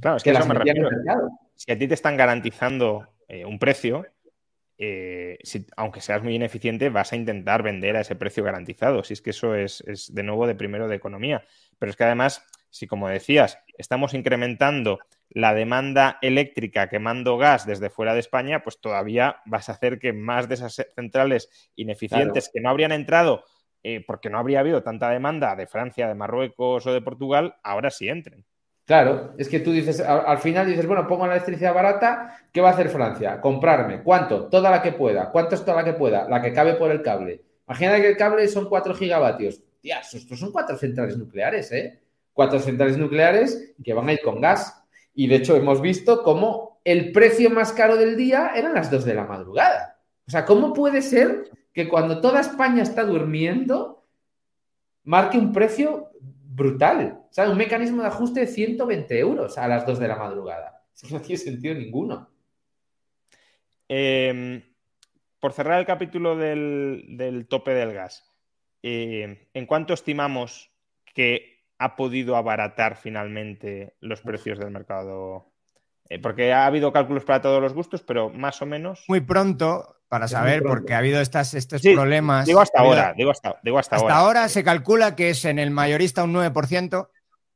Claro, 0.00 0.16
es 0.16 0.22
que, 0.22 0.30
eso 0.30 0.46
me 0.46 0.54
refiero. 0.54 0.88
Si 1.54 1.70
a 1.70 1.78
ti 1.78 1.86
te 1.86 1.94
están 1.94 2.16
garantizando 2.16 3.06
eh, 3.28 3.44
un 3.44 3.58
precio, 3.58 4.04
eh, 4.78 5.38
aunque 5.76 6.00
seas 6.00 6.22
muy 6.22 6.34
ineficiente, 6.34 6.88
vas 6.88 7.12
a 7.12 7.16
intentar 7.16 7.62
vender 7.62 7.96
a 7.96 8.00
ese 8.00 8.16
precio 8.16 8.44
garantizado. 8.44 9.04
Si 9.04 9.12
es 9.12 9.22
que 9.22 9.30
eso 9.30 9.54
es, 9.54 9.82
es, 9.86 10.14
de 10.14 10.22
nuevo 10.22 10.46
de 10.46 10.54
primero 10.54 10.88
de 10.88 10.96
economía. 10.96 11.44
Pero 11.78 11.90
es 11.90 11.96
que 11.96 12.04
además, 12.04 12.44
si 12.70 12.86
como 12.86 13.08
decías, 13.08 13.58
estamos 13.78 14.14
incrementando 14.14 14.98
la 15.30 15.54
demanda 15.54 16.18
eléctrica 16.22 16.88
quemando 16.88 17.36
gas 17.38 17.66
desde 17.66 17.90
fuera 17.90 18.14
de 18.14 18.20
España, 18.20 18.62
pues 18.62 18.80
todavía 18.80 19.42
vas 19.46 19.68
a 19.68 19.72
hacer 19.72 19.98
que 19.98 20.12
más 20.12 20.48
de 20.48 20.54
esas 20.54 20.86
centrales 20.94 21.50
ineficientes 21.76 22.50
que 22.52 22.60
no 22.60 22.70
habrían 22.70 22.92
entrado 22.92 23.44
eh, 23.86 24.02
porque 24.06 24.30
no 24.30 24.38
habría 24.38 24.60
habido 24.60 24.82
tanta 24.82 25.10
demanda 25.10 25.54
de 25.56 25.66
Francia, 25.66 26.08
de 26.08 26.14
Marruecos 26.14 26.86
o 26.86 26.92
de 26.92 27.02
Portugal, 27.02 27.56
ahora 27.62 27.90
sí 27.90 28.08
entren. 28.08 28.46
Claro, 28.86 29.32
es 29.38 29.48
que 29.48 29.60
tú 29.60 29.72
dices, 29.72 30.00
al, 30.00 30.38
final 30.38 30.66
dices, 30.66 30.86
bueno, 30.86 31.06
pongo 31.06 31.26
la 31.26 31.34
electricidad 31.34 31.72
barata, 31.72 32.36
¿qué 32.52 32.60
va 32.60 32.68
a 32.68 32.72
hacer 32.72 32.90
Francia? 32.90 33.40
Comprarme. 33.40 34.02
¿Cuánto? 34.02 34.46
Toda 34.48 34.70
la 34.70 34.82
que 34.82 34.92
pueda. 34.92 35.30
¿Cuánto 35.30 35.54
es 35.54 35.62
toda 35.64 35.78
la 35.78 35.84
que 35.84 35.94
pueda? 35.94 36.28
La 36.28 36.42
que 36.42 36.52
cabe 36.52 36.74
por 36.74 36.90
el 36.90 37.00
cable. 37.00 37.42
Imagina 37.66 37.96
que 37.96 38.08
el 38.08 38.16
cable 38.16 38.46
son 38.46 38.68
4 38.68 38.94
gigavatios. 38.94 39.62
Tías, 39.80 40.12
estos 40.14 40.38
son 40.38 40.52
cuatro 40.52 40.76
centrales 40.76 41.16
nucleares, 41.16 41.72
¿eh? 41.72 42.00
Cuatro 42.32 42.58
centrales 42.58 42.98
nucleares 42.98 43.74
que 43.82 43.94
van 43.94 44.08
a 44.08 44.12
ir 44.12 44.20
con 44.22 44.40
gas. 44.40 44.82
Y 45.14 45.28
de 45.28 45.36
hecho 45.36 45.56
hemos 45.56 45.80
visto 45.80 46.22
cómo 46.22 46.80
el 46.84 47.12
precio 47.12 47.48
más 47.50 47.72
caro 47.72 47.96
del 47.96 48.16
día 48.16 48.52
eran 48.54 48.74
las 48.74 48.90
2 48.90 49.04
de 49.04 49.14
la 49.14 49.24
madrugada. 49.24 49.98
O 50.26 50.30
sea, 50.30 50.44
¿cómo 50.44 50.72
puede 50.74 51.00
ser 51.00 51.50
que 51.72 51.88
cuando 51.88 52.20
toda 52.20 52.40
España 52.40 52.82
está 52.82 53.04
durmiendo, 53.04 54.04
marque 55.04 55.38
un 55.38 55.52
precio 55.52 56.10
brutal. 56.54 57.18
O 57.28 57.32
sea, 57.32 57.50
un 57.50 57.58
mecanismo 57.58 58.02
de 58.02 58.08
ajuste 58.08 58.40
de 58.40 58.46
120 58.46 59.18
euros 59.18 59.58
a 59.58 59.66
las 59.66 59.84
2 59.86 59.98
de 59.98 60.08
la 60.08 60.16
madrugada. 60.16 60.82
Eso 60.94 61.08
no 61.10 61.20
tiene 61.20 61.38
sentido 61.38 61.74
ninguno. 61.74 62.30
Em, 63.88 64.62
por 65.40 65.52
cerrar 65.52 65.80
el 65.80 65.86
capítulo 65.86 66.36
del, 66.36 67.46
tope 67.48 67.72
del 67.72 67.92
gas, 67.92 68.24
em, 68.82 69.36
¿en 69.52 69.66
cuánto 69.66 69.94
estimamos 69.94 70.70
que 71.12 71.64
ha 71.78 71.96
podido 71.96 72.36
abaratar 72.36 72.96
finalmente 72.96 73.96
los 74.00 74.20
precios 74.22 74.58
del 74.58 74.70
mercado? 74.70 75.52
Eh, 76.08 76.20
porque 76.20 76.52
ha 76.52 76.66
habido 76.66 76.92
cálculos 76.92 77.24
para 77.24 77.40
todos 77.40 77.60
los 77.60 77.74
gustos, 77.74 78.02
pero 78.02 78.30
más 78.30 78.62
o 78.62 78.66
menos. 78.66 79.04
Muy 79.08 79.20
pronto 79.20 79.96
para 80.14 80.28
saber, 80.28 80.62
porque 80.62 80.94
ha 80.94 80.98
habido 80.98 81.20
estas, 81.20 81.54
estos 81.54 81.82
problemas. 81.82 82.46
Digo 82.46 82.60
hasta 82.60 82.78
ahora, 82.78 83.12
digo 83.16 83.32
hasta, 83.32 83.58
digo 83.64 83.80
hasta, 83.80 83.96
hasta 83.96 84.16
ahora. 84.16 84.48
se 84.48 84.62
calcula 84.62 85.16
que 85.16 85.30
es 85.30 85.44
en 85.44 85.58
el 85.58 85.72
mayorista 85.72 86.22
un 86.22 86.32
9% 86.32 87.08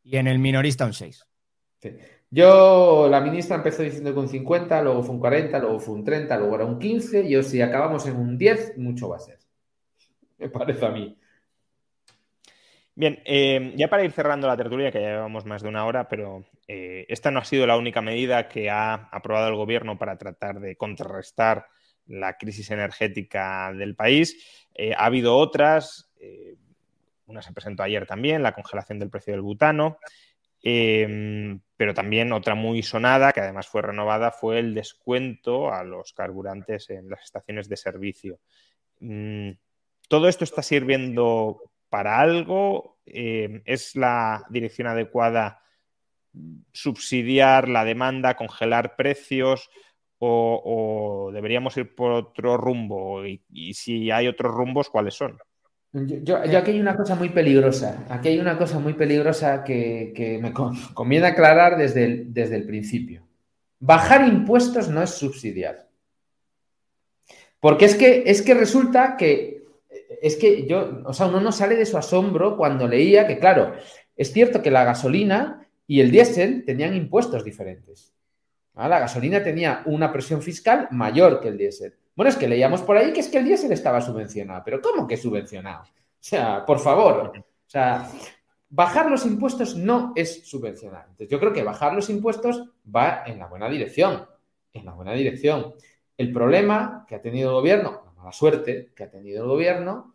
y 0.02 0.16
en 0.16 0.26
el 0.26 0.40
minorista 0.40 0.84
un 0.84 0.90
6%. 0.90 1.24
Yo, 2.30 3.06
la 3.08 3.20
ministra 3.20 3.54
empezó 3.54 3.84
diciendo 3.84 4.12
que 4.12 4.18
un 4.18 4.28
50, 4.28 4.82
luego 4.82 5.04
fue 5.04 5.14
un 5.14 5.20
40, 5.20 5.56
luego 5.60 5.78
fue 5.78 5.94
un 5.94 6.04
30, 6.04 6.36
luego 6.36 6.56
era 6.56 6.64
un 6.64 6.80
15, 6.80 7.20
y 7.20 7.40
si 7.44 7.62
acabamos 7.62 8.04
en 8.08 8.16
un 8.16 8.36
10, 8.36 8.76
mucho 8.78 9.08
va 9.08 9.18
a 9.18 9.20
ser. 9.20 9.38
Me 10.38 10.48
parece 10.48 10.84
a 10.84 10.90
mí. 10.90 11.16
Bien, 12.96 13.22
eh, 13.24 13.72
ya 13.76 13.86
para 13.86 14.02
ir 14.02 14.10
cerrando 14.10 14.48
la 14.48 14.56
tertulia, 14.56 14.90
que 14.90 15.00
ya 15.00 15.10
llevamos 15.10 15.44
más 15.44 15.62
de 15.62 15.68
una 15.68 15.86
hora, 15.86 16.08
pero 16.08 16.44
eh, 16.66 17.06
esta 17.08 17.30
no 17.30 17.38
ha 17.38 17.44
sido 17.44 17.68
la 17.68 17.76
única 17.76 18.02
medida 18.02 18.48
que 18.48 18.68
ha 18.68 18.94
aprobado 19.12 19.46
el 19.46 19.54
gobierno 19.54 19.96
para 19.96 20.18
tratar 20.18 20.58
de 20.58 20.74
contrarrestar 20.74 21.68
la 22.08 22.36
crisis 22.36 22.70
energética 22.70 23.72
del 23.72 23.94
país. 23.94 24.66
Eh, 24.74 24.94
ha 24.94 25.06
habido 25.06 25.36
otras, 25.36 26.10
una 27.26 27.42
se 27.42 27.52
presentó 27.52 27.82
ayer 27.82 28.06
también, 28.06 28.42
la 28.42 28.52
congelación 28.52 28.98
del 28.98 29.10
precio 29.10 29.32
del 29.32 29.42
butano, 29.42 29.98
pero 31.78 31.94
también 31.94 32.32
otra 32.32 32.56
muy 32.56 32.82
sonada, 32.82 33.32
que 33.32 33.40
además 33.40 33.68
fue 33.68 33.82
renovada, 33.82 34.32
fue 34.32 34.58
el 34.58 34.74
descuento 34.74 35.72
a 35.72 35.84
los 35.84 36.12
carburantes 36.12 36.90
en 36.90 37.08
las 37.08 37.22
estaciones 37.22 37.68
de 37.68 37.76
servicio. 37.76 38.40
Mm, 38.98 39.50
¿Todo 40.08 40.28
esto 40.28 40.42
está 40.42 40.62
sirviendo 40.62 41.62
para 41.88 42.18
algo? 42.18 42.98
Eh, 43.06 43.62
¿Es 43.64 43.94
la 43.94 44.44
dirección 44.50 44.88
adecuada 44.88 45.62
subsidiar 46.72 47.68
la 47.68 47.84
demanda, 47.84 48.36
congelar 48.36 48.96
precios? 48.96 49.70
O, 50.20 51.30
deberíamos 51.32 51.76
ir 51.76 51.94
por 51.94 52.12
otro 52.12 52.56
rumbo? 52.56 53.24
Y, 53.24 53.74
si 53.74 54.10
hay 54.10 54.28
otros 54.28 54.52
rumbos, 54.52 54.90
¿cuáles 54.90 55.14
son? 55.14 55.38
Yo, 55.92 56.36
aquí 56.36 56.72
hay 56.72 56.80
una 56.80 56.96
cosa 56.96 57.14
muy 57.14 57.30
peligrosa. 57.30 58.04
Aquí 58.08 58.28
hay 58.28 58.38
una 58.38 58.58
cosa 58.58 58.78
muy 58.78 58.94
peligrosa 58.94 59.64
que, 59.64 60.38
me 60.42 60.52
conviene 60.94 61.26
aclarar 61.28 61.76
desde 61.76 62.04
el, 62.04 62.34
desde 62.34 62.56
el 62.56 62.66
principio. 62.66 63.26
Bajar 63.80 64.26
impuestos 64.26 64.88
no 64.88 65.02
es 65.02 65.10
subsidiar. 65.10 65.88
Porque 67.60 67.84
es 67.86 67.94
que, 67.94 68.24
es 68.26 68.42
que 68.42 68.54
resulta 68.54 69.16
que 69.16 69.58
es 70.22 70.36
que 70.36 70.66
yo, 70.66 71.02
o 71.04 71.12
sea, 71.12 71.26
uno 71.26 71.40
no 71.40 71.52
sale 71.52 71.76
de 71.76 71.86
su 71.86 71.96
asombro 71.96 72.56
cuando 72.56 72.88
leía 72.88 73.26
que, 73.26 73.38
claro, 73.38 73.74
es 74.16 74.32
cierto 74.32 74.62
que 74.62 74.70
la 74.70 74.84
gasolina 74.84 75.66
y 75.86 76.00
el 76.00 76.10
diésel 76.10 76.64
tenían 76.64 76.94
impuestos 76.94 77.44
diferentes. 77.44 78.12
La 78.86 79.00
gasolina 79.00 79.42
tenía 79.42 79.82
una 79.86 80.12
presión 80.12 80.40
fiscal 80.40 80.86
mayor 80.92 81.40
que 81.40 81.48
el 81.48 81.58
diésel. 81.58 81.94
Bueno, 82.14 82.30
es 82.30 82.36
que 82.36 82.46
leíamos 82.46 82.82
por 82.82 82.96
ahí 82.96 83.12
que 83.12 83.20
es 83.20 83.28
que 83.28 83.38
el 83.38 83.44
diésel 83.44 83.72
estaba 83.72 84.00
subvencionado. 84.00 84.62
Pero 84.64 84.80
¿cómo 84.80 85.06
que 85.06 85.16
subvencionado? 85.16 85.82
O 85.82 85.86
sea, 86.20 86.64
por 86.64 86.78
favor. 86.78 87.32
O 87.36 87.70
sea, 87.70 88.08
bajar 88.68 89.10
los 89.10 89.26
impuestos 89.26 89.76
no 89.76 90.12
es 90.14 90.48
subvencionar. 90.48 91.06
Entonces, 91.10 91.28
yo 91.28 91.40
creo 91.40 91.52
que 91.52 91.62
bajar 91.62 91.94
los 91.94 92.08
impuestos 92.08 92.70
va 92.94 93.24
en 93.26 93.38
la 93.38 93.46
buena 93.46 93.68
dirección. 93.68 94.26
En 94.72 94.84
la 94.84 94.92
buena 94.92 95.12
dirección. 95.12 95.74
El 96.16 96.32
problema 96.32 97.04
que 97.08 97.14
ha 97.14 97.22
tenido 97.22 97.50
el 97.50 97.54
gobierno, 97.56 98.14
la 98.22 98.32
suerte 98.32 98.92
que 98.94 99.04
ha 99.04 99.10
tenido 99.10 99.42
el 99.44 99.48
gobierno 99.48 100.14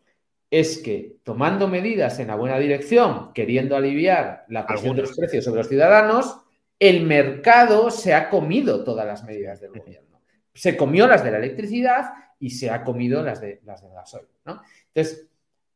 es 0.50 0.78
que 0.78 1.18
tomando 1.24 1.68
medidas 1.68 2.20
en 2.20 2.28
la 2.28 2.36
buena 2.36 2.60
dirección, 2.60 3.34
queriendo 3.34 3.76
aliviar 3.76 4.46
la 4.50 4.68
presión 4.68 4.96
de 4.96 5.02
los 5.02 5.18
precios 5.18 5.44
sobre 5.44 5.60
los 5.60 5.68
ciudadanos, 5.68 6.43
el 6.90 7.04
mercado 7.06 7.92
se 7.92 8.14
ha 8.14 8.30
comido 8.30 8.84
todas 8.84 9.06
las 9.06 9.24
medidas 9.24 9.62
del 9.62 9.72
gobierno. 9.72 10.22
Se 10.54 10.78
comió 10.78 11.08
las 11.08 11.24
de 11.24 11.32
la 11.32 11.38
electricidad 11.38 12.14
y 12.40 12.52
se 12.52 12.70
ha 12.70 12.84
comido 12.84 13.24
las 13.24 13.42
de 13.42 13.62
las 13.64 13.82
del 13.82 13.92
gasoil. 13.94 14.28
Entonces, 14.46 15.30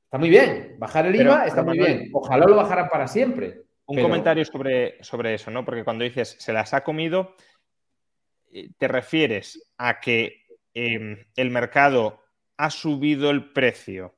está 0.04 0.18
muy 0.18 0.30
bien, 0.30 0.76
bajar 0.78 1.06
el 1.06 1.16
IVA 1.16 1.46
está 1.46 1.64
muy 1.64 1.78
bien. 1.78 2.10
Ojalá 2.14 2.46
lo 2.46 2.56
bajaran 2.56 2.90
para 2.90 3.08
siempre. 3.08 3.62
Un 3.86 4.02
comentario 4.02 4.44
sobre, 4.44 5.02
sobre 5.04 5.34
eso, 5.34 5.50
¿no? 5.50 5.64
Porque 5.64 5.84
cuando 5.84 6.04
dices 6.04 6.36
se 6.40 6.52
las 6.52 6.74
ha 6.74 6.84
comido, 6.84 7.36
eh, 8.52 8.70
te 8.78 8.88
refieres 8.88 9.72
a 9.78 10.00
que 10.02 10.48
Em, 10.80 11.26
el 11.36 11.50
mercado 11.50 12.22
ha 12.56 12.70
subido 12.70 13.32
el 13.32 13.52
precio 13.52 14.16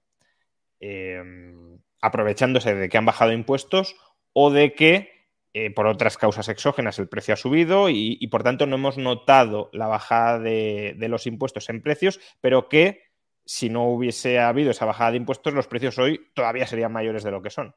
em, 0.81 1.79
aprovechándose 2.01 2.75
de 2.75 2.89
que 2.89 2.97
han 2.97 3.05
bajado 3.05 3.31
impuestos 3.31 3.95
o 4.33 4.51
de 4.51 4.73
que 4.73 5.18
eh, 5.53 5.73
por 5.73 5.87
otras 5.87 6.17
causas 6.17 6.47
exógenas 6.47 6.99
el 6.99 7.07
precio 7.07 7.33
ha 7.33 7.37
subido 7.37 7.89
y, 7.89 8.27
por 8.27 8.43
tanto 8.43 8.67
no 8.67 8.75
hemos 8.75 8.97
notado 8.97 9.69
la 9.73 9.87
bajada 9.87 10.37
de, 10.37 10.95
los 11.09 11.25
impuestos 11.25 11.69
en 11.69 11.81
precios, 11.81 12.19
pero 12.39 12.69
que 12.69 13.01
si 13.45 13.69
no 13.69 13.89
hubiese 13.89 14.39
habido 14.39 14.69
esa 14.69 14.85
bajada 14.85 15.11
de 15.11 15.17
impuestos, 15.17 15.53
los 15.53 15.67
precios 15.67 15.97
hoy 15.97 16.19
todavía 16.35 16.67
serían 16.67 16.91
mayores 16.91 17.23
de 17.23 17.31
lo 17.31 17.41
que 17.41 17.49
son. 17.49 17.73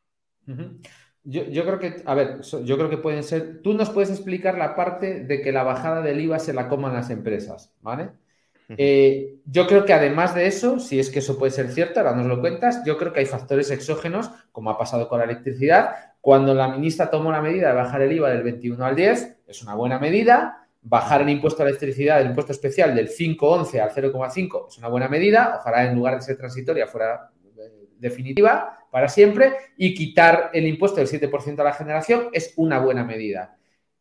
yo, 1.25 1.45
yo, 1.45 1.65
creo 1.65 1.79
que, 1.79 2.03
a 2.05 2.15
ver, 2.15 2.41
yo 2.43 2.77
creo 2.77 2.91
que 2.91 2.99
pueden 2.99 3.23
ser. 3.23 3.63
Tú 3.63 3.73
nos 3.73 3.89
puedes 3.89 4.11
explicar 4.11 4.59
la 4.59 4.77
parte 4.77 5.25
de 5.25 5.41
que 5.41 5.51
la 5.51 5.63
bajada 5.63 6.03
del 6.03 6.21
IVA 6.21 6.39
se 6.39 6.53
la 6.53 6.69
coman 6.69 6.93
las 6.93 7.09
empresas, 7.09 7.75
¿vale? 7.81 8.11
Eh, 8.77 9.39
yo 9.45 9.67
creo 9.67 9.85
que 9.85 9.93
además 9.93 10.35
de 10.35 10.47
eso, 10.47 10.79
si 10.79 10.99
es 10.99 11.11
que 11.11 11.19
eso 11.19 11.39
puede 11.39 11.53
ser 11.53 11.69
cierto, 11.69 12.01
ahora 12.01 12.15
nos 12.15 12.27
lo 12.27 12.41
cuentas, 12.41 12.83
yo 12.85 12.97
creo 12.97 13.13
que 13.13 13.21
hay 13.21 13.27
factores 13.27 13.71
exógenos, 13.71 14.31
como 14.51 14.71
ha 14.71 14.79
pasado 14.79 15.09
con 15.09 15.19
la 15.19 15.25
electricidad. 15.25 16.12
Cuando 16.23 16.55
la 16.55 16.69
ministra 16.69 17.11
tomó 17.11 17.33
la 17.33 17.43
medida 17.43 17.71
de 17.71 17.75
bajar 17.75 18.01
el 18.01 18.13
IVA 18.13 18.31
del 18.31 18.45
21 18.45 18.85
al 18.85 18.95
10, 18.95 19.39
es 19.49 19.63
una 19.65 19.75
buena 19.75 19.99
medida. 19.99 20.69
Bajar 20.81 21.23
el 21.23 21.29
impuesto 21.31 21.63
a 21.63 21.65
la 21.65 21.71
electricidad, 21.71 22.21
el 22.21 22.29
impuesto 22.29 22.53
especial 22.53 22.95
del 22.95 23.09
5,11 23.09 23.81
al 23.81 23.91
0,5 23.91 24.69
es 24.69 24.79
una 24.79 24.87
buena 24.87 25.09
medida. 25.09 25.57
Ojalá 25.59 25.85
en 25.85 25.97
lugar 25.97 26.15
de 26.15 26.23
ser 26.23 26.37
transitoria 26.37 26.87
fuera 26.87 27.29
eh, 27.59 27.89
definitiva 27.99 28.79
para 28.93 29.09
siempre. 29.09 29.53
Y 29.77 29.95
quitar 29.95 30.51
el 30.53 30.65
impuesto 30.69 31.01
del 31.01 31.09
7% 31.09 31.59
a 31.59 31.65
la 31.65 31.73
generación 31.73 32.29
es 32.33 32.55
una 32.57 32.79
buena 32.79 33.03
medida. 33.03 33.57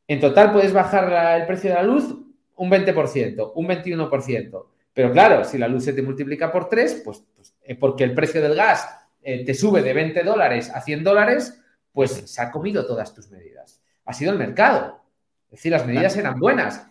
En 0.07 0.19
total 0.19 0.51
puedes 0.51 0.73
bajar 0.73 1.39
el 1.41 1.47
precio 1.47 1.71
de 1.71 1.77
la 1.77 1.83
luz 1.83 2.15
un 2.55 2.69
20%, 2.69 3.53
un 3.55 3.67
21%. 3.67 4.65
Pero 4.93 5.11
claro, 5.11 5.43
si 5.43 5.57
la 5.57 5.67
luz 5.67 5.85
se 5.85 5.93
te 5.93 6.03
multiplica 6.03 6.51
por 6.51 6.69
3, 6.69 7.01
pues, 7.03 7.23
pues 7.35 7.55
eh, 7.63 7.73
porque 7.73 8.03
el 8.03 8.13
precio 8.13 8.43
del 8.43 8.53
gas 8.53 8.87
eh, 9.23 9.43
te 9.43 9.55
sube 9.55 9.81
de 9.81 9.93
20 9.93 10.21
dólares 10.21 10.69
a 10.69 10.81
100 10.81 11.03
dólares, 11.03 11.60
pues 11.91 12.11
se 12.11 12.41
ha 12.41 12.51
comido 12.51 12.85
todas 12.85 13.13
tus 13.13 13.29
medidas. 13.29 13.81
Ha 14.05 14.13
sido 14.13 14.31
el 14.31 14.37
mercado. 14.37 15.01
Es 15.45 15.59
decir, 15.59 15.71
las 15.71 15.85
medidas 15.85 16.15
eran 16.15 16.39
buenas, 16.39 16.87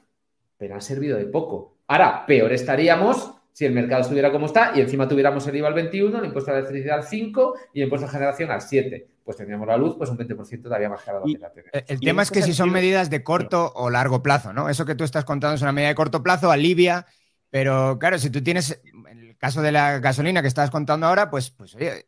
pero 0.59 0.75
han 0.75 0.83
servido 0.83 1.17
de 1.17 1.27
poco. 1.27 1.79
Ahora, 1.87 2.27
peor 2.27 2.53
estaríamos 2.53 3.33
si 3.53 3.65
el 3.67 3.73
mercado 3.73 4.03
estuviera 4.03 4.31
como 4.31 4.47
está 4.47 4.73
y 4.75 4.81
encima 4.81 5.09
tuviéramos 5.09 5.47
el 5.47 5.57
IVA 5.57 5.69
al 5.69 5.75
21, 5.75 6.19
el 6.19 6.25
impuesto 6.25 6.51
a 6.51 6.55
la 6.55 6.61
electricidad 6.61 6.99
al 6.99 7.05
5 7.05 7.55
y 7.75 7.81
el 7.81 7.85
impuesto 7.85 8.07
a 8.07 8.11
generación 8.11 8.51
al 8.51 8.63
7. 8.63 9.09
Pues 9.25 9.37
tendríamos 9.37 9.67
la 9.67 9.77
luz, 9.77 9.97
pues 9.97 10.11
un 10.11 10.19
20% 10.19 10.63
todavía 10.63 10.89
más 10.89 11.03
caro 11.03 11.23
de 11.25 11.39
la 11.39 11.53
El 11.87 12.01
tema 12.01 12.23
es 12.23 12.31
que 12.31 12.43
si 12.43 12.53
son 12.53 12.71
medidas 12.71 13.11
de 13.11 13.23
corto 13.23 13.73
o 13.75 13.91
largo 13.91 14.23
plazo, 14.23 14.53
¿no? 14.53 14.69
Eso 14.69 14.85
que 14.85 14.95
tú 14.95 15.05
estás 15.05 15.25
contando 15.25 15.57
es 15.57 15.63
una 15.63 15.73
medida 15.73 15.89
de 15.89 15.95
corto 15.95 16.23
plazo, 16.23 16.51
alivia, 16.51 17.07
pero 17.51 17.99
claro, 17.99 18.19
si 18.19 18.31
tú 18.31 18.43
tienes, 18.43 18.81
en 19.09 19.19
el 19.19 19.37
caso 19.37 19.63
de 19.63 19.73
la 19.73 19.99
gasolina 19.99 20.43
que 20.43 20.49
estás 20.49 20.71
contando 20.71 21.07
ahora, 21.07 21.31
pues, 21.31 21.51
pues 21.51 21.75
oye, 21.75 22.07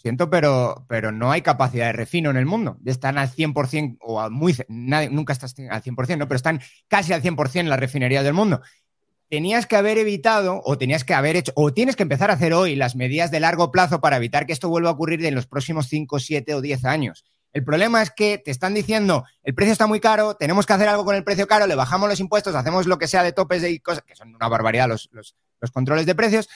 siento, 0.00 0.30
pero, 0.30 0.86
pero 0.88 1.12
no 1.12 1.30
hay 1.30 1.42
capacidad 1.42 1.86
de 1.86 1.92
refino 1.92 2.30
en 2.30 2.36
el 2.36 2.46
mundo. 2.46 2.78
Están 2.84 3.18
al 3.18 3.30
100% 3.30 3.98
o 4.00 4.30
muy, 4.30 4.56
nunca 4.68 5.32
estás 5.32 5.54
al 5.70 5.82
100%, 5.82 6.18
¿no? 6.18 6.28
Pero 6.28 6.36
están 6.36 6.60
casi 6.88 7.12
al 7.12 7.22
100% 7.22 7.64
las 7.64 7.80
refinerías 7.80 8.24
del 8.24 8.34
mundo 8.34 8.60
tenías 9.30 9.66
que 9.66 9.76
haber 9.76 9.96
evitado 9.96 10.60
o 10.64 10.76
tenías 10.76 11.04
que 11.04 11.14
haber 11.14 11.36
hecho 11.36 11.52
o 11.54 11.72
tienes 11.72 11.94
que 11.94 12.02
empezar 12.02 12.30
a 12.30 12.34
hacer 12.34 12.52
hoy 12.52 12.74
las 12.74 12.96
medidas 12.96 13.30
de 13.30 13.38
largo 13.38 13.70
plazo 13.70 14.00
para 14.00 14.16
evitar 14.16 14.44
que 14.44 14.52
esto 14.52 14.68
vuelva 14.68 14.90
a 14.90 14.92
ocurrir 14.92 15.24
en 15.24 15.36
los 15.36 15.46
próximos 15.46 15.86
5, 15.86 16.18
7 16.18 16.54
o 16.54 16.60
10 16.60 16.84
años. 16.84 17.24
El 17.52 17.64
problema 17.64 18.02
es 18.02 18.10
que 18.10 18.38
te 18.38 18.50
están 18.50 18.74
diciendo, 18.74 19.24
el 19.42 19.54
precio 19.54 19.72
está 19.72 19.86
muy 19.86 20.00
caro, 20.00 20.34
tenemos 20.34 20.66
que 20.66 20.72
hacer 20.72 20.88
algo 20.88 21.04
con 21.04 21.16
el 21.16 21.24
precio 21.24 21.46
caro, 21.46 21.66
le 21.66 21.74
bajamos 21.74 22.08
los 22.08 22.20
impuestos, 22.20 22.54
hacemos 22.54 22.86
lo 22.86 22.98
que 22.98 23.08
sea 23.08 23.22
de 23.22 23.32
topes 23.32 23.62
de 23.62 23.80
cosas, 23.80 24.02
que 24.04 24.14
son 24.14 24.34
una 24.34 24.48
barbaridad 24.48 24.88
los, 24.88 25.08
los, 25.12 25.34
controles 25.72 26.06
de 26.06 26.14
precios, 26.14 26.48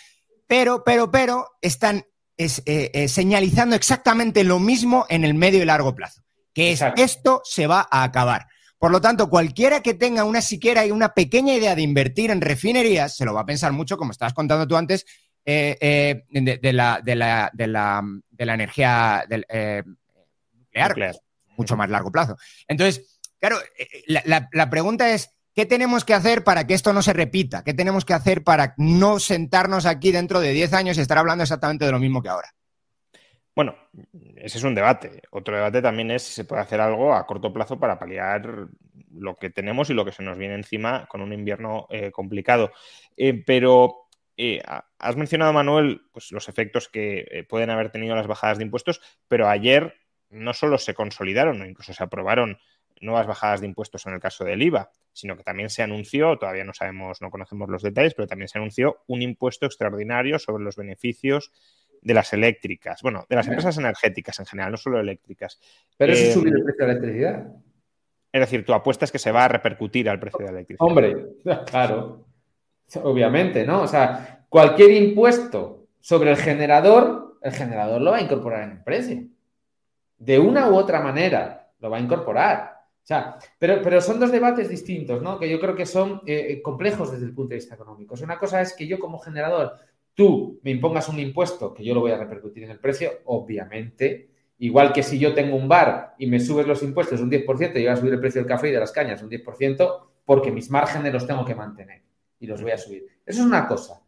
pero, 0.47 0.85
pero, 0.85 1.11
pero 1.11 1.57
están 1.61 2.07
eh, 2.37 2.51
eh, 2.67 3.09
señalizando 3.09 3.77
exactamente 3.77 4.45
lo 4.45 4.59
mismo 4.59 5.07
en 5.09 5.25
el 5.25 5.35
medio 5.35 5.63
y 5.63 5.67
largo 5.67 5.95
plazo, 5.95 6.23
que 6.53 6.73
es 6.73 6.83
esto 6.97 7.41
se 7.45 7.67
va 7.67 7.87
a 7.91 8.03
acabar. 8.05 8.47
Por 8.79 8.91
lo 8.91 9.01
tanto, 9.01 9.31
cualquiera 9.31 9.81
que 9.81 9.95
tenga 9.95 10.25
una 10.25 10.43
siquiera 10.43 10.85
una 10.93 11.15
pequeña 11.15 11.55
idea 11.55 11.75
de 11.75 11.83
invertir 11.83 12.31
en 12.31 12.41
refinerías, 12.41 13.17
se 13.17 13.25
lo 13.25 13.33
va 13.33 13.41
a 13.41 13.47
pensar 13.47 13.73
mucho, 13.73 13.97
como 13.97 14.11
estabas 14.11 14.35
contando 14.35 14.67
tú 14.67 14.77
antes, 14.77 15.07
eh, 15.47 15.77
eh, 15.81 16.25
de, 16.31 16.73
la, 16.73 17.03
energía 18.39 19.25
eh, 19.49 19.83
nuclear, 20.53 21.17
mucho 21.57 21.77
más 21.77 21.91
largo 21.91 22.11
plazo. 22.11 22.37
Entonces, 22.67 23.19
claro, 23.39 23.59
la, 24.07 24.71
pregunta 24.71 25.11
es, 25.11 25.31
¿qué 25.55 25.67
tenemos 25.67 26.05
que 26.05 26.15
hacer 26.15 26.45
para 26.45 26.67
que 26.67 26.75
esto 26.75 26.93
no 26.93 27.03
se 27.03 27.13
repita? 27.13 27.63
¿Qué 27.65 27.75
tenemos 27.75 28.05
que 28.05 28.15
hacer 28.15 28.43
para 28.43 28.75
no 28.77 29.19
sentarnos 29.19 29.87
aquí 29.87 30.13
dentro 30.13 30.41
de 30.41 30.53
10 30.53 30.73
años 30.75 30.99
y 30.99 31.01
estar 31.01 31.19
hablando 31.19 31.43
exactamente 31.43 31.85
de 31.85 31.93
lo 31.93 31.99
mismo 31.99 32.23
que 32.23 32.29
ahora? 32.29 32.51
Bueno, 33.55 33.77
ese 34.37 34.59
es 34.59 34.65
un 34.65 34.75
debate. 34.75 35.23
Otro 35.31 35.55
debate 35.55 35.81
también 35.81 36.11
es 36.11 36.23
si 36.25 36.33
se 36.33 36.45
puede 36.45 36.63
hacer 36.63 36.81
algo 36.81 37.15
a 37.15 37.25
corto 37.25 37.53
plazo 37.53 37.79
para 37.79 37.99
paliar 37.99 38.67
lo 39.13 39.37
que 39.37 39.51
tenemos 39.51 39.91
y 39.91 39.95
lo 39.95 40.05
que 40.05 40.11
se 40.11 40.25
nos 40.25 40.37
viene 40.37 40.55
encima 40.55 41.07
con 41.07 41.21
un 41.21 41.33
invierno 41.33 41.87
eh, 41.89 42.11
complicado. 42.11 42.73
Eh, 43.17 43.45
pero 43.47 44.09
eh, 44.37 44.61
has 44.99 45.17
mencionado, 45.17 45.53
Manuel, 45.53 46.03
pues, 46.13 46.33
los 46.33 46.49
efectos 46.49 46.89
que 46.89 47.47
pueden 47.49 47.71
haber 47.71 47.91
tenido 47.91 48.17
las 48.17 48.27
bajadas 48.27 48.59
de 48.59 48.65
impuestos, 48.65 49.01
pero 49.29 49.49
ayer 49.49 49.95
no 50.31 50.53
solo 50.53 50.77
se 50.79 50.95
consolidaron, 50.95 51.65
incluso 51.65 51.95
se 51.95 52.03
aprobaron 52.03 52.59
nuevas 53.01 53.27
bajadas 53.27 53.61
de 53.61 53.67
impuestos 53.67 54.07
en 54.07 54.15
el 54.15 54.21
caso 54.21 54.45
del 54.45 54.63
IVA, 54.63 54.91
sino 55.13 55.37
que 55.37 55.43
también 55.43 55.71
se 55.71 55.83
anunció, 55.83 56.39
todavía 56.39 56.65
no 56.65 56.73
sabemos, 56.73 57.21
no 57.21 57.31
conocemos 57.31 57.69
los 57.69 57.83
detalles, 57.83 58.15
pero 58.15 58.27
también 58.27 58.49
se 58.49 58.59
anunció 58.59 59.03
un 59.07 59.23
impuesto 59.23 59.67
extraordinario 59.67 60.39
sobre 60.39 60.65
los 60.65 60.77
beneficios 60.77 61.53
de 62.03 62.15
las 62.15 62.33
eléctricas, 62.33 63.01
bueno, 63.03 63.25
de 63.29 63.37
las 63.37 63.49
empresas 63.49 63.79
energéticas 63.79 64.39
en 64.39 64.47
general, 64.47 64.73
no 64.73 64.77
solo 64.77 65.01
eléctricas. 65.01 65.59
Pero 65.97 66.13
eso 66.13 66.25
eh, 66.25 66.33
sube 66.33 66.51
el 66.51 66.63
precio 66.63 66.87
de 66.87 66.93
la 66.93 66.99
electricidad. 66.99 67.47
Es 68.31 68.41
decir, 68.41 68.65
tu 68.65 68.75
apuesta 68.75 69.05
es 69.05 69.13
que 69.13 69.19
se 69.19 69.33
va 69.33 69.45
a 69.45 69.49
repercutir 69.49 70.09
al 70.11 70.21
precio 70.21 70.41
de 70.41 70.45
la 70.47 70.51
electricidad. 70.51 70.87
Hombre, 70.87 71.15
claro, 71.67 72.27
obviamente, 73.03 73.65
¿no? 73.65 73.83
O 73.83 73.89
sea, 73.89 74.45
cualquier 74.49 74.91
impuesto 74.91 75.87
sobre 76.01 76.31
el 76.31 76.37
generador, 76.37 77.39
el 77.43 77.53
generador 77.53 78.03
lo 78.03 78.11
va 78.11 78.19
a 78.19 78.23
incorporar 78.23 78.65
en 78.65 78.71
el 78.73 78.83
precio. 78.83 79.23
De 80.19 80.39
una 80.39 80.69
u 80.69 80.77
otra 80.77 81.01
manera, 81.01 81.71
lo 81.81 81.91
va 81.91 81.97
a 81.97 82.01
incorporar. 82.01 82.74
O 83.05 83.07
sea, 83.07 83.37
pero, 83.59 83.83
pero 83.83 84.01
son 84.01 84.19
dos 84.19 84.33
debates 84.33 84.71
distintos, 84.71 85.21
¿no? 85.21 85.39
Que 85.39 85.51
yo 85.51 85.61
creo 85.61 85.77
que 85.77 85.85
son 85.85 86.23
eh, 86.25 86.63
complejos 86.63 87.13
desde 87.13 87.27
el 87.27 87.35
punto 87.35 87.51
de 87.51 87.57
vista 87.57 87.75
económico. 87.75 88.15
una 88.23 88.39
cosa 88.39 88.63
es 88.63 88.73
que 88.73 88.87
yo 88.87 88.99
como 88.99 89.19
generador 89.19 89.75
tú 90.15 90.59
me 90.63 90.71
impongas 90.71 91.11
un 91.11 91.19
impuesto 91.19 91.75
que 91.75 91.85
yo 91.85 91.93
lo 91.93 92.01
voy 92.01 92.13
a 92.13 92.17
repercutir 92.17 92.65
en 92.65 92.71
el 92.71 92.79
precio, 92.79 93.11
obviamente, 93.27 94.31
igual 94.59 94.91
que 94.91 95.03
si 95.03 95.19
yo 95.19 95.35
tengo 95.35 95.55
un 95.55 95.69
bar 95.69 96.15
y 96.19 96.27
me 96.27 96.41
subes 96.41 96.67
los 96.67 96.83
impuestos 96.83 97.21
un 97.21 97.31
10%, 97.31 97.75
yo 97.75 97.81
voy 97.81 97.87
a 97.89 97.97
subir 97.97 98.15
el 98.15 98.21
precio 98.21 98.41
del 98.41 98.49
café 98.49 98.69
y 98.69 98.73
de 98.73 98.81
las 98.81 98.93
cañas 98.93 99.23
un 99.23 99.29
10%, 99.29 100.01
porque 100.25 100.51
mis 100.51 100.71
márgenes 100.71 101.13
los 101.13 101.27
tengo 101.27 101.45
que 101.45 101.55
mantener 101.55 102.01
y 102.41 102.47
los 102.47 102.63
voy 102.63 102.71
a 102.71 102.79
subir. 102.79 103.07
Eso 103.27 103.41
es 103.41 103.47
una 103.47 103.67
cosa 103.67 104.01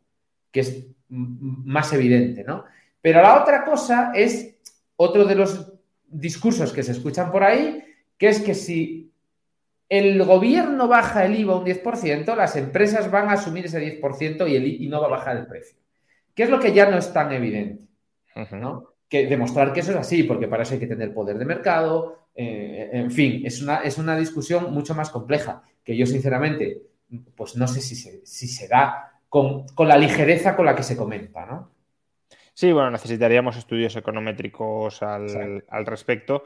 que 0.51 0.61
es 0.61 0.87
más 1.09 1.93
evidente, 1.93 2.45
¿no? 2.45 2.65
Pero 3.03 3.21
la 3.21 3.43
otra 3.43 3.63
cosa 3.63 4.13
es 4.15 4.57
otro 4.97 5.27
de 5.27 5.35
los 5.35 5.71
discursos 6.09 6.73
que 6.73 6.83
se 6.83 6.93
escuchan 6.93 7.31
por 7.31 7.45
ahí, 7.45 7.83
que 8.19 8.29
es 8.29 8.41
que 8.41 8.55
si 8.55 9.13
el 9.89 10.23
gobierno 10.25 10.89
baja 10.89 11.25
el 11.25 11.39
IVA 11.39 11.59
un 11.59 11.65
10%, 11.65 12.35
las 12.35 12.57
empresas 12.57 13.11
van 13.11 13.29
a 13.29 13.35
asumir 13.35 13.67
ese 13.67 14.01
10% 14.01 14.49
y, 14.49 14.57
el, 14.57 14.83
y 14.83 14.89
no 14.89 15.01
va 15.01 15.07
a 15.07 15.11
bajar 15.11 15.37
el 15.37 15.47
precio. 15.47 15.79
¿Qué 16.35 16.43
es 16.43 16.51
lo 16.51 16.59
que 16.61 16.73
ya 16.73 16.91
no 16.91 16.99
es 16.99 17.13
tan 17.13 17.33
evidente? 17.33 17.85
Que 19.09 19.27
demostrar 19.27 19.73
que 19.73 19.81
eso 19.81 19.93
es 19.93 19.97
así, 19.97 20.25
porque 20.25 20.49
para 20.49 20.65
eso 20.65 20.75
hay 20.75 20.81
que 20.81 20.87
tener 20.87 21.15
poder 21.15 21.39
de 21.39 21.45
mercado, 21.45 22.27
eh, 22.35 22.91
en 22.93 23.11
fin, 23.11 23.43
es 23.47 23.63
una, 23.63 23.79
es 23.79 23.97
una 23.97 24.17
discusión 24.17 24.73
mucho 24.73 24.95
más 24.95 25.09
compleja, 25.11 25.63
que 25.83 25.97
yo 25.97 26.05
sinceramente, 26.05 26.83
pues 27.35 27.57
no 27.57 27.67
sé 27.67 27.81
si 27.81 27.95
se, 27.95 28.21
si 28.27 28.47
se 28.47 28.69
da 28.69 29.17
con, 29.29 29.65
la 29.79 29.97
ligereza 29.97 30.55
con 30.57 30.67
la 30.67 30.75
que 30.75 30.83
se 30.83 30.97
comenta, 30.97 31.47
¿no? 31.47 31.71
Sí, 32.53 32.73
bueno, 32.73 32.91
necesitaríamos 32.91 33.57
estudios 33.57 33.97
econométricos 33.97 35.03
al, 35.03 35.63
respecto, 35.85 36.45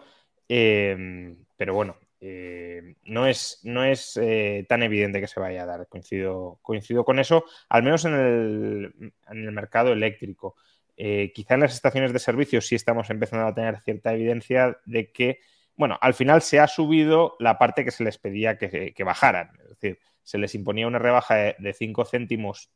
eh, 0.52 1.36
pero 1.56 1.74
bueno, 1.74 1.97
eh, 2.22 2.97
no 3.05 3.27
es, 3.27 3.60
no 3.62 3.82
es 3.82 4.18
eh, 4.18 4.66
tan 4.68 4.82
evidente 4.82 5.20
que 5.20 5.27
se 5.27 5.40
vaya 5.40 5.62
a 5.62 5.66
dar. 5.66 5.89
Coincido, 5.89 6.59
coincido 6.62 7.05
con 7.05 7.18
eso, 7.18 7.44
al 7.68 7.82
menos 7.82 8.05
en 8.05 8.14
el, 8.14 9.12
en 9.28 9.44
el 9.44 9.52
mercado 9.52 9.93
eléctrico. 9.93 10.56
Eh, 10.97 11.32
quizá 11.35 11.55
en 11.55 11.60
las 11.60 11.72
estaciones 11.74 12.12
de 12.12 12.18
servicio 12.18 12.60
sí 12.60 12.74
estamos 12.74 13.09
empezando 13.09 13.47
a 13.47 13.55
tener 13.55 13.81
cierta 13.81 14.12
evidencia 14.12 14.78
de 14.85 15.10
que, 15.12 15.40
bueno, 15.77 15.98
al 16.02 16.12
final 16.12 16.43
se 16.43 16.60
ha 16.60 16.66
subido 16.66 17.36
la 17.39 17.59
parte 17.59 17.85
que 17.85 17.90
se 17.90 18.05
les 18.05 18.18
pedía 18.18 18.59
que, 18.59 18.94
bajaran. 19.05 19.51
Es 19.62 19.68
decir, 19.70 19.98
se 20.22 20.36
les 20.36 20.55
imponía 20.55 20.86
una 20.86 20.98
rebaja 20.98 21.55
de 21.59 21.72
5 21.72 22.05
céntimos 22.05 22.70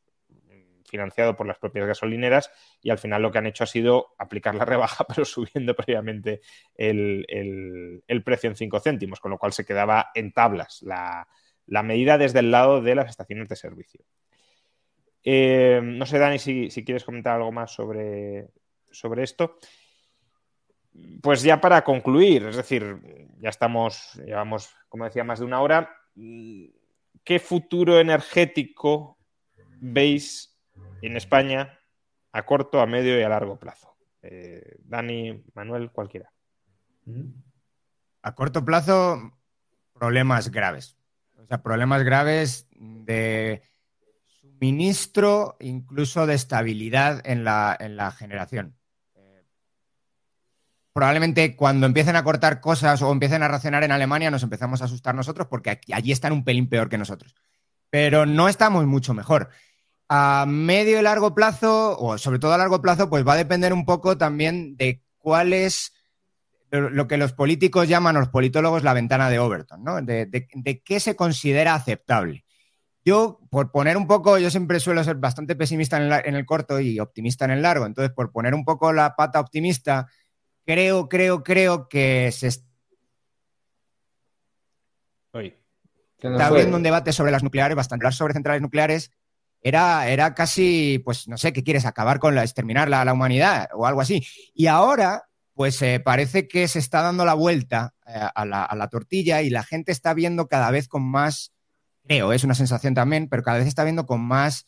financiado 0.89 1.37
por 1.37 1.47
las 1.47 1.59
propias 1.59 1.87
gasolineras 1.87 2.51
y 2.83 2.91
al 2.91 2.99
final 2.99 3.23
lo 3.23 3.31
que 3.31 3.39
han 3.39 3.47
hecho 3.47 3.65
ha 3.65 3.67
sido 3.67 4.15
aplicar 4.19 4.55
la 4.55 4.65
rebaja, 4.65 5.05
pero 5.09 5.25
subiendo 5.25 5.75
previamente 5.75 6.41
el, 6.75 8.23
precio 8.25 8.51
en 8.51 8.57
5 8.57 8.81
céntimos, 8.81 9.21
con 9.21 9.31
lo 9.31 9.39
cual 9.39 9.53
se 9.53 9.65
quedaba 9.65 10.11
en 10.15 10.33
tablas 10.33 10.83
la, 10.83 11.27
medida 11.83 12.19
desde 12.19 12.41
el 12.41 12.51
lado 12.51 12.81
de 12.81 12.95
las 12.95 13.11
estaciones 13.11 13.49
de 13.49 13.57
servicio. 13.57 14.05
Eh, 15.23 15.81
no 15.83 16.05
sé, 16.05 16.19
Dani, 16.19 16.39
si, 16.39 16.69
quieres 16.85 17.05
comentar 17.05 17.37
algo 17.37 17.53
más 17.53 17.73
sobre, 17.73 18.49
sobre 18.91 19.23
esto. 19.23 19.59
Pues 21.23 21.43
ya 21.43 21.61
para 21.61 21.83
concluir, 21.83 22.47
es 22.47 22.57
decir, 22.57 23.01
ya 23.41 23.49
estamos, 23.49 24.15
llevamos, 24.25 24.77
como 24.89 25.05
decía, 25.05 25.25
más 25.25 25.41
de 25.41 25.45
una 25.45 25.61
hora. 25.61 25.97
¿Qué 26.15 27.39
futuro 27.41 27.99
energético 27.99 29.19
veis 29.81 30.54
en 31.03 31.17
España 31.17 31.79
a 32.33 32.45
corto, 32.45 32.81
a 32.81 32.87
medio 32.87 33.19
y 33.19 33.23
a 33.23 33.29
largo 33.29 33.59
plazo. 33.59 33.97
Eh, 34.23 34.77
Dani, 34.81 35.45
Manuel, 35.55 35.91
cualquiera. 35.91 36.33
A 38.23 38.35
corto 38.35 38.65
plazo, 38.65 39.39
problemas 39.93 40.51
graves. 40.51 40.97
O 41.37 41.47
sea, 41.47 41.63
problemas 41.63 42.03
graves 42.03 42.67
de 42.73 43.63
suministro, 44.27 45.57
incluso 45.61 46.27
de 46.27 46.35
estabilidad 46.35 47.21
en 47.25 47.45
la, 47.45 47.77
en 47.79 47.97
la 47.97 48.11
generación. 48.11 48.77
probablemente 50.93 51.57
cuando 51.57 51.87
empiecen 51.87 52.17
a 52.17 52.25
cortar 52.25 52.61
cosas 52.61 53.03
o 53.03 53.13
empiecen 53.13 53.43
a 53.43 53.49
racionar 53.49 53.83
en 53.83 53.91
Alemania 53.91 54.31
nos 54.31 54.45
empezamos 54.45 54.81
a 54.81 54.85
asustar 54.85 55.15
nosotros 55.15 55.49
porque 55.49 55.81
allí 55.93 56.13
están 56.13 56.33
un 56.33 56.45
pelín 56.45 56.69
peor 56.69 56.89
que 56.89 56.99
nosotros. 56.99 57.35
Pero 57.91 58.27
no 58.27 58.49
estamos 58.49 58.87
mucho 58.87 59.13
mejor. 59.13 59.51
A 60.09 60.45
medio 60.47 61.01
y 61.01 61.03
largo 61.03 61.35
plazo, 61.35 61.99
o 61.99 62.19
sobre 62.19 62.39
todo 62.39 62.53
a 62.53 62.59
largo 62.59 62.83
plazo, 62.83 63.09
pues 63.09 63.27
va 63.27 63.33
a 63.33 63.37
depender 63.37 63.73
un 63.73 63.87
poco 63.87 64.19
también 64.19 64.77
de 64.77 65.03
cuál 65.19 65.53
es 65.53 65.93
lo 66.71 67.07
que 67.07 67.17
los 67.17 67.33
políticos 67.33 67.89
llaman, 67.89 68.17
los 68.17 68.29
politólogos, 68.29 68.83
la 68.83 68.95
ventana 68.95 69.31
de 69.31 69.39
Overton, 69.39 69.85
¿no? 69.85 70.03
De, 70.03 70.83
qué 70.85 71.01
se 71.01 71.15
considera 71.17 71.75
aceptable. 71.75 72.45
Yo, 73.05 73.39
por 73.51 73.71
poner 73.71 73.97
un 73.97 74.07
poco, 74.07 74.39
yo 74.39 74.51
siempre 74.51 74.81
suelo 74.81 75.05
ser 75.05 75.17
bastante 75.17 75.55
pesimista 75.55 75.99
en, 75.99 76.35
el 76.35 76.47
corto 76.47 76.81
y 76.81 76.99
optimista 76.99 77.45
en 77.45 77.53
el 77.53 77.63
largo. 77.63 77.87
Entonces, 77.87 78.13
por 78.13 78.33
poner 78.33 78.55
un 78.55 78.65
poco 78.65 78.93
la 78.93 79.15
pata 79.15 79.41
optimista, 79.41 80.09
creo, 80.65 81.09
creo, 81.09 81.45
creo 81.45 81.89
que 81.89 82.33
se 82.33 82.49
está 82.49 82.65
abriendo 86.41 86.77
un 86.77 86.83
debate 86.83 87.13
sobre 87.13 87.31
las 87.31 87.43
nucleares, 87.43 87.77
bastante 87.77 88.03
hablar 88.03 88.15
sobre 88.15 88.33
centrales 88.35 88.63
nucleares 88.63 89.13
era, 89.65 90.09
era 90.09 90.35
casi, 90.35 91.01
pues 91.05 91.27
no 91.27 91.39
sé, 91.39 91.55
¿qué 91.55 91.65
quieres? 91.65 91.87
¿Acabar 91.87 92.21
con 92.21 92.35
la, 92.35 92.43
exterminar 92.43 92.91
la, 92.91 93.03
la 93.03 93.15
humanidad 93.15 93.71
o 93.73 93.87
algo 93.87 94.03
así? 94.03 94.23
Y 94.53 94.67
ahora, 94.67 95.25
pues 95.55 95.81
eh, 95.81 96.01
parece 96.01 96.47
que 96.47 96.69
se 96.69 96.79
está 96.79 97.01
dando 97.01 97.25
la 97.25 97.33
vuelta 97.33 97.95
eh, 98.07 98.29
a, 98.35 98.45
la, 98.45 98.89
tortilla 98.89 99.41
y 99.41 99.49
la 99.49 99.63
gente 99.63 99.91
está 99.91 100.13
viendo 100.13 100.49
cada 100.49 100.71
vez 100.71 100.87
con 100.87 101.03
más, 101.03 101.55
creo, 102.03 102.35
es 102.35 102.45
una 102.45 102.55
sensación 102.55 102.93
también, 102.93 103.31
pero 103.31 103.43
cada 103.43 103.57
vez 103.57 103.67
está 103.67 103.85
viendo 103.85 104.05
con 104.05 104.21
más, 104.21 104.67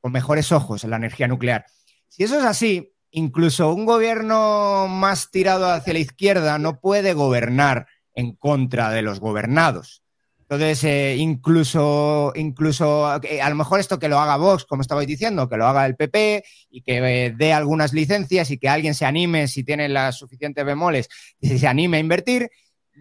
con 0.00 0.12
mejores 0.12 0.52
ojos 0.52 0.84
la 0.84 0.96
energía 0.96 1.26
nuclear. 1.26 1.66
Si 2.06 2.22
eso 2.22 2.38
es 2.38 2.44
así, 2.44 2.94
incluso 3.10 3.74
un 3.74 3.86
gobierno 3.86 4.86
más 4.86 5.32
tirado 5.32 5.68
hacia 5.68 5.94
la 5.94 5.98
izquierda 5.98 6.58
no 6.60 6.78
puede 6.78 7.12
gobernar 7.12 7.88
en 8.14 8.36
contra 8.36 8.90
de 8.90 9.02
los 9.02 9.18
gobernados. 9.18 10.03
Entonces, 10.48 10.84
eh, 10.84 11.16
incluso, 11.16 12.30
incluso 12.34 13.18
eh, 13.22 13.40
a 13.40 13.48
lo 13.48 13.54
mejor 13.54 13.80
esto 13.80 13.98
que 13.98 14.10
lo 14.10 14.18
haga 14.18 14.36
Vox, 14.36 14.66
como 14.66 14.82
estabais 14.82 15.08
diciendo, 15.08 15.48
que 15.48 15.56
lo 15.56 15.66
haga 15.66 15.86
el 15.86 15.96
PP 15.96 16.44
y 16.68 16.82
que 16.82 16.98
eh, 16.98 17.34
dé 17.34 17.54
algunas 17.54 17.94
licencias 17.94 18.50
y 18.50 18.58
que 18.58 18.68
alguien 18.68 18.94
se 18.94 19.06
anime, 19.06 19.48
si 19.48 19.64
tiene 19.64 19.88
las 19.88 20.18
suficientes 20.18 20.62
bemoles, 20.66 21.08
y 21.40 21.58
se 21.58 21.66
anime 21.66 21.96
a 21.96 22.00
invertir, 22.00 22.50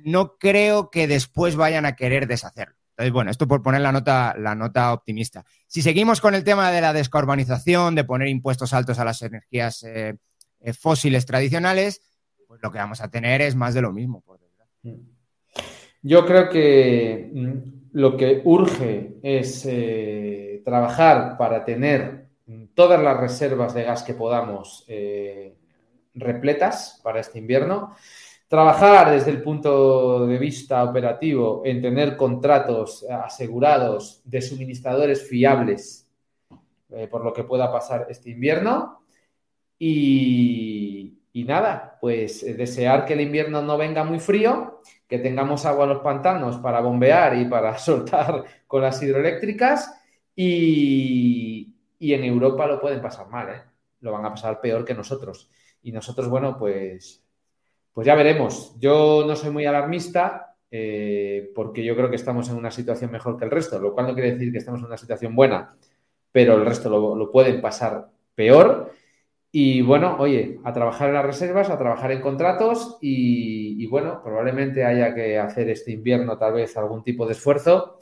no 0.05 0.37
creo 0.37 0.89
que 0.89 1.05
después 1.05 1.57
vayan 1.57 1.85
a 1.85 1.97
querer 1.97 2.27
deshacerlo. 2.27 2.75
Entonces, 2.91 3.11
bueno, 3.11 3.29
esto 3.29 3.45
por 3.45 3.61
poner 3.61 3.81
la 3.81 3.91
nota, 3.91 4.35
la 4.37 4.55
nota 4.55 4.93
optimista. 4.93 5.43
Si 5.67 5.81
seguimos 5.81 6.21
con 6.21 6.35
el 6.35 6.45
tema 6.45 6.71
de 6.71 6.79
la 6.79 6.93
descarbonización, 6.93 7.93
de 7.95 8.05
poner 8.05 8.29
impuestos 8.29 8.71
altos 8.71 8.99
a 8.99 9.05
las 9.05 9.21
energías 9.21 9.85
fósiles 10.79 11.25
tradicionales, 11.25 12.01
pues 12.47 12.61
lo 12.61 12.71
que 12.71 12.77
vamos 12.77 13.01
a 13.01 13.09
tener 13.09 13.41
es 13.41 13.55
más 13.55 13.73
de 13.73 13.81
lo 13.81 13.91
mismo, 13.91 14.21
por 14.21 14.39
desgracia. 14.39 15.12
Mm. 16.03 16.07
Yo 16.07 16.25
creo 16.25 16.49
que 16.49 17.31
mm, 17.33 17.73
lo 17.93 18.15
que 18.15 18.41
urge 18.43 19.15
es 19.23 19.65
eh, 19.65 20.61
trabajar 20.63 21.37
para 21.37 21.65
tener 21.65 22.23
todas 22.73 23.01
las 23.01 23.19
reservas 23.19 23.73
de 23.73 23.83
gas 23.83 24.03
que 24.03 24.13
podamos 24.13 24.83
eh, 24.87 25.55
repletas 26.13 26.99
para 27.03 27.19
este 27.19 27.39
invierno. 27.39 27.95
Trabajar 28.47 29.11
desde 29.11 29.31
el 29.31 29.41
punto 29.41 30.27
de 30.27 30.37
vista 30.37 30.83
operativo 30.83 31.63
en 31.65 31.81
tener 31.81 32.15
contratos 32.15 33.05
asegurados 33.09 34.21
de 34.25 34.41
suministradores 34.41 35.27
fiables 35.27 36.03
eh, 36.95 37.07
por 37.07 37.23
lo 37.23 37.33
que 37.33 37.43
pueda 37.43 37.71
pasar 37.71 38.05
este 38.09 38.29
invierno. 38.29 38.99
Y, 39.79 41.17
nada, 41.33 41.97
pues 41.99 42.45
desear 42.57 43.05
que 43.05 43.13
el 43.13 43.21
invierno 43.21 43.61
no 43.61 43.77
venga 43.77 44.03
muy 44.03 44.19
frío, 44.19 44.81
que 45.13 45.19
tengamos 45.19 45.63
agua 45.67 45.83
en 45.83 45.91
los 45.91 45.99
pantanos 45.99 46.57
para 46.57 46.81
bombear 46.81 47.37
y 47.37 47.45
para 47.45 47.77
soltar 47.77 48.43
con 48.65 48.81
las 48.81 48.99
hidroeléctricas 49.03 49.93
y, 50.35 51.71
y 51.99 52.13
en 52.15 52.23
Europa 52.23 52.65
lo 52.65 52.81
pueden 52.81 52.99
pasar 52.99 53.29
mal, 53.29 53.47
¿eh? 53.47 53.61
lo 53.99 54.11
van 54.11 54.25
a 54.25 54.31
pasar 54.31 54.59
peor 54.59 54.83
que 54.83 54.95
nosotros. 54.95 55.51
Y 55.83 55.91
nosotros, 55.91 56.27
bueno, 56.27 56.57
pues, 56.57 57.23
pues 57.93 58.07
ya 58.07 58.15
veremos. 58.15 58.73
Yo 58.79 59.23
no 59.27 59.35
soy 59.35 59.51
muy 59.51 59.67
alarmista 59.67 60.55
eh, 60.71 61.51
porque 61.53 61.83
yo 61.83 61.95
creo 61.95 62.09
que 62.09 62.15
estamos 62.15 62.49
en 62.49 62.55
una 62.55 62.71
situación 62.71 63.11
mejor 63.11 63.37
que 63.37 63.45
el 63.45 63.51
resto, 63.51 63.77
lo 63.77 63.93
cual 63.93 64.07
no 64.07 64.13
quiere 64.15 64.31
decir 64.31 64.51
que 64.51 64.57
estamos 64.57 64.79
en 64.79 64.87
una 64.87 64.97
situación 64.97 65.35
buena, 65.35 65.75
pero 66.31 66.55
el 66.55 66.65
resto 66.65 66.89
lo, 66.89 67.15
lo 67.15 67.31
pueden 67.31 67.61
pasar 67.61 68.09
peor. 68.33 68.91
Y 69.55 69.83
bueno, 69.83 70.15
oye, 70.17 70.59
a 70.63 70.73
trabajar 70.73 71.09
en 71.09 71.13
las 71.13 71.25
reservas, 71.27 71.69
a 71.69 71.77
trabajar 71.77 72.11
en 72.11 72.21
contratos 72.21 72.97
y, 73.01 73.83
y, 73.83 73.85
bueno, 73.85 74.19
probablemente 74.23 74.83
haya 74.83 75.13
que 75.13 75.37
hacer 75.37 75.69
este 75.69 75.91
invierno 75.91 76.39
tal 76.39 76.53
vez 76.53 76.75
algún 76.75 77.03
tipo 77.03 77.27
de 77.27 77.33
esfuerzo 77.33 77.99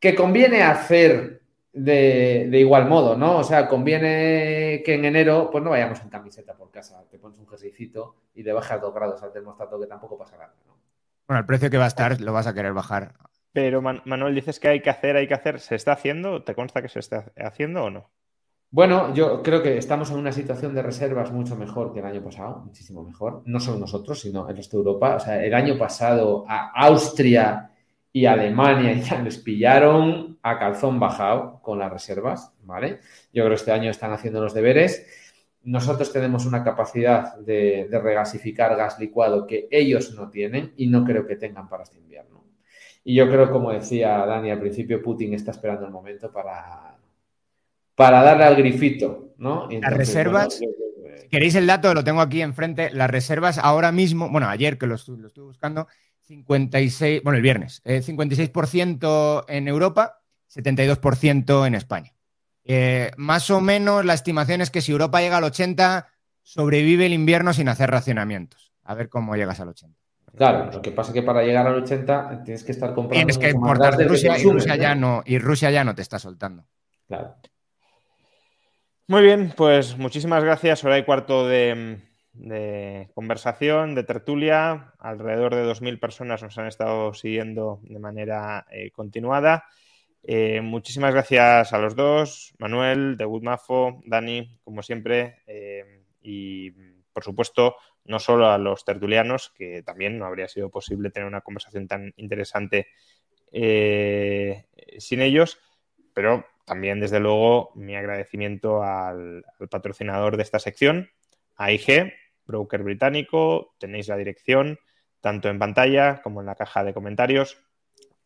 que 0.00 0.16
conviene 0.16 0.64
hacer 0.64 1.42
de, 1.72 2.48
de, 2.50 2.58
igual 2.58 2.88
modo, 2.88 3.16
¿no? 3.16 3.38
O 3.38 3.44
sea, 3.44 3.68
conviene 3.68 4.82
que 4.84 4.94
en 4.94 5.04
enero 5.04 5.48
pues 5.52 5.62
no 5.62 5.70
vayamos 5.70 6.00
en 6.00 6.08
camiseta 6.08 6.56
por 6.56 6.72
casa, 6.72 7.04
te 7.08 7.20
pones 7.20 7.38
un 7.38 7.46
jerseycito 7.46 8.16
y 8.34 8.42
le 8.42 8.52
bajas 8.52 8.80
dos 8.80 8.92
grados 8.92 9.22
al 9.22 9.32
termostato 9.32 9.78
que 9.78 9.86
tampoco 9.86 10.18
pasa 10.18 10.38
nada, 10.38 10.56
¿no? 10.66 10.76
Bueno, 11.28 11.38
el 11.38 11.46
precio 11.46 11.70
que 11.70 11.78
va 11.78 11.84
a 11.84 11.86
estar 11.86 12.20
lo 12.20 12.32
vas 12.32 12.48
a 12.48 12.54
querer 12.54 12.72
bajar. 12.72 13.14
Pero 13.52 13.80
Man 13.80 14.02
Manuel, 14.06 14.34
dices 14.34 14.58
que 14.58 14.66
hay 14.66 14.82
que 14.82 14.90
hacer, 14.90 15.14
hay 15.14 15.28
que 15.28 15.34
hacer. 15.34 15.60
¿Se 15.60 15.76
está 15.76 15.92
haciendo? 15.92 16.42
¿Te 16.42 16.56
consta 16.56 16.82
que 16.82 16.88
se 16.88 16.98
está 16.98 17.30
haciendo 17.36 17.84
o 17.84 17.90
no? 17.90 18.10
Bueno, 18.72 19.12
yo 19.14 19.42
creo 19.42 19.62
que 19.64 19.76
estamos 19.78 20.12
en 20.12 20.18
una 20.18 20.30
situación 20.30 20.74
de 20.74 20.82
reservas 20.82 21.32
mucho 21.32 21.56
mejor 21.56 21.92
que 21.92 21.98
el 21.98 22.06
año 22.06 22.22
pasado, 22.22 22.62
muchísimo 22.64 23.02
mejor. 23.02 23.42
No 23.44 23.58
solo 23.58 23.80
nosotros, 23.80 24.20
sino 24.20 24.48
el 24.48 24.56
resto 24.56 24.76
de 24.76 24.82
Europa. 24.84 25.16
O 25.16 25.20
sea, 25.20 25.44
el 25.44 25.52
año 25.54 25.76
pasado 25.76 26.44
a 26.48 26.70
Austria 26.86 27.72
y 28.12 28.26
Alemania 28.26 28.92
ya 29.02 29.20
les 29.22 29.38
pillaron 29.38 30.38
a 30.42 30.58
calzón 30.58 31.00
bajado 31.00 31.60
con 31.62 31.80
las 31.80 31.92
reservas, 31.92 32.52
¿vale? 32.62 33.00
Yo 33.32 33.42
creo 33.42 33.48
que 33.50 33.54
este 33.56 33.72
año 33.72 33.90
están 33.90 34.12
haciendo 34.12 34.40
los 34.40 34.54
deberes. 34.54 35.04
Nosotros 35.64 36.12
tenemos 36.12 36.46
una 36.46 36.62
capacidad 36.62 37.36
de, 37.38 37.88
de 37.90 37.98
regasificar 37.98 38.76
gas 38.76 39.00
licuado 39.00 39.48
que 39.48 39.66
ellos 39.72 40.14
no 40.14 40.30
tienen 40.30 40.74
y 40.76 40.86
no 40.86 41.04
creo 41.04 41.26
que 41.26 41.34
tengan 41.34 41.68
para 41.68 41.82
este 41.82 41.98
invierno. 41.98 42.44
Y 43.02 43.16
yo 43.16 43.26
creo, 43.28 43.50
como 43.50 43.72
decía 43.72 44.24
Dani 44.26 44.50
al 44.50 44.60
principio, 44.60 45.02
Putin 45.02 45.34
está 45.34 45.50
esperando 45.50 45.86
el 45.86 45.92
momento 45.92 46.30
para 46.30 46.79
para 48.00 48.22
darle 48.22 48.44
al 48.44 48.56
grifito, 48.56 49.34
¿no? 49.36 49.64
Entonces, 49.64 49.82
las 49.82 49.92
reservas, 49.92 50.58
bueno, 50.58 50.74
yo, 51.22 51.28
queréis 51.28 51.54
el 51.54 51.66
dato, 51.66 51.92
lo 51.92 52.02
tengo 52.02 52.22
aquí 52.22 52.40
enfrente, 52.40 52.88
las 52.94 53.10
reservas 53.10 53.58
ahora 53.58 53.92
mismo, 53.92 54.30
bueno, 54.30 54.48
ayer 54.48 54.78
que 54.78 54.86
lo, 54.86 54.96
lo 55.06 55.26
estuve 55.26 55.44
buscando, 55.44 55.86
56, 56.22 57.22
bueno, 57.22 57.36
el 57.36 57.42
viernes, 57.42 57.82
eh, 57.84 58.00
56% 58.00 59.44
en 59.48 59.68
Europa, 59.68 60.22
72% 60.50 61.66
en 61.66 61.74
España. 61.74 62.14
Eh, 62.64 63.10
más 63.18 63.50
o 63.50 63.60
menos 63.60 64.02
la 64.06 64.14
estimación 64.14 64.62
es 64.62 64.70
que 64.70 64.80
si 64.80 64.92
Europa 64.92 65.20
llega 65.20 65.36
al 65.36 65.44
80, 65.44 66.08
sobrevive 66.42 67.04
el 67.04 67.12
invierno 67.12 67.52
sin 67.52 67.68
hacer 67.68 67.90
racionamientos. 67.90 68.72
A 68.82 68.94
ver 68.94 69.10
cómo 69.10 69.36
llegas 69.36 69.60
al 69.60 69.68
80. 69.68 69.94
Claro, 70.34 70.72
lo 70.72 70.80
que 70.80 70.92
pasa 70.92 71.10
es 71.10 71.14
que 71.16 71.22
para 71.22 71.42
llegar 71.42 71.66
al 71.66 71.74
80 71.82 72.44
tienes 72.44 72.64
que 72.64 72.72
estar 72.72 72.94
comprando. 72.94 73.14
Tienes 73.14 73.36
que 73.36 73.50
importar 73.50 73.98
de 73.98 74.08
Rusia, 74.08 74.38
y 74.38 74.44
Rusia, 74.44 74.74
¿no? 74.74 74.82
ya 74.82 74.94
no, 74.94 75.22
y 75.26 75.38
Rusia 75.38 75.70
ya 75.70 75.84
no 75.84 75.94
te 75.94 76.00
está 76.00 76.18
soltando. 76.18 76.64
Claro. 77.06 77.36
Muy 79.10 79.22
bien, 79.22 79.52
pues 79.56 79.98
muchísimas 79.98 80.44
gracias. 80.44 80.84
Hora 80.84 80.96
y 80.96 81.04
cuarto 81.04 81.44
de, 81.44 81.98
de, 82.32 83.10
conversación, 83.12 83.96
de 83.96 84.04
tertulia. 84.04 84.94
Alrededor 85.00 85.56
de 85.56 85.64
2.000 85.64 85.98
personas 85.98 86.44
nos 86.44 86.56
han 86.58 86.68
estado 86.68 87.12
siguiendo 87.12 87.80
de 87.82 87.98
manera 87.98 88.68
eh, 88.70 88.92
continuada. 88.92 89.64
Eh, 90.22 90.60
muchísimas 90.60 91.12
gracias 91.12 91.72
a 91.72 91.78
los 91.78 91.96
dos, 91.96 92.54
Manuel, 92.60 93.16
de 93.16 93.26
Woodmafo, 93.26 94.00
Dani, 94.06 94.60
como 94.62 94.80
siempre, 94.80 95.42
eh, 95.48 96.04
y 96.22 96.70
por 97.12 97.24
supuesto, 97.24 97.74
no 98.04 98.20
solo 98.20 98.48
a 98.48 98.58
los 98.58 98.84
tertulianos, 98.84 99.50
que 99.56 99.82
también 99.82 100.20
no 100.20 100.26
habría 100.26 100.46
sido 100.46 100.70
posible 100.70 101.10
tener 101.10 101.26
una 101.26 101.40
conversación 101.40 101.88
tan 101.88 102.14
interesante 102.16 102.86
eh, 103.50 104.66
sin 104.98 105.20
ellos, 105.20 105.58
pero 106.14 106.46
también, 106.70 107.00
desde 107.00 107.18
luego, 107.18 107.72
mi 107.74 107.96
agradecimiento 107.96 108.84
al, 108.84 109.44
patrocinador 109.68 110.36
de 110.36 110.44
esta 110.44 110.60
sección, 110.60 111.10
AIG, 111.56 112.12
broker 112.46 112.84
británico. 112.84 113.74
Tenéis 113.80 114.06
la 114.06 114.16
dirección 114.16 114.78
tanto 115.20 115.48
en 115.48 115.58
pantalla 115.58 116.22
como 116.22 116.38
en 116.38 116.46
la 116.46 116.54
caja 116.54 116.84
de 116.84 116.94
comentarios. 116.94 117.58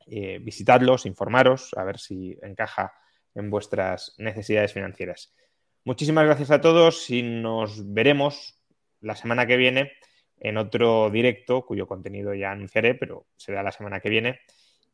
Eh, 0.06 0.40
visitadlos, 0.42 1.06
informaros, 1.06 1.72
a 1.74 1.84
ver 1.84 1.98
si 1.98 2.38
encaja 2.42 2.92
en 3.34 3.48
vuestras 3.48 4.14
necesidades 4.18 4.74
financieras. 4.74 5.34
Muchísimas 5.82 6.26
gracias 6.26 6.50
a 6.50 6.60
todos 6.60 7.08
y 7.08 7.22
nos 7.22 7.94
veremos 7.94 8.62
la 9.00 9.16
semana 9.16 9.46
que 9.46 9.56
viene 9.56 9.92
en 10.36 10.58
otro 10.58 11.08
directo 11.08 11.64
cuyo 11.64 11.86
contenido 11.86 12.34
ya 12.34 12.50
anunciaré, 12.50 12.94
pero 12.94 13.26
será 13.38 13.62
la 13.62 13.72
semana 13.72 14.00
que 14.00 14.10
viene 14.10 14.40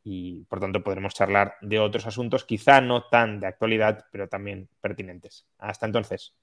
y 0.02 0.44
por 0.44 0.60
tanto 0.60 0.82
podremos 0.82 1.14
charlar 1.14 1.54
de 1.60 1.78
otros 1.78 2.06
asuntos, 2.06 2.44
quizá 2.44 2.80
no 2.80 3.04
tan 3.04 3.40
de 3.40 3.46
actualidad, 3.46 4.06
pero 4.10 4.28
también 4.28 4.68
pertinentes. 4.80 5.46
Hasta 5.58 5.86
entonces. 5.86 6.34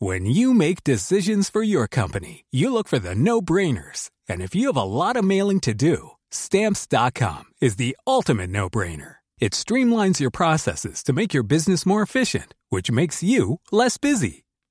When 0.00 0.26
you 0.26 0.52
make 0.52 0.84
decisions 0.84 1.48
for 1.48 1.62
your 1.62 1.86
company, 1.86 2.44
you 2.50 2.70
look 2.72 2.88
for 2.88 2.98
the 2.98 3.14
no-brainers. 3.14 4.10
And 4.28 4.42
if 4.42 4.54
you 4.54 4.66
have 4.66 4.76
a 4.76 4.82
lot 4.82 5.16
of 5.16 5.24
mailing 5.24 5.60
to 5.60 5.72
do, 5.72 6.10
stamps.com 6.30 7.44
is 7.60 7.76
the 7.76 7.96
ultimate 8.06 8.50
no-brainer. 8.50 9.16
It 9.38 9.52
streamlines 9.52 10.20
your 10.20 10.30
processes 10.30 11.02
to 11.04 11.12
make 11.12 11.32
your 11.32 11.42
business 11.42 11.86
more 11.86 12.02
efficient, 12.02 12.54
which 12.70 12.90
makes 12.90 13.22
you 13.22 13.60
less 13.70 13.98
busy. 13.98 14.43